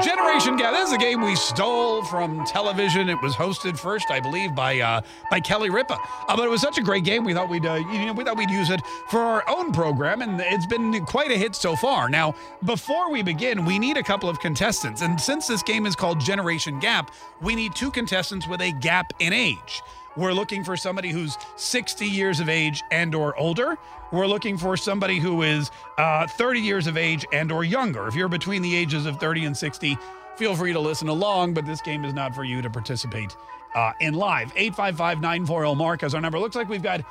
Generation 0.02 0.58
Gap. 0.58 0.74
This 0.74 0.90
is 0.90 0.94
a 0.96 0.98
game 0.98 1.22
we 1.22 1.36
stole 1.36 2.04
from 2.04 2.44
television. 2.46 3.10
It 3.10 3.22
was 3.22 3.36
hosted 3.36 3.78
first, 3.78 4.10
I 4.10 4.20
believe, 4.20 4.56
by 4.56 4.80
uh, 4.80 5.02
by 5.30 5.40
Kelly 5.40 5.70
Ripa. 5.70 5.98
Uh, 6.28 6.36
but 6.36 6.46
it 6.46 6.50
was 6.50 6.62
such 6.62 6.80
a 6.80 6.82
great 6.82 7.04
game. 7.04 7.24
We 7.24 7.34
thought 7.34 7.48
we'd 7.48 7.66
uh, 7.66 7.76
you 7.76 8.06
know 8.08 8.14
we 8.14 8.24
thought 8.24 8.36
we'd 8.36 8.50
use 8.50 8.72
it 8.72 8.82
for 9.10 9.20
our 9.20 9.48
own 9.48 9.72
program, 9.72 10.22
and 10.22 10.42
it's 10.42 10.66
been 10.66 11.06
quite 11.06 11.32
a 11.32 11.38
hit 11.38 11.56
so 11.56 11.76
far. 11.76 12.10
Now, 12.10 12.34
before 12.66 13.12
we 13.12 13.22
begin, 13.22 13.66
we 13.66 13.78
need 13.78 13.98
a 13.98 14.04
couple 14.04 14.28
of 14.30 14.40
contestants, 14.40 15.04
and 15.04 15.22
since 15.22 15.48
this 15.48 15.62
game 15.62 15.86
is 15.86 15.96
called 15.96 16.20
Generation 16.20 16.80
Gap, 16.80 17.12
we 17.40 17.56
need 17.56 17.76
two 17.76 17.92
contestants 17.92 18.48
with 18.48 18.62
a 18.62 18.72
gap 18.82 19.14
in 19.20 19.32
age. 19.32 19.82
We're 20.16 20.34
looking 20.34 20.64
for 20.64 20.78
somebody 20.78 21.09
who's 21.11 21.38
60 21.55 22.05
years 22.05 22.39
of 22.39 22.49
age 22.49 22.84
and 22.91 23.16
or 23.16 23.38
older. 23.38 23.78
We're 24.11 24.28
looking 24.28 24.57
for 24.57 24.78
somebody 24.78 25.20
who 25.20 25.41
is 25.41 25.72
uh, 25.97 26.28
30 26.28 26.59
years 26.59 26.88
of 26.88 26.97
age 26.97 27.26
and 27.34 27.51
or 27.51 27.64
younger. 27.64 28.07
If 28.07 28.16
you're 28.16 28.30
between 28.30 28.61
the 28.61 28.76
ages 28.76 29.05
of 29.05 29.20
30 29.20 29.45
and 29.45 29.57
60, 29.57 29.97
feel 30.36 30.55
free 30.55 30.74
to 30.74 30.80
listen 30.80 31.07
along, 31.07 31.53
but 31.53 31.66
this 31.66 31.82
game 31.82 32.05
is 32.05 32.14
not 32.14 32.36
for 32.36 32.43
you 32.43 32.61
to 32.61 32.70
participate 32.70 33.36
uh, 33.76 33.93
in 33.99 34.14
live. 34.14 34.53
855-940 34.55 35.78
Mark 35.78 36.03
as 36.03 36.14
our 36.14 36.22
number. 36.22 36.39
Looks 36.39 36.55
like 36.55 36.70
we've 36.70 36.84
got 36.84 37.03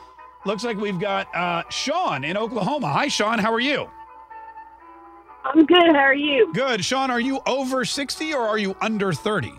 looks 0.44 0.64
like 0.64 0.76
we've 0.76 0.98
got 0.98 1.34
uh, 1.34 1.62
Sean 1.70 2.24
in 2.24 2.36
Oklahoma. 2.36 2.88
Hi 2.88 3.08
Sean, 3.08 3.38
how 3.38 3.52
are 3.52 3.60
you? 3.60 3.88
I'm 5.44 5.66
good. 5.66 5.88
How 5.92 6.02
are 6.02 6.14
you? 6.14 6.52
Good. 6.54 6.84
Sean, 6.84 7.10
are 7.10 7.20
you 7.20 7.40
over 7.46 7.84
60 7.84 8.32
or 8.32 8.42
are 8.42 8.58
you 8.58 8.76
under 8.80 9.12
30? 9.12 9.52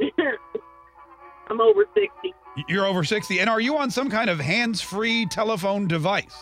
I'm 1.50 1.60
over 1.60 1.84
60. 1.94 2.34
You're 2.68 2.86
over 2.86 3.04
60. 3.04 3.38
And 3.40 3.48
are 3.48 3.60
you 3.60 3.76
on 3.78 3.90
some 3.90 4.10
kind 4.10 4.28
of 4.28 4.40
hands-free 4.40 5.26
telephone 5.26 5.86
device? 5.88 6.34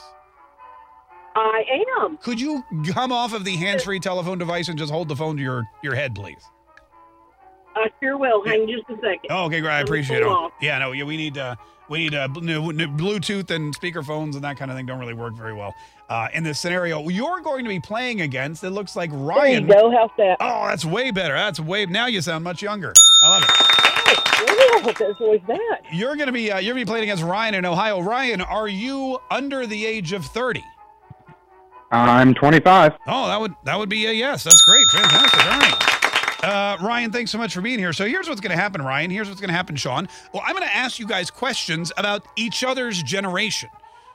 I 1.34 1.64
am. 2.00 2.16
Could 2.18 2.40
you 2.40 2.64
come 2.92 3.12
off 3.12 3.34
of 3.34 3.44
the 3.44 3.56
hands-free 3.56 4.00
telephone 4.00 4.38
device 4.38 4.68
and 4.68 4.78
just 4.78 4.90
hold 4.90 5.08
the 5.08 5.16
phone 5.16 5.36
to 5.36 5.42
your, 5.42 5.64
your 5.82 5.94
head, 5.94 6.14
please? 6.14 6.42
I 7.74 7.88
sure 8.02 8.16
will. 8.16 8.42
Hang 8.46 8.66
just 8.66 8.88
a 8.88 8.94
second. 9.02 9.26
Oh, 9.28 9.44
okay, 9.44 9.60
great. 9.60 9.72
I 9.72 9.80
appreciate 9.80 10.20
it. 10.22 10.26
off. 10.26 10.52
Yeah, 10.62 10.78
no, 10.78 10.92
yeah, 10.92 11.04
we 11.04 11.18
need 11.18 11.36
uh, 11.36 11.56
we 11.90 11.98
need 11.98 12.14
uh, 12.14 12.26
new- 12.28 12.72
new 12.72 12.86
Bluetooth 12.88 13.50
and 13.50 13.74
speaker 13.74 14.02
phones 14.02 14.34
and 14.34 14.42
that 14.46 14.56
kind 14.56 14.70
of 14.70 14.78
thing 14.78 14.86
don't 14.86 14.98
really 14.98 15.12
work 15.12 15.34
very 15.34 15.52
well 15.52 15.74
uh, 16.08 16.28
in 16.32 16.42
this 16.42 16.58
scenario. 16.58 17.06
You're 17.10 17.40
going 17.42 17.64
to 17.64 17.68
be 17.68 17.78
playing 17.80 18.22
against. 18.22 18.64
It 18.64 18.70
looks 18.70 18.96
like 18.96 19.10
There 19.10 19.18
you 19.20 19.26
Ryan. 19.26 19.66
go. 19.66 19.90
How's 19.90 20.08
that? 20.16 20.38
Oh, 20.40 20.66
that's 20.68 20.86
way 20.86 21.10
better. 21.10 21.34
That's 21.34 21.60
way. 21.60 21.84
Now 21.84 22.06
you 22.06 22.22
sound 22.22 22.44
much 22.44 22.62
younger. 22.62 22.94
I 23.22 23.28
love 23.28 23.42
it. 23.42 24.25
Oh, 24.48 24.94
that's 24.98 25.20
always 25.20 25.40
that. 25.46 25.80
You're 25.92 26.16
going 26.16 26.26
to 26.26 26.32
be 26.32 26.50
uh, 26.50 26.58
you're 26.58 26.74
going 26.74 26.84
to 26.84 26.86
be 26.86 26.90
playing 26.90 27.04
against 27.04 27.22
Ryan 27.22 27.54
in 27.54 27.64
Ohio. 27.64 28.00
Ryan, 28.00 28.40
are 28.40 28.68
you 28.68 29.18
under 29.30 29.66
the 29.66 29.86
age 29.86 30.12
of 30.12 30.24
30? 30.24 30.62
I'm 31.90 32.34
25. 32.34 32.94
Oh, 33.06 33.26
that 33.28 33.40
would 33.40 33.54
that 33.64 33.78
would 33.78 33.88
be 33.88 34.06
a 34.06 34.12
yes. 34.12 34.44
That's 34.44 34.60
great. 34.62 34.86
Fantastic. 34.88 35.44
All 35.44 35.58
right. 35.58 35.96
Uh, 36.42 36.76
Ryan, 36.80 37.10
thanks 37.10 37.30
so 37.30 37.38
much 37.38 37.54
for 37.54 37.60
being 37.60 37.78
here. 37.78 37.92
So 37.92 38.06
here's 38.06 38.28
what's 38.28 38.40
going 38.40 38.54
to 38.54 38.60
happen, 38.60 38.82
Ryan. 38.82 39.10
Here's 39.10 39.28
what's 39.28 39.40
going 39.40 39.48
to 39.48 39.56
happen, 39.56 39.74
Sean. 39.74 40.08
Well, 40.32 40.42
I'm 40.46 40.54
going 40.54 40.66
to 40.66 40.74
ask 40.74 40.98
you 40.98 41.06
guys 41.06 41.30
questions 41.30 41.92
about 41.96 42.26
each 42.36 42.62
other's 42.62 43.02
generation. 43.02 43.70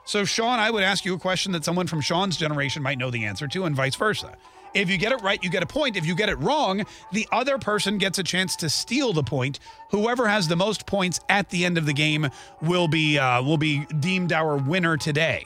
So, 0.06 0.24
Sean, 0.26 0.60
I 0.60 0.72
would 0.72 0.84
ask 0.84 1.06
you 1.06 1.14
a 1.14 1.20
question 1.20 1.52
that 1.52 1.66
someone 1.66 1.88
from 1.88 2.02
Sean's 2.02 2.38
generation 2.38 2.84
might 2.84 2.98
know 2.98 3.12
the 3.12 3.26
answer 3.26 3.48
to, 3.48 3.66
and 3.66 3.76
vice 3.76 3.96
versa. 3.96 4.36
If 4.74 4.90
you 4.90 4.98
get 4.98 5.12
it 5.12 5.22
right, 5.22 5.44
you 5.44 5.50
get 5.50 5.64
a 5.64 5.68
point. 5.68 5.98
If 5.98 6.06
you 6.06 6.16
get 6.16 6.30
it 6.30 6.40
wrong, 6.40 6.86
the 7.12 7.28
other 7.32 7.58
person 7.58 7.98
gets 7.98 8.20
a 8.20 8.24
chance 8.24 8.56
to 8.58 8.70
steal 8.70 9.14
the 9.14 9.24
point. 9.24 9.60
Whoever 9.90 10.28
has 10.28 10.48
the 10.48 10.56
most 10.56 10.86
points 10.86 11.20
at 11.30 11.50
the 11.50 11.66
end 11.66 11.78
of 11.78 11.86
the 11.86 11.94
game 11.94 12.30
will 12.62 12.88
be 12.88 13.20
uh, 13.20 13.42
will 13.42 13.58
be 13.58 13.86
deemed 14.00 14.32
our 14.32 14.58
winner 14.58 14.98
today. 14.98 15.46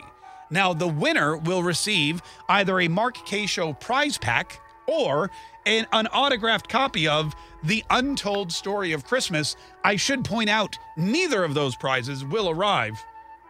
Now, 0.49 0.73
the 0.73 0.87
winner 0.87 1.37
will 1.37 1.63
receive 1.63 2.21
either 2.47 2.79
a 2.79 2.87
Mark 2.87 3.15
Kaye 3.25 3.47
Show 3.47 3.73
prize 3.73 4.17
pack 4.17 4.61
or 4.87 5.31
an, 5.65 5.87
an 5.91 6.07
autographed 6.07 6.69
copy 6.69 7.07
of 7.07 7.35
The 7.63 7.83
Untold 7.89 8.51
Story 8.51 8.91
of 8.91 9.05
Christmas. 9.05 9.55
I 9.83 9.95
should 9.95 10.23
point 10.23 10.49
out, 10.49 10.77
neither 10.95 11.43
of 11.43 11.55
those 11.55 11.75
prizes 11.75 12.23
will 12.23 12.49
arrive 12.49 13.03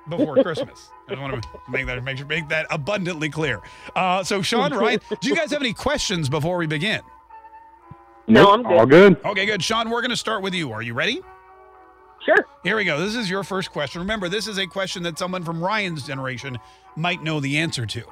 before 0.08 0.36
Christmas. 0.44 0.90
I 1.08 1.12
just 1.12 1.22
want 1.22 1.44
to 1.44 1.50
make 1.70 1.86
that 1.86 2.04
make 2.04 2.18
sure 2.18 2.26
make 2.26 2.48
that 2.50 2.66
abundantly 2.70 3.30
clear. 3.30 3.62
Uh, 3.96 4.24
so, 4.24 4.42
Sean, 4.42 4.74
Ryan, 4.74 5.00
do 5.22 5.30
you 5.30 5.36
guys 5.36 5.52
have 5.52 5.62
any 5.62 5.74
questions 5.74 6.30
before 6.30 6.58
we 6.58 6.66
begin? 6.66 7.02
No, 8.28 8.52
I'm 8.52 8.64
good. 8.64 8.72
All 8.74 8.86
good. 8.88 9.24
Okay, 9.24 9.46
good. 9.46 9.64
Sean, 9.64 9.90
we're 9.92 10.02
going 10.02 10.10
to 10.10 10.18
start 10.18 10.42
with 10.42 10.56
you. 10.56 10.72
Are 10.72 10.82
you 10.82 10.96
ready? 10.96 11.22
Sure. 12.26 12.48
Here 12.64 12.76
we 12.76 12.86
go. 12.86 13.00
This 13.00 13.16
is 13.16 13.30
your 13.30 13.44
first 13.44 13.72
question. 13.72 14.02
Remember, 14.02 14.28
this 14.30 14.48
is 14.48 14.58
a 14.58 14.66
question 14.66 15.04
that 15.04 15.20
someone 15.20 15.44
from 15.44 15.64
Ryan's 15.64 16.08
generation 16.08 16.58
might 16.96 17.22
know 17.22 17.40
the 17.40 17.58
answer 17.58 17.86
to. 17.86 18.04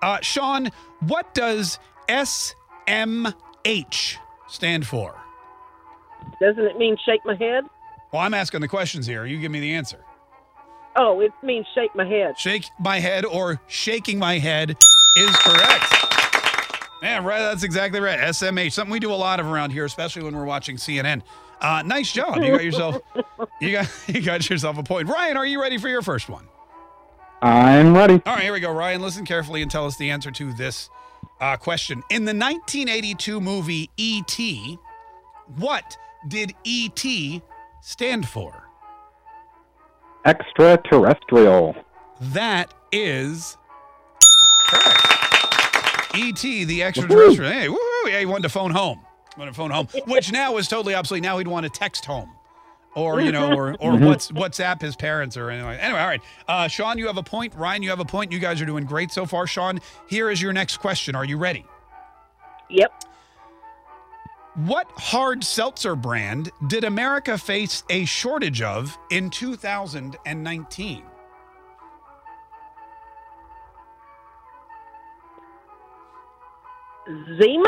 Uh, 0.00 0.20
Sean, 0.20 0.70
what 1.00 1.34
does 1.34 1.80
SMH 2.08 2.54
stand 4.46 4.86
for? 4.86 5.16
Doesn't 6.40 6.64
it 6.64 6.78
mean 6.78 6.96
shake 7.04 7.24
my 7.24 7.34
head? 7.34 7.64
Well, 8.12 8.22
I'm 8.22 8.34
asking 8.34 8.60
the 8.60 8.68
questions 8.68 9.06
here. 9.06 9.24
You 9.26 9.40
give 9.40 9.50
me 9.50 9.58
the 9.58 9.74
answer. 9.74 10.04
Oh, 10.96 11.20
it 11.20 11.32
means 11.42 11.66
shake 11.74 11.94
my 11.94 12.04
head. 12.04 12.38
Shake 12.38 12.66
my 12.78 13.00
head 13.00 13.24
or 13.24 13.60
shaking 13.66 14.18
my 14.18 14.38
head 14.38 14.70
is 15.16 15.36
correct. 15.36 16.02
Man, 17.00 17.24
right, 17.24 17.40
that's 17.40 17.64
exactly 17.64 17.98
right. 17.98 18.18
SMH, 18.18 18.72
something 18.72 18.92
we 18.92 19.00
do 19.00 19.12
a 19.12 19.14
lot 19.14 19.40
of 19.40 19.46
around 19.46 19.70
here, 19.70 19.84
especially 19.84 20.22
when 20.22 20.36
we're 20.36 20.44
watching 20.44 20.76
CNN. 20.76 21.22
Uh, 21.60 21.82
nice 21.82 22.12
job. 22.12 22.36
You 22.36 22.52
got 22.52 22.64
yourself 22.64 23.02
you 23.60 23.72
got 23.72 23.90
you 24.08 24.20
got 24.20 24.48
yourself 24.48 24.78
a 24.78 24.82
point. 24.82 25.08
Ryan, 25.08 25.36
are 25.36 25.46
you 25.46 25.60
ready 25.60 25.78
for 25.78 25.88
your 25.88 26.02
first 26.02 26.28
one? 26.28 26.46
I'm 27.40 27.94
ready. 27.94 28.22
All 28.24 28.34
right, 28.34 28.42
here 28.42 28.52
we 28.52 28.60
go. 28.60 28.70
Ryan, 28.70 29.02
listen 29.02 29.24
carefully 29.24 29.62
and 29.62 29.70
tell 29.70 29.86
us 29.86 29.96
the 29.96 30.10
answer 30.10 30.30
to 30.30 30.52
this 30.52 30.90
uh, 31.40 31.56
question. 31.56 32.02
In 32.08 32.24
the 32.24 32.34
1982 32.34 33.40
movie 33.40 33.90
E.T., 33.96 34.78
what 35.56 35.96
did 36.28 36.54
E.T. 36.62 37.42
stand 37.80 38.28
for? 38.28 38.61
Extraterrestrial. 40.24 41.74
That 42.20 42.72
is 42.92 43.56
correct. 44.68 46.16
E.T., 46.16 46.64
the 46.64 46.82
extraterrestrial. 46.82 47.50
Hey, 47.50 47.68
woo, 47.68 47.78
yeah, 48.06 48.20
he 48.20 48.26
wanted 48.26 48.42
to 48.44 48.48
phone 48.48 48.70
home. 48.70 49.00
Wanted 49.38 49.52
to 49.52 49.56
phone 49.56 49.70
home, 49.70 49.88
which 50.06 50.30
now 50.30 50.56
is 50.58 50.68
totally 50.68 50.94
obsolete. 50.94 51.22
Now 51.22 51.38
he'd 51.38 51.48
want 51.48 51.64
to 51.64 51.70
text 51.70 52.04
home. 52.04 52.30
Or, 52.94 53.22
you 53.22 53.32
know, 53.32 53.54
or, 53.54 53.70
or 53.80 53.92
Mhm. 53.92 54.04
what's 54.06 54.30
WhatsApp 54.30 54.82
his 54.82 54.94
parents 54.96 55.38
or 55.38 55.48
anyway. 55.48 55.78
Anyway, 55.80 55.98
all 55.98 56.06
right. 56.06 56.20
Uh, 56.46 56.68
Sean, 56.68 56.98
you 56.98 57.06
have 57.06 57.16
a 57.16 57.22
point. 57.22 57.54
Ryan, 57.54 57.82
you 57.82 57.88
have 57.88 58.00
a 58.00 58.04
point. 58.04 58.30
You 58.30 58.38
guys 58.38 58.60
are 58.60 58.66
doing 58.66 58.84
great 58.84 59.10
so 59.10 59.24
far. 59.24 59.46
Sean, 59.46 59.80
here 60.08 60.28
is 60.30 60.42
your 60.42 60.52
next 60.52 60.76
question. 60.76 61.14
Are 61.14 61.24
you 61.24 61.38
ready? 61.38 61.64
Yep. 62.68 62.92
What 64.54 64.90
hard 64.98 65.42
seltzer 65.42 65.96
brand 65.96 66.50
did 66.66 66.84
America 66.84 67.38
face 67.38 67.84
a 67.88 68.04
shortage 68.04 68.60
of 68.60 68.98
in 69.10 69.30
2019? 69.30 71.02
Zima? 77.38 77.64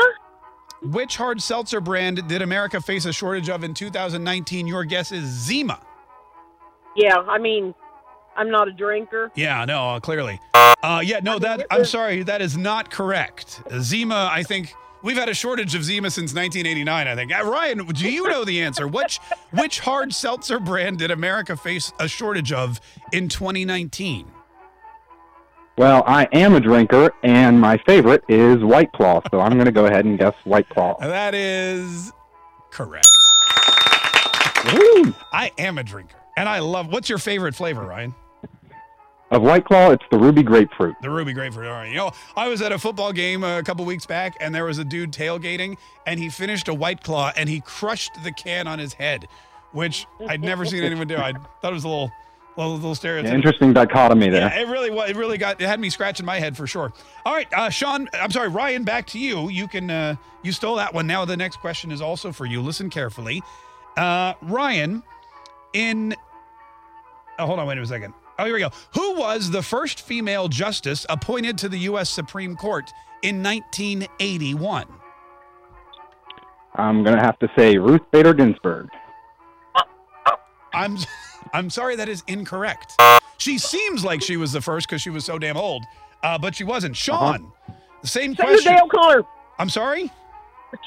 Which 0.83 1.17
hard 1.17 1.41
seltzer 1.41 1.81
brand 1.81 2.27
did 2.27 2.43
America 2.43 2.79
face 2.79 3.05
a 3.05 3.13
shortage 3.13 3.49
of 3.49 3.63
in 3.63 3.73
2019? 3.73 4.67
Your 4.67 4.83
guess 4.85 5.11
is 5.11 5.25
Zima. 5.25 5.79
Yeah, 6.95 7.17
I 7.17 7.39
mean, 7.39 7.73
I'm 8.37 8.51
not 8.51 8.67
a 8.67 8.71
drinker. 8.71 9.31
Yeah, 9.33 9.65
no, 9.65 9.89
uh, 9.89 9.99
clearly. 9.99 10.39
Uh, 10.53 11.01
yeah, 11.03 11.19
no, 11.23 11.39
that 11.39 11.65
I'm 11.71 11.85
sorry, 11.85 12.21
that 12.21 12.43
is 12.43 12.55
not 12.55 12.91
correct. 12.91 13.63
Zima, 13.79 14.29
I 14.31 14.43
think 14.43 14.75
we've 15.01 15.17
had 15.17 15.29
a 15.29 15.33
shortage 15.33 15.75
of 15.75 15.83
Zima 15.83 16.09
since 16.09 16.33
1989. 16.33 17.07
I 17.07 17.15
think. 17.15 17.33
Uh, 17.33 17.43
Ryan, 17.43 17.85
do 17.85 18.09
you 18.09 18.27
know 18.27 18.43
the 18.43 18.61
answer? 18.61 18.87
Which 18.87 19.19
which 19.51 19.79
hard 19.79 20.13
seltzer 20.13 20.59
brand 20.59 20.99
did 20.99 21.11
America 21.11 21.55
face 21.55 21.93
a 21.99 22.07
shortage 22.07 22.51
of 22.51 22.79
in 23.11 23.29
2019? 23.29 24.31
Well, 25.77 26.03
I 26.07 26.25
am 26.31 26.55
a 26.55 26.61
drinker, 26.61 27.11
and 27.21 27.59
my 27.59 27.77
favorite 27.85 28.23
is 28.29 28.63
White 28.63 28.93
Claw, 28.93 29.21
so 29.29 29.41
I'm 29.41 29.53
going 29.53 29.65
to 29.65 29.73
go 29.73 29.85
ahead 29.85 30.05
and 30.05 30.17
guess 30.17 30.33
White 30.45 30.69
Claw. 30.69 30.95
That 31.01 31.35
is 31.35 32.13
correct. 32.71 33.09
Woo! 34.73 35.13
I 35.33 35.51
am 35.57 35.77
a 35.77 35.83
drinker, 35.83 36.17
and 36.37 36.47
I 36.47 36.59
love. 36.59 36.87
What's 36.87 37.09
your 37.09 37.17
favorite 37.17 37.55
flavor, 37.55 37.83
Ryan? 37.83 38.15
Of 39.35 39.41
White 39.41 39.65
Claw, 39.65 39.91
it's 39.91 40.05
the 40.11 40.17
Ruby 40.17 40.43
Grapefruit. 40.43 40.95
The 41.01 41.09
ruby 41.09 41.33
grapefruit. 41.33 41.67
All 41.67 41.73
right. 41.73 41.89
You 41.89 41.95
know, 41.97 42.11
I 42.37 42.47
was 42.47 42.61
at 42.61 42.71
a 42.71 42.79
football 42.79 43.11
game 43.11 43.43
a 43.43 43.61
couple 43.63 43.83
weeks 43.83 44.05
back, 44.05 44.37
and 44.39 44.55
there 44.55 44.63
was 44.63 44.77
a 44.77 44.85
dude 44.85 45.11
tailgating, 45.11 45.77
and 46.07 46.17
he 46.19 46.29
finished 46.29 46.69
a 46.69 46.73
white 46.73 47.03
claw, 47.03 47.33
and 47.35 47.49
he 47.49 47.59
crushed 47.59 48.11
the 48.23 48.31
can 48.31 48.65
on 48.65 48.79
his 48.79 48.93
head, 48.93 49.27
which 49.73 50.07
I'd 50.29 50.41
never 50.41 50.63
seen 50.63 50.83
anyone 50.83 51.07
do. 51.07 51.17
I 51.17 51.33
thought 51.61 51.71
it 51.71 51.73
was 51.73 51.83
a 51.83 51.87
little, 51.89 52.11
little, 52.55 52.75
little 52.75 52.91
Yeah, 52.91 52.95
stereotypical. 52.95 53.33
interesting 53.33 53.73
dichotomy 53.73 54.29
there. 54.29 54.47
Yeah, 54.47 54.61
it 54.61 54.69
really 54.69 54.89
was. 54.89 55.09
It 55.09 55.17
really 55.17 55.37
got. 55.37 55.59
It 55.59 55.67
had 55.67 55.81
me 55.81 55.89
scratching 55.89 56.25
my 56.25 56.39
head 56.39 56.55
for 56.55 56.65
sure. 56.65 56.93
All 57.25 57.33
right, 57.33 57.47
uh, 57.53 57.69
Sean. 57.69 58.07
I'm 58.13 58.31
sorry, 58.31 58.47
Ryan. 58.47 58.85
Back 58.85 59.05
to 59.07 59.19
you. 59.19 59.49
You 59.49 59.67
can. 59.67 59.91
Uh, 59.91 60.15
you 60.43 60.53
stole 60.53 60.75
that 60.77 60.93
one. 60.93 61.07
Now 61.07 61.25
the 61.25 61.35
next 61.35 61.57
question 61.57 61.91
is 61.91 61.99
also 61.99 62.31
for 62.31 62.45
you. 62.45 62.61
Listen 62.61 62.89
carefully, 62.89 63.43
uh, 63.97 64.33
Ryan. 64.41 65.03
In. 65.73 66.15
Oh, 67.37 67.45
hold 67.47 67.59
on. 67.59 67.67
Wait 67.67 67.77
a 67.77 67.85
second. 67.85 68.13
Oh, 68.37 68.45
here 68.45 68.53
we 68.53 68.59
go. 68.59 68.71
Who 68.93 69.15
was 69.17 69.51
the 69.51 69.61
first 69.61 70.01
female 70.01 70.47
justice 70.47 71.05
appointed 71.09 71.57
to 71.59 71.69
the 71.69 71.79
U.S. 71.79 72.09
Supreme 72.09 72.55
Court 72.55 72.91
in 73.21 73.41
1981? 73.41 74.85
I'm 76.75 77.03
going 77.03 77.15
to 77.15 77.21
have 77.21 77.39
to 77.39 77.49
say 77.57 77.77
Ruth 77.77 78.01
Bader 78.11 78.33
Ginsburg. 78.33 78.89
I'm. 80.73 80.97
I'm 81.53 81.69
sorry. 81.69 81.95
That 81.95 82.09
is 82.09 82.23
incorrect. 82.27 82.93
She 83.37 83.57
seems 83.57 84.03
like 84.03 84.21
she 84.21 84.35
was 84.35 84.51
the 84.51 84.61
first 84.61 84.89
because 84.89 85.01
she 85.01 85.09
was 85.09 85.23
so 85.23 85.39
damn 85.39 85.55
old, 85.55 85.85
uh, 86.21 86.37
but 86.37 86.55
she 86.55 86.65
wasn't. 86.65 86.97
Sean. 86.97 87.51
The 88.01 88.07
same 88.07 88.35
Sandra 88.35 88.55
question. 88.55 88.73
Day 88.73 88.79
O'Connor. 88.83 89.23
I'm 89.57 89.69
sorry. 89.69 90.11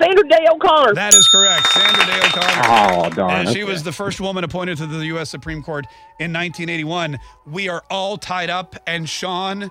Sandra 0.00 0.28
Day 0.28 0.46
O'Connor. 0.50 0.94
That 0.94 1.14
is 1.14 1.28
correct. 1.28 1.66
Sandra 1.72 2.06
Day 2.06 2.18
O'Connor. 2.18 3.06
Oh, 3.06 3.10
darn. 3.10 3.40
And 3.40 3.48
she 3.48 3.62
okay. 3.62 3.72
was 3.72 3.82
the 3.82 3.92
first 3.92 4.20
woman 4.20 4.44
appointed 4.44 4.78
to 4.78 4.86
the 4.86 5.06
U.S. 5.06 5.30
Supreme 5.30 5.62
Court 5.62 5.86
in 6.18 6.32
1981. 6.32 7.18
We 7.46 7.68
are 7.68 7.82
all 7.90 8.16
tied 8.18 8.50
up, 8.50 8.76
and 8.86 9.08
Sean, 9.08 9.70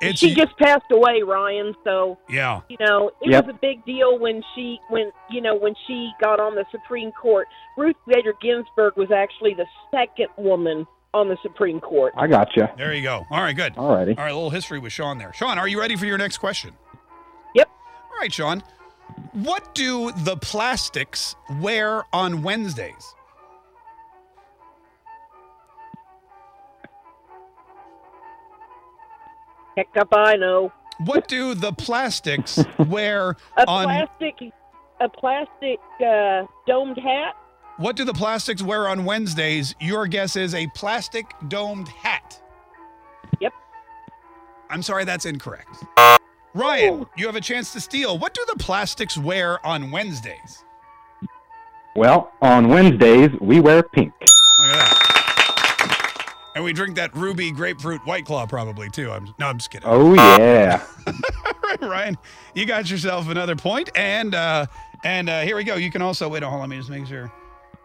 it's 0.00 0.18
she 0.18 0.34
just 0.34 0.56
passed 0.58 0.90
away, 0.90 1.22
Ryan. 1.22 1.74
So 1.84 2.18
yeah. 2.28 2.60
you 2.68 2.76
know 2.80 3.10
it 3.20 3.30
Yep. 3.30 3.46
was 3.46 3.54
a 3.54 3.58
big 3.60 3.84
deal 3.84 4.18
when 4.18 4.42
she 4.54 4.78
when 4.88 5.12
you 5.30 5.40
know 5.40 5.54
when 5.54 5.74
she 5.86 6.10
got 6.20 6.40
on 6.40 6.54
the 6.54 6.64
Supreme 6.70 7.12
Court. 7.12 7.48
Ruth 7.76 7.96
Bader 8.06 8.34
Ginsburg 8.40 8.96
was 8.96 9.10
actually 9.10 9.54
the 9.54 9.66
second 9.90 10.28
woman 10.36 10.86
on 11.12 11.28
the 11.28 11.36
Supreme 11.42 11.80
Court. 11.80 12.14
I 12.16 12.26
got 12.26 12.56
you. 12.56 12.66
There 12.76 12.94
you 12.94 13.02
go. 13.02 13.26
All 13.30 13.42
right, 13.42 13.54
good. 13.54 13.76
All 13.76 13.92
righty. 13.94 14.16
All 14.16 14.24
right, 14.24 14.30
a 14.32 14.34
little 14.34 14.50
history 14.50 14.78
with 14.78 14.92
Sean 14.92 15.18
there. 15.18 15.32
Sean, 15.32 15.58
are 15.58 15.68
you 15.68 15.78
ready 15.78 15.96
for 15.96 16.06
your 16.06 16.18
next 16.18 16.38
question? 16.38 16.72
Yep. 17.54 17.68
All 18.12 18.18
right, 18.20 18.32
Sean. 18.32 18.62
What 19.32 19.74
do 19.74 20.12
the 20.12 20.36
plastics 20.36 21.36
wear 21.60 22.04
on 22.12 22.42
Wednesdays? 22.42 23.14
Heck 29.76 29.88
up, 29.96 30.08
I 30.12 30.36
know. 30.36 30.72
What 30.98 31.28
do 31.28 31.54
the 31.54 31.72
plastics 31.72 32.62
wear 32.78 33.36
A 33.56 33.64
on 33.66 33.84
plastic 33.84 34.52
a 35.00 35.08
plastic 35.08 35.80
uh, 36.04 36.44
domed 36.66 36.98
hat. 36.98 37.34
What 37.78 37.96
do 37.96 38.04
the 38.04 38.12
plastics 38.12 38.62
wear 38.62 38.88
on 38.88 39.06
Wednesdays? 39.06 39.74
Your 39.80 40.06
guess 40.06 40.36
is 40.36 40.54
a 40.54 40.66
plastic 40.74 41.24
domed 41.48 41.88
hat. 41.88 42.40
Yep. 43.40 43.54
I'm 44.68 44.82
sorry, 44.82 45.04
that's 45.04 45.24
incorrect. 45.24 45.84
Ryan, 46.54 47.06
you 47.16 47.26
have 47.26 47.36
a 47.36 47.40
chance 47.40 47.72
to 47.74 47.80
steal. 47.80 48.18
What 48.18 48.34
do 48.34 48.44
the 48.48 48.56
plastics 48.56 49.16
wear 49.16 49.64
on 49.64 49.90
Wednesdays? 49.90 50.64
Well, 51.94 52.32
on 52.42 52.68
Wednesdays, 52.68 53.30
we 53.40 53.60
wear 53.60 53.82
pink. 53.82 54.12
Look 54.20 54.30
at 54.30 54.74
that. 54.74 56.34
And 56.56 56.64
we 56.64 56.72
drink 56.72 56.96
that 56.96 57.14
ruby 57.14 57.52
grapefruit 57.52 58.04
white 58.04 58.26
claw 58.26 58.46
probably 58.46 58.90
too. 58.90 59.10
I'm 59.10 59.32
no, 59.38 59.46
I'm 59.46 59.58
just 59.58 59.70
kidding. 59.70 59.88
Oh, 59.88 60.14
yeah. 60.14 60.84
Ryan, 61.80 62.18
you 62.54 62.66
got 62.66 62.90
yourself 62.90 63.28
another 63.28 63.54
point, 63.54 63.88
and 63.94 64.34
uh, 64.34 64.66
and 65.04 65.30
uh, 65.30 65.42
here 65.42 65.56
we 65.56 65.64
go. 65.64 65.76
You 65.76 65.90
can 65.90 66.02
also 66.02 66.28
wait. 66.28 66.42
Hold 66.42 66.54
on, 66.54 66.60
let 66.60 66.68
me 66.68 66.76
just 66.76 66.90
make 66.90 67.06
sure. 67.06 67.32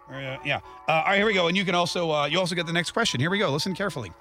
Uh, 0.09 0.37
yeah. 0.43 0.59
Uh, 0.87 0.91
all 0.91 1.03
right, 1.05 1.17
here 1.17 1.25
we 1.25 1.33
go. 1.33 1.47
And 1.47 1.55
you 1.55 1.65
can 1.65 1.75
also 1.75 2.11
uh, 2.11 2.25
you 2.25 2.39
also 2.39 2.55
get 2.55 2.65
the 2.65 2.73
next 2.73 2.91
question. 2.91 3.19
Here 3.19 3.29
we 3.29 3.37
go. 3.37 3.51
Listen 3.51 3.75
carefully. 3.75 4.11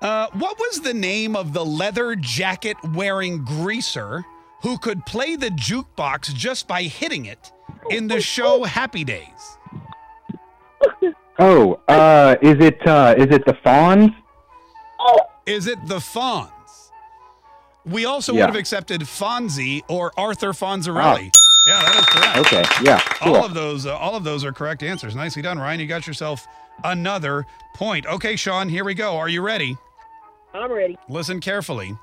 Uh, 0.00 0.28
what 0.34 0.56
was 0.58 0.80
the 0.80 0.94
name 0.94 1.34
of 1.34 1.52
the 1.52 1.64
leather 1.64 2.14
jacket 2.14 2.76
wearing 2.94 3.44
greaser 3.44 4.24
who 4.62 4.78
could 4.78 5.04
play 5.06 5.34
the 5.36 5.50
jukebox 5.50 6.32
just 6.34 6.68
by 6.68 6.82
hitting 6.82 7.26
it 7.26 7.52
in 7.90 8.06
the 8.06 8.20
show 8.20 8.64
Happy 8.64 9.02
Days? 9.04 9.58
Oh, 11.40 11.80
uh, 11.88 12.36
is 12.42 12.56
it 12.64 12.84
uh, 12.86 13.14
is 13.16 13.26
it 13.34 13.44
the 13.44 13.54
Fonz? 13.64 14.14
Is 15.46 15.66
it 15.66 15.78
the 15.86 15.96
Fonz? 15.98 16.50
We 17.86 18.04
also 18.04 18.32
Yeah. 18.34 18.40
would 18.42 18.46
have 18.50 18.56
accepted 18.56 19.00
Fonzie 19.02 19.82
or 19.88 20.12
Arthur 20.16 20.52
Fonzarelli. 20.52 21.30
Yeah, 21.66 21.82
that 21.82 21.96
is 21.96 22.06
correct. 22.06 22.36
Okay, 22.38 22.64
yeah, 22.84 22.98
cool. 23.20 23.36
All 23.36 23.44
of 23.44 23.54
those, 23.54 23.86
uh, 23.86 23.96
all 23.96 24.14
of 24.14 24.24
those 24.24 24.44
are 24.44 24.52
correct 24.52 24.82
answers. 24.82 25.14
Nicely 25.14 25.42
done, 25.42 25.58
Ryan. 25.58 25.80
You 25.80 25.86
got 25.86 26.06
yourself 26.06 26.46
another 26.84 27.46
point. 27.74 28.06
Okay, 28.06 28.36
Sean, 28.36 28.68
here 28.68 28.84
we 28.84 28.94
go. 28.94 29.16
Are 29.16 29.28
you 29.28 29.42
ready? 29.42 29.76
I'm 30.54 30.72
ready. 30.72 30.96
Listen 31.08 31.40
carefully. 31.40 31.96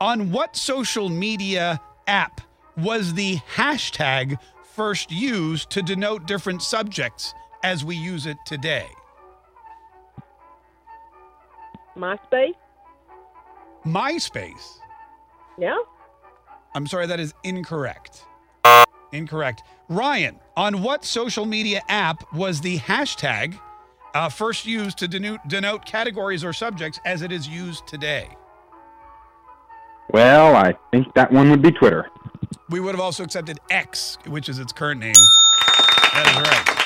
On 0.00 0.30
what 0.32 0.56
social 0.56 1.08
media 1.08 1.80
app 2.06 2.40
was 2.76 3.14
the 3.14 3.36
hashtag 3.54 4.38
first 4.74 5.10
used 5.10 5.70
to 5.70 5.82
denote 5.82 6.26
different 6.26 6.62
subjects 6.62 7.34
as 7.62 7.84
we 7.84 7.94
use 7.94 8.26
it 8.26 8.38
today? 8.46 8.88
MySpace. 11.96 12.54
MySpace. 13.84 14.78
Yeah. 15.58 15.76
I'm 16.74 16.86
sorry, 16.86 17.06
that 17.06 17.20
is 17.20 17.34
incorrect. 17.44 18.24
Incorrect. 19.12 19.62
Ryan, 19.88 20.38
on 20.56 20.82
what 20.82 21.04
social 21.04 21.44
media 21.44 21.82
app 21.88 22.32
was 22.32 22.60
the 22.62 22.78
hashtag 22.78 23.58
uh, 24.14 24.28
first 24.28 24.66
used 24.66 24.98
to 24.98 25.08
denote, 25.08 25.40
denote 25.48 25.84
categories 25.84 26.44
or 26.44 26.52
subjects 26.52 27.00
as 27.04 27.22
it 27.22 27.32
is 27.32 27.48
used 27.48 27.86
today? 27.86 28.28
Well, 30.10 30.54
I 30.56 30.74
think 30.90 31.12
that 31.14 31.32
one 31.32 31.50
would 31.50 31.62
be 31.62 31.70
Twitter. 31.70 32.08
We 32.68 32.80
would 32.80 32.94
have 32.94 33.00
also 33.00 33.24
accepted 33.24 33.58
X, 33.70 34.18
which 34.26 34.48
is 34.48 34.58
its 34.58 34.72
current 34.72 35.00
name. 35.00 35.14
That 36.14 36.26
is 36.28 36.36
right. 36.36 36.78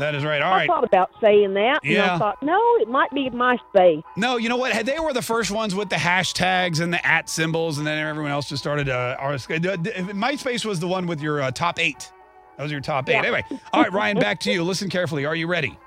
That 0.00 0.14
is 0.16 0.24
right. 0.24 0.42
All 0.42 0.52
I 0.52 0.56
right. 0.58 0.66
thought 0.66 0.82
about 0.82 1.10
saying 1.20 1.54
that, 1.54 1.78
and 1.84 1.92
Yeah. 1.92 2.16
I 2.16 2.18
thought, 2.18 2.42
no, 2.42 2.60
it 2.80 2.88
might 2.88 3.10
be 3.12 3.30
MySpace. 3.30 4.02
No, 4.16 4.38
you 4.38 4.48
know 4.48 4.56
what? 4.56 4.84
They 4.84 4.98
were 4.98 5.12
the 5.12 5.22
first 5.22 5.52
ones 5.52 5.72
with 5.74 5.88
the 5.88 5.96
hashtags 5.96 6.80
and 6.80 6.92
the 6.92 7.06
at 7.06 7.28
symbols, 7.28 7.78
and 7.78 7.86
then 7.86 8.04
everyone 8.04 8.32
else 8.32 8.48
just 8.48 8.60
started. 8.62 8.88
Uh, 8.88 9.16
MySpace 9.20 10.64
was 10.64 10.80
the 10.80 10.88
one 10.88 11.06
with 11.06 11.20
your 11.20 11.40
uh, 11.42 11.52
top 11.52 11.78
eight. 11.78 12.10
That 12.56 12.64
was 12.64 12.72
your 12.72 12.80
top 12.80 13.08
eight. 13.08 13.12
Yeah. 13.12 13.20
Anyway, 13.20 13.44
all 13.72 13.82
right, 13.82 13.92
Ryan, 13.92 14.18
back 14.18 14.40
to 14.40 14.52
you. 14.52 14.64
Listen 14.64 14.88
carefully. 14.90 15.24
Are 15.26 15.36
you 15.36 15.46
ready? 15.46 15.78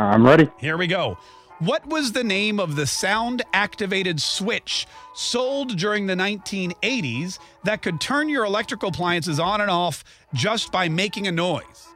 I'm 0.00 0.24
ready. 0.24 0.48
Here 0.58 0.78
we 0.78 0.86
go. 0.86 1.18
What 1.58 1.86
was 1.86 2.12
the 2.12 2.24
name 2.24 2.58
of 2.58 2.74
the 2.74 2.86
sound 2.86 3.42
activated 3.52 4.20
switch 4.20 4.86
sold 5.12 5.76
during 5.76 6.06
the 6.06 6.14
1980s 6.14 7.38
that 7.64 7.82
could 7.82 8.00
turn 8.00 8.30
your 8.30 8.46
electrical 8.46 8.88
appliances 8.88 9.38
on 9.38 9.60
and 9.60 9.70
off 9.70 10.02
just 10.32 10.72
by 10.72 10.88
making 10.88 11.26
a 11.26 11.32
noise? 11.32 11.88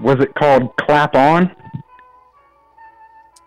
Was 0.00 0.20
it 0.20 0.34
called 0.36 0.76
Clap 0.76 1.16
On? 1.16 1.50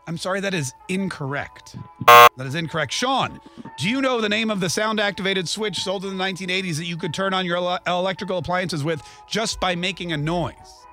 I'm 0.07 0.17
sorry, 0.17 0.41
that 0.41 0.53
is 0.53 0.73
incorrect. 0.89 1.77
That 2.05 2.45
is 2.45 2.53
incorrect. 2.53 2.91
Sean, 2.91 3.39
do 3.79 3.89
you 3.89 4.01
know 4.01 4.19
the 4.19 4.29
name 4.29 4.51
of 4.51 4.59
the 4.59 4.69
sound 4.69 4.99
activated 4.99 5.47
switch 5.47 5.77
sold 5.77 6.03
in 6.03 6.17
the 6.17 6.23
1980s 6.23 6.75
that 6.75 6.85
you 6.85 6.97
could 6.97 7.13
turn 7.13 7.33
on 7.33 7.45
your 7.45 7.79
electrical 7.87 8.37
appliances 8.37 8.83
with 8.83 9.01
just 9.25 9.61
by 9.61 9.73
making 9.73 10.11
a 10.11 10.17
noise? 10.17 10.84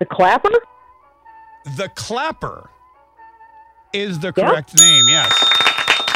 The 0.00 0.06
clapper? 0.06 0.50
The 1.76 1.88
clapper 1.90 2.70
is 3.92 4.18
the 4.18 4.32
correct 4.32 4.76
name, 4.78 5.08
yes. 5.08 5.30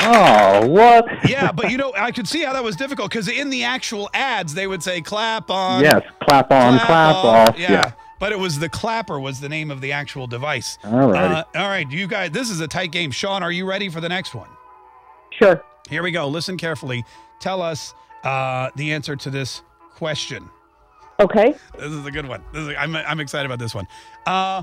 Oh, 0.00 0.66
what? 0.66 1.06
Yeah, 1.28 1.52
but 1.52 1.70
you 1.70 1.76
know, 1.76 1.92
I 1.96 2.10
could 2.10 2.26
see 2.26 2.42
how 2.42 2.52
that 2.54 2.64
was 2.64 2.76
difficult 2.76 3.10
because 3.10 3.28
in 3.28 3.50
the 3.50 3.64
actual 3.64 4.10
ads, 4.12 4.54
they 4.54 4.66
would 4.66 4.82
say 4.82 5.00
clap 5.00 5.50
on. 5.50 5.82
Yes, 5.82 6.02
clap 6.22 6.50
on, 6.50 6.78
clap, 6.78 7.14
off. 7.16 7.58
Yeah. 7.58 7.72
Yeah. 7.72 7.92
But 8.18 8.32
it 8.32 8.38
was 8.38 8.58
the 8.58 8.68
clapper 8.68 9.20
was 9.20 9.40
the 9.40 9.48
name 9.48 9.70
of 9.70 9.80
the 9.80 9.92
actual 9.92 10.26
device. 10.26 10.78
All 10.84 11.10
righty. 11.10 11.34
Uh, 11.34 11.44
all 11.54 11.68
right, 11.68 11.90
you 11.90 12.06
guys, 12.06 12.30
this 12.30 12.48
is 12.48 12.60
a 12.60 12.68
tight 12.68 12.90
game. 12.90 13.10
Sean, 13.10 13.42
are 13.42 13.52
you 13.52 13.66
ready 13.66 13.88
for 13.88 14.00
the 14.00 14.08
next 14.08 14.34
one? 14.34 14.48
Sure. 15.30 15.62
Here 15.90 16.02
we 16.02 16.10
go. 16.10 16.26
Listen 16.28 16.56
carefully. 16.56 17.04
Tell 17.40 17.60
us 17.60 17.92
uh, 18.22 18.70
the 18.76 18.92
answer 18.92 19.16
to 19.16 19.30
this 19.30 19.62
question. 19.94 20.48
Okay. 21.20 21.54
This 21.78 21.92
is 21.92 22.04
a 22.06 22.10
good 22.10 22.26
one. 22.26 22.42
This 22.52 22.68
is, 22.68 22.74
I'm, 22.78 22.94
I'm 22.96 23.20
excited 23.20 23.46
about 23.46 23.58
this 23.58 23.74
one. 23.74 23.86
Uh, 24.26 24.62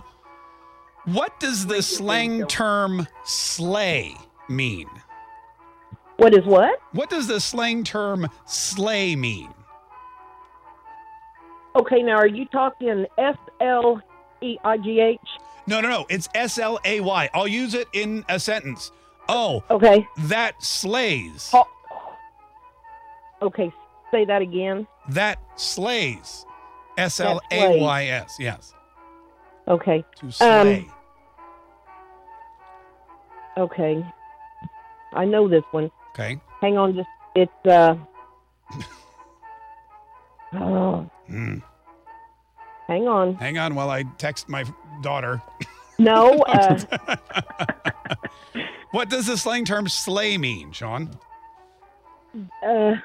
what 1.06 1.40
does 1.40 1.66
the 1.66 1.82
slang 1.82 2.46
term 2.48 3.08
slay 3.24 4.16
mean? 4.50 4.88
What 6.18 6.34
is 6.36 6.46
what? 6.46 6.80
What 6.92 7.10
does 7.10 7.28
the 7.28 7.40
slang 7.40 7.84
term 7.84 8.28
slay 8.46 9.16
mean? 9.16 9.50
Okay, 11.76 12.04
now 12.04 12.18
are 12.18 12.28
you 12.28 12.46
talking 12.48 13.06
S 13.18 13.38
L 13.62 14.02
E 14.42 14.58
I 14.64 14.78
G 14.78 15.00
H? 15.00 15.20
No, 15.68 15.80
no, 15.80 15.90
no. 15.90 16.06
It's 16.10 16.28
S 16.36 16.58
L 16.58 16.80
A 16.84 17.00
Y. 17.00 17.30
I'll 17.34 17.48
use 17.48 17.74
it 17.74 17.88
in 17.94 18.26
a 18.28 18.40
sentence. 18.40 18.92
Oh, 19.30 19.64
Okay. 19.72 20.06
that 20.18 20.62
slays. 20.62 21.54
Okay, 23.42 23.72
say 24.12 24.26
that 24.26 24.42
again. 24.42 24.86
That 25.10 25.40
slays. 25.56 26.46
S 26.98 27.20
L 27.20 27.42
A 27.52 27.80
Y 27.82 28.06
S. 28.06 28.36
Yes. 28.40 28.74
Okay. 29.68 30.04
To 30.20 30.32
slay. 30.32 30.80
Um, 33.58 33.64
okay. 33.64 34.06
I 35.14 35.26
know 35.26 35.48
this 35.48 35.64
one. 35.72 35.92
okay. 36.12 36.40
Hang 36.62 36.78
on, 36.78 36.96
just 36.96 37.10
it's 37.36 37.52
uh. 37.66 37.96
Oh, 40.54 41.10
Mm. 41.30 41.62
hang 42.88 43.08
on. 43.08 43.36
Hang 43.36 43.58
on 43.58 43.74
while 43.74 43.90
I 43.90 44.04
text 44.18 44.50
my 44.50 44.66
daughter. 45.02 45.42
No, 46.00 46.40
uh, 46.48 46.80
What 48.90 49.08
does 49.10 49.28
the 49.28 49.38
slang 49.38 49.66
term 49.66 49.88
slay 49.88 50.36
mean, 50.36 50.72
Sean? 50.72 51.12
uh, 52.66 52.96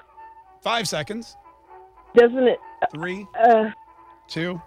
Five 0.62 0.88
seconds. 0.88 1.36
Doesn't 2.17 2.49
it? 2.49 2.59
Three, 2.93 3.27
Uh, 3.41 3.71
two. 4.29 4.61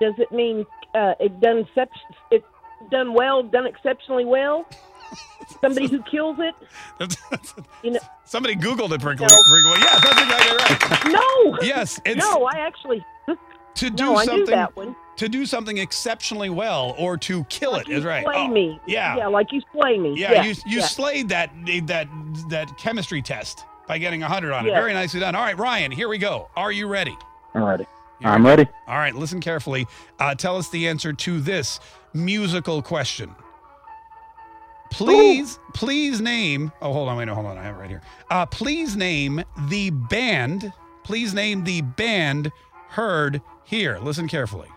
does 0.00 0.14
it 0.18 0.30
mean 0.32 0.64
uh, 0.94 1.14
it 1.20 1.40
done 1.40 1.58
excep- 1.58 1.90
it 2.30 2.44
done 2.90 3.14
well, 3.14 3.42
done 3.42 3.66
exceptionally 3.66 4.24
well? 4.24 4.66
Somebody 5.62 5.86
who 5.88 6.02
kills 6.02 6.36
it, 6.38 6.54
you 7.82 7.92
know? 7.92 8.00
Somebody 8.24 8.54
Googled 8.56 8.92
it 8.92 9.00
pretty 9.00 9.18
No. 9.24 9.26
Yeah, 9.76 9.98
that's 10.02 10.22
exactly 10.22 10.56
right. 10.56 11.12
No. 11.12 11.58
Yes, 11.62 11.98
it's 12.04 12.18
no. 12.20 12.44
I 12.52 12.58
actually 12.58 13.04
to 13.74 13.90
do 13.90 14.04
no, 14.04 14.16
something 14.16 14.36
knew 14.40 14.46
that 14.46 14.76
one. 14.76 14.94
to 15.16 15.28
do 15.28 15.46
something 15.46 15.78
exceptionally 15.78 16.50
well 16.50 16.94
or 16.98 17.16
to 17.18 17.44
kill 17.44 17.76
it 17.76 17.88
is 17.88 18.04
right. 18.04 18.24
Slay 18.24 18.34
Oh, 18.36 18.48
me. 18.48 18.80
Yeah. 18.86 19.16
Yeah, 19.16 19.26
like 19.28 19.52
you 19.52 19.62
slay 19.72 19.98
me. 19.98 20.14
Yeah, 20.18 20.32
Yeah. 20.32 20.42
you 20.44 20.50
you 20.66 20.78
yeah. 20.80 20.84
slayed 20.86 21.28
that 21.30 21.50
that 21.86 22.08
that 22.48 22.76
chemistry 22.76 23.22
test 23.22 23.64
by 23.88 23.98
getting 23.98 24.20
100 24.20 24.52
on 24.52 24.66
it. 24.66 24.70
Very 24.70 24.92
nicely 24.92 25.18
done. 25.18 25.34
All 25.34 25.42
right, 25.42 25.58
Ryan, 25.58 25.90
here 25.90 26.08
we 26.08 26.18
go. 26.18 26.48
Are 26.54 26.70
you 26.70 26.86
ready? 26.86 27.16
All 27.54 27.62
righty. 27.62 27.86
I'm 28.22 28.44
ready. 28.44 28.66
All 28.86 28.98
right, 28.98 29.14
listen 29.14 29.40
carefully. 29.40 29.86
Uh, 30.18 30.34
tell 30.34 30.56
us 30.56 30.68
the 30.68 30.88
answer 30.88 31.12
to 31.12 31.40
this 31.40 31.80
musical 32.12 32.82
question. 32.82 33.34
Please, 34.90 35.58
please 35.74 36.20
name. 36.20 36.72
Oh, 36.80 36.92
hold 36.92 37.08
on, 37.08 37.16
wait, 37.16 37.26
no, 37.26 37.34
hold 37.34 37.46
on. 37.46 37.58
I 37.58 37.62
have 37.62 37.76
it 37.76 37.78
right 37.78 37.90
here. 37.90 38.02
Uh, 38.30 38.46
please 38.46 38.96
name 38.96 39.42
the 39.68 39.90
band. 39.90 40.72
Please 41.04 41.32
name 41.34 41.64
the 41.64 41.82
band 41.82 42.50
heard 42.88 43.40
here. 43.64 43.98
Listen 43.98 44.28
carefully. 44.28 44.68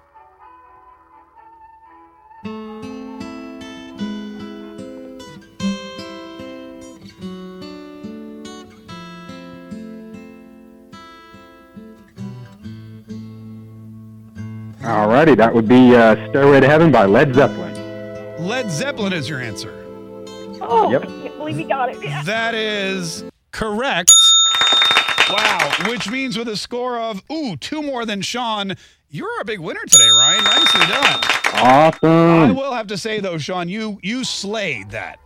All 14.92 15.08
righty. 15.08 15.36
That 15.36 15.54
would 15.54 15.68
be 15.68 15.96
uh, 15.96 16.16
Stairway 16.30 16.60
to 16.60 16.68
Heaven 16.68 16.92
by 16.92 17.06
Led 17.06 17.34
Zeppelin. 17.34 17.74
Led 18.46 18.70
Zeppelin 18.70 19.14
is 19.14 19.30
your 19.30 19.40
answer. 19.40 19.72
Oh, 20.62 20.90
Yep. 20.92 21.04
I 21.04 21.06
can't 21.06 21.38
believe 21.38 21.60
you 21.60 21.68
got 21.68 21.90
it. 21.90 22.04
Yeah. 22.04 22.22
That 22.24 22.54
is 22.56 23.24
correct. 23.52 24.12
Wow, 25.30 25.72
which 25.88 26.10
means 26.10 26.38
with 26.38 26.50
a 26.50 26.58
score 26.58 27.00
of 27.00 27.22
ooh, 27.32 27.56
two 27.56 27.82
more 27.82 28.06
than 28.06 28.22
Sean, 28.22 28.74
you're 29.10 29.40
a 29.40 29.46
big 29.46 29.60
winner 29.60 29.80
today, 29.88 30.10
Ryan. 30.10 30.44
Nicely 30.44 30.86
done. 30.88 31.20
Awesome. 31.54 32.10
I 32.10 32.52
will 32.52 32.74
have 32.74 32.88
to 32.88 32.98
say 32.98 33.20
though, 33.22 33.38
Sean, 33.38 33.70
you 33.70 33.98
you 34.04 34.24
slayed 34.26 34.90
that 34.92 35.20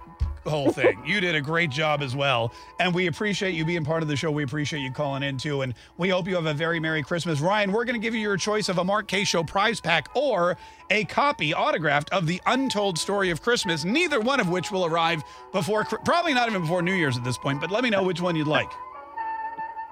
whole 0.46 0.72
thing. 0.72 1.02
you 1.06 1.20
did 1.20 1.36
a 1.36 1.42
great 1.42 1.70
job 1.70 2.02
as 2.02 2.16
well, 2.16 2.52
and 2.80 2.94
we 2.94 3.08
appreciate 3.08 3.54
you 3.54 3.66
being 3.66 3.84
part 3.84 4.02
of 4.02 4.08
the 4.08 4.16
show. 4.16 4.32
We 4.32 4.44
appreciate 4.44 4.82
you 4.82 4.92
calling 4.92 5.24
in 5.24 5.38
too, 5.38 5.62
and 5.62 5.74
we 5.98 6.10
hope 6.10 6.28
you 6.28 6.36
have 6.36 6.46
a 6.46 6.54
very 6.54 6.80
merry 6.80 7.04
Christmas. 7.04 7.40
Ryan, 7.40 7.72
we're 7.72 7.86
going 7.86 8.00
to 8.00 8.06
give 8.06 8.14
you 8.14 8.22
your 8.22 8.38
choice 8.38 8.70
of 8.70 8.78
a 8.78 8.84
Mark 8.84 9.08
Kaye 9.08 9.24
Show 9.24 9.44
prize 9.44 9.80
pack 9.82 10.10
or 10.16 10.58
a 10.90 11.04
copy 11.06 11.54
autographed 11.54 12.12
of 12.12 12.28
the 12.28 12.42
Untold 12.46 12.98
Story 12.98 13.30
of 13.30 13.42
Christmas. 13.42 13.84
Neither 13.86 14.20
one 14.20 14.40
of 14.40 14.50
which 14.50 14.72
will 14.72 14.86
arrive 14.86 15.24
before, 15.52 15.84
probably 15.84 16.34
not 16.34 16.50
even 16.50 16.62
before 16.62 16.82
New 16.82 16.94
Year's 16.94 17.18
at 17.18 17.24
this 17.24 17.38
point. 17.38 17.60
But 17.60 17.72
let 17.72 17.84
me 17.84 17.90
know 17.90 18.04
which 18.04 18.22
one 18.22 18.36
you'd 18.36 18.48
like. 18.48 18.72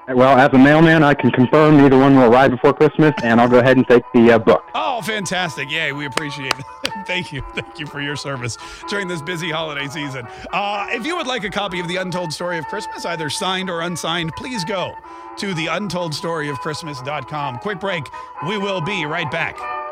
Well, 0.07 0.37
as 0.37 0.53
a 0.53 0.57
mailman, 0.57 1.01
I 1.01 1.13
can 1.13 1.31
confirm 1.31 1.77
neither 1.77 1.97
one 1.97 2.13
will 2.15 2.29
arrive 2.31 2.51
before 2.51 2.73
Christmas, 2.73 3.13
and 3.23 3.39
I'll 3.39 3.47
go 3.47 3.59
ahead 3.59 3.77
and 3.77 3.87
take 3.87 4.03
the 4.13 4.33
uh, 4.33 4.39
book. 4.39 4.65
Oh, 4.75 5.01
fantastic. 5.01 5.71
Yay, 5.71 5.93
we 5.93 6.05
appreciate 6.05 6.53
it. 6.59 6.65
Thank 7.07 7.31
you. 7.31 7.41
Thank 7.53 7.79
you 7.79 7.85
for 7.85 8.01
your 8.01 8.17
service 8.17 8.57
during 8.89 9.07
this 9.07 9.21
busy 9.21 9.49
holiday 9.49 9.87
season. 9.87 10.27
Uh, 10.51 10.87
if 10.89 11.05
you 11.05 11.15
would 11.15 11.27
like 11.27 11.45
a 11.45 11.49
copy 11.49 11.79
of 11.79 11.87
The 11.87 11.95
Untold 11.97 12.33
Story 12.33 12.57
of 12.57 12.65
Christmas, 12.67 13.05
either 13.05 13.29
signed 13.29 13.69
or 13.69 13.81
unsigned, 13.81 14.33
please 14.35 14.65
go 14.65 14.93
to 15.37 15.53
theuntoldstoryofchristmas.com. 15.53 17.59
Quick 17.59 17.79
break. 17.79 18.03
We 18.47 18.57
will 18.57 18.81
be 18.81 19.05
right 19.05 19.31
back. 19.31 19.82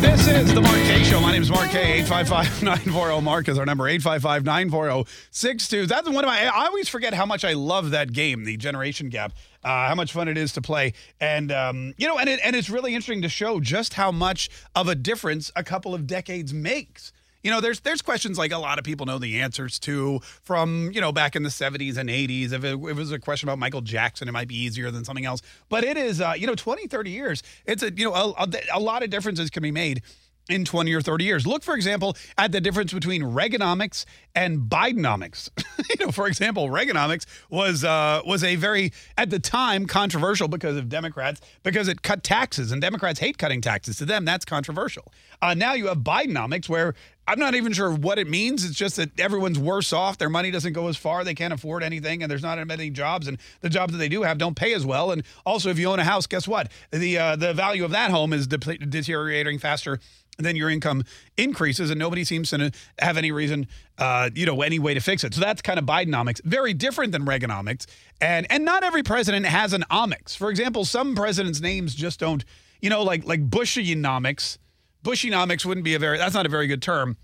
This 0.00 0.26
is 0.28 0.54
the 0.54 0.62
Mark 0.62 0.76
Kaye 0.76 1.04
Show. 1.04 1.20
My 1.20 1.30
name 1.30 1.42
is 1.42 1.50
Mark 1.50 1.68
Kaye. 1.68 2.02
855-940-MARK 2.04 3.48
is 3.48 3.58
our 3.58 3.66
number. 3.66 3.84
855-940-62. 3.84 5.86
That's 5.86 6.08
one 6.08 6.24
of 6.24 6.28
my, 6.28 6.46
I 6.46 6.66
always 6.66 6.88
forget 6.88 7.12
how 7.12 7.26
much 7.26 7.44
I 7.44 7.52
love 7.52 7.90
that 7.90 8.14
game, 8.14 8.44
the 8.44 8.56
Generation 8.56 9.10
Gap, 9.10 9.34
uh, 9.62 9.88
how 9.88 9.94
much 9.94 10.14
fun 10.14 10.28
it 10.28 10.38
is 10.38 10.54
to 10.54 10.62
play. 10.62 10.94
And, 11.20 11.52
um, 11.52 11.92
you 11.98 12.08
know, 12.08 12.18
and, 12.18 12.30
it, 12.30 12.40
and 12.42 12.56
it's 12.56 12.70
really 12.70 12.94
interesting 12.94 13.20
to 13.20 13.28
show 13.28 13.60
just 13.60 13.92
how 13.92 14.10
much 14.10 14.48
of 14.74 14.88
a 14.88 14.94
difference 14.94 15.52
a 15.54 15.62
couple 15.62 15.94
of 15.94 16.06
decades 16.06 16.54
makes. 16.54 17.12
You 17.42 17.50
know, 17.50 17.60
there's 17.60 17.80
there's 17.80 18.02
questions 18.02 18.38
like 18.38 18.52
a 18.52 18.58
lot 18.58 18.78
of 18.78 18.84
people 18.84 19.06
know 19.06 19.18
the 19.18 19.40
answers 19.40 19.78
to 19.80 20.20
from 20.42 20.90
you 20.92 21.00
know 21.00 21.12
back 21.12 21.36
in 21.36 21.42
the 21.42 21.48
70s 21.48 21.96
and 21.96 22.08
80s. 22.08 22.52
If 22.52 22.64
it, 22.64 22.78
if 22.78 22.90
it 22.90 22.96
was 22.96 23.12
a 23.12 23.18
question 23.18 23.48
about 23.48 23.58
Michael 23.58 23.80
Jackson, 23.80 24.28
it 24.28 24.32
might 24.32 24.48
be 24.48 24.56
easier 24.56 24.90
than 24.90 25.04
something 25.04 25.24
else. 25.24 25.40
But 25.68 25.84
it 25.84 25.96
is, 25.96 26.20
uh, 26.20 26.34
you 26.36 26.46
know, 26.46 26.54
20, 26.54 26.86
30 26.86 27.10
years. 27.10 27.42
It's 27.66 27.82
a 27.82 27.92
you 27.92 28.04
know 28.10 28.14
a, 28.14 28.48
a, 28.72 28.80
lot 28.80 29.02
of 29.02 29.10
differences 29.10 29.50
can 29.50 29.62
be 29.62 29.70
made 29.70 30.02
in 30.50 30.64
20 30.64 30.92
or 30.92 31.00
30 31.00 31.24
years. 31.24 31.46
Look, 31.46 31.62
for 31.62 31.74
example, 31.74 32.16
at 32.36 32.52
the 32.52 32.60
difference 32.60 32.92
between 32.92 33.22
Reaganomics 33.22 34.04
and 34.34 34.62
Bidenomics. 34.62 35.48
you 35.90 36.04
know, 36.04 36.12
for 36.12 36.26
example, 36.26 36.68
Reaganomics 36.68 37.24
was 37.48 37.84
uh, 37.84 38.20
was 38.26 38.44
a 38.44 38.56
very 38.56 38.92
at 39.16 39.30
the 39.30 39.38
time 39.38 39.86
controversial 39.86 40.48
because 40.48 40.76
of 40.76 40.88
Democrats 40.88 41.40
because 41.62 41.88
it 41.88 42.02
cut 42.02 42.22
taxes 42.22 42.72
and 42.72 42.82
Democrats 42.82 43.20
hate 43.20 43.38
cutting 43.38 43.60
taxes. 43.60 43.96
To 43.98 44.04
them, 44.04 44.24
that's 44.24 44.44
controversial. 44.44 45.12
Uh, 45.40 45.54
now 45.54 45.72
you 45.74 45.86
have 45.86 45.98
Bidenomics 45.98 46.68
where 46.68 46.94
I'm 47.26 47.38
not 47.38 47.54
even 47.54 47.72
sure 47.72 47.92
what 47.92 48.18
it 48.18 48.28
means. 48.28 48.64
It's 48.64 48.74
just 48.74 48.96
that 48.96 49.18
everyone's 49.20 49.58
worse 49.58 49.92
off. 49.92 50.18
Their 50.18 50.28
money 50.28 50.50
doesn't 50.50 50.72
go 50.72 50.88
as 50.88 50.96
far. 50.96 51.22
They 51.22 51.34
can't 51.34 51.52
afford 51.52 51.82
anything, 51.82 52.22
and 52.22 52.30
there's 52.30 52.42
not 52.42 52.64
many 52.66 52.90
jobs. 52.90 53.28
And 53.28 53.38
the 53.60 53.68
jobs 53.68 53.92
that 53.92 53.98
they 53.98 54.08
do 54.08 54.22
have 54.22 54.38
don't 54.38 54.56
pay 54.56 54.74
as 54.74 54.84
well. 54.84 55.12
And 55.12 55.22
also, 55.46 55.70
if 55.70 55.78
you 55.78 55.88
own 55.88 56.00
a 56.00 56.04
house, 56.04 56.26
guess 56.26 56.48
what? 56.48 56.72
The 56.90 57.18
uh, 57.18 57.36
the 57.36 57.54
value 57.54 57.84
of 57.84 57.92
that 57.92 58.10
home 58.10 58.32
is 58.32 58.46
de- 58.46 58.58
deteriorating 58.58 59.58
faster 59.58 60.00
than 60.38 60.56
your 60.56 60.70
income 60.70 61.04
increases 61.36 61.90
and 61.90 61.98
nobody 61.98 62.24
seems 62.24 62.50
to 62.50 62.70
have 62.98 63.16
any 63.16 63.30
reason 63.30 63.66
uh, 63.98 64.30
you 64.34 64.46
know 64.46 64.62
any 64.62 64.78
way 64.78 64.94
to 64.94 65.00
fix 65.00 65.22
it 65.22 65.34
so 65.34 65.40
that's 65.40 65.60
kind 65.60 65.78
of 65.78 65.84
bidenomics 65.84 66.42
very 66.44 66.72
different 66.72 67.12
than 67.12 67.26
reaganomics 67.26 67.86
and 68.20 68.46
and 68.50 68.64
not 68.64 68.82
every 68.82 69.02
president 69.02 69.44
has 69.44 69.72
an 69.72 69.84
omics 69.90 70.36
for 70.36 70.48
example 70.48 70.84
some 70.84 71.14
presidents 71.14 71.60
names 71.60 71.94
just 71.94 72.18
don't 72.20 72.44
you 72.80 72.88
know 72.88 73.02
like 73.02 73.24
like 73.26 73.48
bushenomics 73.50 74.56
bushenomics 75.02 75.64
wouldn't 75.64 75.84
be 75.84 75.94
a 75.94 75.98
very 75.98 76.18
that's 76.18 76.34
not 76.34 76.46
a 76.46 76.48
very 76.48 76.66
good 76.66 76.82
term. 76.82 77.16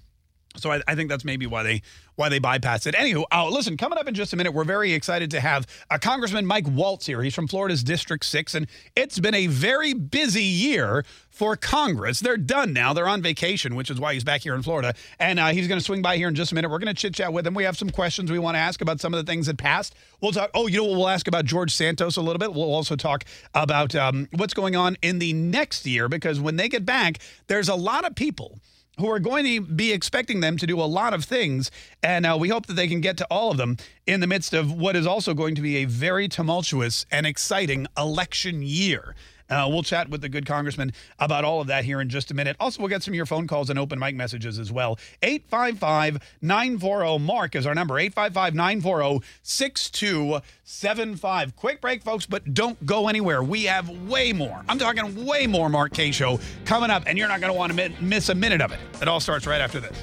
So 0.57 0.73
I, 0.73 0.81
I, 0.89 0.95
think 0.95 1.11
that's 1.11 1.25
maybe 1.25 1.47
why 1.47 1.63
they 1.63 1.83
why 2.17 2.29
they 2.29 2.39
bypass 2.39 2.87
it. 2.87 2.95
Anywho, 2.95 3.25
uh, 3.33 3.49
listen, 3.49 3.77
coming 3.77 3.99
up 3.99 4.09
in 4.09 4.15
just 4.15 4.33
a 4.33 4.37
minute, 4.37 4.53
we're 4.53 4.65
very 4.65 4.93
excited 4.93 5.31
to 5.31 5.41
have 5.41 5.67
uh, 5.91 5.99
Congressman 5.99 6.45
Mike 6.45 6.67
Waltz 6.67 7.07
here. 7.07 7.23
He's 7.23 7.35
from 7.35 7.47
Florida's 7.47 7.85
District 7.85 8.25
6, 8.25 8.55
and 8.55 8.67
it's 8.97 9.19
been 9.19 9.35
a 9.35 9.47
very 9.47 9.95
busy 9.95 10.43
year 10.43 11.05
for 11.37 11.55
Congress. 11.55 12.21
They're 12.21 12.39
done 12.39 12.73
now. 12.73 12.95
They're 12.95 13.09
on 13.09 13.21
vacation, 13.21 13.75
which 13.75 13.91
is 13.91 14.01
why 14.01 14.15
he's 14.15 14.25
back 14.25 14.41
here 14.41 14.55
in 14.55 14.63
Florida. 14.63 14.95
And 15.21 15.39
uh, 15.39 15.49
he's 15.49 15.69
going 15.69 15.79
to 15.79 15.85
swing 15.85 16.01
by 16.01 16.17
here 16.17 16.29
in 16.29 16.35
just 16.35 16.53
a 16.53 16.55
minute. 16.55 16.71
We're 16.71 16.79
going 16.79 16.95
to 16.95 17.01
chit 17.01 17.15
chat 17.15 17.33
with 17.33 17.47
him. 17.47 17.53
We 17.53 17.65
have 17.65 17.77
some 17.77 17.91
questions 17.91 18.33
we 18.33 18.39
want 18.39 18.55
to 18.55 18.59
ask 18.59 18.81
about 18.81 19.01
some 19.01 19.13
of 19.13 19.25
the 19.25 19.31
things 19.31 19.47
that 19.47 19.59
passed. 19.59 19.95
We'll 20.23 20.33
talk. 20.33 20.51
Oh, 20.55 20.67
you 20.67 20.79
know, 20.79 20.85
what? 20.85 20.97
we'll 20.97 21.09
ask 21.09 21.29
about 21.29 21.45
George 21.45 21.75
Santos 21.75 22.17
a 22.17 22.23
little 22.23 22.39
bit. 22.39 22.55
We'll 22.55 22.73
also 22.73 22.97
talk 22.97 23.25
about 23.55 23.95
um, 23.95 24.29
what's 24.35 24.55
going 24.55 24.77
on 24.77 24.97
in 25.03 25.19
the 25.19 25.35
next 25.35 25.87
year 25.87 26.09
because 26.09 26.41
when 26.41 26.57
they 26.57 26.71
get 26.71 26.87
back, 26.87 27.19
there's 27.49 27.69
a 27.69 27.75
lot 27.75 28.07
of 28.07 28.15
people 28.15 28.59
who 28.99 29.11
are 29.11 29.19
going 29.19 29.45
to 29.45 29.61
be 29.61 29.93
expecting 29.93 30.41
them 30.41 30.57
to 30.57 30.67
do 30.67 30.81
a 30.81 30.85
lot 30.85 31.13
of 31.13 31.25
things. 31.25 31.71
And 32.03 32.25
uh, 32.25 32.37
we 32.39 32.49
hope 32.49 32.67
that 32.67 32.75
they 32.75 32.89
can 32.89 33.01
get 33.01 33.17
to 33.19 33.27
all 33.31 33.51
of 33.51 33.57
them 33.57 33.77
in 34.07 34.21
the 34.21 34.27
midst 34.27 34.55
of 34.55 34.73
what 34.73 34.97
is 34.97 35.07
also 35.07 35.35
going 35.35 35.55
to 35.55 35.63
be 35.63 35.77
a 35.77 35.85
very 35.85 36.29
tumultuous 36.29 37.05
and 37.11 37.27
exciting 37.27 37.87
election 37.97 38.63
year. 38.63 39.15
Uh, 39.49 39.67
we'll 39.69 39.83
chat 39.83 40.09
with 40.09 40.21
the 40.21 40.29
good 40.29 40.47
congressman 40.47 40.93
about 41.19 41.45
all 41.45 41.61
of 41.61 41.67
that 41.69 41.85
here 41.85 42.01
in 42.01 42.09
just 42.09 42.31
a 42.31 42.35
minute. 42.35 42.57
Also, 42.59 42.81
we'll 42.81 42.89
get 42.89 43.03
some 43.03 43.13
of 43.13 43.17
your 43.17 43.27
phone 43.27 43.47
calls 43.47 43.71
and 43.71 43.79
open 43.79 43.99
mic 43.99 44.15
messages 44.15 44.59
as 44.59 44.73
well. 44.73 44.99
855 45.23 46.19
940 46.43 47.19
Mark 47.19 47.55
is 47.55 47.67
our 47.67 47.75
number 47.75 47.99
855 47.99 48.55
940 48.55 49.27
6275. 49.43 51.57
Quick 51.57 51.81
break, 51.81 52.03
folks, 52.03 52.27
but 52.27 52.55
don't 52.55 52.85
go 52.85 53.09
anywhere. 53.09 53.43
We 53.43 53.65
have 53.65 53.89
way 53.89 54.33
more. 54.33 54.63
I'm 54.69 54.79
talking 54.79 55.25
way 55.25 55.47
more 55.47 55.69
Mark 55.69 55.93
Kaye 55.93 56.11
Show 56.11 56.41
coming 56.65 56.91
up, 56.91 57.05
and 57.07 57.17
you're 57.17 57.29
not 57.29 57.41
going 57.41 57.53
to 57.53 57.59
want 57.59 57.77
to 57.77 58.03
miss 58.03 58.29
a 58.29 58.35
minute 58.35 58.61
of 58.61 58.73
it. 58.73 58.81
It 59.01 59.09
all 59.09 59.21
starts 59.21 59.47
right 59.47 59.61
after 59.61 59.81
this. 59.81 59.97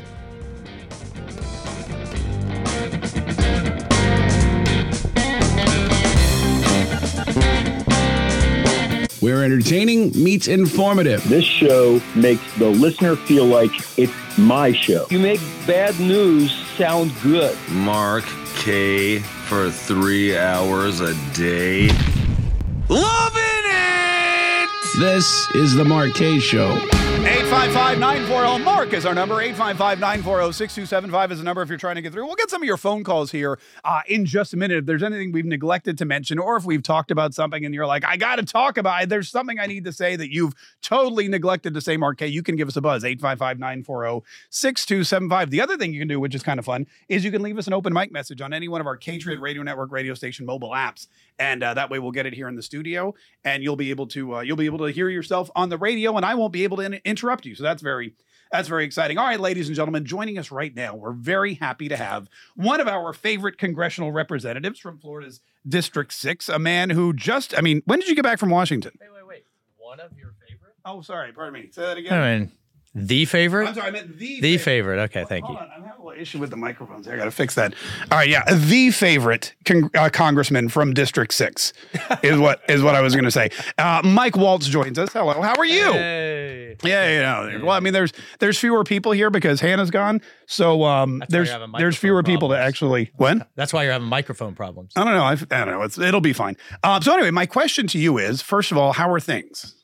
Where 9.23 9.45
entertaining 9.45 10.11
meets 10.21 10.49
informative. 10.49 11.23
This 11.29 11.45
show 11.45 12.01
makes 12.13 12.43
the 12.57 12.67
listener 12.67 13.15
feel 13.15 13.45
like 13.45 13.71
it's 13.97 14.11
my 14.37 14.73
show. 14.73 15.07
You 15.09 15.19
make 15.19 15.39
bad 15.65 15.97
news 15.97 16.53
sound 16.75 17.13
good. 17.23 17.57
Mark 17.71 18.25
Kaye 18.57 19.19
for 19.19 19.69
three 19.69 20.37
hours 20.37 20.99
a 20.99 21.13
day. 21.33 21.87
Loving 22.89 23.63
it! 23.63 24.42
This 24.99 25.49
is 25.55 25.73
The 25.73 25.83
Mark 25.83 26.13
Kaye 26.13 26.37
Show. 26.37 26.77
855 27.25 27.99
940 27.99 28.63
Mark 28.63 28.93
is 28.93 29.05
our 29.05 29.15
number. 29.15 29.41
855 29.41 29.99
940 29.99 30.53
6275 30.53 31.31
is 31.31 31.37
the 31.39 31.43
number 31.43 31.61
if 31.61 31.69
you're 31.69 31.77
trying 31.77 31.95
to 31.95 32.01
get 32.01 32.11
through. 32.11 32.25
We'll 32.25 32.35
get 32.35 32.49
some 32.49 32.61
of 32.61 32.67
your 32.67 32.77
phone 32.77 33.03
calls 33.03 33.31
here 33.31 33.57
uh, 33.83 34.01
in 34.07 34.25
just 34.25 34.53
a 34.53 34.57
minute. 34.57 34.79
If 34.79 34.85
there's 34.85 35.01
anything 35.01 35.31
we've 35.31 35.45
neglected 35.45 35.97
to 35.99 36.05
mention, 36.05 36.37
or 36.37 36.57
if 36.57 36.65
we've 36.65 36.83
talked 36.83 37.11
about 37.11 37.33
something 37.33 37.65
and 37.65 37.73
you're 37.73 37.87
like, 37.87 38.05
I 38.05 38.17
got 38.17 38.35
to 38.35 38.43
talk 38.43 38.77
about 38.77 39.03
it, 39.03 39.09
there's 39.09 39.29
something 39.29 39.57
I 39.57 39.65
need 39.65 39.85
to 39.85 39.93
say 39.93 40.15
that 40.15 40.31
you've 40.31 40.53
totally 40.81 41.27
neglected 41.27 41.73
to 41.73 41.81
say, 41.81 41.97
Mark 41.97 42.17
Kaye, 42.19 42.27
you 42.27 42.43
can 42.43 42.55
give 42.55 42.67
us 42.67 42.75
a 42.75 42.81
buzz. 42.81 43.03
855 43.03 43.57
940 43.57 44.25
6275. 44.49 45.49
The 45.49 45.61
other 45.61 45.77
thing 45.77 45.93
you 45.93 45.99
can 45.99 46.09
do, 46.09 46.19
which 46.19 46.35
is 46.35 46.43
kind 46.43 46.59
of 46.59 46.65
fun, 46.65 46.85
is 47.09 47.23
you 47.23 47.31
can 47.31 47.41
leave 47.41 47.57
us 47.57 47.65
an 47.65 47.73
open 47.73 47.93
mic 47.93 48.11
message 48.11 48.41
on 48.41 48.53
any 48.53 48.67
one 48.67 48.81
of 48.81 48.85
our 48.85 48.97
Patriot 48.97 49.39
Radio 49.39 49.63
Network 49.63 49.91
radio 49.91 50.13
station 50.13 50.45
mobile 50.45 50.71
apps. 50.71 51.07
And 51.39 51.63
uh, 51.63 51.73
that 51.73 51.89
way 51.89 51.99
we'll 51.99 52.11
get 52.11 52.25
it 52.25 52.33
here 52.33 52.47
in 52.47 52.55
the 52.55 52.61
studio 52.61 53.15
and 53.43 53.63
you'll 53.63 53.75
be 53.75 53.89
able 53.89 54.07
to 54.07 54.35
uh, 54.35 54.41
you'll 54.41 54.57
be 54.57 54.65
able 54.65 54.77
to 54.79 54.82
hear 54.91 55.09
yourself 55.09 55.49
on 55.55 55.69
the 55.69 55.77
radio 55.77 56.15
and 56.17 56.25
I 56.25 56.35
won't 56.35 56.53
be 56.53 56.63
able 56.63 56.77
to 56.77 56.83
in- 56.83 57.01
interrupt 57.05 57.45
you. 57.45 57.55
So 57.55 57.63
that's 57.63 57.81
very 57.81 58.13
that's 58.51 58.67
very 58.67 58.85
exciting. 58.85 59.17
All 59.17 59.25
right, 59.25 59.39
ladies 59.39 59.67
and 59.67 59.75
gentlemen, 59.75 60.05
joining 60.05 60.37
us 60.37 60.51
right 60.51 60.75
now, 60.75 60.93
we're 60.95 61.11
very 61.11 61.55
happy 61.55 61.89
to 61.89 61.97
have 61.97 62.29
one 62.55 62.79
of 62.79 62.87
our 62.87 63.11
favorite 63.11 63.57
congressional 63.57 64.11
representatives 64.11 64.77
from 64.79 64.99
Florida's 64.99 65.41
District 65.67 66.13
6, 66.13 66.49
a 66.49 66.59
man 66.59 66.91
who 66.91 67.13
just, 67.13 67.57
I 67.57 67.61
mean, 67.61 67.81
when 67.85 67.99
did 67.99 68.09
you 68.09 68.15
get 68.15 68.21
back 68.23 68.37
from 68.37 68.51
Washington? 68.51 68.91
Wait, 69.01 69.09
wait, 69.11 69.27
wait. 69.27 69.45
One 69.77 69.99
of 69.99 70.15
your 70.15 70.35
favorite? 70.47 70.75
Oh, 70.85 71.01
sorry. 71.01 71.31
Pardon 71.33 71.53
me. 71.53 71.69
Say 71.71 71.81
that 71.81 71.97
again. 71.97 72.13
I 72.13 72.37
mean, 72.37 72.51
the 72.95 73.25
favorite? 73.25 73.67
I'm 73.67 73.75
sorry, 73.75 73.87
I 73.87 73.91
meant 73.91 74.17
the 74.17 74.39
The 74.41 74.57
favorite. 74.57 74.99
Okay, 75.03 75.25
thank 75.27 75.45
Hold 75.45 75.57
you. 75.57 75.63
on, 75.63 75.69
I'm 75.75 75.83
having 75.83 76.01
a 76.01 76.05
little 76.05 76.21
issue 76.21 76.39
with 76.39 76.49
the 76.49 76.57
microphones. 76.57 77.07
I 77.07 77.15
got 77.17 77.25
to 77.25 77.31
fix 77.31 77.55
that. 77.55 77.73
All 78.11 78.17
right, 78.17 78.29
yeah, 78.29 78.43
the 78.53 78.91
favorite 78.91 79.53
con- 79.65 79.89
uh, 79.95 80.09
congressman 80.11 80.69
from 80.69 80.93
District 80.93 81.33
Six 81.33 81.73
is 82.23 82.37
what 82.39 82.61
is 82.69 82.81
what 82.83 82.95
I 82.95 83.01
was 83.01 83.13
going 83.15 83.25
to 83.25 83.31
say. 83.31 83.49
Uh, 83.77 84.01
Mike 84.03 84.35
Waltz 84.37 84.67
joins 84.67 84.99
us. 84.99 85.11
Hello, 85.13 85.41
how 85.41 85.55
are 85.55 85.65
you? 85.65 85.91
Hey. 85.91 86.75
Yeah, 86.83 87.43
you 87.47 87.57
know. 87.59 87.65
Well, 87.65 87.75
I 87.75 87.79
mean, 87.79 87.93
there's 87.93 88.13
there's 88.39 88.57
fewer 88.57 88.83
people 88.83 89.11
here 89.11 89.29
because 89.29 89.59
Hannah's 89.61 89.91
gone, 89.91 90.21
so 90.47 90.83
um, 90.83 91.23
there's 91.29 91.49
there's 91.77 91.95
fewer 91.97 92.17
microphone 92.17 92.33
people 92.35 92.49
to 92.49 92.57
actually 92.57 93.11
when. 93.15 93.45
That's 93.55 93.71
why 93.73 93.83
you're 93.83 93.93
having 93.93 94.07
microphone 94.07 94.55
problems. 94.55 94.91
I 94.95 95.03
don't 95.03 95.13
know. 95.13 95.23
I, 95.23 95.33
I 95.33 95.65
don't 95.65 95.73
know. 95.73 95.81
It's, 95.83 95.97
it'll 95.97 96.19
be 96.21 96.33
fine. 96.33 96.57
Um, 96.83 97.01
so 97.01 97.13
anyway, 97.13 97.31
my 97.31 97.45
question 97.45 97.87
to 97.87 97.99
you 97.99 98.17
is: 98.17 98.41
first 98.41 98.71
of 98.71 98.77
all, 98.77 98.93
how 98.93 99.09
are 99.11 99.19
things? 99.19 99.75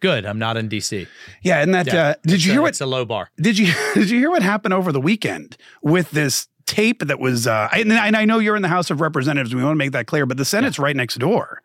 Good. 0.00 0.24
I'm 0.26 0.38
not 0.38 0.56
in 0.56 0.68
DC. 0.68 1.06
Yeah, 1.42 1.60
and 1.62 1.74
that 1.74 1.86
Yeah, 1.86 2.08
uh, 2.08 2.14
did 2.24 2.44
you 2.44 2.52
a- 2.52 2.54
hear 2.54 2.62
what 2.62 2.68
It's 2.70 2.80
a 2.80 2.86
low 2.86 3.04
bar. 3.04 3.30
Did 3.36 3.58
you 3.58 3.72
did 3.94 4.10
you 4.10 4.18
hear 4.18 4.30
what 4.30 4.42
happened 4.42 4.74
over 4.74 4.92
the 4.92 5.00
weekend 5.00 5.56
with 5.82 6.10
this 6.10 6.48
tape 6.66 7.04
that 7.06 7.18
was? 7.20 7.46
Uh, 7.46 7.68
and, 7.72 7.92
and 7.92 8.16
I 8.16 8.24
know 8.24 8.38
you're 8.38 8.56
in 8.56 8.62
the 8.62 8.68
House 8.68 8.90
of 8.90 9.00
Representatives. 9.00 9.54
We 9.54 9.62
want 9.62 9.72
to 9.72 9.78
make 9.78 9.92
that 9.92 10.06
clear, 10.06 10.26
but 10.26 10.36
the 10.36 10.44
Senate's 10.44 10.78
right 10.78 10.96
next 10.96 11.16
door. 11.18 11.62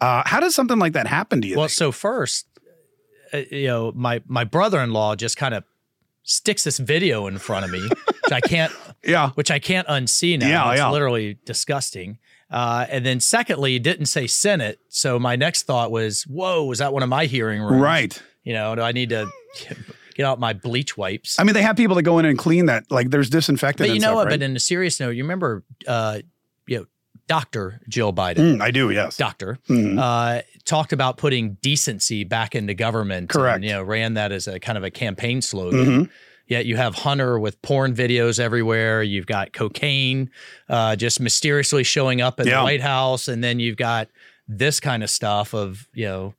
Uh, 0.00 0.22
how 0.26 0.40
does 0.40 0.54
something 0.54 0.78
like 0.78 0.92
that 0.94 1.06
happen 1.06 1.40
to 1.42 1.46
you? 1.48 1.56
Well, 1.56 1.68
so 1.68 1.92
first, 1.92 2.46
uh, 3.32 3.38
you 3.50 3.66
know, 3.68 3.92
my 3.94 4.22
my 4.26 4.44
brother-in-law 4.44 5.16
just 5.16 5.36
kind 5.36 5.54
of 5.54 5.64
sticks 6.24 6.64
this 6.64 6.78
video 6.78 7.26
in 7.26 7.38
front 7.38 7.64
of 7.66 7.70
me, 7.70 7.80
which 7.82 8.32
I 8.32 8.40
can't, 8.40 8.72
yeah, 9.04 9.30
which 9.30 9.50
I 9.50 9.58
can't 9.58 9.86
unsee 9.88 10.38
now. 10.38 10.48
Yeah, 10.48 10.70
it's 10.72 10.78
yeah. 10.78 10.90
literally 10.90 11.38
disgusting. 11.44 12.18
Uh, 12.54 12.86
and 12.88 13.04
then 13.04 13.18
secondly, 13.18 13.74
it 13.74 13.82
didn't 13.82 14.06
say 14.06 14.28
Senate, 14.28 14.78
so 14.88 15.18
my 15.18 15.34
next 15.34 15.62
thought 15.64 15.90
was, 15.90 16.22
"Whoa, 16.22 16.64
was 16.64 16.78
that 16.78 16.92
one 16.92 17.02
of 17.02 17.08
my 17.08 17.26
hearing 17.26 17.60
rooms?" 17.60 17.82
Right. 17.82 18.22
You 18.44 18.52
know, 18.52 18.76
do 18.76 18.80
I 18.80 18.92
need 18.92 19.08
to 19.08 19.26
get 20.14 20.24
out 20.24 20.38
my 20.38 20.52
bleach 20.52 20.96
wipes? 20.96 21.40
I 21.40 21.42
mean, 21.42 21.54
they 21.54 21.62
have 21.62 21.76
people 21.76 21.96
that 21.96 22.02
go 22.04 22.18
in 22.20 22.24
and 22.26 22.38
clean 22.38 22.66
that. 22.66 22.84
Like, 22.92 23.10
there's 23.10 23.28
disinfectant. 23.28 23.88
But 23.88 23.94
you 23.94 24.00
know 24.00 24.06
stuff, 24.08 24.14
what? 24.14 24.26
right? 24.26 24.38
But 24.38 24.42
in 24.42 24.54
a 24.54 24.60
serious 24.60 25.00
note, 25.00 25.10
you 25.16 25.24
remember, 25.24 25.64
uh, 25.88 26.20
you 26.68 26.78
know, 26.78 26.86
Doctor 27.26 27.80
Jill 27.88 28.12
Biden. 28.12 28.58
Mm, 28.58 28.60
I 28.62 28.70
do. 28.70 28.90
Yes. 28.90 29.16
Doctor 29.16 29.58
Mhm. 29.68 29.98
uh, 29.98 30.42
talked 30.64 30.92
about 30.92 31.16
putting 31.16 31.54
decency 31.62 32.22
back 32.22 32.54
into 32.54 32.74
government. 32.74 33.30
Correct. 33.30 33.56
And, 33.56 33.64
you 33.64 33.70
know, 33.72 33.82
ran 33.82 34.14
that 34.14 34.30
as 34.30 34.46
a 34.46 34.60
kind 34.60 34.78
of 34.78 34.84
a 34.84 34.90
campaign 34.90 35.40
slogan. 35.42 35.86
Mhm. 35.86 36.10
Yet 36.46 36.66
you 36.66 36.76
have 36.76 36.94
Hunter 36.94 37.38
with 37.38 37.60
porn 37.62 37.94
videos 37.94 38.38
everywhere. 38.38 39.02
You've 39.02 39.26
got 39.26 39.52
cocaine 39.52 40.30
uh, 40.68 40.94
just 40.96 41.18
mysteriously 41.20 41.84
showing 41.84 42.20
up 42.20 42.38
at 42.40 42.46
Yeah. 42.46 42.58
the 42.58 42.64
White 42.64 42.80
House, 42.82 43.28
and 43.28 43.42
then 43.42 43.60
you've 43.60 43.76
got 43.78 44.08
this 44.46 44.78
kind 44.80 45.02
of 45.02 45.08
stuff 45.08 45.54
of 45.54 45.88
you 45.94 46.04
know, 46.04 46.34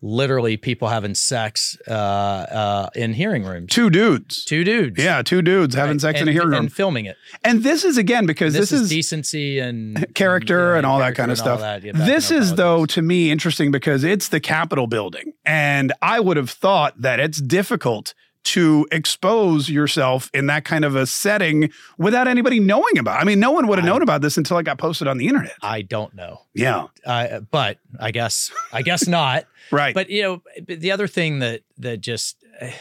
literally 0.00 0.56
people 0.56 0.86
having 0.86 1.12
sex 1.12 1.76
uh, 1.88 1.90
uh, 1.90 2.88
in 2.94 3.12
hearing 3.14 3.42
rooms. 3.44 3.72
two 3.72 3.90
dudes. 3.90 4.44
Two 4.44 4.62
dudes. 4.62 5.02
Yeah, 5.02 5.22
two 5.22 5.42
dudes 5.42 5.74
having 5.74 5.98
sex 5.98 6.20
in 6.20 6.28
a 6.28 6.32
hearing 6.32 6.50
room. 6.50 6.58
and 6.66 6.72
filming 6.72 7.06
it. 7.06 7.16
And 7.42 7.64
this 7.64 7.84
is 7.84 7.98
again 7.98 8.26
because 8.26 8.52
This, 8.54 8.70
this, 8.70 8.82
is, 8.82 8.88
decency 8.88 9.58
and 9.58 10.06
character 10.14 10.76
and 10.76 10.86
all 10.86 11.00
that 11.00 11.16
kind 11.16 11.32
of 11.32 11.38
stuff. 11.38 11.58
that. 11.60 11.82
Yeah, 11.82 11.92
this 11.94 12.30
is 12.30 12.54
though 12.54 12.86
to 12.86 13.02
me 13.02 13.32
interesting 13.32 13.72
because 13.72 14.04
it's 14.04 14.28
the 14.28 14.38
Capitol 14.38 14.86
building, 14.86 15.32
and 15.44 15.92
I 16.00 16.20
would 16.20 16.36
have 16.36 16.50
thought 16.50 17.00
that 17.02 17.18
it's 17.18 17.40
difficult 17.40 18.14
to 18.54 18.86
expose 18.92 19.68
yourself 19.70 20.30
in 20.34 20.46
that 20.46 20.64
kind 20.64 20.84
of 20.84 20.94
a 20.96 21.06
setting 21.06 21.70
without 21.98 22.28
anybody 22.28 22.60
knowing 22.60 22.98
about. 22.98 23.18
it? 23.18 23.22
I 23.22 23.24
mean, 23.24 23.40
no 23.40 23.50
one 23.50 23.66
would 23.68 23.78
have 23.78 23.84
known 23.86 24.02
about 24.02 24.20
this 24.22 24.36
until 24.36 24.58
it 24.58 24.64
got 24.64 24.78
posted 24.78 25.08
on 25.08 25.18
the 25.18 25.26
internet. 25.28 25.54
I 25.62 25.82
don't 25.82 26.14
know. 26.14 26.42
Yeah. 26.54 26.86
Uh, 27.04 27.40
but 27.40 27.78
I 27.98 28.10
guess 28.10 28.50
I 28.72 28.82
guess 28.82 29.06
not. 29.06 29.44
right. 29.70 29.94
But 29.94 30.10
you 30.10 30.22
know, 30.22 30.42
the 30.66 30.90
other 30.92 31.06
thing 31.06 31.38
that 31.40 31.62
that 31.78 32.00
just 32.00 32.36
eh, 32.60 32.72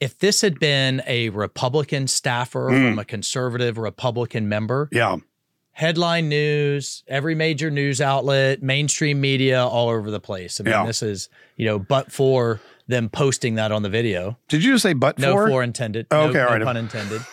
if 0.00 0.18
this 0.18 0.40
had 0.40 0.58
been 0.58 1.02
a 1.06 1.28
Republican 1.30 2.06
staffer 2.08 2.70
Mm. 2.70 2.90
from 2.90 2.98
a 2.98 3.04
conservative 3.04 3.76
Republican 3.78 4.48
member, 4.48 4.88
Yeah. 4.92 5.16
headline 5.72 6.28
news, 6.28 7.04
every 7.06 7.34
major 7.34 7.70
news 7.70 8.00
outlet, 8.00 8.62
mainstream 8.62 9.20
media, 9.20 9.64
all 9.64 9.88
over 9.90 10.10
the 10.10 10.20
place. 10.20 10.58
I 10.60 10.64
mean, 10.64 10.72
Yeah. 10.72 10.86
this 10.86 11.02
is 11.02 11.28
you 11.56 11.66
know, 11.66 11.78
but 11.78 12.10
for 12.10 12.60
them 12.90 13.08
posting 13.08 13.54
that 13.54 13.72
on 13.72 13.82
the 13.82 13.88
video. 13.88 14.36
Did 14.48 14.62
you 14.64 14.72
just 14.72 14.82
say 14.82 14.92
but 14.92 15.18
No 15.18 15.32
for? 15.32 15.48
for 15.48 15.62
intended. 15.62 16.06
Oh, 16.10 16.24
No- 16.24 16.30
okay, 16.30 16.40
all 16.40 16.58
no 16.58 16.64
pun 16.64 16.76
intended. 16.76 17.22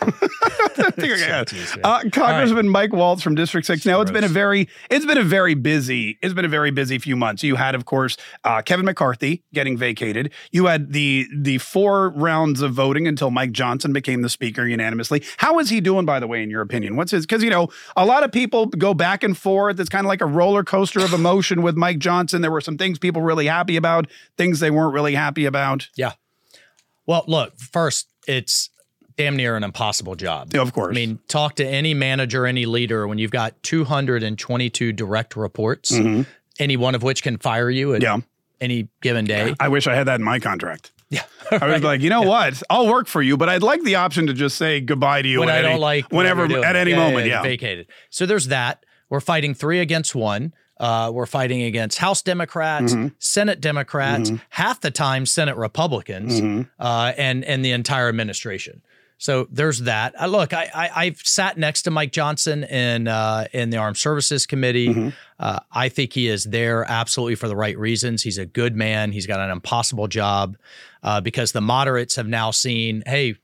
I 0.60 0.90
think 0.90 1.12
I 1.12 1.26
got 1.26 1.52
it. 1.52 1.56
Jeez, 1.56 1.76
man. 1.76 1.80
Uh, 1.84 2.10
Congressman 2.10 2.68
Mike 2.68 2.92
Waltz 2.92 3.22
from 3.22 3.34
District 3.34 3.66
Six. 3.66 3.86
Now 3.86 4.00
it's 4.00 4.10
been 4.10 4.24
a 4.24 4.28
very, 4.28 4.68
it's 4.90 5.06
been 5.06 5.18
a 5.18 5.22
very 5.22 5.54
busy, 5.54 6.18
it's 6.22 6.34
been 6.34 6.44
a 6.44 6.48
very 6.48 6.70
busy 6.70 6.98
few 6.98 7.16
months. 7.16 7.42
You 7.42 7.56
had, 7.56 7.74
of 7.74 7.84
course, 7.84 8.16
uh, 8.44 8.62
Kevin 8.62 8.84
McCarthy 8.84 9.44
getting 9.52 9.76
vacated. 9.76 10.32
You 10.50 10.66
had 10.66 10.92
the 10.92 11.28
the 11.34 11.58
four 11.58 12.10
rounds 12.10 12.60
of 12.60 12.72
voting 12.72 13.06
until 13.06 13.30
Mike 13.30 13.52
Johnson 13.52 13.92
became 13.92 14.22
the 14.22 14.28
speaker 14.28 14.66
unanimously. 14.66 15.22
How 15.38 15.58
is 15.58 15.70
he 15.70 15.80
doing, 15.80 16.04
by 16.04 16.20
the 16.20 16.26
way, 16.26 16.42
in 16.42 16.50
your 16.50 16.62
opinion? 16.62 16.96
What's 16.96 17.12
his? 17.12 17.26
Because 17.26 17.42
you 17.42 17.50
know, 17.50 17.68
a 17.96 18.04
lot 18.04 18.22
of 18.24 18.32
people 18.32 18.66
go 18.66 18.94
back 18.94 19.22
and 19.22 19.36
forth. 19.36 19.78
It's 19.80 19.88
kind 19.88 20.04
of 20.04 20.08
like 20.08 20.20
a 20.20 20.26
roller 20.26 20.64
coaster 20.64 21.00
of 21.00 21.12
emotion 21.12 21.62
with 21.62 21.76
Mike 21.76 21.98
Johnson. 21.98 22.42
There 22.42 22.50
were 22.50 22.60
some 22.60 22.78
things 22.78 22.98
people 22.98 23.22
really 23.22 23.46
happy 23.46 23.76
about, 23.76 24.06
things 24.36 24.60
they 24.60 24.70
weren't 24.70 24.94
really 24.94 25.14
happy 25.14 25.44
about. 25.44 25.88
Yeah. 25.96 26.12
Well, 27.06 27.24
look, 27.26 27.58
first, 27.58 28.08
it's 28.26 28.70
damn 29.18 29.36
near 29.36 29.56
an 29.56 29.64
impossible 29.64 30.14
job. 30.14 30.54
Of 30.54 30.72
course. 30.72 30.92
I 30.92 30.94
mean, 30.94 31.18
talk 31.28 31.56
to 31.56 31.66
any 31.66 31.92
manager, 31.92 32.46
any 32.46 32.64
leader, 32.66 33.06
when 33.06 33.18
you've 33.18 33.32
got 33.32 33.60
222 33.64 34.92
direct 34.92 35.36
reports, 35.36 35.90
Mhm. 35.90 36.24
any 36.58 36.76
one 36.76 36.94
of 36.94 37.02
which 37.02 37.22
can 37.22 37.36
fire 37.36 37.68
you 37.68 37.94
at 37.94 38.00
Yeah. 38.02 38.18
any 38.60 38.88
given 39.02 39.24
day. 39.26 39.54
I 39.60 39.68
wish 39.68 39.86
I 39.86 39.94
had 39.94 40.06
that 40.06 40.20
in 40.20 40.24
my 40.24 40.38
contract. 40.38 40.92
Yeah. 41.10 41.22
I 41.50 41.66
was 41.66 41.82
like, 41.82 42.00
you 42.00 42.10
know 42.10 42.22
what? 42.34 42.62
I'll 42.70 42.86
work 42.86 43.08
for 43.08 43.20
you, 43.20 43.36
but 43.36 43.48
I'd 43.48 43.62
like 43.62 43.82
the 43.82 43.96
option 43.96 44.28
to 44.28 44.32
just 44.32 44.56
say 44.56 44.80
goodbye 44.80 45.22
to 45.22 45.28
you 45.28 45.40
when 45.40 45.50
I 45.50 45.62
don't 45.62 45.80
like 45.80 46.10
whenever 46.12 46.44
at 46.64 46.76
any 46.76 46.94
moment. 46.94 47.26
Yeah. 47.26 47.42
vacated. 47.42 47.88
So 48.10 48.24
there's 48.24 48.46
that. 48.48 48.84
We're 49.10 49.20
fighting 49.20 49.52
three 49.52 49.80
against 49.80 50.14
one. 50.14 50.52
Uh, 50.78 51.10
we're 51.12 51.26
fighting 51.26 51.62
against 51.62 51.98
House 51.98 52.22
Democrats, 52.22 52.94
Mhm. 52.94 53.12
Senate 53.18 53.60
Democrats, 53.60 54.30
Mhm. 54.30 54.40
half 54.50 54.80
the 54.80 54.92
time 54.92 55.26
Senate 55.26 55.56
Republicans, 55.56 56.40
Mhm. 56.40 56.68
uh, 56.78 57.12
and 57.18 57.44
and 57.44 57.64
the 57.64 57.72
entire 57.72 58.08
administration. 58.08 58.80
So 59.20 59.48
there's 59.50 59.80
that. 59.80 60.14
Uh, 60.20 60.26
look, 60.26 60.52
I, 60.52 60.70
I 60.74 60.90
I've 61.06 61.18
sat 61.18 61.58
next 61.58 61.82
to 61.82 61.90
Mike 61.90 62.12
Johnson 62.12 62.62
in 62.64 63.08
uh, 63.08 63.46
in 63.52 63.70
the 63.70 63.76
Armed 63.76 63.96
Services 63.96 64.46
Committee. 64.46 64.88
Mm-hmm. 64.88 65.08
Uh, 65.40 65.58
I 65.72 65.88
think 65.88 66.12
he 66.12 66.28
is 66.28 66.44
there 66.44 66.84
absolutely 66.88 67.34
for 67.34 67.48
the 67.48 67.56
right 67.56 67.76
reasons. 67.76 68.22
He's 68.22 68.38
a 68.38 68.46
good 68.46 68.76
man. 68.76 69.10
He's 69.12 69.26
got 69.26 69.40
an 69.40 69.50
impossible 69.50 70.06
job 70.08 70.56
uh, 71.02 71.20
because 71.20 71.50
the 71.52 71.60
moderates 71.60 72.14
have 72.16 72.28
now 72.28 72.52
seen, 72.52 73.02
hey, 73.06 73.34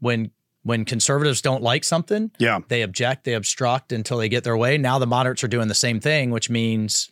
when 0.00 0.30
when 0.64 0.84
conservatives 0.84 1.40
don't 1.40 1.62
like 1.62 1.84
something, 1.84 2.30
Yeah. 2.38 2.58
they 2.68 2.82
object, 2.82 3.24
they 3.24 3.34
obstruct 3.34 3.92
until 3.92 4.18
they 4.18 4.28
get 4.28 4.44
their 4.44 4.56
way. 4.56 4.76
Now 4.76 4.98
the 4.98 5.06
moderates 5.06 5.42
are 5.44 5.48
doing 5.48 5.68
the 5.68 5.74
same 5.74 6.00
thing, 6.00 6.30
which 6.30 6.50
means 6.50 7.10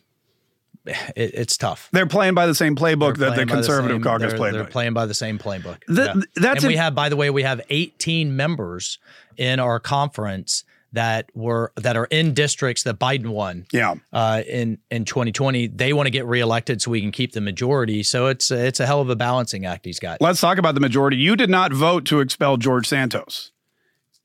it, 0.87 1.31
it's 1.33 1.57
tough. 1.57 1.89
They're 1.91 2.07
playing 2.07 2.33
by 2.33 2.47
the 2.47 2.55
same 2.55 2.75
playbook 2.75 3.17
that 3.17 3.35
the 3.35 3.45
conservative 3.45 3.95
same- 3.95 4.03
caucus 4.03 4.29
they're, 4.31 4.37
played 4.37 4.53
They're 4.53 4.63
by. 4.63 4.69
playing 4.69 4.93
by 4.93 5.05
the 5.05 5.13
same 5.13 5.37
playbook. 5.39 5.77
Th- 5.87 6.07
Yeah. 6.07 6.13
that's 6.35 6.63
and 6.63 6.67
we 6.69 6.73
an- 6.75 6.81
have, 6.81 6.95
by 6.95 7.09
the 7.09 7.15
way, 7.15 7.29
we 7.29 7.43
have 7.43 7.61
18 7.69 8.35
members 8.35 8.97
in 9.37 9.59
our 9.59 9.79
conference 9.79 10.63
that 10.93 11.29
were 11.35 11.73
that 11.75 11.97
are 11.97 12.05
in 12.05 12.33
districts 12.33 12.83
that 12.83 12.97
Biden 12.97 13.27
won. 13.27 13.65
Yeah. 13.73 13.95
Uh, 14.13 14.41
in 14.47 14.77
in 14.89 15.03
2020, 15.03 15.67
they 15.67 15.91
want 15.91 16.07
to 16.07 16.11
get 16.11 16.25
reelected 16.25 16.81
so 16.81 16.89
we 16.91 17.01
can 17.01 17.11
keep 17.11 17.33
the 17.33 17.41
majority. 17.41 18.03
So 18.03 18.27
it's 18.27 18.49
it's 18.49 18.79
a 18.79 18.85
hell 18.85 19.01
of 19.01 19.09
a 19.09 19.15
balancing 19.15 19.65
act 19.65 19.85
he's 19.85 19.99
got. 19.99 20.21
Let's 20.21 20.39
talk 20.39 20.57
about 20.57 20.75
the 20.75 20.79
majority. 20.81 21.17
You 21.17 21.35
did 21.35 21.49
not 21.49 21.73
vote 21.73 22.05
to 22.05 22.21
expel 22.21 22.55
George 22.55 22.87
Santos. 22.87 23.51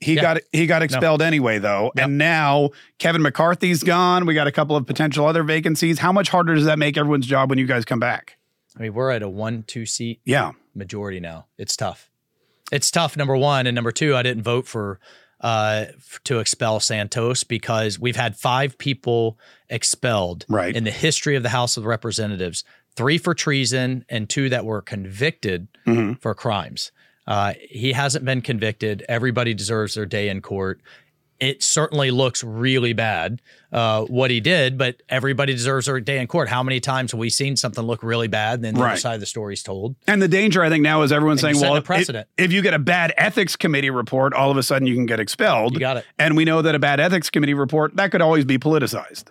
He 0.02 0.14
Yeah. 0.14 0.22
got 0.22 0.38
he 0.52 0.66
got 0.66 0.82
expelled 0.82 1.22
anyway, 1.22 1.58
though, 1.58 1.92
and 1.96 2.18
now 2.18 2.70
Kevin 2.98 3.22
McCarthy's 3.22 3.82
gone. 3.82 4.26
We 4.26 4.34
got 4.34 4.46
a 4.46 4.52
couple 4.52 4.74
of 4.76 4.86
potential 4.86 5.26
other 5.26 5.42
vacancies. 5.42 5.98
How 6.00 6.12
much 6.12 6.28
harder 6.28 6.54
does 6.54 6.64
that 6.64 6.78
make 6.78 6.96
everyone's 6.96 7.26
job 7.26 7.50
when 7.50 7.58
you 7.58 7.66
guys 7.66 7.84
come 7.84 8.00
back? 8.00 8.36
I 8.76 8.82
mean, 8.82 8.94
we're 8.94 9.10
at 9.10 9.22
a 9.22 9.28
one 9.28 9.62
two 9.66 9.86
seat 9.86 10.20
Yeah. 10.24 10.52
majority 10.74 11.20
now. 11.20 11.46
It's 11.58 11.76
tough. 11.76 12.10
It's 12.72 12.90
tough. 12.90 13.16
Number 13.16 13.36
one 13.36 13.66
and 13.66 13.74
number 13.74 13.92
two, 13.92 14.16
I 14.16 14.22
didn't 14.22 14.42
vote 14.42 14.66
for 14.66 14.98
uh 15.40 15.86
to 16.24 16.38
expel 16.40 16.78
Santos 16.80 17.44
because 17.44 17.98
we've 17.98 18.16
had 18.16 18.36
five 18.36 18.78
people 18.78 19.38
expelled 19.68 20.44
Right. 20.48 20.74
in 20.76 20.84
the 20.84 20.90
history 20.90 21.36
of 21.36 21.42
the 21.42 21.48
House 21.50 21.76
of 21.76 21.84
Representatives, 21.84 22.64
three 22.96 23.18
for 23.18 23.34
treason 23.34 24.04
and 24.08 24.28
two 24.28 24.48
that 24.50 24.64
were 24.64 24.80
convicted 24.82 25.68
Mhm. 25.86 26.20
for 26.20 26.34
crimes. 26.34 26.92
Uh, 27.26 27.54
he 27.60 27.92
hasn't 27.92 28.24
been 28.24 28.40
convicted. 28.40 29.04
Everybody 29.08 29.54
deserves 29.54 29.94
their 29.94 30.06
day 30.06 30.28
in 30.28 30.40
court. 30.40 30.80
It 31.38 31.60
certainly 31.60 32.12
looks 32.12 32.44
really 32.44 32.92
bad 32.92 33.42
uh, 33.72 34.04
what 34.04 34.30
he 34.30 34.38
did, 34.38 34.78
but 34.78 35.02
everybody 35.08 35.52
deserves 35.52 35.86
their 35.86 35.98
day 35.98 36.20
in 36.20 36.28
court. 36.28 36.48
How 36.48 36.62
many 36.62 36.78
times 36.78 37.10
have 37.10 37.18
we 37.18 37.30
seen 37.30 37.56
something 37.56 37.82
look 37.82 38.04
really 38.04 38.28
bad 38.28 38.54
and 38.54 38.64
then 38.64 38.74
the 38.74 38.84
other 38.84 38.96
side 38.96 39.14
of 39.14 39.20
the 39.20 39.26
story's 39.26 39.60
told? 39.60 39.96
And 40.06 40.22
the 40.22 40.28
danger, 40.28 40.62
I 40.62 40.68
think, 40.68 40.82
now 40.84 41.02
is 41.02 41.10
everyone's 41.10 41.42
And 41.42 41.56
saying, 41.56 41.72
well, 41.72 41.82
precedent. 41.82 42.28
If, 42.38 42.52
you 42.52 42.62
get 42.62 42.74
a 42.74 42.78
bad 42.78 43.12
ethics 43.16 43.56
committee 43.56 43.90
report, 43.90 44.34
all 44.34 44.52
of 44.52 44.56
a 44.56 44.62
sudden 44.62 44.86
you 44.86 44.94
can 44.94 45.06
get 45.06 45.18
expelled. 45.18 45.74
You 45.74 45.80
got 45.80 45.96
it. 45.96 46.04
And 46.16 46.36
we 46.36 46.44
know 46.44 46.62
that 46.62 46.76
a 46.76 46.78
bad 46.78 47.00
ethics 47.00 47.28
committee 47.28 47.54
report 47.54 47.96
that 47.96 48.12
could 48.12 48.22
always 48.22 48.44
be 48.44 48.56
politicized. 48.58 49.24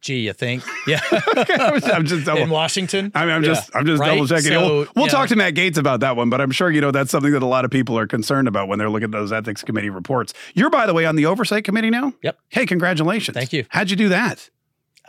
Gee, 0.00 0.20
you 0.20 0.32
think? 0.32 0.62
Yeah. 0.86 1.00
I'm 1.10 2.06
just 2.06 2.24
double, 2.26 2.42
in 2.42 2.50
Washington. 2.50 3.12
I 3.14 3.26
mean, 3.26 3.34
I'm 3.34 3.42
just, 3.42 3.70
Yeah. 3.72 3.78
I'm 3.78 3.86
just 3.86 4.00
Right? 4.00 4.14
double 4.14 4.26
checking. 4.26 4.48
So, 4.52 4.60
we'll 4.60 4.86
we'll 4.96 5.06
talk 5.08 5.24
know, 5.30 5.34
to 5.34 5.36
Matt 5.36 5.54
Gaetz 5.54 5.76
about 5.76 6.00
that 6.00 6.16
one, 6.16 6.30
but 6.30 6.40
I'm 6.40 6.50
sure 6.50 6.70
you 6.70 6.80
know 6.80 6.90
that's 6.90 7.10
something 7.10 7.32
that 7.32 7.42
a 7.42 7.46
lot 7.46 7.64
of 7.64 7.70
people 7.70 7.98
are 7.98 8.06
concerned 8.06 8.48
about 8.48 8.66
when 8.68 8.78
they're 8.78 8.88
looking 8.90 9.04
at 9.04 9.10
those 9.12 9.30
ethics 9.32 9.62
committee 9.62 9.90
reports. 9.90 10.32
You're, 10.54 10.70
by 10.70 10.86
the 10.86 10.94
way, 10.94 11.04
on 11.04 11.16
the 11.16 11.26
oversight 11.26 11.64
committee 11.64 11.90
now. 11.90 12.14
Yep. 12.22 12.38
Hey, 12.48 12.64
congratulations. 12.66 13.34
Thank 13.36 13.52
you. 13.52 13.66
How'd 13.68 13.90
you 13.90 13.96
do 13.96 14.08
that? 14.08 14.48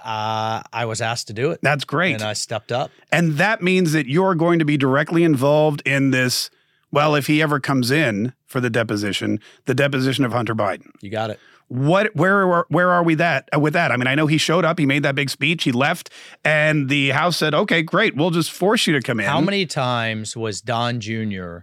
Uh, 0.04 0.64
I 0.74 0.86
was 0.86 1.00
asked 1.00 1.28
to 1.28 1.34
do 1.34 1.52
it. 1.52 1.60
That's 1.62 1.86
great. 1.86 2.16
And 2.16 2.24
I 2.24 2.34
stepped 2.34 2.72
up. 2.72 2.92
And 3.12 3.34
that 3.38 3.62
means 3.62 3.92
that 3.94 4.08
you're 4.08 4.36
going 4.36 4.60
to 4.60 4.66
be 4.66 4.76
directly 4.78 5.24
involved 5.24 5.82
in 5.86 6.12
this. 6.12 6.50
Well, 6.92 7.16
if 7.16 7.28
he 7.28 7.42
ever 7.42 7.60
comes 7.60 7.92
in 7.92 8.34
for 8.48 8.60
the 8.60 8.70
deposition, 8.70 9.40
the 9.66 9.74
deposition 9.76 10.26
of 10.26 10.34
Hunter 10.34 10.56
Biden. 10.56 10.88
You 11.02 11.10
got 11.10 11.30
it. 11.30 11.40
What? 11.72 12.14
Where? 12.18 12.42
are- 12.52 12.66
Where 12.68 12.92
are 12.92 13.02
we 13.02 13.16
that 13.16 13.48
with 13.58 13.72
that? 13.74 13.92
I 13.92 13.98
mean, 13.98 14.08
I 14.08 14.14
know 14.16 14.28
he 14.28 14.38
showed 14.38 14.66
up, 14.66 14.78
he 14.78 14.86
made 14.86 15.04
that 15.04 15.16
big 15.16 15.30
speech, 15.30 15.64
he 15.64 15.72
left, 15.72 16.10
and 16.44 16.90
the 16.90 17.12
House 17.12 17.38
said, 17.38 17.54
"Okay, 17.54 17.82
great, 17.82 18.14
we'll 18.16 18.30
just 18.32 18.52
force 18.52 18.88
you 18.88 18.94
to 18.94 19.02
come 19.02 19.22
in." 19.22 19.26
How 19.26 19.40
many 19.40 19.66
times 19.66 20.36
was 20.36 20.60
Don 20.60 21.00
Jr. 21.00 21.60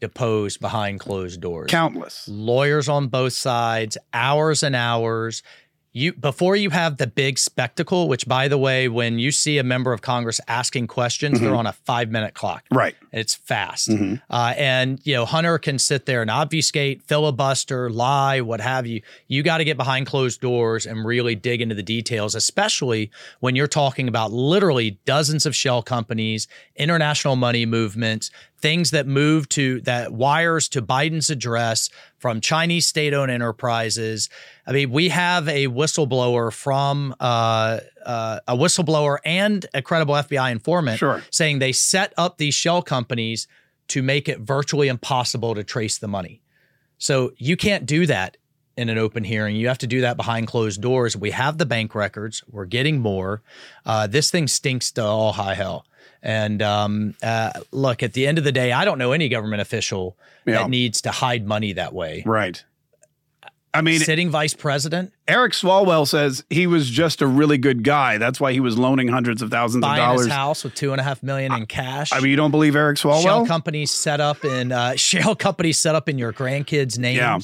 deposed 0.00 0.60
behind 0.60 1.00
closed 1.00 1.40
doors? 1.40 1.68
Countless. 1.70 2.28
Lawyers 2.28 2.88
on 2.88 3.08
both 3.08 3.32
sides, 3.32 3.98
hours 4.14 4.62
and 4.62 4.76
hours. 4.76 5.42
You 5.92 6.12
before 6.12 6.54
you 6.54 6.70
have 6.70 6.98
the 6.98 7.06
big 7.06 7.38
spectacle, 7.38 8.08
which 8.08 8.28
by 8.28 8.46
the 8.46 8.58
way, 8.58 8.88
when 8.88 9.18
you 9.18 9.32
see 9.32 9.56
a 9.58 9.64
member 9.64 9.92
of 9.92 10.02
Congress 10.02 10.38
asking 10.46 10.86
questions, 10.86 11.40
they're 11.40 11.50
Mhm. 11.52 11.58
on 11.58 11.66
a 11.66 11.72
five 11.72 12.10
minute 12.10 12.34
clock. 12.34 12.64
Right. 12.70 12.94
It's 13.10 13.34
fast. 13.34 13.88
Mhm. 13.88 14.20
Uh, 14.28 14.52
and 14.56 15.00
you 15.04 15.14
know, 15.14 15.24
Hunter 15.24 15.58
can 15.58 15.78
sit 15.78 16.04
there 16.04 16.20
and 16.20 16.30
obfuscate, 16.30 17.02
filibuster, 17.06 17.88
lie, 17.90 18.40
what 18.42 18.60
have 18.60 18.86
you. 18.86 19.00
You 19.28 19.42
got 19.42 19.58
to 19.58 19.64
get 19.64 19.78
behind 19.78 20.06
closed 20.06 20.40
doors 20.42 20.84
and 20.84 21.06
really 21.06 21.34
dig 21.34 21.62
into 21.62 21.74
the 21.74 21.82
details, 21.82 22.34
especially 22.34 23.10
when 23.40 23.56
you're 23.56 23.66
talking 23.66 24.08
about 24.08 24.30
literally 24.30 24.98
dozens 25.06 25.46
of 25.46 25.56
shell 25.56 25.82
companies, 25.82 26.46
international 26.76 27.34
money 27.34 27.64
movements, 27.64 28.30
things 28.60 28.90
that 28.90 29.06
move 29.06 29.48
to 29.50 29.80
that 29.82 30.12
wires 30.12 30.68
to 30.70 30.82
Biden's 30.82 31.30
address 31.30 31.90
from 32.18 32.40
Chinese 32.40 32.86
state-owned 32.86 33.30
enterprises. 33.30 34.28
I 34.66 34.72
mean, 34.72 34.90
we 34.90 35.10
have 35.10 35.48
a 35.48 35.68
whistleblower 35.68 36.52
from 36.52 37.14
uh, 37.20 37.78
uh, 38.04 38.40
a 38.48 38.56
whistleblower 38.56 39.18
and 39.24 39.64
a 39.74 39.82
credible 39.82 40.14
FBI 40.14 40.50
informant 40.50 40.98
Sure. 40.98 41.22
saying 41.30 41.58
they 41.60 41.72
set 41.72 42.12
up 42.16 42.38
these 42.38 42.54
shell 42.54 42.82
companies 42.82 43.46
to 43.88 44.02
make 44.02 44.28
it 44.28 44.40
virtually 44.40 44.88
impossible 44.88 45.54
to 45.54 45.64
trace 45.64 45.98
the 45.98 46.08
money. 46.08 46.42
So 46.98 47.32
you 47.36 47.56
can't 47.56 47.86
do 47.86 48.06
that 48.06 48.36
in 48.76 48.88
an 48.88 48.98
open 48.98 49.24
hearing. 49.24 49.56
You 49.56 49.68
have 49.68 49.78
to 49.78 49.86
do 49.86 50.00
that 50.02 50.16
behind 50.16 50.46
closed 50.46 50.80
doors. 50.82 51.16
We 51.16 51.30
have 51.30 51.58
the 51.58 51.66
bank 51.66 51.94
records. 51.94 52.44
We're 52.50 52.64
getting 52.64 53.00
more. 53.00 53.42
Uh, 53.86 54.06
this 54.06 54.30
thing 54.30 54.46
stinks 54.48 54.90
to 54.92 55.04
all 55.04 55.32
high 55.32 55.54
hell. 55.54 55.84
And 56.22 56.60
um, 56.62 57.14
uh, 57.22 57.50
look, 57.70 58.02
at 58.02 58.12
the 58.12 58.26
end 58.26 58.38
of 58.38 58.44
the 58.44 58.52
day, 58.52 58.72
I 58.72 58.84
don't 58.84 58.98
know 58.98 59.12
any 59.12 59.28
government 59.28 59.60
official 59.62 60.16
Yeah. 60.46 60.62
that 60.62 60.70
needs 60.70 61.00
to 61.02 61.10
hide 61.10 61.46
money 61.46 61.72
that 61.74 61.92
way. 61.92 62.22
Right. 62.26 62.62
I 63.74 63.82
mean, 63.82 64.00
sitting 64.00 64.30
vice 64.30 64.54
president, 64.54 65.12
Eric 65.26 65.52
Swalwell 65.52 66.08
says 66.08 66.44
he 66.48 66.66
was 66.66 66.88
just 66.88 67.20
a 67.20 67.26
really 67.26 67.58
good 67.58 67.84
guy. 67.84 68.16
That's 68.16 68.40
why 68.40 68.52
he 68.52 68.60
was 68.60 68.78
loaning 68.78 69.08
hundreds 69.08 69.42
of 69.42 69.50
thousands 69.50 69.82
buying 69.82 70.00
of 70.00 70.06
dollars. 70.06 70.26
his 70.26 70.32
house 70.32 70.64
with 70.64 70.74
two 70.74 70.92
and 70.92 71.00
a 71.00 71.04
half 71.04 71.22
million 71.22 71.52
in 71.52 71.66
cash. 71.66 72.12
I 72.12 72.20
mean, 72.20 72.30
you 72.30 72.36
don't 72.36 72.50
believe 72.50 72.74
Eric 72.74 72.96
Swalwell? 72.96 73.22
Shell 73.22 73.46
companies 73.46 73.90
set 73.90 74.20
up 74.20 74.44
in 74.44 74.72
uh, 74.72 74.94
shell 74.96 75.36
companies 75.36 75.78
set 75.78 75.94
up 75.94 76.08
in 76.08 76.18
your 76.18 76.32
grandkids' 76.32 76.98
names. 76.98 77.18
Yeah. 77.18 77.38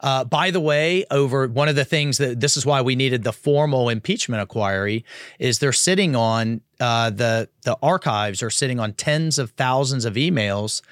Uh, 0.00 0.24
by 0.24 0.50
the 0.50 0.60
way, 0.60 1.04
over 1.10 1.46
one 1.46 1.68
of 1.68 1.76
the 1.76 1.84
things 1.84 2.18
that 2.18 2.40
this 2.40 2.56
is 2.56 2.66
why 2.66 2.82
we 2.82 2.96
needed 2.96 3.22
the 3.22 3.32
formal 3.32 3.88
impeachment 3.88 4.40
inquiry 4.40 5.04
is 5.38 5.60
they're 5.60 5.72
sitting 5.72 6.16
on 6.16 6.60
uh, 6.80 7.10
the 7.10 7.48
the 7.62 7.76
archives 7.82 8.42
are 8.42 8.50
sitting 8.50 8.80
on 8.80 8.92
tens 8.94 9.38
of 9.38 9.50
thousands 9.52 10.04
of 10.04 10.14
emails 10.14 10.82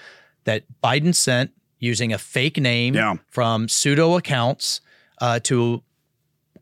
that 0.45 0.63
Biden 0.83 1.15
sent 1.15 1.51
using 1.79 2.13
a 2.13 2.19
fake 2.19 2.59
name 2.59 2.95
Yeah. 2.95 3.15
from 3.29 3.69
pseudo 3.69 4.17
accounts 4.17 4.81
uh, 5.21 5.41
to 5.45 5.83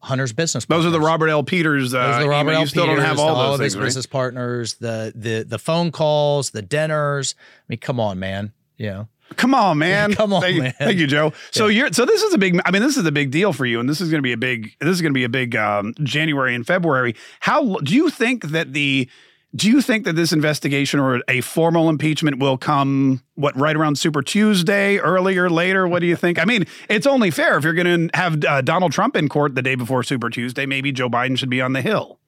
Hunter's 0.01 0.33
business. 0.33 0.67
Those 0.67 0.85
are 0.85 0.91
the. 0.91 1.01
Robert 1.01 1.29
L. 1.29 1.43
Peters. 1.43 1.95
Uh, 1.95 2.07
Those 2.07 2.17
are 2.17 2.23
the 2.25 2.29
Robert 2.29 2.51
email. 2.51 2.57
L. 2.57 2.61
You 2.63 2.67
still 2.69 2.87
don't 2.87 2.99
have 2.99 3.17
Peters, 3.17 3.21
all 3.21 3.37
of 3.53 3.59
those 3.59 3.65
his 3.65 3.77
right? 3.77 3.85
business 3.85 4.07
partners, 4.07 4.75
the 4.75 5.13
the 5.15 5.45
the 5.49 5.59
phone 5.59 5.91
calls, 5.93 6.51
the 6.51 6.61
dinners. 6.63 7.35
I 7.39 7.63
mean, 7.69 7.79
come 7.79 7.99
on, 7.99 8.19
man. 8.19 8.53
You 8.77 8.87
know, 8.91 9.09
Come 9.37 9.55
on, 9.55 9.79
man. 9.87 10.13
Come 10.15 10.35
on, 10.35 10.43
thank, 10.43 10.57
you- 10.57 10.63
man. 10.63 10.75
Thank 10.79 10.99
you, 10.99 11.07
Joe. 11.07 11.33
So 11.53 11.69
you're 11.69 11.91
so 11.93 12.05
this 12.05 12.23
is 12.23 12.35
a 12.35 12.39
big. 12.39 12.61
I 12.67 12.71
mean, 12.71 12.83
this 12.83 12.99
is 12.99 13.07
a 13.07 13.13
big 13.13 13.31
deal 13.31 13.55
for 13.55 13.65
you, 13.65 13.81
and 13.81 13.89
this 13.89 14.03
is 14.03 14.11
going 14.11 14.19
to 14.19 14.23
be 14.23 14.33
a 14.33 14.37
big. 14.37 14.73
This 14.79 14.91
is 14.91 15.01
going 15.01 15.13
to 15.13 15.19
be 15.19 15.25
a 15.25 15.29
big 15.31 15.57
um, 15.57 15.95
January 16.03 16.55
and 16.55 16.67
February. 16.67 17.15
How 17.41 17.77
do 17.77 17.95
you 17.95 18.11
think 18.11 18.45
that 18.49 18.75
the? 18.75 19.09
Do 19.57 19.69
you 19.71 19.81
think 19.81 20.05
that 20.05 20.15
this 20.15 20.33
investigation 20.33 20.99
or 20.99 21.23
a 21.29 21.41
formal 21.41 21.89
impeachment 21.89 22.41
will 22.41 22.59
come 22.59 23.23
what 23.37 23.57
right 23.57 23.77
around 23.77 23.97
Super 23.99 24.21
Tuesday, 24.21 24.99
earlier, 24.99 25.49
later? 25.49 25.87
What 25.87 26.01
do 26.01 26.07
you 26.07 26.17
think? 26.17 26.41
I 26.41 26.45
mean, 26.45 26.65
it's 26.89 27.07
only 27.07 27.31
fair 27.31 27.57
if 27.57 27.63
you're 27.63 27.73
going 27.73 28.09
to 28.09 28.17
have 28.19 28.45
uh, 28.45 28.63
Donald 28.63 28.91
Trump 28.91 29.15
in 29.15 29.29
court 29.29 29.55
the 29.55 29.63
day 29.63 29.77
before 29.77 30.03
Super 30.03 30.29
Tuesday. 30.29 30.67
Maybe 30.67 30.91
Joe 30.91 31.09
Biden 31.09 31.39
should 31.39 31.51
be 31.51 31.61
on 31.61 31.73
the 31.73 31.83
Hill. 31.83 32.19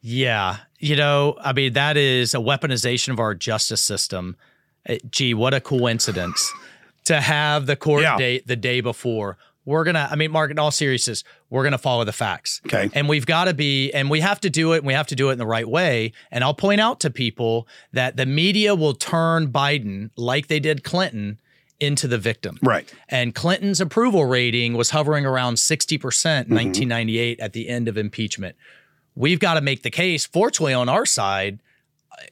Yeah. 0.00 0.58
You 0.78 0.96
know, 0.96 1.36
I 1.40 1.52
mean, 1.52 1.74
that 1.74 1.96
is 1.96 2.32
a 2.34 2.38
weaponization 2.38 3.10
of 3.10 3.18
our 3.20 3.34
justice 3.34 3.80
system. 3.82 4.36
Uh, 4.88 4.96
Gee, 5.10 5.34
what 5.34 5.52
a 5.52 5.60
coincidence 5.60 6.52
to 7.04 7.20
have 7.20 7.66
the 7.66 7.76
court 7.76 8.02
Yeah. 8.02 8.16
date 8.16 8.46
the 8.46 8.56
day 8.56 8.80
before. 8.80 9.36
We're 9.66 9.84
going 9.84 9.96
to, 9.96 10.08
I 10.10 10.14
mean, 10.14 10.30
Mark, 10.30 10.50
in 10.50 10.58
all 10.58 10.70
seriousness, 10.70 11.24
we're 11.50 11.64
going 11.64 11.72
to 11.72 11.78
follow 11.78 12.04
the 12.04 12.12
facts. 12.12 12.62
Okay. 12.66 12.88
And 12.94 13.08
we've 13.08 13.26
got 13.26 13.44
to 13.46 13.52
be, 13.54 13.92
and 13.92 14.08
we 14.08 14.20
have 14.20 14.40
to 14.40 14.48
do 14.48 14.72
it, 14.72 14.78
and 14.78 14.86
we 14.86 14.94
have 14.94 15.08
to 15.08 15.16
do 15.16 15.28
it 15.28 15.32
in 15.32 15.38
the 15.38 15.46
right 15.46 15.68
way. 15.68 16.12
And 16.30 16.44
I'll 16.44 16.54
point 16.54 16.80
out 16.80 17.00
to 17.00 17.10
people 17.10 17.66
that 17.92 18.16
the 18.16 18.26
media 18.26 18.74
will 18.74 18.94
turn 18.94 19.48
Biden, 19.48 20.10
like 20.16 20.46
they 20.46 20.60
did 20.60 20.84
Clinton, 20.84 21.40
into 21.80 22.08
the 22.08 22.16
victim. 22.16 22.58
Right. 22.62 22.90
And 23.08 23.34
Clinton's 23.34 23.80
approval 23.80 24.24
rating 24.24 24.74
was 24.74 24.90
hovering 24.90 25.26
around 25.26 25.54
60% 25.54 25.92
in 25.92 25.98
Mm-hmm. 25.98 26.54
1998 26.54 27.40
at 27.40 27.52
the 27.52 27.68
end 27.68 27.88
of 27.88 27.98
impeachment. 27.98 28.56
We've 29.14 29.40
got 29.40 29.54
to 29.54 29.60
make 29.60 29.82
the 29.82 29.90
case. 29.90 30.24
Fortunately, 30.24 30.74
on 30.74 30.88
our 30.88 31.04
side, 31.04 31.58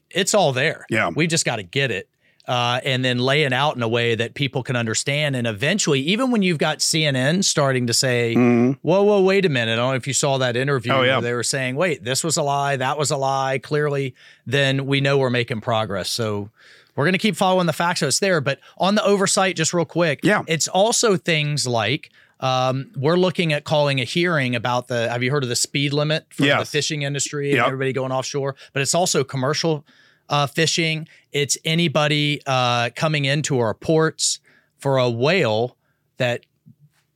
it's 0.09 0.35
all 0.35 0.53
there. 0.53 0.87
Yeah. 0.89 1.11
We've 1.15 1.29
just 1.29 1.45
got 1.45 1.57
to 1.57 1.63
get 1.63 1.91
it. 1.91 2.09
Uh, 2.47 2.79
and 2.85 3.03
then 3.03 3.19
lay 3.19 3.45
it 3.45 3.55
out 3.55 3.75
in 3.75 3.83
a 3.83 3.89
way 3.89 4.15
that 4.15 4.35
people 4.35 4.63
can 4.63 4.77
understand. 4.77 5.35
And 5.35 5.47
eventually, 5.47 6.01
even 6.01 6.31
when 6.31 6.43
you've 6.43 6.59
got 6.59 6.81
CNN 6.81 7.43
starting 7.43 7.87
to 7.87 7.95
say, 7.95 8.35
whoa, 8.35 8.75
whoa, 9.03 9.23
wait 9.23 9.47
a 9.47 9.49
minute. 9.49 9.73
I 9.73 9.77
don't 9.77 9.93
know 9.93 9.97
if 9.97 10.07
you 10.07 10.13
saw 10.13 10.37
that 10.37 10.55
interview 10.55 10.93
Mm-hmm. 10.93 11.01
Oh, 11.01 11.05
yeah. 11.05 11.13
where 11.15 11.23
they 11.23 11.33
were 11.33 11.43
saying, 11.43 11.77
wait, 11.77 12.05
this 12.05 12.23
was 12.23 12.37
a 12.37 12.43
lie, 12.43 12.77
that 12.77 12.99
was 12.99 13.11
a 13.11 13.17
lie, 13.17 13.59
clearly, 13.63 14.15
then 14.45 14.85
we 14.85 15.01
know 15.01 15.17
we're 15.17 15.31
making 15.31 15.63
progress. 15.63 16.11
So 16.11 16.51
we're 16.97 17.05
going 17.07 17.13
to 17.15 17.19
keep 17.19 17.35
following 17.35 17.67
the 17.67 17.73
facts 17.73 18.01
so 18.01 18.09
it's 18.09 18.19
there. 18.19 18.43
But 18.43 18.61
on 18.77 18.95
the 18.95 19.05
oversight, 19.05 19.57
just 19.57 19.73
real 19.73 19.87
quick, 19.87 20.21
Yeah. 20.23 20.43
it's 20.47 20.69
also 20.69 21.17
things 21.17 21.67
like 21.67 22.11
um, 22.41 22.91
we're 22.95 23.17
looking 23.17 23.55
at 23.55 23.65
calling 23.65 24.01
a 24.01 24.05
hearing 24.05 24.55
about 24.55 24.89
the. 24.89 25.09
Have 25.09 25.23
you 25.23 25.31
heard 25.31 25.45
of 25.45 25.49
the 25.49 25.57
speed 25.57 25.95
limit 25.95 26.27
for 26.29 26.43
the 26.45 26.67
fishing 26.67 27.01
industry 27.03 27.49
and 27.53 27.57
Yep. 27.57 27.67
everybody 27.69 27.93
going 27.95 28.13
offshore? 28.13 28.55
But 28.75 28.83
it's 28.83 28.95
also 28.95 29.25
commercial 29.25 29.87
uh, 30.29 30.47
fishing. 30.47 31.09
It's 31.33 31.59
anybody 31.65 32.41
uh, 32.47 32.91
coming 32.95 33.25
into 33.25 33.59
our 33.59 33.75
ports 33.75 34.41
for 34.79 34.99
a 34.99 35.11
whale 35.11 35.77
that, 36.19 36.45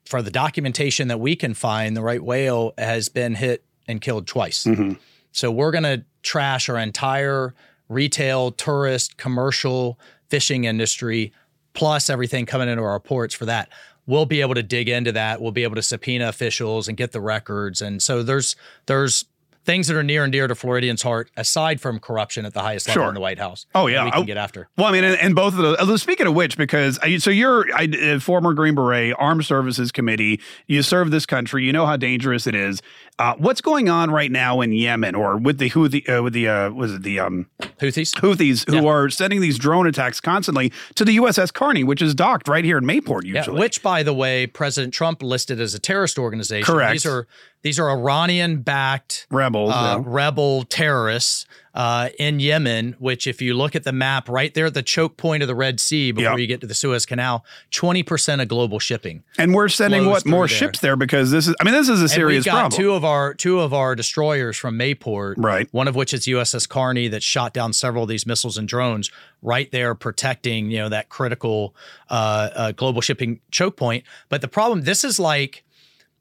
for 0.05 0.23
the 0.23 0.31
documentation 0.31 1.09
that 1.09 1.21
we 1.21 1.37
can 1.37 1.55
find, 1.55 1.97
the 1.97 2.03
right 2.03 2.23
whale 2.23 2.73
has 2.79 3.09
been 3.09 3.35
hit 3.35 3.65
and 3.87 4.01
killed 4.01 4.27
twice. 4.27 4.65
Mm-hmm. 4.65 4.95
So 5.33 5.51
we're 5.51 5.71
going 5.71 5.85
to 5.85 6.05
trash 6.23 6.69
our 6.69 6.79
entire 6.79 7.55
retail, 7.89 8.51
tourist, 8.51 9.17
commercial 9.17 9.99
fishing 10.29 10.65
industry, 10.65 11.33
plus 11.75 12.11
everything 12.11 12.45
coming 12.47 12.69
into 12.69 12.83
our 12.83 13.01
ports 13.01 13.35
for 13.35 13.47
that. 13.47 13.71
We'll 14.07 14.27
be 14.27 14.41
able 14.41 14.55
to 14.55 14.63
dig 14.63 14.89
into 14.89 15.13
that. 15.13 15.41
We'll 15.41 15.53
be 15.53 15.63
able 15.63 15.77
to 15.77 15.83
subpoena 15.83 16.29
officials 16.29 16.89
and 16.89 16.97
get 16.97 17.13
the 17.13 17.21
records. 17.21 17.83
And 17.83 18.03
so 18.03 18.23
there's 18.23 18.57
there's 18.87 19.27
things 19.69 19.87
that 19.89 19.97
are 19.99 20.03
near 20.03 20.25
and 20.25 20.33
dear 20.33 20.47
to 20.49 20.55
Floridians' 20.55 21.03
heart, 21.03 21.31
aside 21.37 21.79
from 21.79 21.99
corruption 22.01 22.47
at 22.47 22.55
the 22.55 22.63
highest 22.63 22.89
level 22.89 23.03
Sure. 23.03 23.09
in 23.11 23.15
the 23.15 23.21
White 23.21 23.39
House. 23.39 23.67
Oh 23.75 23.87
yeah, 23.87 24.07
we 24.07 24.11
can 24.13 24.23
I- 24.23 24.25
get 24.25 24.39
after. 24.39 24.71
Well, 24.79 24.87
I 24.87 24.93
mean, 24.93 25.05
and, 25.05 25.21
and 25.21 25.35
both 25.35 25.53
of 25.53 25.59
those. 25.59 25.77
uh, 25.79 25.97
Speaking 25.99 26.27
of 26.27 26.35
which, 26.35 26.57
because 26.57 26.99
I, 27.03 27.19
so 27.19 27.29
you're 27.29 27.67
I, 27.77 27.85
uh, 27.85 28.19
former 28.19 28.55
Green 28.55 28.75
Beret, 28.75 29.15
Armed 29.19 29.45
Services 29.45 29.93
Committee. 29.93 30.41
You 30.69 30.83
serve 30.83 31.11
this 31.11 31.27
country. 31.27 31.65
You 31.65 31.73
know 31.75 31.85
how 31.85 31.99
dangerous 31.99 32.47
it 32.47 32.55
is. 32.55 32.81
Uh, 33.19 33.35
what's 33.37 33.61
going 33.61 33.89
on 33.91 34.11
right 34.11 34.31
now 34.31 34.61
in 34.63 34.73
Yemen, 34.73 35.15
or 35.15 35.37
with 35.37 35.59
the 35.59 35.69
Houthi, 35.71 36.09
uh, 36.09 36.23
with 36.23 36.33
the 36.33 36.49
uh, 36.49 36.71
was 36.71 36.95
it 36.95 37.03
the 37.03 37.19
um, 37.21 37.47
Houthis? 37.81 38.15
Houthis 38.15 38.71
who 38.71 38.87
are 38.87 39.11
sending 39.11 39.41
these 39.43 39.59
drone 39.59 39.87
attacks 39.87 40.19
constantly 40.21 40.73
to 40.95 41.05
the 41.05 41.17
USS 41.19 41.53
Carney, 41.53 41.85
which 41.85 42.01
is 42.01 42.15
docked 42.15 42.49
right 42.49 42.65
here 42.65 42.79
in 42.79 42.85
Mayport. 42.85 43.25
Yeah, 43.25 43.39
Usually, 43.41 43.59
which, 43.61 43.83
by 43.83 44.03
the 44.03 44.15
way, 44.15 44.47
President 44.47 44.95
Trump 44.95 45.23
listed 45.23 45.61
as 45.61 45.75
a 45.75 45.79
terrorist 45.79 46.19
organization. 46.19 46.65
Correct. 46.73 46.93
These 46.93 47.07
are 47.07 47.27
these 47.69 47.79
are 47.79 47.91
Iranian-backed 47.91 49.27
rebels. 49.31 49.71
uh, 49.73 49.97
yeah. 49.99 50.03
rebel 50.07 50.65
terrorists 50.65 51.45
uh, 51.75 52.09
in 52.19 52.41
Yemen, 52.41 52.97
which, 52.99 53.27
if 53.29 53.41
you 53.41 53.55
look 53.55 53.77
at 53.77 53.85
the 53.85 53.93
map 53.93 54.29
right 54.29 54.53
there 54.53 54.67
at 54.67 54.75
the 54.75 54.83
choke 54.83 55.17
point 55.17 55.43
of 55.43 55.47
the 55.49 55.55
Red 55.55 55.79
Sea 55.79 56.11
before 56.11 56.33
Yep. 56.33 56.39
you 56.41 56.47
get 56.49 56.61
to 56.63 56.67
the 56.67 56.75
Suez 56.75 57.07
Canal, 57.07 57.45
20% 57.71 58.43
of 58.43 58.49
global 58.49 58.81
shipping. 58.81 59.23
And 59.39 59.55
we're 59.55 59.69
sending 59.69 60.07
what 60.07 60.27
more 60.27 60.49
there. 60.49 60.57
ships 60.57 60.81
there 60.81 60.97
because 60.97 61.31
this 61.31 61.47
is. 61.47 61.55
I 61.61 61.65
mean, 61.65 61.75
this 61.75 61.89
is 61.89 62.01
a 62.01 62.05
And 62.05 62.11
serious 62.11 62.45
we've 62.47 62.53
got 62.53 62.61
problem. 62.73 62.81
two 62.81 62.93
of 62.95 63.05
our 63.05 63.33
two 63.35 63.61
of 63.61 63.73
our 63.73 63.95
destroyers 63.95 64.57
from 64.57 64.77
Mayport, 64.79 65.35
Right. 65.37 65.69
One 65.73 65.87
of 65.87 65.95
which 65.95 66.13
is 66.13 66.25
USS 66.27 66.69
Carney 66.69 67.07
that 67.09 67.23
shot 67.23 67.53
down 67.55 67.73
several 67.73 68.03
of 68.05 68.09
these 68.09 68.27
missiles 68.27 68.57
and 68.59 68.67
drones 68.67 69.11
right 69.43 69.71
there, 69.71 69.95
protecting 69.95 70.71
you 70.73 70.79
know 70.79 70.89
that 70.89 71.11
critical 71.11 71.77
uh, 72.11 72.49
uh, 72.57 72.73
global 72.73 73.03
shipping 73.03 73.39
choke 73.53 73.77
point. 73.77 74.03
But 74.31 74.41
the 74.41 74.49
problem, 74.49 74.83
this 74.83 75.05
is 75.05 75.21
like 75.21 75.63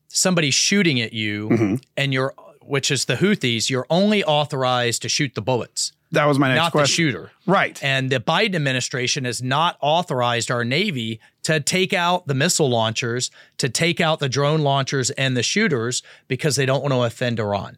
somebody 0.07 0.51
shooting 0.51 0.99
at 1.01 1.13
you, 1.13 1.49
Mm-hmm. 1.49 1.75
and 1.95 2.13
you're 2.13 2.33
which 2.61 2.91
is 2.91 3.05
the 3.05 3.15
Houthis. 3.15 3.69
You're 3.69 3.85
only 3.89 4.25
authorized 4.25 5.01
to 5.03 5.09
shoot 5.09 5.33
the 5.35 5.41
bullets. 5.41 5.93
that 6.11 6.25
was 6.25 6.37
my 6.37 6.49
next 6.49 6.59
question. 6.59 6.65
not 6.65 6.71
question. 6.73 7.05
the 7.05 7.11
shooter. 7.11 7.31
Right. 7.45 7.81
And 7.81 8.09
the 8.09 8.19
Biden 8.19 8.55
administration 8.55 9.23
has 9.23 9.41
not 9.41 9.77
authorized 9.79 10.51
our 10.51 10.65
Navy 10.65 11.21
to 11.43 11.61
take 11.61 11.93
out 11.93 12.27
the 12.27 12.33
missile 12.33 12.69
launchers, 12.69 13.31
to 13.59 13.69
take 13.69 14.01
out 14.01 14.19
the 14.19 14.27
drone 14.27 14.61
launchers 14.63 15.11
and 15.11 15.37
the 15.37 15.43
shooters 15.43 16.03
because 16.27 16.57
they 16.57 16.65
don't 16.65 16.81
want 16.81 16.93
to 16.93 17.03
offend 17.03 17.39
Iran. 17.39 17.77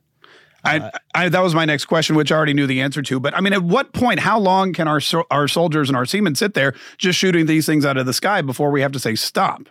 I, 0.63 0.91
I 1.13 1.29
that 1.29 1.41
was 1.41 1.53
my 1.55 1.65
next 1.65 1.85
question, 1.85 2.15
which 2.15 2.31
I 2.31 2.35
already 2.35 2.53
knew 2.53 2.65
the 2.67 2.81
answer 2.81 3.01
to. 3.03 3.19
But 3.19 3.33
I 3.35 3.41
mean, 3.41 3.53
at 3.53 3.61
what 3.63 3.93
point, 3.93 4.19
how 4.19 4.39
long 4.39 4.73
can 4.73 4.87
our 4.87 4.99
our 5.29 5.47
soldiers 5.47 5.87
and 5.87 5.95
our 5.95 6.05
seamen 6.05 6.33
sit 6.35 6.53
there 6.55 6.73
just 6.97 7.17
shooting 7.19 7.45
these 7.45 7.65
things 7.67 7.85
out 7.85 7.95
of 7.97 8.05
the 8.07 8.13
sky 8.13 8.41
before 8.41 8.71
we 8.71 8.81
have 8.81 8.91
to 8.93 8.99
say 8.99 9.13
stop? 9.15 9.69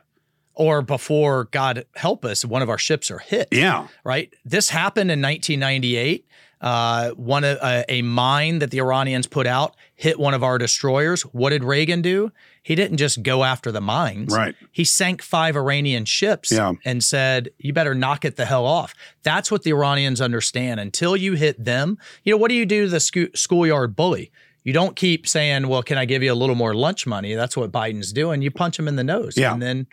Or 0.58 0.82
before, 0.82 1.44
God 1.52 1.86
help 1.94 2.24
us, 2.24 2.44
one 2.44 2.62
of 2.62 2.68
our 2.68 2.78
ships 2.78 3.10
are 3.12 3.18
hit. 3.20 3.48
Yeah. 3.52 3.86
Right? 4.04 4.34
This 4.44 4.68
happened 4.70 5.10
in 5.10 5.22
1998. 5.22 6.26
Uh, 6.60 7.10
one 7.10 7.44
of 7.44 7.56
uh, 7.60 7.84
a 7.88 8.02
mine 8.02 8.58
that 8.58 8.72
the 8.72 8.78
Iranians 8.80 9.28
put 9.28 9.46
out 9.46 9.76
hit 9.94 10.18
one 10.18 10.34
of 10.34 10.42
our 10.42 10.58
destroyers. 10.58 11.22
What 11.22 11.50
did 11.50 11.62
Reagan 11.62 12.02
do? 12.02 12.32
He 12.64 12.74
didn't 12.74 12.96
just 12.96 13.22
go 13.22 13.44
after 13.44 13.70
the 13.70 13.80
mines. 13.80 14.34
Right. 14.36 14.56
He 14.72 14.82
sank 14.82 15.22
five 15.22 15.54
Iranian 15.54 16.04
ships 16.04 16.50
Yeah. 16.50 16.72
and 16.84 17.04
said, 17.04 17.50
"You 17.58 17.72
better 17.72 17.94
knock 17.94 18.24
it 18.24 18.34
the 18.34 18.44
hell 18.44 18.66
off." 18.66 18.92
That's 19.22 19.52
what 19.52 19.62
the 19.62 19.70
Iranians 19.70 20.20
understand. 20.20 20.80
Until 20.80 21.16
you 21.16 21.34
hit 21.34 21.64
them, 21.64 21.96
you 22.24 22.32
know 22.32 22.38
what 22.38 22.48
do 22.48 22.56
you 22.56 22.66
do 22.66 22.86
to 22.86 22.90
the 22.90 22.98
scho- 23.00 23.28
schoolyard 23.36 23.94
bully? 23.94 24.32
You 24.64 24.72
don't 24.72 24.96
keep 24.96 25.28
saying, 25.28 25.68
"Well, 25.68 25.84
can 25.84 25.96
I 25.96 26.06
give 26.06 26.24
you 26.24 26.32
a 26.32 26.34
little 26.34 26.56
more 26.56 26.74
lunch 26.74 27.06
money?" 27.06 27.34
That's 27.34 27.56
what 27.56 27.70
Biden's 27.70 28.12
doing. 28.12 28.42
You 28.42 28.50
punch 28.50 28.76
him 28.80 28.88
in 28.88 28.96
the 28.96 29.04
nose, 29.04 29.36
Yeah. 29.36 29.52
and 29.52 29.62
then 29.62 29.86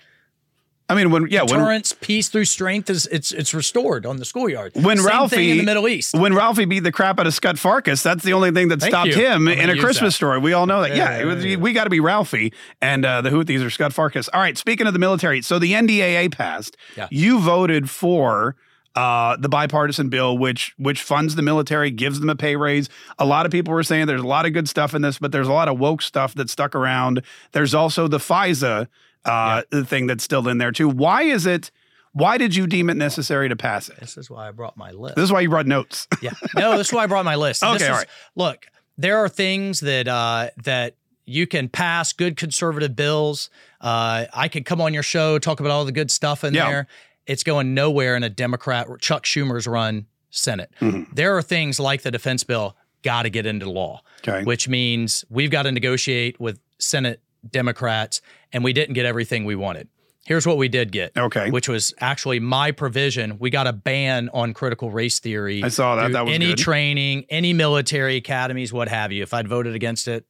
I 0.88 0.94
mean, 0.94 1.10
when 1.10 1.28
yeah, 1.30 1.42
when 1.42 1.60
deterrence, 1.60 1.94
peace 2.00 2.30
through 2.30 2.46
strength 2.46 2.92
is 2.92 3.08
it's 3.08 3.32
it's 3.32 3.56
restored 3.56 4.06
on 4.06 4.18
the 4.18 4.26
schoolyard. 4.26 4.74
when 4.76 4.98
Same 4.98 5.06
Ralphie 5.08 5.36
thing 5.36 5.50
in 5.50 5.58
the 5.58 5.64
Middle 5.64 5.88
East. 5.88 6.14
when 6.14 6.36
Ralphie 6.36 6.66
beat 6.66 6.82
the 6.82 6.92
crap 6.92 7.20
out 7.20 7.26
of 7.26 7.34
Scut 7.34 7.56
Farkus, 7.56 8.04
that's 8.04 8.24
the 8.24 8.34
only 8.34 8.52
thing 8.52 8.68
that 8.68 8.82
Thank 8.82 8.92
stopped 8.92 9.08
you. 9.10 9.16
him 9.16 9.48
in 9.48 9.70
a 9.72 9.78
Christmas 9.80 10.14
that. 10.14 10.18
story. 10.18 10.38
We 10.40 10.54
all 10.54 10.68
know 10.68 10.82
that. 10.82 10.96
Yeah, 10.96 11.18
Yeah, 11.20 11.24
was- 11.26 11.44
yeah, 11.44 11.56
we 11.56 11.74
got 11.74 11.86
to 11.86 11.90
be 11.90 12.00
Ralphie, 12.00 12.54
and 12.82 13.04
uh, 13.04 13.22
the 13.22 13.32
Houthis 13.32 13.66
are 13.66 13.72
Scut 13.72 13.94
Farkus. 13.94 14.30
All 14.32 14.40
right, 14.40 14.56
speaking 14.58 14.86
of 14.86 14.94
the 14.94 15.00
military, 15.00 15.42
so 15.42 15.58
the 15.58 15.74
NDAA 15.74 16.32
passed. 16.32 16.78
Yeah. 16.96 17.08
You 17.10 17.40
voted 17.40 17.90
for. 17.90 18.56
Uh, 18.98 19.36
the 19.36 19.50
bipartisan 19.50 20.08
bill, 20.08 20.38
which 20.38 20.74
which 20.78 21.02
funds 21.02 21.36
the 21.36 21.42
military, 21.42 21.92
gives 21.92 22.22
them 22.22 22.30
a 22.30 22.36
pay 22.38 22.56
raise. 22.56 22.88
A 23.20 23.26
lot 23.26 23.46
of 23.46 23.52
people 23.52 23.74
were 23.74 23.84
saying 23.84 24.08
there's 24.08 24.22
a 24.22 24.26
lot 24.26 24.46
of 24.46 24.54
good 24.54 24.70
stuff 24.70 24.96
in 24.96 25.02
this, 25.02 25.18
but 25.20 25.34
there's 25.34 25.50
a 25.50 25.52
lot 25.52 25.68
of 25.68 25.78
woke 25.78 26.02
stuff 26.02 26.34
that 26.36 26.50
stuck 26.50 26.74
around. 26.74 27.22
There's 27.52 27.74
also 27.74 28.08
the 28.08 28.20
FISA 28.20 28.88
uh, 29.26 29.64
the 29.72 29.86
thing 29.86 30.08
that's 30.08 30.24
still 30.24 30.48
in 30.48 30.58
there 30.58 30.72
too. 30.72 30.88
Why 30.90 31.24
is 31.24 31.46
it? 31.46 31.72
Why 32.14 32.38
did 32.38 32.56
you 32.56 32.66
deem 32.66 32.90
it 32.90 32.96
necessary 32.96 33.50
to 33.50 33.56
pass 33.58 33.90
it? 33.90 34.00
This 34.00 34.16
is 34.18 34.30
why 34.30 34.48
I 34.48 34.52
brought 34.52 34.78
my 34.78 34.92
list. 34.92 35.16
This 35.16 35.24
is 35.26 35.32
why 35.34 35.42
you 35.42 35.50
brought 35.50 35.68
notes. 35.68 36.08
yeah. 36.22 36.32
No, 36.56 36.78
this 36.78 36.88
is 36.88 36.94
why 36.94 37.04
I 37.04 37.08
brought 37.08 37.26
my 37.26 37.36
list. 37.36 37.62
Okay, 37.64 37.74
This 37.74 37.82
is- 37.84 37.90
all 37.90 37.96
right. 37.98 38.08
Look, 38.36 38.68
there 38.98 39.18
are 39.18 39.28
things 39.28 39.82
that 39.82 40.08
uh, 40.08 40.50
that 40.64 40.96
you 41.26 41.46
can 41.48 41.68
pass 41.68 42.14
good 42.14 42.38
conservative 42.38 42.96
bills. 42.96 43.50
Uh, 43.82 44.26
I 44.34 44.48
could 44.48 44.64
come 44.66 44.80
on 44.80 44.94
your 44.94 45.04
show 45.04 45.40
talk 45.40 45.60
about 45.60 45.72
all 45.72 45.84
the 45.84 45.92
good 45.92 46.10
stuff 46.12 46.44
in 46.44 46.54
Yeah. 46.54 46.70
there. 46.70 46.88
It's 47.26 47.44
going 47.44 47.74
nowhere 47.74 48.16
in 48.16 48.24
a 48.24 48.30
Democrat 48.30 48.88
Chuck 49.02 49.24
Schumer's 49.26 49.66
run 49.68 50.06
Senate. 50.30 50.72
Mm-hmm. 50.80 51.14
There 51.16 51.36
are 51.36 51.42
things 51.42 51.80
like 51.80 52.04
the 52.04 52.12
defense 52.12 52.44
bill 52.44 52.78
got 53.02 53.24
to 53.24 53.30
get 53.30 53.46
into 53.46 53.70
law, 53.70 54.02
Okay. 54.26 54.44
which 54.44 54.70
means 54.70 55.26
we've 55.30 55.50
got 55.52 55.64
to 55.64 55.72
negotiate 55.72 56.40
with 56.40 56.60
Senate 56.78 57.22
Democrats, 57.52 58.22
and 58.52 58.64
we 58.64 58.74
didn't 58.74 58.94
get 58.94 59.06
everything 59.06 59.46
we 59.46 59.56
wanted. 59.56 59.88
Here's 60.26 60.48
what 60.48 60.58
we 60.58 60.68
did 60.68 60.92
get. 60.92 61.16
Okay. 61.16 61.52
Which 61.52 61.70
was 61.70 61.94
actually 62.00 62.40
my 62.40 62.72
provision. 62.72 63.38
We 63.38 63.52
got 63.52 63.68
a 63.68 63.74
ban 63.74 64.30
on 64.34 64.56
critical 64.56 64.90
race 64.90 65.20
theory. 65.20 65.64
I 65.64 65.68
saw 65.68 65.96
that. 65.98 66.14
That 66.14 66.26
was 66.26 66.34
any 66.34 66.48
good. 66.48 66.58
training, 66.58 67.26
any 67.30 67.54
military 67.54 68.16
academies, 68.16 68.74
what 68.74 68.88
have 68.88 69.12
you. 69.12 69.22
If 69.22 69.36
I'd 69.36 69.48
voted 69.48 69.76
against 69.76 70.08
it, 70.08 70.26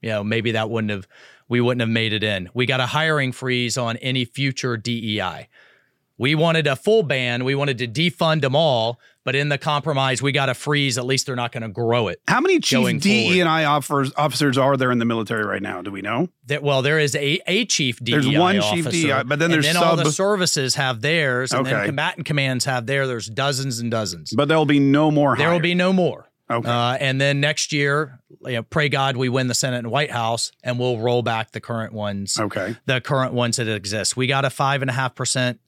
you 0.00 0.10
know, 0.10 0.22
maybe 0.22 0.52
that 0.52 0.70
wouldn't 0.70 0.92
have 0.92 1.08
we 1.48 1.60
wouldn't 1.60 1.80
have 1.80 1.90
made 1.90 2.12
it 2.12 2.22
in. 2.22 2.48
We 2.54 2.64
got 2.64 2.78
a 2.78 2.86
hiring 2.86 3.32
freeze 3.32 3.76
on 3.76 3.96
any 3.96 4.24
future 4.24 4.76
DEI. 4.76 5.48
We 6.16 6.36
wanted 6.36 6.68
a 6.68 6.76
full 6.76 7.02
ban. 7.02 7.44
We 7.44 7.56
wanted 7.56 7.78
to 7.78 7.88
defund 7.88 8.42
them 8.42 8.54
all, 8.54 9.00
but 9.24 9.34
in 9.34 9.48
the 9.48 9.58
compromise, 9.58 10.22
we 10.22 10.32
got 10.32 10.46
to 10.46 10.54
freeze. 10.54 10.98
At 10.98 11.04
least 11.04 11.26
they're 11.26 11.36
not 11.36 11.52
going 11.52 11.62
to 11.62 11.68
grow 11.68 12.08
it. 12.08 12.20
How 12.26 12.40
many 12.40 12.58
chief 12.60 13.00
DE 13.00 13.40
and 13.40 13.48
I 13.48 13.64
officers, 13.64 14.12
officers 14.16 14.56
are 14.58 14.76
there 14.76 14.90
in 14.90 14.98
the 14.98 15.04
military 15.04 15.44
right 15.44 15.62
now? 15.62 15.82
Do 15.82 15.90
we 15.90 16.02
know? 16.02 16.28
That 16.46 16.62
well, 16.62 16.82
there 16.82 16.98
is 16.98 17.14
a, 17.14 17.40
a 17.46 17.64
chief 17.66 17.98
DEI. 18.02 18.12
There's 18.12 18.28
one 18.28 18.54
chief 18.56 18.86
officer, 18.86 19.06
DEI, 19.06 19.22
but 19.24 19.38
then 19.38 19.50
there's 19.50 19.66
and 19.66 19.76
then 19.76 19.82
all 19.84 19.96
the 19.96 20.10
services 20.10 20.74
have 20.76 21.00
theirs, 21.00 21.52
and 21.52 21.66
Okay. 21.66 21.70
then 21.76 21.86
combatant 21.86 22.26
commands 22.26 22.64
have 22.64 22.86
theirs. 22.86 23.08
There's 23.08 23.26
dozens 23.28 23.78
and 23.78 23.90
dozens. 23.90 24.32
But 24.34 24.48
there 24.48 24.56
will 24.56 24.66
be 24.66 24.80
no 24.80 25.10
more. 25.10 25.36
There 25.36 25.50
will 25.50 25.60
be 25.60 25.74
no 25.74 25.92
more. 25.92 26.26
Okay. 26.50 26.68
Uh, 26.68 26.94
and 26.98 27.20
then 27.20 27.38
next 27.40 27.72
year, 27.72 28.18
you 28.44 28.54
know, 28.54 28.62
pray 28.64 28.88
God 28.88 29.16
we 29.16 29.28
win 29.28 29.46
the 29.46 29.54
Senate 29.54 29.78
and 29.78 29.90
White 29.90 30.10
House, 30.10 30.50
and 30.64 30.80
we'll 30.80 30.98
roll 30.98 31.22
back 31.22 31.52
the 31.52 31.60
current 31.60 31.92
ones. 31.92 32.40
Okay. 32.40 32.76
The 32.86 33.00
current 33.00 33.32
ones 33.34 33.58
that 33.58 33.68
exist. 33.68 34.16
We 34.16 34.26
got 34.26 34.44
a 34.44 34.50
five 34.50 34.82
and 34.82 34.90
a 34.90 34.94
half 34.94 35.14
percent 35.14 35.60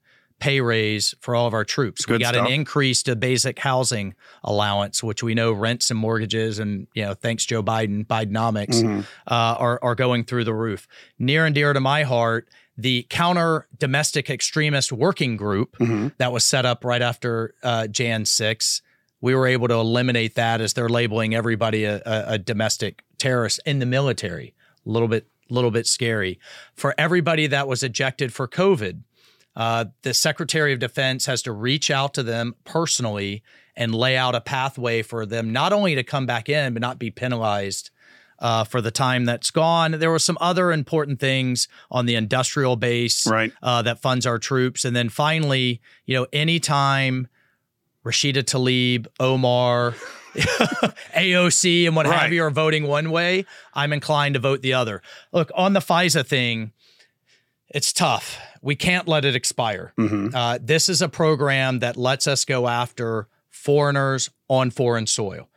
pay 0.42 0.60
raise 0.60 1.14
for 1.20 1.34
all 1.36 1.46
of 1.46 1.54
our 1.54 1.64
troops. 1.64 2.06
we 2.08 2.18
got 2.18 2.34
stuff. 2.34 2.46
an 2.48 2.52
increase 2.52 3.02
to 3.04 3.14
basic 3.16 3.58
housing 3.60 4.14
allowance, 4.42 5.02
which 5.02 5.22
we 5.22 5.34
know 5.34 5.52
rents 5.52 5.90
and 5.90 5.98
mortgages, 5.98 6.58
and 6.58 6.86
you 6.94 7.04
know, 7.04 7.14
thanks 7.14 7.44
Joe 7.46 7.62
Biden, 7.62 8.04
Bidenomics, 8.06 8.82
Mhm. 8.82 9.02
uh, 9.26 9.56
are 9.58 9.78
are 9.82 9.94
going 9.94 10.24
through 10.24 10.44
the 10.44 10.54
roof. 10.54 10.88
Near 11.18 11.46
and 11.46 11.54
dear 11.54 11.72
to 11.72 11.80
my 11.80 12.02
heart. 12.02 12.48
The 12.78 13.06
counter 13.10 13.68
domestic 13.78 14.30
extremist 14.30 14.90
working 14.92 15.36
group 15.36 15.76
Mm-hmm. 15.78 16.08
that 16.16 16.32
was 16.32 16.42
set 16.42 16.64
up 16.64 16.84
right 16.84 17.02
after 17.02 17.54
uh, 17.62 17.86
Jan 17.86 18.24
6 18.24 18.80
we 19.20 19.34
were 19.36 19.46
able 19.46 19.68
to 19.68 19.74
eliminate 19.74 20.34
that 20.34 20.60
as 20.60 20.72
they're 20.72 20.88
labeling 20.88 21.32
everybody 21.34 21.84
a, 21.84 21.96
a, 22.04 22.24
a 22.34 22.38
domestic 22.38 23.04
terrorist 23.18 23.60
in 23.66 23.78
the 23.78 23.86
military. 23.86 24.52
A 24.84 24.90
little 24.90 25.06
bit, 25.06 25.28
little 25.48 25.70
bit 25.70 25.86
scary 25.86 26.40
for 26.74 26.92
everybody 26.98 27.46
that 27.46 27.68
was 27.68 27.82
ejected 27.84 28.32
for 28.32 28.48
COVID. 28.48 29.02
Uh, 29.54 29.86
the 30.02 30.14
Secretary 30.14 30.72
of 30.72 30.78
Defense 30.78 31.26
has 31.26 31.42
to 31.42 31.52
reach 31.52 31.90
out 31.90 32.14
to 32.14 32.22
them 32.22 32.54
personally 32.64 33.42
and 33.76 33.94
lay 33.94 34.16
out 34.16 34.34
a 34.34 34.40
pathway 34.40 35.02
for 35.02 35.26
them 35.26 35.52
not 35.52 35.72
only 35.72 35.94
to 35.94 36.02
come 36.02 36.24
back 36.26 36.48
in 36.48 36.72
but 36.74 36.80
not 36.80 36.98
be 36.98 37.10
penalized 37.10 37.90
uh, 38.38 38.64
for 38.64 38.80
the 38.80 38.90
time 38.90 39.24
that's 39.24 39.50
gone. 39.50 39.92
There 39.92 40.10
were 40.10 40.18
some 40.18 40.36
other 40.40 40.72
important 40.72 41.20
things 41.20 41.68
on 41.90 42.06
the 42.06 42.14
industrial 42.16 42.76
base 42.76 43.26
Right. 43.26 43.52
uh, 43.62 43.82
that 43.82 44.00
funds 44.02 44.26
our 44.26 44.38
troops, 44.38 44.84
and 44.84 44.96
then 44.96 45.08
finally, 45.10 45.80
you 46.06 46.16
know, 46.16 46.26
anytime 46.32 47.28
Rashida 48.04 48.42
Tlaib, 48.42 49.06
Omar, 49.20 49.94
AOC, 50.34 51.86
and 51.86 51.94
what 51.96 52.06
Right. 52.06 52.18
have 52.20 52.32
you 52.32 52.42
are 52.42 52.50
voting 52.50 52.86
one 52.86 53.10
way, 53.10 53.44
I'm 53.74 53.92
inclined 53.92 54.34
to 54.34 54.40
vote 54.40 54.62
the 54.62 54.72
other. 54.74 55.02
Look, 55.32 55.50
on 55.54 55.72
the 55.72 55.80
FISA 55.80 56.26
thing, 56.26 56.72
it's 57.68 57.92
tough. 57.92 58.38
We 58.62 58.76
can't 58.76 59.08
let 59.08 59.24
it 59.24 59.34
expire. 59.36 59.92
Mhm. 59.98 60.32
Uh, 60.34 60.58
this 60.62 60.88
is 60.88 61.02
a 61.02 61.08
program 61.08 61.80
that 61.80 61.96
lets 61.96 62.26
us 62.26 62.44
go 62.44 62.68
after 62.68 63.28
foreigners 63.50 64.30
on 64.48 64.70
foreign 64.70 65.06
soil, 65.06 65.48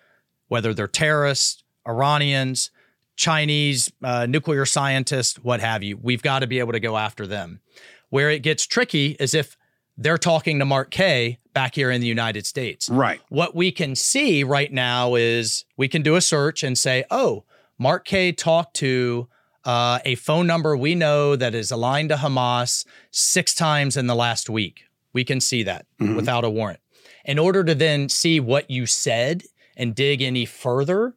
whether 0.47 0.73
they're 0.73 0.87
terrorists, 0.87 1.63
Iranians, 1.87 2.71
Chinese, 3.15 3.91
uh, 4.03 4.25
nuclear 4.25 4.65
scientists, 4.65 5.37
what 5.41 5.59
have 5.61 5.83
you. 5.83 5.97
We've 6.01 6.21
got 6.21 6.39
to 6.39 6.47
be 6.47 6.59
able 6.59 6.73
to 6.73 6.79
go 6.79 6.97
after 6.97 7.25
them. 7.25 7.61
Where 8.09 8.29
it 8.29 8.39
gets 8.39 8.65
tricky 8.65 9.15
is 9.19 9.33
if 9.33 9.55
they're 9.97 10.17
talking 10.17 10.59
to 10.59 10.65
Mark 10.65 10.91
Kaye 10.91 11.39
back 11.53 11.75
here 11.75 11.89
in 11.89 12.01
the 12.01 12.07
United 12.07 12.45
States. 12.45 12.89
Right. 12.89 13.21
What 13.29 13.55
we 13.55 13.71
can 13.71 13.95
see 13.95 14.43
right 14.43 14.71
now 14.71 15.15
is 15.15 15.63
we 15.77 15.87
can 15.87 16.01
do 16.01 16.15
a 16.15 16.21
search 16.21 16.63
and 16.63 16.77
say, 16.77 17.05
oh, 17.09 17.45
Mark 17.79 18.03
Kaye 18.05 18.31
talked 18.33 18.75
to 18.77 19.27
uh, 19.65 19.99
a 20.05 20.15
phone 20.15 20.47
number 20.47 20.77
we 20.77 20.95
know 20.95 21.35
that 21.35 21.55
is 21.55 21.71
aligned 21.71 22.09
to 22.09 22.15
Hamas 22.15 22.85
six 23.11 23.53
times 23.55 23.97
in 23.97 24.07
the 24.07 24.15
last 24.15 24.49
week. 24.49 24.83
We 25.13 25.23
can 25.23 25.41
see 25.41 25.63
that 25.63 25.85
Mhm. 25.99 26.15
without 26.15 26.43
a 26.43 26.49
warrant. 26.49 26.79
In 27.23 27.39
order 27.39 27.63
to 27.63 27.73
then 27.73 28.09
see 28.09 28.39
what 28.39 28.69
you 28.69 28.85
said 28.85 29.43
and 29.75 29.95
dig 29.95 30.21
any 30.21 30.45
further, 30.45 31.15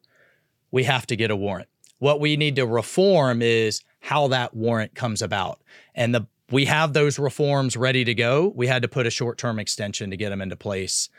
we 0.71 0.83
have 0.85 1.05
to 1.07 1.15
get 1.15 1.29
a 1.31 1.35
warrant. 1.35 1.69
What 1.99 2.19
we 2.19 2.35
need 2.37 2.55
to 2.55 2.65
reform 2.65 3.41
is 3.41 3.81
how 4.01 4.27
that 4.29 4.55
warrant 4.55 4.95
comes 4.95 5.21
about. 5.21 5.59
And 5.93 6.15
the 6.15 6.27
we 6.51 6.65
have 6.65 6.93
those 6.93 7.19
reforms 7.19 7.77
ready 7.77 8.03
to 8.03 8.15
go. 8.15 8.51
We 8.55 8.65
had 8.65 8.81
to 8.81 8.87
put 8.87 9.05
a 9.05 9.11
short-term 9.11 9.59
extension 9.59 10.09
to 10.09 10.17
get 10.17 10.29
them 10.29 10.41
into 10.41 10.55
place 10.55 11.09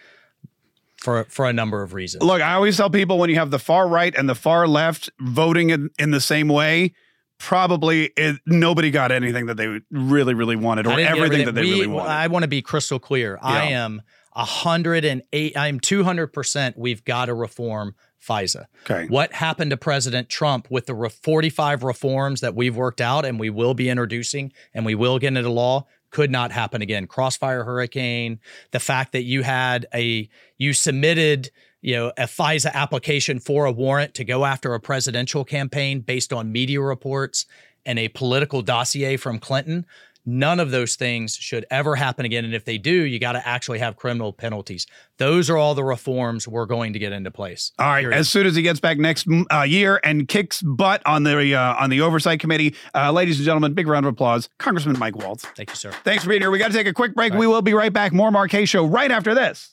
for 0.96 1.24
for 1.28 1.46
a 1.48 1.52
number 1.52 1.82
of 1.82 1.94
reasons. 1.94 2.24
Look, 2.24 2.42
I 2.42 2.54
always 2.54 2.76
tell 2.76 2.90
people 2.90 3.18
when 3.18 3.30
you 3.30 3.36
have 3.36 3.50
the 3.52 3.58
far 3.60 3.86
right 3.88 4.12
and 4.16 4.28
the 4.28 4.34
far 4.34 4.66
left 4.66 5.08
voting 5.20 5.70
in, 5.70 5.90
in 6.00 6.10
the 6.10 6.20
same 6.20 6.48
way, 6.48 6.92
probably 7.40 8.12
it, 8.16 8.36
nobody 8.46 8.92
got 8.92 9.10
anything 9.10 9.46
that 9.46 9.56
they 9.56 9.80
really, 9.90 10.34
really 10.34 10.56
wanted 10.56 10.86
or 10.86 10.92
I 10.92 11.02
everything 11.02 11.46
that 11.46 11.54
they 11.56 11.62
we- 11.62 11.72
really 11.72 11.86
wanted. 11.88 12.10
I 12.10 12.28
want 12.28 12.44
to 12.44 12.48
be 12.48 12.62
crystal 12.62 13.00
clear. 13.00 13.38
I 13.42 13.70
am 13.70 14.02
a 14.36 14.44
hundred 14.44 15.04
and 15.04 15.22
eight. 15.32 15.56
I'm 15.56 15.80
two 15.80 16.04
hundred 16.04 16.28
percent. 16.28 16.78
We've 16.78 17.04
got 17.04 17.26
to 17.26 17.34
reform 17.34 17.96
FISA. 18.24 18.66
Okay. 18.88 19.06
What 19.08 19.32
happened 19.32 19.70
to 19.70 19.76
President 19.76 20.28
Trump 20.28 20.70
with 20.70 20.84
the 20.84 21.10
45 21.22 21.82
reforms 21.82 22.42
that 22.42 22.54
we've 22.54 22.76
worked 22.76 23.00
out 23.00 23.24
and 23.24 23.40
we 23.40 23.48
will 23.48 23.72
be 23.72 23.88
introducing 23.88 24.52
and 24.74 24.84
we 24.84 24.94
will 24.94 25.18
get 25.18 25.28
into 25.34 25.48
law? 25.48 25.86
Could 26.10 26.30
not 26.30 26.52
happen 26.52 26.82
again. 26.82 27.06
Crossfire 27.06 27.64
hurricane, 27.64 28.40
the 28.72 28.80
fact 28.80 29.12
that 29.12 29.22
you 29.22 29.42
had 29.42 29.86
a 29.94 30.28
you 30.58 30.74
submitted 30.74 31.50
you 31.82 31.94
know 31.94 32.08
a 32.16 32.24
FISA 32.24 32.72
application 32.72 33.40
for 33.40 33.64
a 33.64 33.72
warrant 33.72 34.14
to 34.14 34.24
go 34.24 34.44
after 34.44 34.74
a 34.74 34.80
presidential 34.80 35.44
campaign 35.44 36.00
based 36.00 36.32
on 36.32 36.52
media 36.52 36.80
reports 36.80 37.46
and 37.86 37.98
a 37.98 38.08
political 38.08 38.62
dossier 38.62 39.16
from 39.16 39.38
Clinton. 39.38 39.86
None 40.26 40.60
of 40.60 40.70
those 40.70 40.96
things 40.96 41.34
should 41.34 41.64
ever 41.70 41.96
happen 41.96 42.26
again. 42.26 42.44
And 42.44 42.54
if 42.54 42.66
they 42.66 42.76
do, 42.76 42.92
you 42.92 43.18
got 43.18 43.32
to 43.32 43.48
actually 43.48 43.78
have 43.78 43.96
criminal 43.96 44.34
penalties. 44.34 44.86
Those 45.16 45.48
are 45.48 45.56
all 45.56 45.74
the 45.74 45.82
reforms 45.82 46.46
we're 46.46 46.66
going 46.66 46.92
to 46.92 46.98
get 46.98 47.12
into 47.12 47.30
place. 47.30 47.72
All 47.78 47.86
right. 47.86 48.02
Period. 48.02 48.18
As 48.18 48.28
soon 48.28 48.46
as 48.46 48.54
he 48.54 48.60
gets 48.60 48.80
back 48.80 48.98
next 48.98 49.26
uh, 49.50 49.62
year 49.62 49.98
and 50.04 50.28
kicks 50.28 50.60
butt 50.60 51.02
on 51.06 51.22
the 51.22 51.54
uh, 51.54 51.74
on 51.74 51.88
the 51.88 52.02
oversight 52.02 52.38
committee, 52.38 52.74
uh, 52.94 53.10
ladies 53.10 53.38
and 53.38 53.46
gentlemen, 53.46 53.72
big 53.72 53.88
round 53.88 54.04
of 54.04 54.12
applause, 54.12 54.48
Congressman 54.58 54.98
Mike 54.98 55.16
Waltz. 55.16 55.44
Thank 55.56 55.70
you, 55.70 55.76
sir. 55.76 55.90
Thanks 56.04 56.22
for 56.24 56.28
being 56.28 56.42
here. 56.42 56.50
We 56.50 56.58
got 56.58 56.68
to 56.68 56.76
take 56.76 56.86
a 56.86 56.92
quick 56.92 57.14
break. 57.14 57.32
We 57.32 57.46
will 57.46 57.62
be 57.62 57.72
right 57.72 57.92
back. 57.92 58.12
More 58.12 58.30
Kaye 58.46 58.66
Show 58.66 58.86
right 58.86 59.10
after 59.10 59.34
this. 59.34 59.68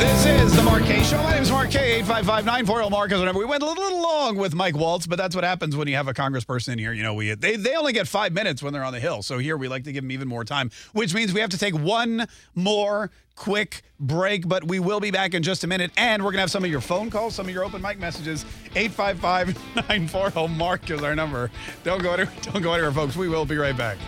This 0.00 0.24
is 0.24 0.56
the 0.56 0.62
Kaye 0.86 1.02
Show. 1.02 1.22
My 1.22 1.34
name 1.34 1.42
is 1.42 1.50
Kaye. 1.50 2.00
855-940 2.00 2.90
Mark 2.90 3.12
is 3.12 3.18
whatever. 3.18 3.38
We 3.38 3.44
went 3.44 3.62
a 3.62 3.66
little, 3.66 3.84
little 3.84 4.00
long 4.00 4.38
with 4.38 4.54
Mike 4.54 4.74
Waltz, 4.74 5.06
but 5.06 5.18
that's 5.18 5.34
what 5.34 5.44
happens 5.44 5.76
when 5.76 5.88
you 5.88 5.96
have 5.96 6.08
a 6.08 6.14
congressperson 6.14 6.72
in 6.72 6.78
here. 6.78 6.94
You 6.94 7.02
know, 7.02 7.12
we 7.12 7.34
they 7.34 7.56
they 7.56 7.76
only 7.76 7.92
get 7.92 8.08
five 8.08 8.32
minutes 8.32 8.62
when 8.62 8.72
they're 8.72 8.82
on 8.82 8.94
the 8.94 8.98
hill. 8.98 9.20
So 9.20 9.36
here 9.36 9.58
we 9.58 9.68
like 9.68 9.84
to 9.84 9.92
give 9.92 10.02
them 10.02 10.10
even 10.10 10.26
more 10.26 10.42
time, 10.42 10.70
which 10.94 11.12
means 11.12 11.34
we 11.34 11.40
have 11.40 11.50
to 11.50 11.58
take 11.58 11.74
one 11.74 12.26
more 12.54 13.10
quick 13.36 13.82
break, 13.98 14.48
but 14.48 14.64
we 14.66 14.78
will 14.78 15.00
be 15.00 15.10
back 15.10 15.34
in 15.34 15.42
just 15.42 15.64
a 15.64 15.66
minute. 15.66 15.90
And 15.98 16.24
we're 16.24 16.30
gonna 16.30 16.40
have 16.40 16.50
some 16.50 16.64
of 16.64 16.70
your 16.70 16.80
phone 16.80 17.10
calls, 17.10 17.34
some 17.34 17.44
of 17.46 17.52
your 17.52 17.62
open 17.62 17.82
mic 17.82 17.98
messages. 17.98 18.46
855-940 18.74 20.56
Mark 20.56 20.88
is 20.88 21.02
our 21.02 21.14
number. 21.14 21.50
Don't 21.84 22.02
go 22.02 22.14
anywhere, 22.14 22.32
don't 22.44 22.62
go 22.62 22.72
anywhere, 22.72 22.92
folks. 22.92 23.16
We 23.16 23.28
will 23.28 23.44
be 23.44 23.58
right 23.58 23.76
back. 23.76 23.98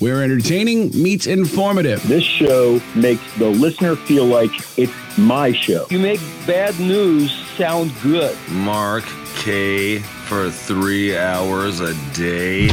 Where 0.00 0.22
entertaining 0.22 0.90
meets 0.90 1.26
informative. 1.26 2.06
This 2.06 2.22
show 2.22 2.80
makes 2.94 3.36
the 3.36 3.48
listener 3.48 3.96
feel 3.96 4.24
like 4.26 4.50
it's 4.78 4.92
my 5.18 5.50
show. 5.50 5.86
You 5.90 5.98
make 5.98 6.20
bad 6.46 6.78
news 6.78 7.32
sound 7.56 7.92
good. 8.00 8.36
Mark 8.48 9.02
Kaye 9.38 9.98
for 9.98 10.50
three 10.50 11.16
hours 11.16 11.80
a 11.80 11.94
day. 12.14 12.68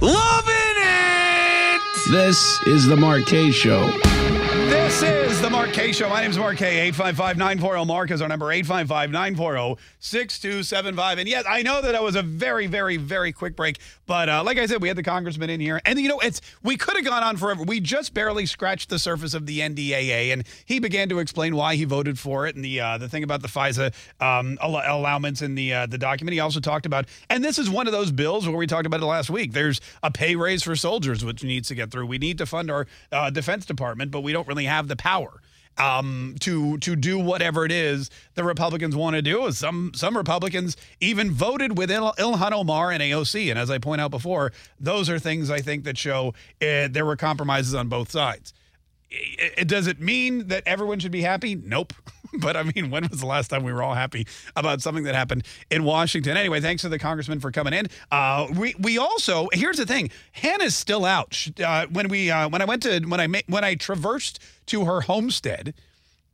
Loving 0.00 0.54
it! 0.54 1.80
This 2.12 2.60
is 2.68 2.86
the 2.86 2.96
Mark 2.96 3.26
Kaye 3.26 3.50
Show. 3.50 3.90
This 4.70 5.02
is 5.02 5.40
the 5.40 5.50
Mark 5.50 5.72
Kaye 5.72 5.90
Show. 5.90 6.08
My 6.08 6.20
name 6.20 6.30
is 6.30 6.38
Mark 6.38 6.56
Kaye. 6.56 6.78
855 6.78 7.36
940 7.36 7.84
Mark 7.86 8.12
is 8.12 8.22
our 8.22 8.28
number 8.28 8.52
855 8.52 9.10
940 9.10 9.82
6275. 9.98 11.18
And 11.18 11.28
yes, 11.28 11.44
I 11.48 11.62
know 11.62 11.82
that 11.82 11.90
that 11.90 12.04
was 12.04 12.14
a 12.14 12.22
very, 12.22 12.68
very, 12.68 12.96
very 12.96 13.32
quick 13.32 13.56
break. 13.56 13.80
But 14.06 14.28
uh, 14.28 14.44
like 14.44 14.58
I 14.58 14.66
said, 14.66 14.80
we 14.80 14.86
had 14.86 14.96
the 14.96 15.02
congressman 15.02 15.50
in 15.50 15.58
here. 15.58 15.80
And, 15.84 15.98
you 15.98 16.08
know, 16.08 16.20
it's 16.20 16.40
we 16.62 16.76
could 16.76 16.94
have 16.94 17.04
gone 17.04 17.24
on 17.24 17.36
forever. 17.36 17.64
We 17.64 17.80
just 17.80 18.14
barely 18.14 18.46
scratched 18.46 18.90
the 18.90 19.00
surface 19.00 19.34
of 19.34 19.46
the 19.46 19.58
NDAA. 19.58 20.32
And 20.32 20.44
he 20.66 20.78
began 20.78 21.08
to 21.08 21.18
explain 21.18 21.56
why 21.56 21.74
he 21.74 21.84
voted 21.84 22.16
for 22.16 22.46
it 22.46 22.54
and 22.54 22.64
the 22.64 22.78
uh, 22.78 22.98
the 22.98 23.08
thing 23.08 23.24
about 23.24 23.42
the 23.42 23.48
FISA 23.48 23.92
um, 24.20 24.56
al- 24.62 24.98
allowance 25.00 25.42
in 25.42 25.56
the, 25.56 25.74
uh, 25.74 25.86
the 25.86 25.98
document. 25.98 26.32
He 26.32 26.38
also 26.38 26.60
talked 26.60 26.86
about, 26.86 27.06
and 27.28 27.42
this 27.42 27.58
is 27.58 27.68
one 27.68 27.88
of 27.88 27.92
those 27.92 28.12
bills 28.12 28.46
where 28.46 28.56
we 28.56 28.68
talked 28.68 28.86
about 28.86 29.00
it 29.00 29.06
last 29.06 29.30
week. 29.30 29.52
There's 29.52 29.80
a 30.04 30.12
pay 30.12 30.36
raise 30.36 30.62
for 30.62 30.76
soldiers, 30.76 31.24
which 31.24 31.42
needs 31.42 31.66
to 31.68 31.74
get 31.74 31.90
through. 31.90 32.06
We 32.06 32.18
need 32.18 32.38
to 32.38 32.46
fund 32.46 32.70
our 32.70 32.86
uh, 33.10 33.30
Defense 33.30 33.66
Department, 33.66 34.12
but 34.12 34.20
we 34.20 34.32
don't 34.32 34.46
really 34.46 34.59
have 34.64 34.88
the 34.88 34.96
power 34.96 35.40
um, 35.78 36.34
to 36.40 36.78
to 36.78 36.94
do 36.96 37.18
whatever 37.18 37.64
it 37.64 37.72
is 37.72 38.10
the 38.34 38.44
Republicans 38.44 38.94
want 38.94 39.16
to 39.16 39.22
do. 39.22 39.50
Some 39.52 39.92
some 39.94 40.16
Republicans 40.16 40.76
even 41.00 41.30
voted 41.30 41.78
with 41.78 41.90
Il- 41.90 42.12
Ilhan 42.18 42.52
Omar 42.52 42.90
and 42.92 43.02
AOC, 43.02 43.50
and 43.50 43.58
as 43.58 43.70
I 43.70 43.78
point 43.78 44.00
out 44.00 44.10
before, 44.10 44.52
those 44.78 45.08
are 45.08 45.18
things 45.18 45.50
I 45.50 45.60
think 45.60 45.84
that 45.84 45.96
show 45.96 46.34
uh, 46.60 46.88
there 46.90 47.06
were 47.06 47.16
compromises 47.16 47.74
on 47.74 47.88
both 47.88 48.10
sides. 48.10 48.52
I- 49.12 49.52
I- 49.58 49.64
does 49.64 49.86
it 49.86 50.00
mean 50.00 50.48
that 50.48 50.62
everyone 50.66 50.98
should 50.98 51.12
be 51.12 51.22
happy? 51.22 51.54
Nope. 51.54 51.92
But 52.40 52.56
I 52.56 52.62
mean, 52.62 52.90
when 52.90 53.06
was 53.08 53.20
the 53.20 53.26
last 53.26 53.48
time 53.48 53.62
we 53.64 53.72
were 53.72 53.82
all 53.82 53.94
happy 53.94 54.26
about 54.56 54.80
something 54.80 55.04
that 55.04 55.14
happened 55.14 55.44
in 55.70 55.84
Washington? 55.84 56.36
Anyway, 56.36 56.60
thanks 56.60 56.82
to 56.82 56.88
the 56.88 56.98
congressman 56.98 57.40
for 57.40 57.50
coming 57.50 57.72
in. 57.72 57.86
Uh, 58.10 58.46
we 58.56 58.74
we 58.78 58.98
also 58.98 59.48
here's 59.52 59.78
the 59.78 59.86
thing: 59.86 60.10
Hannah's 60.32 60.76
still 60.76 61.04
out. 61.04 61.46
Uh, 61.62 61.86
when 61.90 62.08
we 62.08 62.30
uh, 62.30 62.48
when 62.48 62.62
I 62.62 62.64
went 62.64 62.82
to 62.84 63.00
when 63.00 63.20
I 63.20 63.26
ma- 63.26 63.38
when 63.46 63.64
I 63.64 63.74
traversed 63.74 64.40
to 64.66 64.84
her 64.84 65.02
homestead, 65.02 65.74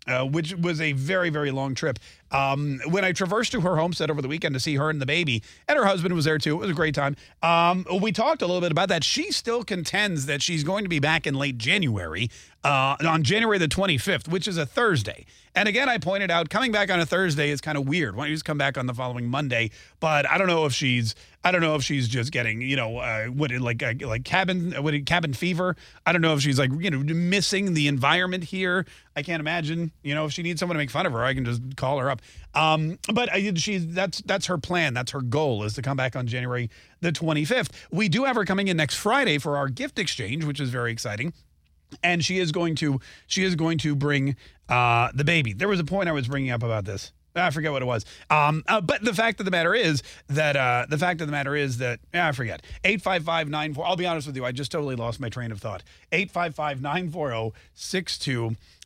uh, 0.07 0.25
which 0.25 0.55
was 0.55 0.81
a 0.81 0.93
very, 0.93 1.31
very 1.31 1.51
long 1.51 1.75
trip. 1.75 1.99
Um, 2.31 2.81
when 2.89 3.05
I 3.05 3.13
traversed 3.13 3.53
to 3.53 3.61
her 3.61 3.77
homestead 3.77 4.11
over 4.11 4.23
the 4.23 4.29
weekend 4.29 4.55
to 4.55 4.61
see 4.61 4.77
her 4.77 4.91
and 4.91 5.01
the 5.01 5.07
baby, 5.07 5.43
and 5.69 5.79
her 5.79 5.85
husband 5.85 6.15
was 6.15 6.25
there 6.25 6.39
too. 6.39 6.55
It 6.55 6.61
was 6.61 6.71
a 6.71 6.75
great 6.75 6.95
time. 6.95 7.17
Um, 7.43 7.85
we 8.01 8.13
talked 8.13 8.43
a 8.43 8.47
little 8.47 8.61
bit 8.61 8.73
about 8.73 8.89
that. 8.89 9.05
She 9.05 9.31
still 9.33 9.65
contends 9.65 10.27
that 10.27 10.43
she's 10.43 10.65
going 10.65 10.85
to 10.85 10.89
be 10.89 10.99
back 10.99 11.27
in 11.27 11.35
late 11.35 11.59
January, 11.59 12.31
uh, 12.67 12.97
on 13.07 13.23
January 13.23 13.59
the 13.59 13.69
25th, 13.69 14.27
which 14.27 14.49
is 14.49 14.59
a 14.59 14.67
Thursday. 14.67 15.25
And 15.55 15.69
again, 15.69 15.89
I 15.89 15.99
pointed 15.99 16.33
out 16.33 16.51
coming 16.51 16.73
back 16.73 16.91
on 16.91 16.99
a 16.99 17.07
Thursday 17.07 17.51
is 17.51 17.61
kind 17.61 17.79
of 17.79 17.87
weird. 17.87 18.17
Why 18.17 18.25
don't 18.25 18.31
you 18.31 18.35
just 18.35 18.45
come 18.45 18.59
back 18.59 18.77
on 18.77 18.87
the 18.87 18.93
following 18.93 19.29
Monday? 19.31 19.71
But 20.01 20.29
I 20.29 20.37
don't 20.37 20.49
know 20.49 20.67
if 20.67 20.73
she's 20.73 21.15
I 21.45 21.53
don't 21.53 21.61
know 21.61 21.77
if 21.77 21.85
she's 21.85 22.09
just 22.09 22.33
getting 22.33 22.61
you 22.61 22.75
know 22.75 22.99
uh, 22.99 23.27
what 23.27 23.53
like 23.53 23.83
uh, 23.85 23.95
like 24.03 24.25
cabin 24.25 24.73
what 24.83 24.95
it, 24.95 25.07
cabin 25.07 25.33
fever. 25.33 25.77
I 26.05 26.13
don't 26.13 26.23
know 26.23 26.35
if 26.35 26.41
she's 26.41 26.59
like 26.59 26.73
you 26.79 26.91
know 26.91 26.99
missing 26.99 27.75
the 27.75 27.87
environment 27.87 28.43
here. 28.43 28.85
I 29.15 29.23
can't 29.23 29.41
imagine. 29.41 29.93
You 30.03 30.17
know 30.17 30.27
if 30.27 30.33
she 30.33 30.43
needs 30.43 30.59
someone 30.59 30.75
to 30.75 30.79
make 30.79 30.91
fun 30.91 31.07
of 31.07 31.13
her, 31.13 31.25
I 31.25 31.35
can 31.35 31.45
just 31.45 31.63
call 31.77 32.01
her 32.01 32.11
up. 32.11 32.21
Um, 32.53 32.99
but 33.15 33.33
uh, 33.33 33.55
she's 33.55 33.87
that's 33.87 34.23
that's 34.23 34.47
her 34.47 34.59
plan. 34.59 34.93
That's 34.93 35.13
her 35.13 35.23
goal 35.23 35.63
is 35.63 35.75
to 35.75 35.83
come 35.83 35.97
back 35.97 36.17
on 36.17 36.27
January 36.27 36.69
the 37.01 37.13
25th. 37.13 37.71
We 37.93 38.09
do 38.09 38.25
have 38.25 38.35
her 38.35 38.45
coming 38.45 38.67
in 38.67 38.77
next 38.77 38.97
Friday 38.97 39.39
for 39.39 39.57
our 39.57 39.69
gift 39.69 40.01
exchange, 40.01 40.45
which 40.45 40.61
is 40.61 40.71
very 40.71 40.91
exciting 40.91 41.33
and 42.03 42.25
she 42.25 42.39
is 42.39 42.53
going 42.53 42.75
to 42.77 43.01
she 43.27 43.45
is 43.45 43.55
going 43.55 43.79
to 43.79 43.95
bring 43.95 44.37
uh 44.69 45.11
the 45.15 45.25
baby. 45.25 45.53
There 45.53 45.69
was 45.69 45.81
a 45.81 45.85
point 45.85 46.09
i 46.09 46.13
was 46.13 46.29
bringing 46.29 46.51
up 46.51 46.63
about 46.63 46.85
this. 46.85 47.13
I 47.35 47.51
forget 47.51 47.71
what 47.71 47.83
it 47.83 47.87
was. 47.87 48.05
Um 48.31 48.65
uh, 48.67 48.81
but 48.81 49.05
the 49.05 49.13
fact 49.13 49.41
of 49.41 49.45
the 49.45 49.51
matter 49.51 49.75
is 49.75 50.03
that 50.29 50.57
uh 50.57 50.87
the 50.89 50.99
fact 50.99 51.21
of 51.21 51.27
the 51.27 51.33
matter 51.33 51.55
is 51.55 51.79
that 51.79 52.01
yeah, 52.15 52.29
i 52.29 52.33
forget. 52.33 52.63
855 52.85 53.79
i'll 53.85 53.97
be 53.97 54.07
honest 54.07 54.27
with 54.27 54.37
you 54.37 54.45
i 54.45 54.53
just 54.53 54.73
totally 54.73 54.97
lost 54.97 55.21
my 55.21 55.29
train 55.29 55.53
of 55.53 55.61
thought. 55.61 55.83
855 56.13 56.81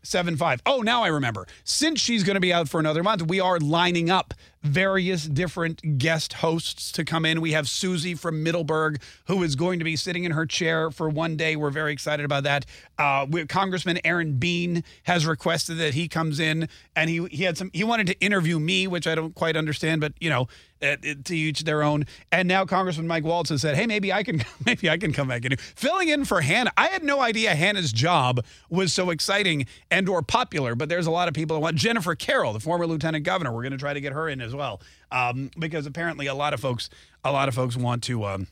940 0.02 0.60
6275 0.60 0.62
oh 0.66 0.82
now 0.82 1.02
i 1.02 1.08
remember 1.08 1.46
since 1.64 2.00
she's 2.00 2.22
going 2.22 2.34
to 2.34 2.40
be 2.40 2.52
out 2.52 2.68
for 2.68 2.80
another 2.80 3.02
month 3.02 3.22
we 3.26 3.40
are 3.40 3.58
lining 3.58 4.10
up 4.10 4.34
various 4.62 5.24
different 5.24 5.98
guest 5.98 6.34
hosts 6.34 6.92
to 6.92 7.04
come 7.04 7.24
in. 7.24 7.40
We 7.40 7.52
have 7.52 7.68
Susie 7.68 8.14
from 8.14 8.42
Middleburg, 8.42 9.00
who 9.26 9.42
is 9.42 9.56
going 9.56 9.78
to 9.78 9.84
be 9.84 9.96
sitting 9.96 10.24
in 10.24 10.32
her 10.32 10.44
chair 10.46 10.90
for 10.90 11.08
one 11.08 11.36
day. 11.36 11.56
We're 11.56 11.70
very 11.70 11.92
excited 11.92 12.24
about 12.24 12.44
that. 12.44 12.66
Uh, 12.98 13.26
Congressman 13.48 13.98
Aaron 14.04 14.34
Bean 14.34 14.84
has 15.04 15.26
requested 15.26 15.78
that 15.78 15.94
he 15.94 16.08
comes 16.08 16.40
in, 16.40 16.68
and 16.94 17.08
he 17.08 17.26
he 17.28 17.44
had 17.44 17.56
some. 17.56 17.70
He 17.72 17.84
wanted 17.84 18.06
to 18.08 18.20
interview 18.20 18.58
me, 18.60 18.86
which 18.86 19.06
I 19.06 19.14
don't 19.14 19.34
quite 19.34 19.56
understand, 19.56 20.00
but 20.00 20.12
you 20.20 20.28
know, 20.28 20.48
to 20.80 21.36
each 21.36 21.64
their 21.64 21.82
own. 21.82 22.06
And 22.32 22.48
now 22.48 22.64
Congressman 22.64 23.06
Mike 23.06 23.24
Waltz 23.24 23.50
has 23.50 23.60
said, 23.62 23.76
"Hey, 23.76 23.86
maybe 23.86 24.12
I 24.12 24.22
can 24.22 24.42
maybe 24.66 24.88
I 24.88 24.96
can 24.96 25.12
come 25.12 25.28
back 25.28 25.44
in 25.44 25.56
filling 25.56 26.08
in 26.08 26.24
for 26.24 26.40
Hannah." 26.40 26.72
I 26.76 26.88
had 26.88 27.02
no 27.02 27.20
idea 27.20 27.54
Hannah's 27.54 27.92
job 27.92 28.44
was 28.68 28.92
so 28.92 29.10
exciting 29.10 29.66
and 29.90 30.08
or 30.08 30.22
popular, 30.22 30.74
but 30.74 30.88
there's 30.88 31.06
a 31.06 31.10
lot 31.10 31.28
of 31.28 31.34
people 31.34 31.56
that 31.56 31.60
want 31.60 31.76
Jennifer 31.76 32.14
Carroll, 32.14 32.52
the 32.52 32.60
former 32.60 32.86
lieutenant 32.86 33.24
governor. 33.24 33.52
We're 33.52 33.62
going 33.62 33.72
to 33.72 33.78
try 33.78 33.94
to 33.94 34.00
get 34.00 34.12
her 34.12 34.28
in 34.28 34.40
as 34.40 34.54
well, 34.54 34.80
um, 35.12 35.50
because 35.58 35.86
apparently 35.86 36.26
a 36.26 36.34
lot 36.34 36.54
of 36.54 36.60
folks 36.60 36.90
a 37.24 37.32
lot 37.32 37.48
of 37.48 37.54
folks 37.54 37.76
want 37.76 38.02
to. 38.04 38.24
Um, 38.24 38.46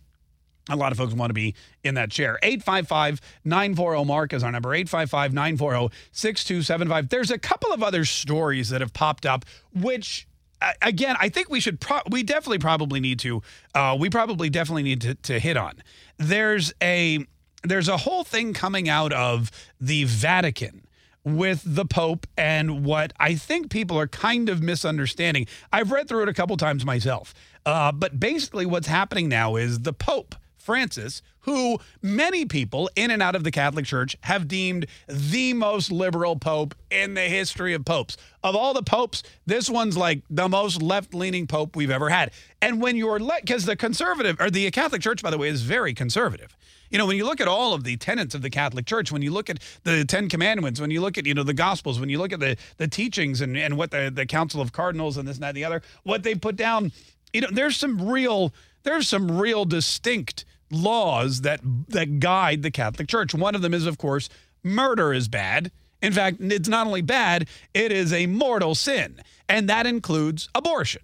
a 0.71 0.77
lot 0.77 0.93
of 0.93 0.99
folks 0.99 1.15
want 1.15 1.31
to 1.31 1.35
be 1.35 1.55
in 1.83 1.95
that 1.95 2.11
chair. 2.11 2.39
855 2.43 3.23
940 3.45 4.05
Mark 4.05 4.35
is 4.35 4.43
our 4.43 4.53
number 4.53 4.75
855 4.75 5.33
940 5.33 5.95
6275. 6.13 7.09
There's 7.09 7.31
a 7.31 7.39
couple 7.39 7.73
of 7.73 7.83
other 7.83 8.05
stories 8.05 8.69
that 8.69 8.83
have 8.83 8.93
popped 8.93 9.25
up, 9.25 9.47
which 9.73 10.28
again, 10.83 11.17
I 11.21 11.29
think 11.29 11.51
we 11.51 11.61
should, 11.61 11.81
pro- 11.81 12.03
we 12.11 12.23
definitely 12.23 12.59
probably 12.59 13.01
need 13.01 13.19
to, 13.21 13.43
uh, 13.75 13.97
we 13.99 14.11
probably 14.11 14.51
definitely 14.51 14.83
need 14.83 15.01
to, 15.03 15.15
to 15.15 15.39
hit 15.39 15.57
on. 15.57 15.83
There's 16.19 16.73
a, 16.83 17.27
there's 17.63 17.89
a 17.89 17.99
whole 17.99 18.25
thing 18.25 18.55
coming 18.55 18.89
out 18.89 19.13
of 19.13 19.51
the 19.81 20.05
Vatican 20.05 20.87
with 21.25 21.63
the 21.65 21.85
Pope 21.85 22.27
and 22.37 22.85
what 22.85 23.13
I 23.19 23.35
think 23.35 23.71
people 23.71 23.99
are 23.99 24.09
kind 24.09 24.49
of 24.49 24.63
misunderstanding. 24.63 25.47
I've 25.73 25.91
read 25.91 26.09
through 26.09 26.23
it 26.23 26.29
a 26.29 26.35
couple 26.35 26.57
times 26.57 26.85
myself. 26.85 27.35
Uh, 27.67 27.93
but 27.93 28.19
basically, 28.19 28.65
what's 28.65 28.87
happening 28.87 29.29
now 29.29 29.57
is 29.57 29.81
the 29.81 29.93
Pope, 29.93 30.35
Francis, 30.57 31.23
who 31.49 31.79
many 32.03 32.45
people 32.45 32.91
in 32.95 33.11
and 33.11 33.23
out 33.23 33.35
of 33.35 33.43
the 33.43 33.51
Catholic 33.51 33.87
Church 33.87 34.17
have 34.21 34.47
deemed 34.47 34.87
the 35.09 35.55
most 35.55 35.91
liberal 35.91 36.37
pope 36.37 36.75
in 36.91 37.15
the 37.15 37.23
history 37.23 37.75
of 37.75 37.85
popes. 37.85 38.17
Of 38.45 38.55
all 38.55 38.75
the 38.75 38.83
popes, 38.83 39.23
this 39.47 39.71
one's 39.71 39.97
like 39.97 40.23
the 40.29 40.49
most 40.49 40.83
left 40.83 41.15
leaning 41.15 41.47
pope 41.47 41.75
we've 41.75 41.91
ever 41.91 42.11
had. 42.11 42.31
And 42.61 42.81
when 42.81 42.97
you're, 42.97 43.19
like, 43.19 43.43
because 43.43 43.65
the 43.65 43.77
conservative, 43.77 44.41
or 44.41 44.51
the 44.51 44.71
Catholic 44.71 45.03
Church, 45.03 45.23
by 45.23 45.31
the 45.31 45.39
way, 45.39 45.49
is 45.49 45.63
very 45.63 45.95
conservative. 45.95 46.55
You 46.91 46.99
know, 46.99 47.07
when 47.07 47.17
you 47.17 47.25
look 47.25 47.41
at 47.41 47.49
all 47.49 47.75
of 47.75 47.85
the 47.85 47.97
tenets 47.97 48.35
of 48.35 48.43
the 48.43 48.51
Catholic 48.51 48.87
Church, 48.87 49.13
when 49.13 49.23
you 49.23 49.31
look 49.31 49.51
at 49.51 49.59
the 49.85 50.05
Ten 50.05 50.29
Commandments, 50.29 50.81
when 50.81 50.91
you 50.91 51.01
look 51.01 51.19
at, 51.19 51.27
you 51.27 51.35
know, 51.35 51.43
the 51.43 51.55
Gospels, 51.55 52.01
when 52.01 52.09
you 52.09 52.19
look 52.19 52.33
at 52.33 52.41
the, 52.41 52.57
the 52.79 52.89
teachings 52.89 53.41
and, 53.41 53.57
and 53.57 53.77
what 53.77 53.91
the, 53.91 54.11
the 54.15 54.25
Council 54.25 54.61
of 54.61 54.73
Cardinals 54.73 55.17
and 55.17 55.29
this 55.29 55.37
and 55.37 55.43
that 55.43 55.49
and 55.49 55.57
the 55.57 55.65
other, 55.65 55.83
what 56.05 56.23
they 56.23 56.35
put 56.35 56.57
down, 56.57 56.93
you 57.33 57.41
know, 57.41 57.49
there's 57.51 57.77
some 57.77 58.09
real, 58.09 58.55
there's 58.85 59.07
some 59.09 59.39
real 59.39 59.65
distinct 59.67 60.47
laws 60.71 61.43
that 61.43 61.61
that 61.89 62.21
guide 62.21 62.63
the 62.63 62.71
Catholic 62.71 63.09
Church. 63.09 63.35
One 63.35 63.55
of 63.55 63.63
them 63.63 63.75
is, 63.75 63.87
of 63.87 63.99
course, 63.99 64.29
murder 64.63 65.13
is 65.13 65.29
bad. 65.29 65.71
In 66.01 66.13
fact, 66.13 66.37
it's 66.41 66.69
not 66.69 66.87
only 66.87 67.03
bad, 67.03 67.49
it 67.75 67.91
is 67.91 68.13
a 68.13 68.27
mortal 68.27 68.75
sin. 68.75 69.21
And 69.49 69.69
that 69.69 69.87
includes 69.87 70.49
abortion 70.55 71.03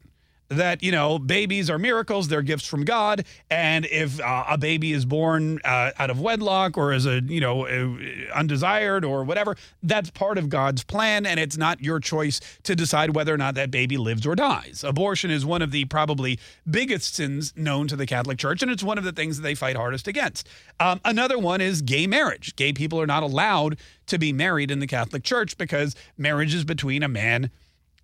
that 0.57 0.83
you 0.83 0.93
know 0.93 1.19
babies 1.19 1.69
are 1.69 1.79
miracles 1.79 2.29
they're 2.29 2.43
gifts 2.43 2.67
from 2.67 2.85
god 2.85 3.25
and 3.51 3.87
if 3.87 4.21
uh, 4.21 4.45
a 4.49 4.59
baby 4.59 4.93
is 4.93 5.05
born 5.05 5.61
uh, 5.65 5.91
out 5.99 6.11
of 6.11 6.21
wedlock 6.21 6.79
or 6.79 6.93
is 6.93 7.07
a 7.07 7.21
you 7.23 7.41
know 7.41 7.67
uh, 7.67 8.35
undesired 8.35 9.05
or 9.05 9.25
whatever 9.25 9.57
that's 9.83 10.11
part 10.11 10.39
of 10.39 10.49
god's 10.49 10.85
plan 10.85 11.27
and 11.27 11.41
it's 11.41 11.57
not 11.57 11.81
your 11.81 12.01
choice 12.01 12.41
to 12.63 12.75
decide 12.75 13.15
whether 13.15 13.35
or 13.35 13.37
not 13.37 13.55
that 13.55 13.71
baby 13.71 13.97
lives 13.97 14.27
or 14.27 14.35
dies. 14.35 14.85
Abortion 14.85 15.31
is 15.31 15.45
one 15.45 15.63
of 15.63 15.71
the 15.71 15.85
probably 15.87 16.39
biggest 16.69 17.15
sins 17.15 17.53
known 17.57 17.89
to 17.89 17.97
the 17.97 18.07
catholic 18.07 18.39
church 18.39 18.63
and 18.63 18.71
it's 18.71 18.83
one 18.83 18.99
of 18.99 19.05
the 19.05 19.13
things 19.13 19.37
that 19.37 19.43
they 19.43 19.55
fight 19.55 19.77
hardest 19.77 20.09
against. 20.09 20.49
Um, 20.81 21.01
another 21.05 21.39
one 21.39 21.61
is 21.61 21.83
gay 21.83 22.07
marriage. 22.07 22.57
Gay 22.57 22.73
people 22.73 23.01
are 23.01 23.07
not 23.07 23.23
allowed 23.23 23.79
to 24.07 24.19
be 24.19 24.33
married 24.33 24.71
in 24.71 24.79
the 24.81 24.87
catholic 24.87 25.23
church 25.23 25.57
because 25.57 25.95
marriage 26.17 26.55
is 26.55 26.65
between 26.65 27.03
a 27.03 27.09
man 27.09 27.51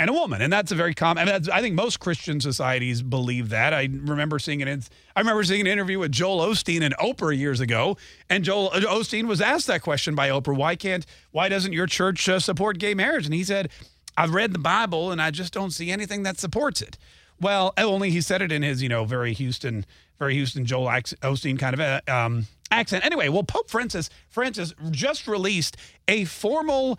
and 0.01 0.09
a 0.09 0.15
woman, 0.15 0.41
and 0.41 0.51
that's 0.51 0.73
a 0.73 0.75
very 0.75 0.95
common. 0.95 1.29
I, 1.29 1.31
mean, 1.31 1.51
I 1.53 1.61
think 1.61 1.75
most 1.75 2.01
Christian 2.01 2.41
societies 2.41 3.03
believe 3.03 3.51
that. 3.51 3.75
I 3.75 3.83
remember 3.83 4.39
seeing 4.39 4.63
it. 4.63 4.89
I 5.15 5.21
remember 5.21 5.45
seeing 5.45 5.61
an 5.61 5.67
interview 5.67 5.99
with 5.99 6.11
Joel 6.11 6.39
Osteen 6.39 6.81
and 6.81 6.97
Oprah 6.97 7.37
years 7.37 7.61
ago, 7.61 7.99
and 8.31 8.43
Joel 8.43 8.71
Osteen 8.71 9.27
was 9.27 9.43
asked 9.43 9.67
that 9.67 9.83
question 9.83 10.15
by 10.15 10.31
Oprah: 10.31 10.57
Why 10.57 10.75
can't? 10.75 11.05
Why 11.33 11.51
doesn't 11.51 11.75
your 11.75 11.87
church 11.87 12.27
uh, 12.31 12.41
support 12.41 12.79
gay 12.79 12.95
marriage? 12.95 13.27
And 13.27 13.35
he 13.35 13.45
said, 13.45 13.69
"I've 14.17 14.33
read 14.33 14.55
the 14.55 14.59
Bible, 14.59 15.13
and 15.13 15.21
I 15.21 15.31
just 15.31 15.53
don't 15.53 15.71
see 15.71 15.91
anything 15.91 16.23
that 16.23 16.41
supports 16.41 16.81
it." 16.81 16.97
Well, 17.39 17.75
only 17.77 18.11
he 18.11 18.23
said 18.23 18.41
it 18.41 18.51
in 18.51 18.63
his, 18.63 18.83
you 18.83 18.89
know, 18.89 19.05
very 19.05 19.35
Houston, 19.35 19.85
very 20.19 20.33
Houston 20.35 20.65
Joel 20.65 20.87
Osteen 20.87 21.59
kind 21.59 21.75
of 21.75 21.81
a, 21.81 22.03
um, 22.11 22.47
accent. 22.71 23.05
Anyway, 23.05 23.29
well, 23.29 23.43
Pope 23.43 23.69
Francis 23.69 24.09
Francis 24.31 24.73
just 24.91 25.29
released 25.29 25.77
a 26.09 26.25
formal 26.25 26.99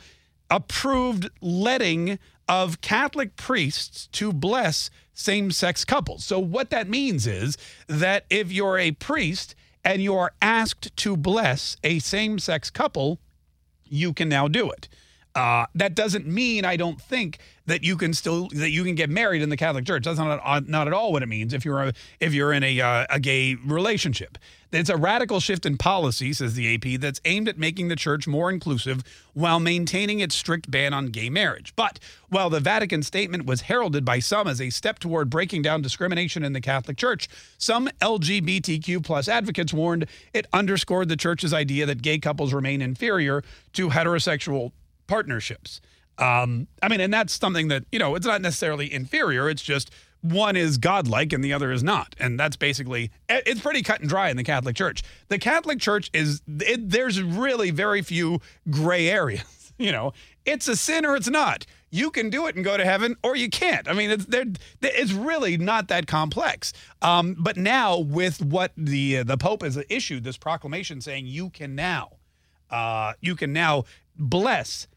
approved 0.51 1.29
letting 1.41 2.19
of 2.47 2.81
Catholic 2.81 3.35
priests 3.35 4.07
to 4.13 4.33
bless 4.33 4.89
same 5.13 5.51
sex 5.51 5.85
couples. 5.85 6.23
So, 6.23 6.39
what 6.39 6.69
that 6.69 6.89
means 6.89 7.27
is 7.27 7.57
that 7.87 8.25
if 8.29 8.51
you're 8.51 8.77
a 8.77 8.91
priest 8.91 9.55
and 9.83 10.01
you 10.01 10.15
are 10.15 10.33
asked 10.41 10.95
to 10.95 11.17
bless 11.17 11.77
a 11.83 11.99
same 11.99 12.39
sex 12.39 12.69
couple, 12.69 13.19
you 13.85 14.13
can 14.13 14.29
now 14.29 14.47
do 14.47 14.69
it. 14.69 14.87
Uh, 15.33 15.65
that 15.75 15.95
doesn't 15.95 16.27
mean 16.27 16.65
I 16.65 16.75
don't 16.75 16.99
think 16.99 17.39
that 17.67 17.83
you 17.83 17.95
can 17.95 18.13
still 18.13 18.49
that 18.49 18.71
you 18.71 18.83
can 18.83 18.95
get 18.95 19.09
married 19.09 19.41
in 19.41 19.49
the 19.49 19.55
Catholic 19.55 19.85
Church. 19.85 20.03
That's 20.03 20.19
not 20.19 20.41
uh, 20.43 20.61
not 20.65 20.87
at 20.87 20.93
all 20.93 21.13
what 21.13 21.23
it 21.23 21.27
means 21.27 21.53
if 21.53 21.63
you're 21.63 21.81
a, 21.81 21.93
if 22.19 22.33
you're 22.33 22.51
in 22.51 22.63
a 22.63 22.81
uh, 22.81 23.05
a 23.09 23.19
gay 23.19 23.55
relationship. 23.55 24.37
It's 24.73 24.89
a 24.89 24.95
radical 24.95 25.41
shift 25.41 25.65
in 25.65 25.77
policy, 25.77 26.31
says 26.31 26.53
the 26.53 26.75
AP, 26.75 26.99
that's 27.01 27.19
aimed 27.25 27.49
at 27.49 27.57
making 27.57 27.89
the 27.89 27.97
church 27.97 28.25
more 28.25 28.49
inclusive 28.49 29.03
while 29.33 29.59
maintaining 29.59 30.21
its 30.21 30.33
strict 30.33 30.71
ban 30.71 30.93
on 30.93 31.07
gay 31.07 31.29
marriage. 31.29 31.73
But 31.75 31.99
while 32.29 32.49
the 32.49 32.61
Vatican 32.61 33.03
statement 33.03 33.45
was 33.45 33.61
heralded 33.61 34.05
by 34.05 34.19
some 34.19 34.47
as 34.47 34.61
a 34.61 34.69
step 34.69 34.99
toward 34.99 35.29
breaking 35.29 35.61
down 35.61 35.81
discrimination 35.81 36.45
in 36.45 36.53
the 36.53 36.61
Catholic 36.61 36.95
Church, 36.95 37.27
some 37.57 37.89
LGBTQ 38.01 39.03
plus 39.03 39.27
advocates 39.27 39.73
warned 39.73 40.05
it 40.33 40.47
underscored 40.53 41.09
the 41.09 41.17
church's 41.17 41.53
idea 41.53 41.85
that 41.85 42.01
gay 42.01 42.17
couples 42.17 42.53
remain 42.53 42.81
inferior 42.81 43.43
to 43.73 43.89
heterosexual 43.89 44.71
partnerships. 45.11 45.81
Um, 46.17 46.69
I 46.81 46.87
mean, 46.87 47.01
and 47.01 47.13
that's 47.13 47.33
something 47.33 47.67
that, 47.67 47.83
you 47.91 47.99
know, 47.99 48.15
it's 48.15 48.25
not 48.25 48.41
necessarily 48.41 48.91
inferior. 48.91 49.49
It's 49.49 49.61
just 49.61 49.91
one 50.21 50.55
is 50.55 50.77
godlike 50.77 51.33
and 51.33 51.43
the 51.43 51.51
other 51.51 51.73
is 51.73 51.83
not. 51.83 52.15
And 52.17 52.39
that's 52.39 52.55
basically, 52.55 53.11
it's 53.27 53.59
pretty 53.59 53.83
cut 53.83 53.99
and 53.99 54.07
dry 54.07 54.29
in 54.29 54.37
the 54.37 54.45
Catholic 54.45 54.77
Church. 54.77 55.03
The 55.27 55.37
Catholic 55.37 55.79
Church 55.79 56.09
is, 56.13 56.41
it, 56.47 56.89
there's 56.89 57.21
really 57.21 57.71
very 57.71 58.01
few 58.01 58.39
gray 58.69 59.09
areas. 59.09 59.43
You 59.77 59.91
know, 59.91 60.13
it's 60.45 60.67
a 60.67 60.75
sin 60.75 61.07
or 61.07 61.15
it's 61.15 61.29
not. 61.29 61.65
You 61.89 62.11
can 62.11 62.29
do 62.29 62.45
it 62.45 62.55
and 62.55 62.63
go 62.63 62.77
to 62.77 62.85
heaven, 62.85 63.15
or 63.23 63.35
you 63.35 63.49
can't. 63.49 63.87
I 63.87 63.93
mean, 63.93 64.11
it's 64.11 64.27
it's 64.79 65.11
really 65.11 65.57
not 65.57 65.87
that 65.87 66.05
complex. 66.05 66.71
Um, 67.01 67.35
but 67.39 67.57
now, 67.57 67.97
with 67.97 68.43
what 68.43 68.73
the 68.77 69.23
the 69.23 69.37
Pope 69.37 69.63
has 69.63 69.83
issued, 69.89 70.23
this 70.23 70.37
proclamation 70.37 71.01
saying 71.01 71.25
you 71.25 71.49
can 71.49 71.73
now, 71.73 72.11
uh, 72.69 73.13
you 73.21 73.35
can 73.35 73.53
now 73.53 73.85
bless 74.15 74.87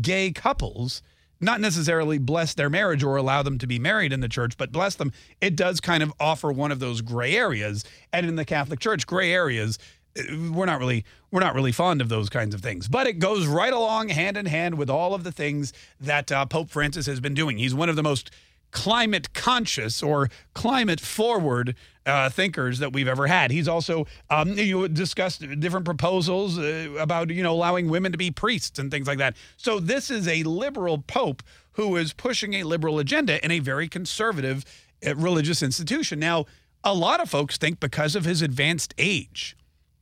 gay 0.00 0.30
couples 0.30 1.02
not 1.42 1.60
necessarily 1.60 2.18
bless 2.18 2.54
their 2.54 2.70
marriage 2.70 3.02
or 3.02 3.16
allow 3.16 3.42
them 3.42 3.58
to 3.58 3.66
be 3.66 3.78
married 3.78 4.12
in 4.12 4.20
the 4.20 4.28
church, 4.28 4.56
but 4.56 4.70
bless 4.70 4.94
them, 4.94 5.12
it 5.40 5.56
does 5.56 5.80
kind 5.80 6.02
of 6.02 6.12
offer 6.20 6.52
one 6.52 6.70
of 6.70 6.78
those 6.78 7.00
gray 7.00 7.36
areas. 7.36 7.84
And 8.12 8.26
in 8.26 8.36
the 8.36 8.44
Catholic 8.44 8.78
Church, 8.78 9.06
gray 9.06 9.32
areas, 9.32 9.78
uh, 10.16 10.22
we're 10.52 10.66
not 10.66 10.78
really 10.78 11.04
we're 11.30 11.40
not 11.40 11.54
really 11.54 11.72
fond 11.72 12.00
of 12.00 12.08
those 12.08 12.28
kinds 12.28 12.54
of 12.54 12.60
things. 12.60 12.86
But 12.86 13.06
it 13.06 13.18
goes 13.18 13.46
right 13.46 13.72
along 13.72 14.10
hand 14.10 14.36
in 14.36 14.46
hand 14.46 14.78
with 14.78 14.88
all 14.88 15.14
of 15.14 15.24
the 15.24 15.32
things 15.32 15.72
that 16.00 16.30
uh, 16.30 16.46
Pope 16.46 16.70
Francis 16.70 17.06
has 17.06 17.20
been 17.20 17.34
doing. 17.34 17.58
He's 17.58 17.74
one 17.74 17.88
of 17.88 17.96
the 17.96 18.02
most 18.02 18.30
climate 18.72 19.32
conscious 19.34 20.02
or 20.02 20.28
climate 20.54 20.98
forward 20.98 21.76
uh, 22.04 22.28
thinkers 22.28 22.80
that 22.80 22.92
we've 22.92 23.06
ever 23.06 23.28
had. 23.28 23.52
He's 23.52 23.68
also 23.68 24.06
um, 24.28 24.58
you 24.58 24.88
discussed 24.88 25.40
different 25.60 25.84
proposals 25.84 26.58
uh, 26.58 26.88
about 26.98 27.30
you 27.30 27.42
know 27.42 27.52
allowing 27.52 27.88
women 27.88 28.10
to 28.10 28.18
be 28.18 28.32
priests 28.32 28.78
and 28.78 28.90
things 28.90 29.06
like 29.06 29.18
that. 29.18 29.36
So 29.56 29.78
this 29.78 30.10
is 30.10 30.26
a 30.26 30.42
liberal 30.42 30.98
pope 30.98 31.42
who 31.72 31.96
is 31.96 32.12
pushing 32.12 32.54
a 32.54 32.64
liberal 32.64 32.98
agenda 32.98 33.42
in 33.44 33.50
a 33.50 33.60
very 33.60 33.88
conservative 33.88 34.64
uh, 35.06 35.14
religious 35.14 35.62
institution. 35.62 36.18
Now, 36.18 36.46
a 36.82 36.94
lot 36.94 37.20
of 37.20 37.30
folks 37.30 37.56
think 37.56 37.78
because 37.78 38.16
of 38.16 38.24
his 38.24 38.42
advanced 38.42 38.94
age 38.98 39.56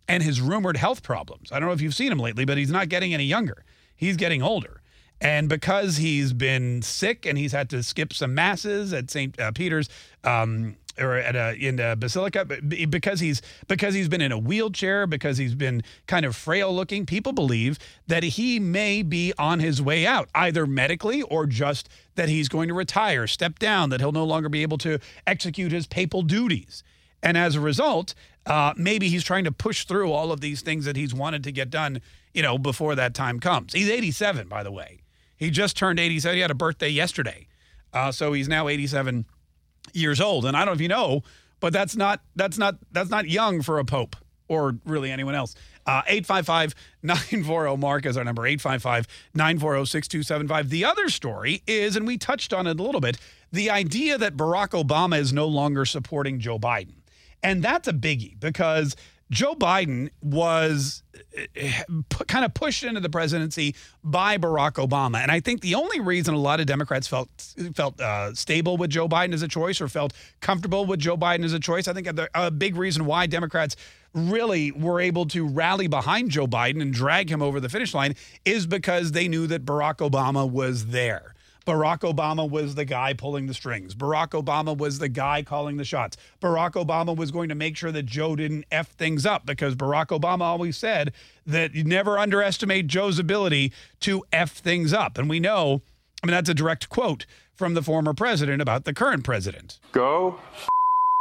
and 0.08 0.22
his 0.22 0.40
rumored 0.40 0.76
health 0.76 1.02
problems. 1.02 1.52
I 1.52 1.60
don't 1.60 1.68
know 1.68 1.74
if 1.74 1.80
you've 1.80 1.94
seen 1.94 2.10
him 2.10 2.18
lately, 2.18 2.44
but 2.44 2.56
he's 2.56 2.70
not 2.70 2.88
getting 2.88 3.12
any 3.14 3.24
younger. 3.24 3.64
He's 3.94 4.16
getting 4.16 4.42
older. 4.42 4.79
And 5.20 5.48
because 5.48 5.98
he's 5.98 6.32
been 6.32 6.80
sick 6.82 7.26
and 7.26 7.36
he's 7.36 7.52
had 7.52 7.68
to 7.70 7.82
skip 7.82 8.12
some 8.12 8.34
masses 8.34 8.92
at 8.92 9.10
St. 9.10 9.38
Uh, 9.38 9.52
Peter's 9.52 9.88
um, 10.24 10.76
or 10.98 11.14
at 11.14 11.36
a, 11.36 11.54
in 11.54 11.78
a 11.78 11.94
basilica, 11.94 12.44
because 12.44 13.20
he's 13.20 13.42
because 13.68 13.94
he's 13.94 14.08
been 14.08 14.20
in 14.20 14.32
a 14.32 14.38
wheelchair, 14.38 15.06
because 15.06 15.38
he's 15.38 15.54
been 15.54 15.82
kind 16.06 16.26
of 16.26 16.34
frail 16.36 16.74
looking, 16.74 17.06
people 17.06 17.32
believe 17.32 17.78
that 18.06 18.22
he 18.22 18.58
may 18.58 19.02
be 19.02 19.32
on 19.38 19.60
his 19.60 19.80
way 19.80 20.06
out, 20.06 20.28
either 20.34 20.66
medically 20.66 21.22
or 21.22 21.46
just 21.46 21.88
that 22.16 22.28
he's 22.28 22.48
going 22.48 22.68
to 22.68 22.74
retire, 22.74 23.26
step 23.26 23.58
down, 23.58 23.90
that 23.90 24.00
he'll 24.00 24.12
no 24.12 24.24
longer 24.24 24.48
be 24.48 24.62
able 24.62 24.78
to 24.78 24.98
execute 25.26 25.72
his 25.72 25.86
papal 25.86 26.22
duties. 26.22 26.82
And 27.22 27.36
as 27.36 27.54
a 27.54 27.60
result, 27.60 28.14
uh, 28.46 28.72
maybe 28.76 29.08
he's 29.08 29.24
trying 29.24 29.44
to 29.44 29.52
push 29.52 29.84
through 29.84 30.10
all 30.12 30.32
of 30.32 30.40
these 30.40 30.62
things 30.62 30.86
that 30.86 30.96
he's 30.96 31.14
wanted 31.14 31.44
to 31.44 31.52
get 31.52 31.70
done, 31.70 32.00
you 32.32 32.42
know, 32.42 32.58
before 32.58 32.94
that 32.94 33.14
time 33.14 33.38
comes. 33.40 33.72
He's 33.72 33.90
87, 33.90 34.48
by 34.48 34.62
the 34.62 34.72
way. 34.72 34.99
He 35.40 35.50
just 35.50 35.76
turned 35.76 35.98
87. 35.98 36.36
He 36.36 36.42
had 36.42 36.50
a 36.50 36.54
birthday 36.54 36.90
yesterday. 36.90 37.48
Uh, 37.92 38.12
so 38.12 38.34
he's 38.34 38.46
now 38.46 38.68
87 38.68 39.24
years 39.94 40.20
old. 40.20 40.44
And 40.44 40.56
I 40.56 40.60
don't 40.60 40.66
know 40.66 40.72
if 40.74 40.80
you 40.80 40.88
know, 40.88 41.22
but 41.58 41.72
that's 41.72 41.96
not 41.96 42.20
that's 42.36 42.58
not 42.58 42.76
that's 42.92 43.10
not 43.10 43.28
young 43.28 43.62
for 43.62 43.78
a 43.78 43.84
pope 43.84 44.14
or 44.48 44.76
really 44.84 45.10
anyone 45.10 45.34
else. 45.34 45.54
Uh, 45.86 46.02
855 46.06 46.74
940 47.02 47.76
Mark 47.78 48.04
is 48.04 48.16
our 48.16 48.24
number 48.24 48.46
855 48.46 49.06
940 49.34 49.86
6275. 49.86 50.68
The 50.68 50.84
other 50.84 51.08
story 51.08 51.62
is, 51.66 51.96
and 51.96 52.06
we 52.06 52.18
touched 52.18 52.52
on 52.52 52.66
it 52.66 52.78
a 52.78 52.82
little 52.82 53.00
bit, 53.00 53.16
the 53.50 53.70
idea 53.70 54.18
that 54.18 54.36
Barack 54.36 54.70
Obama 54.70 55.18
is 55.18 55.32
no 55.32 55.46
longer 55.46 55.86
supporting 55.86 56.38
Joe 56.38 56.58
Biden. 56.58 56.96
And 57.42 57.62
that's 57.62 57.88
a 57.88 57.94
biggie 57.94 58.38
because 58.38 58.94
Joe 59.30 59.54
Biden 59.54 60.10
was 60.20 61.02
eh, 61.54 61.82
kind 62.26 62.44
of 62.44 62.52
pushed 62.52 62.82
into 62.82 63.00
the 63.00 63.08
presidency 63.08 63.74
by 64.02 64.38
Barack 64.38 64.72
Obama, 64.72 65.18
and 65.18 65.30
I 65.30 65.40
think 65.40 65.60
the 65.60 65.76
only 65.76 66.00
reason 66.00 66.34
a 66.34 66.38
lot 66.38 66.60
of 66.60 66.66
Democrats 66.66 67.06
felt 67.06 67.28
felt 67.74 68.00
uh, 68.00 68.34
stable 68.34 68.76
with 68.76 68.90
Joe 68.90 69.08
Biden 69.08 69.32
as 69.32 69.42
a 69.42 69.48
choice 69.48 69.80
or 69.80 69.88
felt 69.88 70.12
comfortable 70.40 70.84
with 70.84 71.00
Joe 71.00 71.16
Biden 71.16 71.44
as 71.44 71.52
a 71.52 71.60
choice, 71.60 71.86
I 71.88 71.92
think 71.92 72.08
a 72.34 72.50
big 72.50 72.76
reason 72.76 73.06
why 73.06 73.26
Democrats 73.26 73.76
really 74.12 74.72
were 74.72 75.00
able 75.00 75.26
to 75.26 75.46
rally 75.46 75.86
behind 75.86 76.30
Joe 76.30 76.46
Biden 76.46 76.82
and 76.82 76.92
drag 76.92 77.30
him 77.30 77.42
over 77.42 77.60
the 77.60 77.68
finish 77.68 77.94
line 77.94 78.14
is 78.44 78.66
because 78.66 79.12
they 79.12 79.28
knew 79.28 79.46
that 79.46 79.64
Barack 79.64 79.98
Obama 79.98 80.50
was 80.50 80.86
there. 80.86 81.34
Barack 81.66 82.00
Obama 82.00 82.48
was 82.48 82.74
the 82.74 82.84
guy 82.84 83.12
pulling 83.12 83.46
the 83.46 83.54
strings. 83.54 83.94
Barack 83.94 84.30
Obama 84.30 84.76
was 84.76 84.98
the 84.98 85.08
guy 85.08 85.42
calling 85.42 85.76
the 85.76 85.84
shots. 85.84 86.16
Barack 86.40 86.72
Obama 86.72 87.16
was 87.16 87.30
going 87.30 87.48
to 87.48 87.54
make 87.54 87.76
sure 87.76 87.92
that 87.92 88.06
Joe 88.06 88.36
didn't 88.36 88.64
F 88.70 88.88
things 88.88 89.26
up 89.26 89.46
because 89.46 89.74
Barack 89.74 90.06
Obama 90.06 90.42
always 90.42 90.76
said 90.76 91.12
that 91.46 91.74
you 91.74 91.84
never 91.84 92.18
underestimate 92.18 92.86
Joe's 92.86 93.18
ability 93.18 93.72
to 94.00 94.24
F 94.32 94.52
things 94.52 94.92
up. 94.92 95.18
And 95.18 95.28
we 95.28 95.40
know, 95.40 95.82
I 96.22 96.26
mean, 96.26 96.32
that's 96.32 96.48
a 96.48 96.54
direct 96.54 96.88
quote 96.88 97.26
from 97.54 97.74
the 97.74 97.82
former 97.82 98.14
president 98.14 98.62
about 98.62 98.84
the 98.84 98.94
current 98.94 99.24
president. 99.24 99.78
Go 99.92 100.38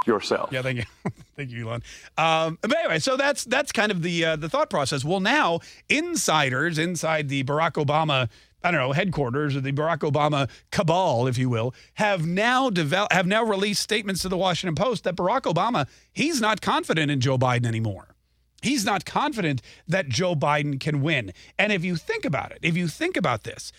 yourself. 0.07 0.49
Yeah, 0.51 0.61
thank 0.61 0.77
you, 0.79 0.85
thank 1.35 1.51
you, 1.51 1.67
Elon. 1.67 1.83
Um, 2.17 2.57
but 2.61 2.77
anyway, 2.77 2.99
so 2.99 3.17
that's 3.17 3.43
that's 3.45 3.71
kind 3.71 3.91
of 3.91 4.01
the 4.01 4.25
uh, 4.25 4.35
the 4.35 4.49
thought 4.49 4.69
process. 4.69 5.03
Well, 5.03 5.19
now 5.19 5.59
insiders 5.87 6.77
inside 6.77 7.29
the 7.29 7.43
Barack 7.43 7.73
Obama 7.73 8.29
I 8.64 8.72
don't 8.72 8.80
know, 8.80 8.91
headquarters 8.91 9.56
or 9.56 9.61
the 9.61 9.72
Barack 9.72 9.99
Obama 9.99 10.49
cabal, 10.72 11.27
if 11.27 11.38
you 11.38 11.49
will, 11.49 11.73
have 11.95 12.26
now 12.26 12.69
developed, 12.69 13.14
have 13.14 13.27
now 13.27 13.44
released 13.44 13.81
statements 13.81 14.22
to 14.23 14.30
the 14.30 14.38
Washington 14.38 14.76
Post 14.76 15.03
that 15.06 15.15
Barack 15.15 15.41
Obama, 15.41 15.88
he's 16.11 16.41
not 16.41 16.61
confident 16.61 17.10
in 17.10 17.22
Joe 17.22 17.38
Biden 17.38 17.65
anymore. 17.65 18.10
He's 18.61 18.84
not 18.84 19.06
confident 19.06 19.61
that 19.88 20.10
Joe 20.10 20.36
Biden 20.36 20.80
can 20.80 21.02
win. 21.02 21.31
And 21.57 21.72
if 21.72 21.86
you 21.86 21.95
think 21.95 22.26
about 22.26 22.52
it, 22.52 22.60
if 22.61 22.76
you 22.76 22.88
think 22.88 23.15
about 23.15 23.44
this, 23.44 23.72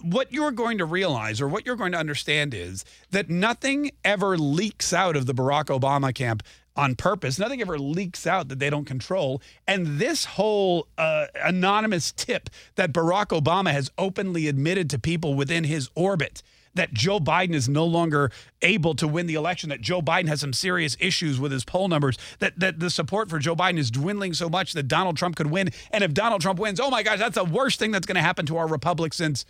what 0.00 0.32
you're 0.32 0.52
going 0.52 0.78
to 0.78 0.84
realize 0.84 1.40
or 1.40 1.48
what 1.48 1.66
you're 1.66 1.76
going 1.76 1.92
to 1.92 1.98
understand 1.98 2.54
is 2.54 2.84
that 3.10 3.28
nothing 3.30 3.90
ever 4.04 4.36
leaks 4.36 4.92
out 4.92 5.16
of 5.16 5.26
the 5.26 5.34
Barack 5.34 5.66
Obama 5.66 6.14
camp 6.14 6.42
on 6.78 6.94
purpose. 6.94 7.38
Nothing 7.38 7.60
ever 7.60 7.78
leaks 7.78 8.26
out 8.26 8.48
that 8.48 8.60
they 8.60 8.70
don't 8.70 8.84
control. 8.84 9.42
And 9.66 9.98
this 9.98 10.24
whole 10.24 10.86
uh, 10.96 11.26
anonymous 11.44 12.12
tip 12.12 12.48
that 12.76 12.92
Barack 12.92 13.38
Obama 13.38 13.72
has 13.72 13.90
openly 13.98 14.46
admitted 14.46 14.88
to 14.90 14.98
people 14.98 15.34
within 15.34 15.64
his 15.64 15.90
orbit 15.94 16.42
that 16.74 16.94
Joe 16.94 17.18
Biden 17.18 17.54
is 17.54 17.68
no 17.68 17.84
longer 17.84 18.30
able 18.62 18.94
to 18.94 19.08
win 19.08 19.26
the 19.26 19.34
election, 19.34 19.68
that 19.70 19.80
Joe 19.80 20.00
Biden 20.00 20.28
has 20.28 20.40
some 20.40 20.52
serious 20.52 20.96
issues 21.00 21.40
with 21.40 21.50
his 21.50 21.64
poll 21.64 21.88
numbers, 21.88 22.16
that, 22.38 22.60
that 22.60 22.78
the 22.78 22.90
support 22.90 23.28
for 23.28 23.40
Joe 23.40 23.56
Biden 23.56 23.78
is 23.78 23.90
dwindling 23.90 24.32
so 24.32 24.48
much 24.48 24.74
that 24.74 24.84
Donald 24.84 25.16
Trump 25.16 25.34
could 25.34 25.50
win. 25.50 25.70
And 25.90 26.04
if 26.04 26.14
Donald 26.14 26.40
Trump 26.40 26.60
wins, 26.60 26.78
oh 26.78 26.90
my 26.90 27.02
gosh, 27.02 27.18
that's 27.18 27.34
the 27.34 27.44
worst 27.44 27.80
thing 27.80 27.90
that's 27.90 28.06
going 28.06 28.14
to 28.14 28.22
happen 28.22 28.46
to 28.46 28.56
our 28.56 28.68
republic 28.68 29.12
since, 29.12 29.44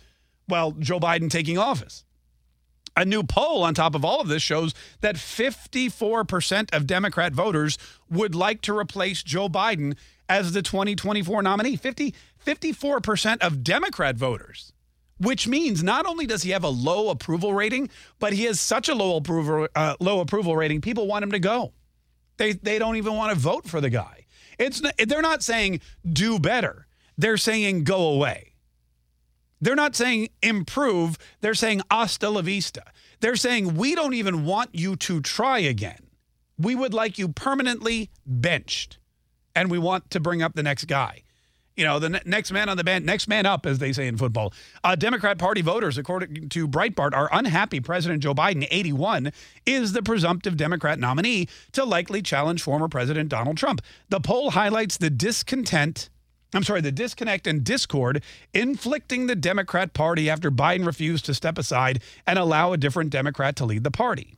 well, 0.47 0.71
Joe 0.71 0.99
Biden 0.99 1.29
taking 1.29 1.59
office. 1.59 2.03
A 2.99 3.05
new 3.05 3.23
poll 3.23 3.63
on 3.63 3.73
top 3.73 3.95
of 3.95 4.03
all 4.03 4.19
of 4.19 4.27
this 4.27 4.43
shows 4.43 4.73
that 4.99 5.15
54% 5.15 6.75
of 6.75 6.85
Democrat 6.85 7.31
voters 7.31 7.77
would 8.09 8.35
like 8.35 8.59
to 8.63 8.77
replace 8.77 9.23
Joe 9.23 9.47
Biden 9.47 9.95
as 10.27 10.51
the 10.51 10.61
2024 10.61 11.41
nominee. 11.41 11.77
50, 11.77 12.13
54% 12.45 13.37
of 13.37 13.63
Democrat 13.63 14.17
voters, 14.17 14.73
which 15.17 15.47
means 15.47 15.81
not 15.81 16.05
only 16.05 16.25
does 16.25 16.43
he 16.43 16.49
have 16.49 16.65
a 16.65 16.69
low 16.69 17.09
approval 17.09 17.53
rating, 17.53 17.89
but 18.19 18.33
he 18.33 18.43
has 18.43 18.59
such 18.59 18.89
a 18.89 18.93
low 18.93 19.15
approval, 19.15 19.69
uh, 19.77 19.95
low 20.01 20.19
approval 20.19 20.57
rating, 20.57 20.81
people 20.81 21.07
want 21.07 21.23
him 21.23 21.31
to 21.31 21.39
go. 21.39 21.71
They, 22.35 22.51
they 22.51 22.79
don't 22.79 22.97
even 22.97 23.13
want 23.13 23.33
to 23.33 23.39
vote 23.39 23.65
for 23.65 23.79
the 23.79 23.89
guy. 23.89 24.25
It's 24.57 24.81
they're 25.07 25.21
not 25.21 25.41
saying 25.41 25.79
do 26.05 26.37
better. 26.37 26.85
They're 27.17 27.37
saying 27.37 27.85
go 27.85 28.09
away. 28.09 28.48
They're 29.61 29.75
not 29.75 29.95
saying 29.95 30.29
improve, 30.41 31.17
they're 31.41 31.53
saying 31.53 31.81
hasta 31.91 32.29
la 32.29 32.41
vista. 32.41 32.83
They're 33.19 33.35
saying 33.35 33.75
we 33.75 33.95
don't 33.95 34.13
even 34.13 34.45
want 34.45 34.69
you 34.73 34.95
to 34.97 35.21
try 35.21 35.59
again. 35.59 35.99
We 36.57 36.75
would 36.75 36.93
like 36.93 37.17
you 37.17 37.29
permanently 37.29 38.09
benched, 38.25 38.97
and 39.55 39.69
we 39.69 39.77
want 39.77 40.09
to 40.11 40.19
bring 40.19 40.41
up 40.41 40.55
the 40.55 40.63
next 40.63 40.85
guy. 40.85 41.23
you 41.75 41.85
know, 41.85 41.97
the 41.97 42.09
ne- 42.09 42.21
next 42.25 42.51
man 42.51 42.67
on 42.67 42.75
the 42.75 42.83
band, 42.83 43.05
next 43.05 43.29
man 43.29 43.45
up, 43.45 43.65
as 43.65 43.79
they 43.79 43.93
say 43.93 44.05
in 44.07 44.17
football. 44.17 44.53
Uh, 44.83 44.95
Democrat 44.95 45.37
Party 45.37 45.61
voters, 45.61 45.97
according 45.97 46.49
to 46.49 46.67
Breitbart, 46.67 47.13
are 47.13 47.29
unhappy 47.31 47.79
President 47.79 48.21
Joe 48.21 48.33
Biden, 48.35 48.67
81, 48.69 49.31
is 49.65 49.93
the 49.93 50.03
presumptive 50.03 50.57
Democrat 50.57 50.99
nominee 50.99 51.47
to 51.71 51.85
likely 51.85 52.21
challenge 52.21 52.61
former 52.61 52.89
President 52.89 53.29
Donald 53.29 53.55
Trump. 53.55 53.81
The 54.09 54.19
poll 54.19 54.51
highlights 54.51 54.97
the 54.97 55.09
discontent. 55.09 56.09
I'm 56.53 56.63
sorry, 56.63 56.81
the 56.81 56.91
disconnect 56.91 57.45
and 57.45 57.63
discord 57.63 58.23
inflicting 58.53 59.27
the 59.27 59.35
Democrat 59.35 59.93
Party 59.93 60.29
after 60.29 60.49
Biden 60.49 60.85
refused 60.85 61.25
to 61.25 61.33
step 61.33 61.57
aside 61.57 62.01
and 62.25 62.39
allow 62.39 62.73
a 62.73 62.77
different 62.77 63.11
Democrat 63.11 63.55
to 63.57 63.65
lead 63.65 63.83
the 63.83 63.91
party. 63.91 64.35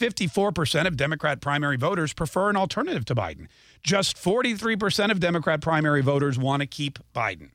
54% 0.00 0.86
of 0.86 0.96
Democrat 0.96 1.40
primary 1.40 1.76
voters 1.76 2.12
prefer 2.12 2.48
an 2.48 2.56
alternative 2.56 3.04
to 3.04 3.14
Biden. 3.14 3.48
Just 3.82 4.16
43% 4.16 5.10
of 5.10 5.20
Democrat 5.20 5.60
primary 5.60 6.00
voters 6.00 6.38
want 6.38 6.60
to 6.60 6.66
keep 6.66 6.98
Biden. 7.14 7.50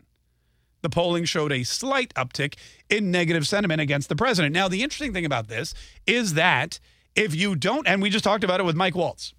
The 0.82 0.90
polling 0.90 1.26
showed 1.26 1.52
a 1.52 1.64
slight 1.64 2.14
uptick 2.14 2.56
in 2.90 3.10
negative 3.10 3.48
sentiment 3.48 3.82
against 3.82 4.10
the 4.10 4.16
president. 4.16 4.54
Now, 4.54 4.68
the 4.68 4.84
interesting 4.84 5.12
thing 5.12 5.26
about 5.26 5.48
this 5.48 5.74
is 6.06 6.36
that 6.36 6.80
if 7.16 7.34
you 7.34 7.56
don't, 7.56 7.88
and 7.88 8.02
we 8.02 8.12
just 8.12 8.24
talked 8.24 8.44
about 8.44 8.60
it 8.60 8.64
with 8.64 8.76
Mike 8.76 8.96
Waltz, 8.96 9.34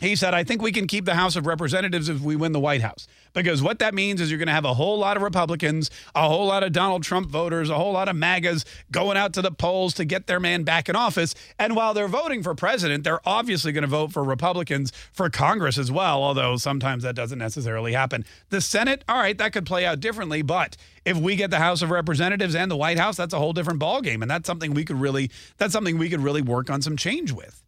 he 0.00 0.16
said, 0.16 0.34
I 0.34 0.42
think 0.42 0.60
we 0.62 0.72
can 0.72 0.88
keep 0.88 1.04
the 1.04 1.14
House 1.14 1.36
of 1.36 1.46
Representatives 1.46 2.08
if 2.08 2.20
we 2.20 2.34
win 2.34 2.52
the 2.52 2.60
White 2.60 2.80
House. 2.80 3.06
Because 3.34 3.62
what 3.62 3.78
that 3.78 3.94
means 3.94 4.20
is 4.20 4.30
you're 4.30 4.38
going 4.38 4.48
to 4.48 4.52
have 4.52 4.64
a 4.64 4.74
whole 4.74 4.98
lot 4.98 5.16
of 5.16 5.22
Republicans, 5.22 5.90
a 6.14 6.28
whole 6.28 6.46
lot 6.46 6.64
of 6.64 6.72
Donald 6.72 7.04
Trump 7.04 7.30
voters, 7.30 7.70
a 7.70 7.76
whole 7.76 7.92
lot 7.92 8.08
of 8.08 8.16
MAGAs 8.16 8.64
going 8.90 9.16
out 9.16 9.32
to 9.34 9.42
the 9.42 9.52
polls 9.52 9.94
to 9.94 10.04
get 10.04 10.26
their 10.26 10.40
man 10.40 10.64
back 10.64 10.88
in 10.88 10.96
office. 10.96 11.34
And 11.58 11.76
while 11.76 11.94
they're 11.94 12.08
voting 12.08 12.42
for 12.42 12.54
president, 12.54 13.04
they're 13.04 13.26
obviously 13.26 13.70
going 13.70 13.82
to 13.82 13.88
vote 13.88 14.12
for 14.12 14.24
Republicans 14.24 14.92
for 15.12 15.30
Congress 15.30 15.78
as 15.78 15.92
well, 15.92 16.22
although 16.22 16.56
sometimes 16.56 17.04
that 17.04 17.14
doesn't 17.14 17.38
necessarily 17.38 17.92
happen. 17.92 18.24
The 18.50 18.60
Senate, 18.60 19.04
all 19.08 19.18
right, 19.18 19.38
that 19.38 19.52
could 19.52 19.66
play 19.66 19.86
out 19.86 20.00
differently. 20.00 20.42
But 20.42 20.76
if 21.04 21.16
we 21.16 21.36
get 21.36 21.50
the 21.50 21.58
House 21.58 21.80
of 21.80 21.90
Representatives 21.90 22.56
and 22.56 22.70
the 22.70 22.76
White 22.76 22.98
House, 22.98 23.16
that's 23.16 23.34
a 23.34 23.38
whole 23.38 23.52
different 23.52 23.80
ballgame. 23.80 24.20
And 24.20 24.30
that's 24.30 24.46
something 24.46 24.74
we 24.74 24.84
could 24.84 25.00
really, 25.00 25.30
that's 25.58 25.72
something 25.72 25.96
we 25.96 26.10
could 26.10 26.20
really 26.20 26.42
work 26.42 26.70
on 26.70 26.82
some 26.82 26.96
change 26.96 27.30
with. 27.30 27.61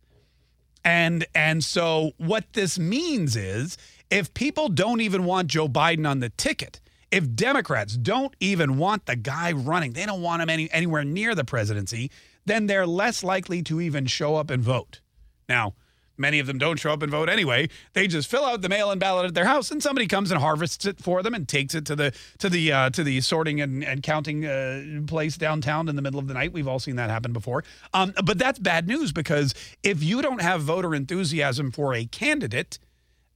And 0.84 1.26
and 1.34 1.64
so 1.64 2.12
what 2.18 2.52
this 2.52 2.78
means 2.78 3.36
is 3.36 3.78
if 4.10 4.34
people 4.34 4.68
don't 4.68 5.00
even 5.00 5.24
want 5.24 5.48
Joe 5.48 5.68
Biden 5.68 6.08
on 6.08 6.20
the 6.20 6.28
ticket, 6.28 6.80
if 7.10 7.34
Democrats 7.34 7.96
don't 7.96 8.34
even 8.40 8.76
want 8.76 9.06
the 9.06 9.16
guy 9.16 9.52
running, 9.52 9.92
they 9.92 10.04
don't 10.04 10.20
want 10.20 10.42
him 10.42 10.50
any, 10.50 10.70
anywhere 10.72 11.04
near 11.04 11.34
the 11.34 11.44
presidency, 11.44 12.10
then 12.44 12.66
they're 12.66 12.86
less 12.86 13.24
likely 13.24 13.62
to 13.62 13.80
even 13.80 14.06
show 14.06 14.36
up 14.36 14.50
and 14.50 14.62
vote. 14.62 15.00
Now, 15.48 15.74
many 16.16 16.38
of 16.38 16.46
them 16.46 16.58
don't 16.58 16.78
show 16.78 16.92
up 16.92 17.02
and 17.02 17.10
vote 17.10 17.28
anyway. 17.28 17.68
They 17.92 18.06
just 18.06 18.30
fill 18.30 18.44
out 18.44 18.62
the 18.62 18.68
mail-in 18.68 18.98
ballot 18.98 19.26
at 19.26 19.34
their 19.34 19.44
house, 19.44 19.70
and 19.70 19.82
somebody 19.82 20.06
comes 20.06 20.30
and 20.30 20.40
harvests 20.40 20.86
it 20.86 21.00
for 21.00 21.22
them 21.22 21.34
and 21.34 21.48
takes 21.48 21.74
it 21.74 21.84
to 21.86 21.96
the 21.96 22.12
to 22.38 22.48
the 22.48 22.72
uh, 22.72 22.90
to 22.90 23.04
the 23.04 23.20
sorting 23.20 23.60
and, 23.60 23.84
and 23.84 24.02
counting 24.02 24.46
uh, 24.46 25.00
place 25.06 25.36
downtown 25.36 25.88
in 25.88 25.96
the 25.96 26.02
middle 26.02 26.20
of 26.20 26.28
the 26.28 26.34
night. 26.34 26.52
We've 26.52 26.68
all 26.68 26.78
seen 26.78 26.96
that 26.96 27.10
happen 27.10 27.32
before. 27.32 27.64
Um, 27.92 28.12
but 28.24 28.38
that's 28.38 28.58
bad 28.58 28.86
news 28.86 29.12
because 29.12 29.54
if 29.82 30.02
you 30.02 30.22
don't 30.22 30.42
have 30.42 30.62
voter 30.62 30.94
enthusiasm 30.94 31.70
for 31.70 31.94
a 31.94 32.04
candidate, 32.06 32.78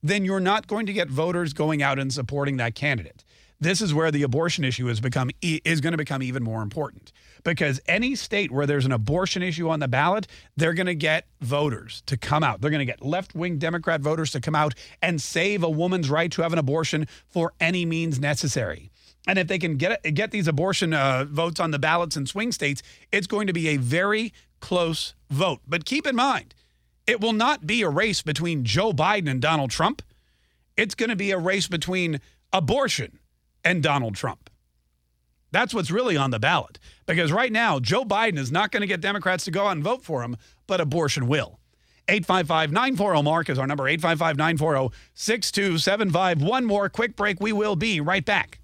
then 0.03 0.25
you're 0.25 0.41
not 0.41 0.67
going 0.67 0.87
to 0.87 0.93
get 0.93 1.09
voters 1.09 1.53
going 1.53 1.83
out 1.83 1.99
and 1.99 2.13
supporting 2.13 2.57
that 2.59 2.75
candidate. 2.75 3.25
This 3.61 3.81
is 3.81 3.93
where 3.93 4.13
the 4.13 4.23
abortion 4.23 4.65
issue 4.65 4.87
has 4.87 5.01
become 5.01 5.31
is 5.43 5.81
going 5.81 5.93
to 5.93 5.99
become 5.99 6.23
even 6.23 6.45
more 6.45 6.63
important 6.63 7.13
because 7.43 7.81
any 7.89 8.15
state 8.15 8.53
where 8.53 8.67
there's 8.67 8.87
an 8.87 8.93
abortion 8.93 9.43
issue 9.43 9.69
on 9.69 9.81
the 9.81 9.89
ballot, 9.89 10.29
they're 10.57 10.75
going 10.75 10.87
to 10.87 10.95
get 10.95 11.27
voters 11.41 12.03
to 12.07 12.17
come 12.17 12.45
out. 12.45 12.61
They're 12.61 12.71
going 12.71 12.87
to 12.87 12.93
get 12.93 13.05
left-wing 13.05 13.59
Democrat 13.59 14.01
voters 14.01 14.31
to 14.33 14.41
come 14.41 14.55
out 14.55 14.75
and 15.03 15.21
save 15.21 15.65
a 15.65 15.71
woman's 15.71 16.09
right 16.09 16.31
to 16.33 16.43
have 16.43 16.53
an 16.53 16.59
abortion 16.61 17.09
for 17.27 17.53
any 17.59 17.85
means 17.85 18.21
necessary. 18.21 18.93
And 19.27 19.41
if 19.41 19.49
they 19.49 19.59
can 19.59 19.77
get 19.77 20.03
get 20.15 20.31
these 20.31 20.47
abortion 20.47 20.95
uh, 20.95 21.25
votes 21.29 21.59
on 21.59 21.73
the 21.73 21.81
ballots 21.81 22.17
in 22.17 22.27
swing 22.27 22.53
states, 22.53 22.83
it's 23.11 23.27
going 23.27 23.49
to 23.49 23.53
be 23.53 23.69
a 23.69 23.77
very 23.77 24.33
close 24.61 25.15
vote. 25.31 25.61
But 25.67 25.85
keep 25.85 26.07
in 26.07 26.15
mind, 26.15 26.55
it 27.09 27.21
will 27.21 27.33
not 27.33 27.67
be 27.67 27.83
a 27.83 27.91
race 27.91 28.23
between 28.23 28.65
Joe 28.65 28.93
Biden 28.93 29.29
and 29.29 29.43
Donald 29.43 29.71
Trump. 29.71 30.03
It's 30.77 30.95
going 30.95 31.11
to 31.11 31.17
be 31.17 31.33
a 31.33 31.39
race 31.39 31.67
between 31.67 32.21
abortion 32.53 33.18
and 33.69 33.83
Donald 33.83 34.15
Trump. 34.15 34.49
That's 35.51 35.75
what's 35.75 35.91
really 35.91 36.17
on 36.17 36.31
the 36.31 36.39
ballot. 36.39 36.79
Because 37.07 37.31
right 37.33 37.53
now, 37.53 37.79
Joe 37.79 38.03
Biden 38.05 38.39
is 38.39 38.51
not 38.51 38.73
going 38.73 38.81
to 38.81 38.87
get 38.87 39.03
Democrats 39.03 39.45
to 39.45 39.51
go 39.51 39.67
out 39.67 39.73
and 39.73 39.85
vote 39.85 40.03
for 40.03 40.23
him, 40.23 40.37
but 40.67 40.81
abortion 40.81 41.27
will. 41.29 41.61
855 42.09 42.73
940 42.73 43.23
Mark 43.23 43.51
is 43.51 43.59
our 43.59 43.67
number 43.67 43.87
855 43.87 44.37
940 44.39 44.97
6275. 45.13 46.43
One 46.43 46.65
more 46.65 46.89
quick 46.89 47.15
break. 47.15 47.41
We 47.41 47.53
will 47.53 47.77
be 47.77 48.01
right 48.01 48.25
back. 48.25 48.59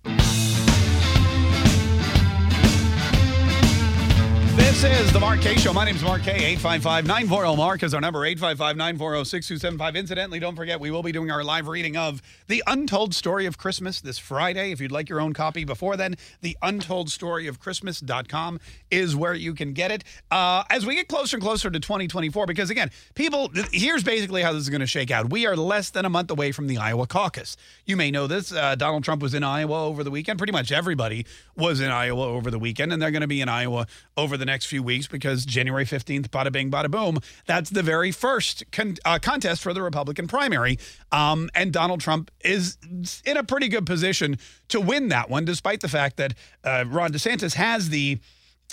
This 4.74 5.06
is 5.06 5.12
the 5.12 5.20
Mark 5.20 5.40
Kaye 5.40 5.55
Show. 5.55 5.72
My 5.72 5.84
name 5.84 5.94
is 5.94 6.02
Mark 6.02 6.22
Kaye. 6.22 6.34
855 6.34 7.06
940 7.06 7.56
Mark 7.56 7.84
is 7.84 7.94
our 7.94 8.01
number 8.01 8.26
855 8.26 8.76
940 8.76 9.24
6275. 9.24 9.94
Incidentally, 9.96 10.40
don't 10.40 10.56
forget, 10.56 10.80
we 10.80 10.90
will 10.90 11.05
be 11.05 11.12
doing 11.12 11.30
our 11.30 11.44
live 11.44 11.68
reading 11.68 11.96
of 11.96 12.20
The 12.48 12.60
Untold 12.66 13.14
Story 13.14 13.46
of 13.46 13.56
Christmas 13.56 14.01
this 14.01 14.18
Friday. 14.18 14.72
If 14.72 14.80
you'd 14.80 14.90
like 14.90 15.09
your 15.09 15.20
own 15.20 15.32
copy 15.32 15.64
before 15.64 15.96
then, 15.96 16.16
the 16.40 16.59
untold 16.60 17.09
story 17.09 17.46
of 17.46 17.60
Christmas.com 17.60 18.59
is 18.90 19.14
where 19.14 19.32
you 19.32 19.55
can 19.55 19.74
get 19.74 19.92
it. 19.92 20.02
Uh, 20.32 20.64
as 20.68 20.84
we 20.84 20.96
get 20.96 21.06
closer 21.06 21.36
and 21.36 21.42
closer 21.42 21.70
to 21.70 21.78
2024, 21.78 22.44
because 22.44 22.68
again, 22.68 22.90
people, 23.14 23.52
here's 23.70 24.02
basically 24.02 24.42
how 24.42 24.52
this 24.52 24.62
is 24.62 24.70
going 24.70 24.80
to 24.80 24.88
shake 24.88 25.12
out. 25.12 25.30
We 25.30 25.46
are 25.46 25.55
less 25.55 25.90
than 25.90 26.05
a 26.05 26.10
month 26.10 26.32
away 26.32 26.51
from 26.51 26.66
the 26.66 26.78
Iowa 26.78 27.06
caucus. 27.06 27.56
You 27.86 27.96
may 27.96 28.10
know 28.10 28.26
this. 28.26 28.52
Uh, 28.52 28.74
Donald 28.74 29.05
Trump 29.05 29.22
was 29.22 29.34
in 29.34 29.44
Iowa 29.44 29.86
over 29.86 30.02
the 30.02 30.10
weekend. 30.10 30.38
Pretty 30.38 30.52
much 30.52 30.72
everybody 30.72 31.26
was 31.56 31.80
in 31.80 31.92
Iowa 31.92 32.26
over 32.26 32.51
the 32.51 32.59
weekend, 32.59 32.92
and 32.92 33.01
they're 33.01 33.12
going 33.12 33.22
to 33.22 33.28
be 33.28 33.40
in 33.40 33.48
Iowa 33.48 33.86
over 34.16 34.36
the 34.36 34.44
next 34.44 34.64
few 34.66 34.82
weeks 34.82 35.07
because 35.07 35.45
January 35.45 35.85
15th, 35.85 36.28
bada 36.28 36.53
bing, 36.53 36.70
bada 36.70 36.91
boom, 36.91 37.19
that's 37.47 37.70
the 37.70 37.82
very 37.82 38.11
first 38.11 38.65
con- 38.73 38.97
uh, 39.05 39.19
contest 39.20 39.62
for 39.62 39.73
the 39.73 39.82
Republican 39.82 40.27
primary. 40.27 40.78
Um, 41.12 41.51
and 41.55 41.73
Donald 41.73 42.01
Trump 42.01 42.31
is 42.41 42.77
in 43.24 43.36
a 43.36 43.45
pretty 43.45 43.69
good 43.69 43.86
position 43.86 44.39
to 44.69 44.81
win 44.81 45.09
that 45.09 45.31
one, 45.31 45.45
despite 45.45 45.81
the 45.81 45.89
fact 45.89 46.16
that 46.16 46.35
uh, 46.65 46.85
Ron 46.86 47.12
DeSantis 47.12 47.55
has 47.55 47.91
the 47.91 48.19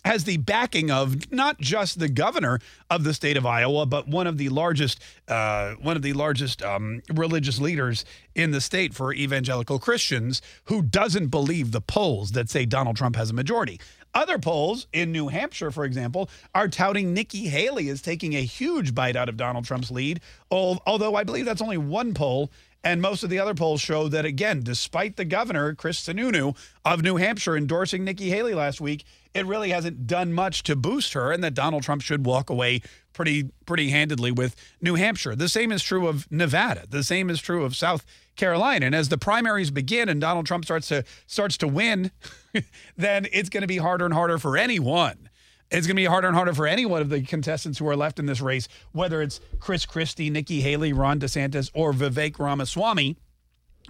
has 0.03 0.23
the 0.23 0.37
backing 0.37 0.89
of 0.89 1.31
not 1.31 1.59
just 1.59 1.99
the 1.99 2.09
governor 2.09 2.59
of 2.89 3.03
the 3.03 3.13
state 3.13 3.37
of 3.37 3.45
Iowa, 3.45 3.85
but 3.85 4.07
one 4.07 4.27
of 4.27 4.37
the 4.37 4.49
largest, 4.49 4.99
uh, 5.27 5.73
one 5.75 5.95
of 5.95 6.01
the 6.01 6.13
largest 6.13 6.63
um, 6.63 7.01
religious 7.13 7.59
leaders 7.59 8.03
in 8.33 8.51
the 8.51 8.61
state 8.61 8.93
for 8.93 9.13
evangelical 9.13 9.77
Christians, 9.77 10.41
who 10.65 10.81
doesn't 10.81 11.27
believe 11.27 11.71
the 11.71 11.81
polls 11.81 12.31
that 12.31 12.49
say 12.49 12.65
Donald 12.65 12.95
Trump 12.95 13.15
has 13.15 13.29
a 13.29 13.33
majority. 13.33 13.79
Other 14.13 14.39
polls 14.39 14.87
in 14.91 15.11
New 15.11 15.29
Hampshire, 15.29 15.71
for 15.71 15.85
example, 15.85 16.29
are 16.53 16.67
touting 16.67 17.13
Nikki 17.13 17.47
Haley 17.47 17.89
as 17.89 18.01
taking 18.01 18.33
a 18.33 18.43
huge 18.43 18.93
bite 18.93 19.15
out 19.15 19.29
of 19.29 19.37
Donald 19.37 19.65
Trump's 19.65 19.91
lead. 19.91 20.19
Although 20.49 21.15
I 21.15 21.23
believe 21.23 21.45
that's 21.45 21.61
only 21.61 21.77
one 21.77 22.13
poll 22.13 22.51
and 22.83 23.01
most 23.01 23.23
of 23.23 23.29
the 23.29 23.39
other 23.39 23.53
polls 23.53 23.79
show 23.79 24.07
that, 24.07 24.25
again, 24.25 24.61
despite 24.63 25.15
the 25.15 25.25
governor, 25.25 25.75
Chris 25.75 25.99
Sununu 25.99 26.57
of 26.83 27.03
New 27.03 27.17
Hampshire, 27.17 27.55
endorsing 27.55 28.03
Nikki 28.03 28.29
Haley 28.29 28.55
last 28.55 28.81
week, 28.81 29.03
it 29.33 29.45
really 29.45 29.69
hasn't 29.69 30.07
done 30.07 30.33
much 30.33 30.63
to 30.63 30.75
boost 30.75 31.13
her, 31.13 31.31
and 31.31 31.43
that 31.43 31.53
Donald 31.53 31.83
Trump 31.83 32.01
should 32.01 32.25
walk 32.25 32.49
away 32.49 32.81
pretty 33.13 33.49
pretty 33.65 33.89
handedly 33.89 34.31
with 34.31 34.55
New 34.81 34.95
Hampshire. 34.95 35.35
The 35.35 35.49
same 35.49 35.71
is 35.71 35.83
true 35.83 36.07
of 36.07 36.29
Nevada. 36.31 36.85
The 36.89 37.03
same 37.03 37.29
is 37.29 37.39
true 37.39 37.63
of 37.63 37.75
South 37.75 38.05
Carolina. 38.35 38.85
And 38.85 38.95
as 38.95 39.09
the 39.09 39.17
primaries 39.17 39.71
begin 39.71 40.09
and 40.09 40.21
Donald 40.21 40.45
Trump 40.45 40.65
starts 40.65 40.87
to 40.89 41.03
starts 41.27 41.57
to 41.57 41.67
win, 41.67 42.11
then 42.97 43.27
it's 43.31 43.49
going 43.49 43.61
to 43.61 43.67
be 43.67 43.77
harder 43.77 44.05
and 44.05 44.13
harder 44.13 44.37
for 44.37 44.57
anyone 44.57 45.29
it's 45.71 45.87
going 45.87 45.95
to 45.95 46.01
be 46.01 46.05
harder 46.05 46.27
and 46.27 46.35
harder 46.35 46.53
for 46.53 46.67
any 46.67 46.85
one 46.85 47.01
of 47.01 47.09
the 47.09 47.21
contestants 47.21 47.79
who 47.79 47.87
are 47.87 47.95
left 47.95 48.19
in 48.19 48.25
this 48.25 48.41
race, 48.41 48.67
whether 48.91 49.21
it's 49.21 49.39
Chris 49.59 49.85
Christie, 49.85 50.29
Nikki 50.29 50.61
Haley, 50.61 50.91
Ron 50.91 51.19
DeSantis, 51.19 51.71
or 51.73 51.93
Vivek 51.93 52.37
Ramaswamy, 52.37 53.15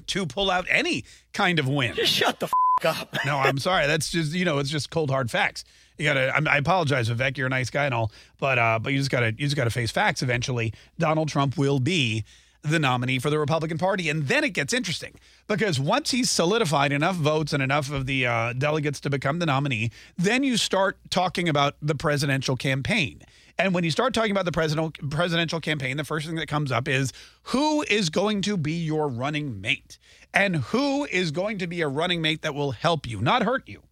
to 0.07 0.25
pull 0.25 0.51
out 0.51 0.65
any 0.69 1.03
kind 1.33 1.59
of 1.59 1.67
win. 1.67 1.95
Just 1.95 2.13
shut 2.13 2.39
the 2.39 2.45
f- 2.45 2.85
up. 2.85 3.15
no, 3.25 3.37
I'm 3.37 3.57
sorry. 3.57 3.87
That's 3.87 4.09
just 4.09 4.33
you 4.33 4.45
know, 4.45 4.59
it's 4.59 4.69
just 4.69 4.89
cold 4.89 5.09
hard 5.09 5.29
facts. 5.31 5.63
You 5.97 6.05
gotta. 6.05 6.31
I 6.49 6.57
apologize, 6.57 7.09
Vivek. 7.09 7.37
You're 7.37 7.47
a 7.47 7.49
nice 7.49 7.69
guy 7.69 7.85
and 7.85 7.93
all, 7.93 8.11
but 8.39 8.57
uh, 8.57 8.79
but 8.79 8.93
you 8.93 8.99
just 8.99 9.11
gotta 9.11 9.27
you 9.27 9.45
just 9.45 9.55
gotta 9.55 9.69
face 9.69 9.91
facts. 9.91 10.23
Eventually, 10.23 10.73
Donald 10.97 11.29
Trump 11.29 11.57
will 11.57 11.79
be 11.79 12.23
the 12.63 12.79
nominee 12.79 13.19
for 13.19 13.29
the 13.29 13.39
Republican 13.39 13.77
Party. 13.77 14.09
And 14.09 14.27
then 14.27 14.43
it 14.43 14.49
gets 14.53 14.73
interesting 14.73 15.15
because 15.47 15.79
once 15.79 16.11
he's 16.11 16.29
solidified 16.29 16.91
enough 16.91 17.15
votes 17.15 17.53
and 17.53 17.61
enough 17.63 17.91
of 17.91 18.05
the 18.05 18.25
uh, 18.25 18.53
delegates 18.53 18.99
to 19.01 19.09
become 19.09 19.39
the 19.39 19.45
nominee, 19.45 19.91
then 20.17 20.43
you 20.43 20.57
start 20.57 20.97
talking 21.09 21.49
about 21.49 21.75
the 21.81 21.95
presidential 21.95 22.55
campaign. 22.55 23.21
And 23.57 23.73
when 23.75 23.83
you 23.83 23.91
start 23.91 24.13
talking 24.13 24.31
about 24.31 24.45
the 24.45 24.51
presidential 24.51 24.91
presidential 25.09 25.59
campaign, 25.59 25.97
the 25.97 26.03
first 26.03 26.25
thing 26.25 26.35
that 26.35 26.47
comes 26.47 26.71
up 26.71 26.87
is 26.87 27.13
who 27.43 27.83
is 27.83 28.09
going 28.09 28.41
to 28.43 28.57
be 28.57 28.73
your 28.73 29.07
running 29.07 29.61
mate? 29.61 29.99
And 30.33 30.57
who 30.57 31.05
is 31.05 31.31
going 31.31 31.57
to 31.59 31.67
be 31.67 31.81
a 31.81 31.87
running 31.87 32.21
mate 32.21 32.41
that 32.41 32.55
will 32.55 32.71
help 32.71 33.05
you, 33.05 33.21
not 33.21 33.43
hurt 33.43 33.67
you? 33.67 33.83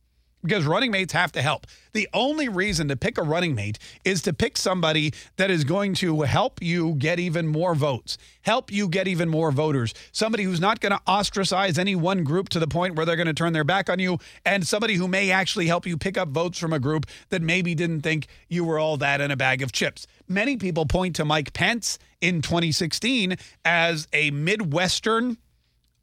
Because 0.43 0.65
running 0.65 0.91
mates 0.91 1.13
have 1.13 1.31
to 1.33 1.41
help. 1.41 1.67
The 1.93 2.07
only 2.13 2.47
reason 2.47 2.87
to 2.89 2.95
pick 2.95 3.17
a 3.17 3.23
running 3.23 3.55
mate 3.55 3.79
is 4.05 4.21
to 4.23 4.33
pick 4.33 4.57
somebody 4.57 5.13
that 5.37 5.51
is 5.51 5.63
going 5.63 5.95
to 5.95 6.21
help 6.21 6.61
you 6.61 6.95
get 6.95 7.19
even 7.19 7.47
more 7.47 7.75
votes, 7.75 8.17
help 8.41 8.71
you 8.71 8.87
get 8.87 9.07
even 9.07 9.29
more 9.29 9.51
voters, 9.51 9.93
somebody 10.11 10.43
who's 10.43 10.59
not 10.59 10.79
going 10.79 10.91
to 10.91 11.01
ostracize 11.07 11.77
any 11.77 11.95
one 11.95 12.23
group 12.23 12.49
to 12.49 12.59
the 12.59 12.67
point 12.67 12.95
where 12.95 13.05
they're 13.05 13.15
going 13.15 13.27
to 13.27 13.33
turn 13.33 13.53
their 13.53 13.63
back 13.63 13.89
on 13.89 13.99
you, 13.99 14.17
and 14.45 14.65
somebody 14.65 14.95
who 14.95 15.07
may 15.07 15.31
actually 15.31 15.67
help 15.67 15.85
you 15.85 15.97
pick 15.97 16.17
up 16.17 16.29
votes 16.29 16.59
from 16.59 16.73
a 16.73 16.79
group 16.79 17.05
that 17.29 17.41
maybe 17.41 17.75
didn't 17.75 18.01
think 18.01 18.27
you 18.47 18.63
were 18.63 18.79
all 18.79 18.97
that 18.97 19.21
in 19.21 19.31
a 19.31 19.37
bag 19.37 19.61
of 19.61 19.71
chips. 19.71 20.07
Many 20.27 20.57
people 20.57 20.85
point 20.85 21.15
to 21.17 21.25
Mike 21.25 21.53
Pence 21.53 21.97
in 22.21 22.41
2016 22.41 23.35
as 23.65 24.07
a 24.13 24.31
Midwestern 24.31 25.37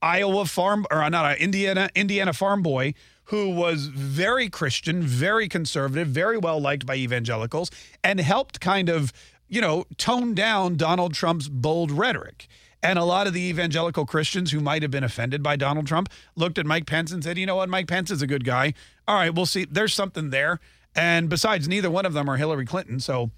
Iowa 0.02 0.44
farm 0.46 0.86
or 0.90 1.02
uh, 1.02 1.08
not 1.08 1.32
a 1.32 1.42
Indiana 1.42 1.88
Indiana 1.94 2.32
farm 2.32 2.62
boy 2.62 2.94
who 3.26 3.50
was 3.50 3.86
very 3.86 4.48
Christian, 4.48 5.02
very 5.02 5.48
conservative, 5.48 6.08
very 6.08 6.38
well 6.38 6.60
liked 6.60 6.86
by 6.86 6.96
evangelicals, 6.96 7.70
and 8.02 8.20
helped 8.20 8.60
kind 8.60 8.88
of, 8.88 9.12
you 9.48 9.60
know, 9.60 9.84
tone 9.96 10.34
down 10.34 10.76
Donald 10.76 11.14
Trump's 11.14 11.48
bold 11.48 11.90
rhetoric. 11.90 12.46
And 12.82 12.98
a 12.98 13.04
lot 13.04 13.26
of 13.26 13.32
the 13.32 13.40
evangelical 13.48 14.06
Christians 14.06 14.52
who 14.52 14.60
might 14.60 14.82
have 14.82 14.90
been 14.90 15.02
offended 15.02 15.42
by 15.42 15.56
Donald 15.56 15.86
Trump 15.86 16.08
looked 16.36 16.58
at 16.58 16.66
Mike 16.66 16.86
Pence 16.86 17.10
and 17.10 17.24
said, 17.24 17.36
you 17.36 17.46
know 17.46 17.56
what, 17.56 17.68
Mike 17.68 17.88
Pence 17.88 18.10
is 18.10 18.22
a 18.22 18.26
good 18.28 18.44
guy. 18.44 18.74
All 19.08 19.16
right, 19.16 19.34
we'll 19.34 19.46
see. 19.46 19.64
There's 19.64 19.94
something 19.94 20.30
there. 20.30 20.60
And 20.94 21.28
besides, 21.28 21.66
neither 21.66 21.90
one 21.90 22.06
of 22.06 22.12
them 22.12 22.28
are 22.28 22.36
Hillary 22.36 22.64
Clinton. 22.64 23.00
So 23.00 23.32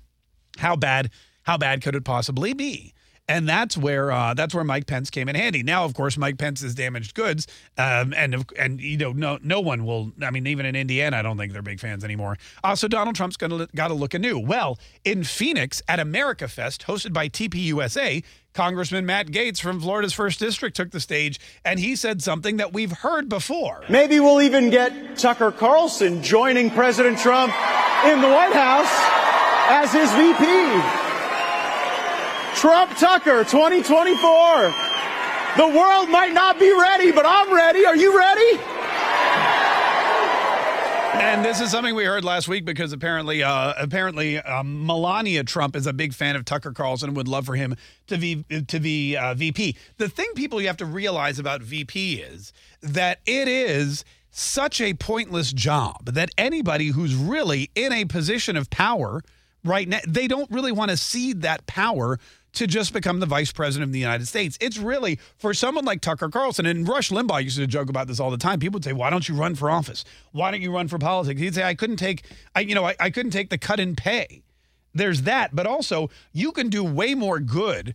how 0.58 0.76
bad, 0.76 1.10
how 1.44 1.56
bad 1.56 1.82
could 1.82 1.94
it 1.94 2.04
possibly 2.04 2.52
be? 2.52 2.92
And 3.28 3.46
that's 3.46 3.76
where 3.76 4.10
uh, 4.10 4.32
that's 4.32 4.54
where 4.54 4.64
Mike 4.64 4.86
Pence 4.86 5.10
came 5.10 5.28
in 5.28 5.34
handy. 5.34 5.62
Now, 5.62 5.84
of 5.84 5.92
course, 5.92 6.16
Mike 6.16 6.38
Pence 6.38 6.62
is 6.62 6.74
damaged 6.74 7.14
goods, 7.14 7.46
um, 7.76 8.14
and 8.16 8.44
and 8.58 8.80
you 8.80 8.96
know 8.96 9.12
no 9.12 9.38
no 9.42 9.60
one 9.60 9.84
will. 9.84 10.12
I 10.22 10.30
mean, 10.30 10.46
even 10.46 10.64
in 10.64 10.74
Indiana, 10.74 11.18
I 11.18 11.22
don't 11.22 11.36
think 11.36 11.52
they're 11.52 11.60
big 11.60 11.78
fans 11.78 12.04
anymore. 12.04 12.38
Uh, 12.64 12.74
so 12.74 12.88
Donald 12.88 13.16
Trump's 13.16 13.36
to 13.36 13.68
got 13.74 13.88
to 13.88 13.94
look 13.94 14.14
anew. 14.14 14.38
Well, 14.38 14.78
in 15.04 15.24
Phoenix 15.24 15.82
at 15.88 16.00
America 16.00 16.48
Fest, 16.48 16.86
hosted 16.86 17.12
by 17.12 17.28
TPUSA, 17.28 18.24
Congressman 18.54 19.06
Matt 19.06 19.28
Gaetz 19.28 19.60
from 19.60 19.80
Florida's 19.80 20.12
first 20.12 20.40
district 20.40 20.74
took 20.76 20.90
the 20.90 21.00
stage, 21.00 21.38
and 21.64 21.78
he 21.78 21.96
said 21.96 22.22
something 22.22 22.56
that 22.56 22.72
we've 22.72 22.92
heard 22.92 23.28
before. 23.28 23.84
Maybe 23.88 24.20
we'll 24.20 24.40
even 24.40 24.70
get 24.70 25.16
Tucker 25.18 25.52
Carlson 25.52 26.22
joining 26.22 26.70
President 26.70 27.18
Trump 27.18 27.52
in 28.04 28.20
the 28.20 28.28
White 28.28 28.54
House 28.54 28.90
as 29.68 29.92
his 29.92 30.10
VP. 30.14 31.07
Trump 32.58 32.90
Tucker 32.98 33.44
2024. 33.44 34.74
The 35.56 35.78
world 35.78 36.08
might 36.08 36.32
not 36.32 36.58
be 36.58 36.72
ready, 36.72 37.12
but 37.12 37.24
I'm 37.24 37.54
ready. 37.54 37.86
Are 37.86 37.94
you 37.94 38.18
ready? 38.18 38.58
And 41.22 41.44
this 41.44 41.60
is 41.60 41.70
something 41.70 41.94
we 41.94 42.04
heard 42.04 42.24
last 42.24 42.48
week 42.48 42.64
because 42.64 42.92
apparently, 42.92 43.44
uh, 43.44 43.74
apparently, 43.78 44.38
um, 44.38 44.84
Melania 44.84 45.44
Trump 45.44 45.76
is 45.76 45.86
a 45.86 45.92
big 45.92 46.12
fan 46.12 46.34
of 46.34 46.44
Tucker 46.44 46.72
Carlson 46.72 47.10
and 47.10 47.16
would 47.16 47.28
love 47.28 47.46
for 47.46 47.54
him 47.54 47.76
to 48.08 48.18
be 48.18 48.42
to 48.66 48.80
be 48.80 49.16
uh, 49.16 49.34
VP. 49.34 49.76
The 49.98 50.08
thing 50.08 50.26
people 50.34 50.60
you 50.60 50.66
have 50.66 50.78
to 50.78 50.84
realize 50.84 51.38
about 51.38 51.62
VP 51.62 52.14
is 52.14 52.52
that 52.82 53.20
it 53.24 53.46
is 53.46 54.04
such 54.32 54.80
a 54.80 54.94
pointless 54.94 55.52
job 55.52 56.06
that 56.06 56.30
anybody 56.36 56.88
who's 56.88 57.14
really 57.14 57.70
in 57.76 57.92
a 57.92 58.04
position 58.04 58.56
of 58.56 58.68
power 58.68 59.22
right 59.64 59.88
now, 59.88 60.00
they 60.08 60.26
don't 60.26 60.50
really 60.50 60.72
want 60.72 60.90
to 60.90 60.96
cede 60.96 61.42
that 61.42 61.66
power 61.66 62.18
to 62.54 62.66
just 62.66 62.92
become 62.92 63.20
the 63.20 63.26
vice 63.26 63.52
president 63.52 63.88
of 63.88 63.92
the 63.92 63.98
United 63.98 64.26
States. 64.26 64.56
It's 64.60 64.78
really 64.78 65.18
for 65.36 65.54
someone 65.54 65.84
like 65.84 66.00
Tucker 66.00 66.28
Carlson 66.28 66.66
and 66.66 66.88
Rush 66.88 67.10
Limbaugh 67.10 67.44
used 67.44 67.56
to 67.56 67.66
joke 67.66 67.88
about 67.88 68.06
this 68.06 68.20
all 68.20 68.30
the 68.30 68.38
time. 68.38 68.58
People 68.58 68.76
would 68.76 68.84
say, 68.84 68.92
"Why 68.92 69.10
don't 69.10 69.28
you 69.28 69.34
run 69.34 69.54
for 69.54 69.70
office? 69.70 70.04
Why 70.32 70.50
don't 70.50 70.62
you 70.62 70.72
run 70.72 70.88
for 70.88 70.98
politics?" 70.98 71.40
He'd 71.40 71.54
say, 71.54 71.64
"I 71.64 71.74
couldn't 71.74 71.96
take, 71.96 72.24
I 72.54 72.60
you 72.60 72.74
know, 72.74 72.86
I, 72.86 72.96
I 72.98 73.10
couldn't 73.10 73.32
take 73.32 73.50
the 73.50 73.58
cut 73.58 73.80
in 73.80 73.96
pay." 73.96 74.42
There's 74.94 75.22
that, 75.22 75.54
but 75.54 75.66
also 75.66 76.10
you 76.32 76.52
can 76.52 76.68
do 76.68 76.82
way 76.82 77.14
more 77.14 77.38
good 77.38 77.94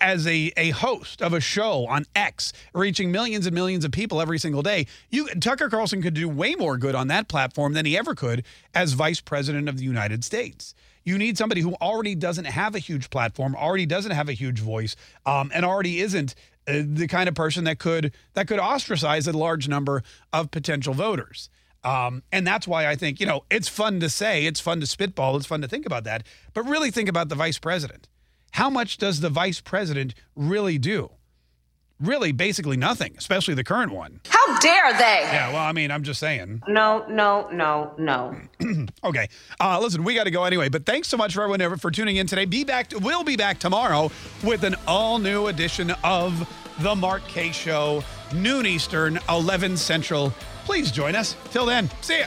as 0.00 0.26
a, 0.26 0.52
a 0.56 0.70
host 0.70 1.22
of 1.22 1.32
a 1.32 1.40
show 1.40 1.86
on 1.86 2.04
X, 2.14 2.52
reaching 2.74 3.10
millions 3.10 3.46
and 3.46 3.54
millions 3.54 3.84
of 3.84 3.92
people 3.92 4.20
every 4.20 4.38
single 4.38 4.62
day, 4.62 4.86
you 5.10 5.28
Tucker 5.28 5.68
Carlson 5.68 6.02
could 6.02 6.14
do 6.14 6.28
way 6.28 6.54
more 6.54 6.76
good 6.76 6.94
on 6.94 7.08
that 7.08 7.28
platform 7.28 7.72
than 7.72 7.86
he 7.86 7.96
ever 7.96 8.14
could 8.14 8.44
as 8.74 8.92
vice 8.92 9.20
president 9.20 9.68
of 9.68 9.78
the 9.78 9.84
United 9.84 10.24
States. 10.24 10.74
You 11.04 11.18
need 11.18 11.36
somebody 11.36 11.60
who 11.60 11.74
already 11.74 12.14
doesn't 12.14 12.44
have 12.44 12.74
a 12.74 12.78
huge 12.78 13.10
platform, 13.10 13.56
already 13.56 13.86
doesn't 13.86 14.12
have 14.12 14.28
a 14.28 14.32
huge 14.32 14.60
voice, 14.60 14.96
um, 15.26 15.50
and 15.54 15.64
already 15.64 16.00
isn't 16.00 16.34
uh, 16.68 16.82
the 16.84 17.08
kind 17.08 17.28
of 17.28 17.34
person 17.34 17.64
that 17.64 17.78
could 17.78 18.12
that 18.34 18.46
could 18.46 18.60
ostracize 18.60 19.26
a 19.26 19.32
large 19.32 19.68
number 19.68 20.02
of 20.32 20.50
potential 20.50 20.94
voters. 20.94 21.50
Um, 21.84 22.22
and 22.30 22.46
that's 22.46 22.68
why 22.68 22.86
I 22.86 22.94
think 22.94 23.18
you 23.18 23.26
know 23.26 23.44
it's 23.50 23.68
fun 23.68 24.00
to 24.00 24.08
say, 24.08 24.46
it's 24.46 24.60
fun 24.60 24.80
to 24.80 24.86
spitball, 24.86 25.36
it's 25.36 25.46
fun 25.46 25.62
to 25.62 25.68
think 25.68 25.86
about 25.86 26.04
that, 26.04 26.24
but 26.54 26.62
really 26.64 26.90
think 26.90 27.08
about 27.08 27.28
the 27.28 27.34
vice 27.34 27.58
president. 27.58 28.08
How 28.52 28.70
much 28.70 28.98
does 28.98 29.20
the 29.20 29.30
vice 29.30 29.60
president 29.60 30.14
really 30.36 30.78
do? 30.78 31.10
Really 32.00 32.32
basically 32.32 32.76
nothing, 32.76 33.14
especially 33.16 33.54
the 33.54 33.64
current 33.64 33.92
one. 33.92 34.20
How 34.28 34.58
dare 34.58 34.92
they? 34.92 35.20
Yeah, 35.22 35.52
well, 35.52 35.62
I 35.62 35.72
mean, 35.72 35.90
I'm 35.90 36.02
just 36.02 36.20
saying. 36.20 36.62
No, 36.68 37.04
no, 37.08 37.48
no, 37.52 37.94
no. 37.98 38.36
okay. 39.04 39.28
Uh, 39.60 39.80
listen, 39.80 40.04
we 40.04 40.14
got 40.14 40.24
to 40.24 40.30
go 40.30 40.44
anyway, 40.44 40.68
but 40.68 40.86
thanks 40.86 41.08
so 41.08 41.16
much 41.16 41.34
for 41.34 41.42
everyone 41.42 41.78
for 41.78 41.90
tuning 41.90 42.16
in 42.16 42.26
today. 42.26 42.44
Be 42.44 42.64
back, 42.64 42.92
we'll 43.00 43.24
be 43.24 43.36
back 43.36 43.58
tomorrow 43.58 44.10
with 44.42 44.64
an 44.64 44.74
all 44.86 45.18
new 45.18 45.46
edition 45.46 45.92
of 46.04 46.48
The 46.80 46.94
Mark 46.94 47.26
Kaye 47.28 47.52
Show, 47.52 48.02
noon 48.34 48.66
Eastern, 48.66 49.18
11 49.28 49.76
Central. 49.76 50.32
Please 50.64 50.90
join 50.90 51.14
us. 51.14 51.36
Till 51.50 51.66
then, 51.66 51.90
see 52.00 52.20
ya. 52.20 52.26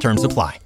Terms 0.00 0.24
apply. 0.24 0.58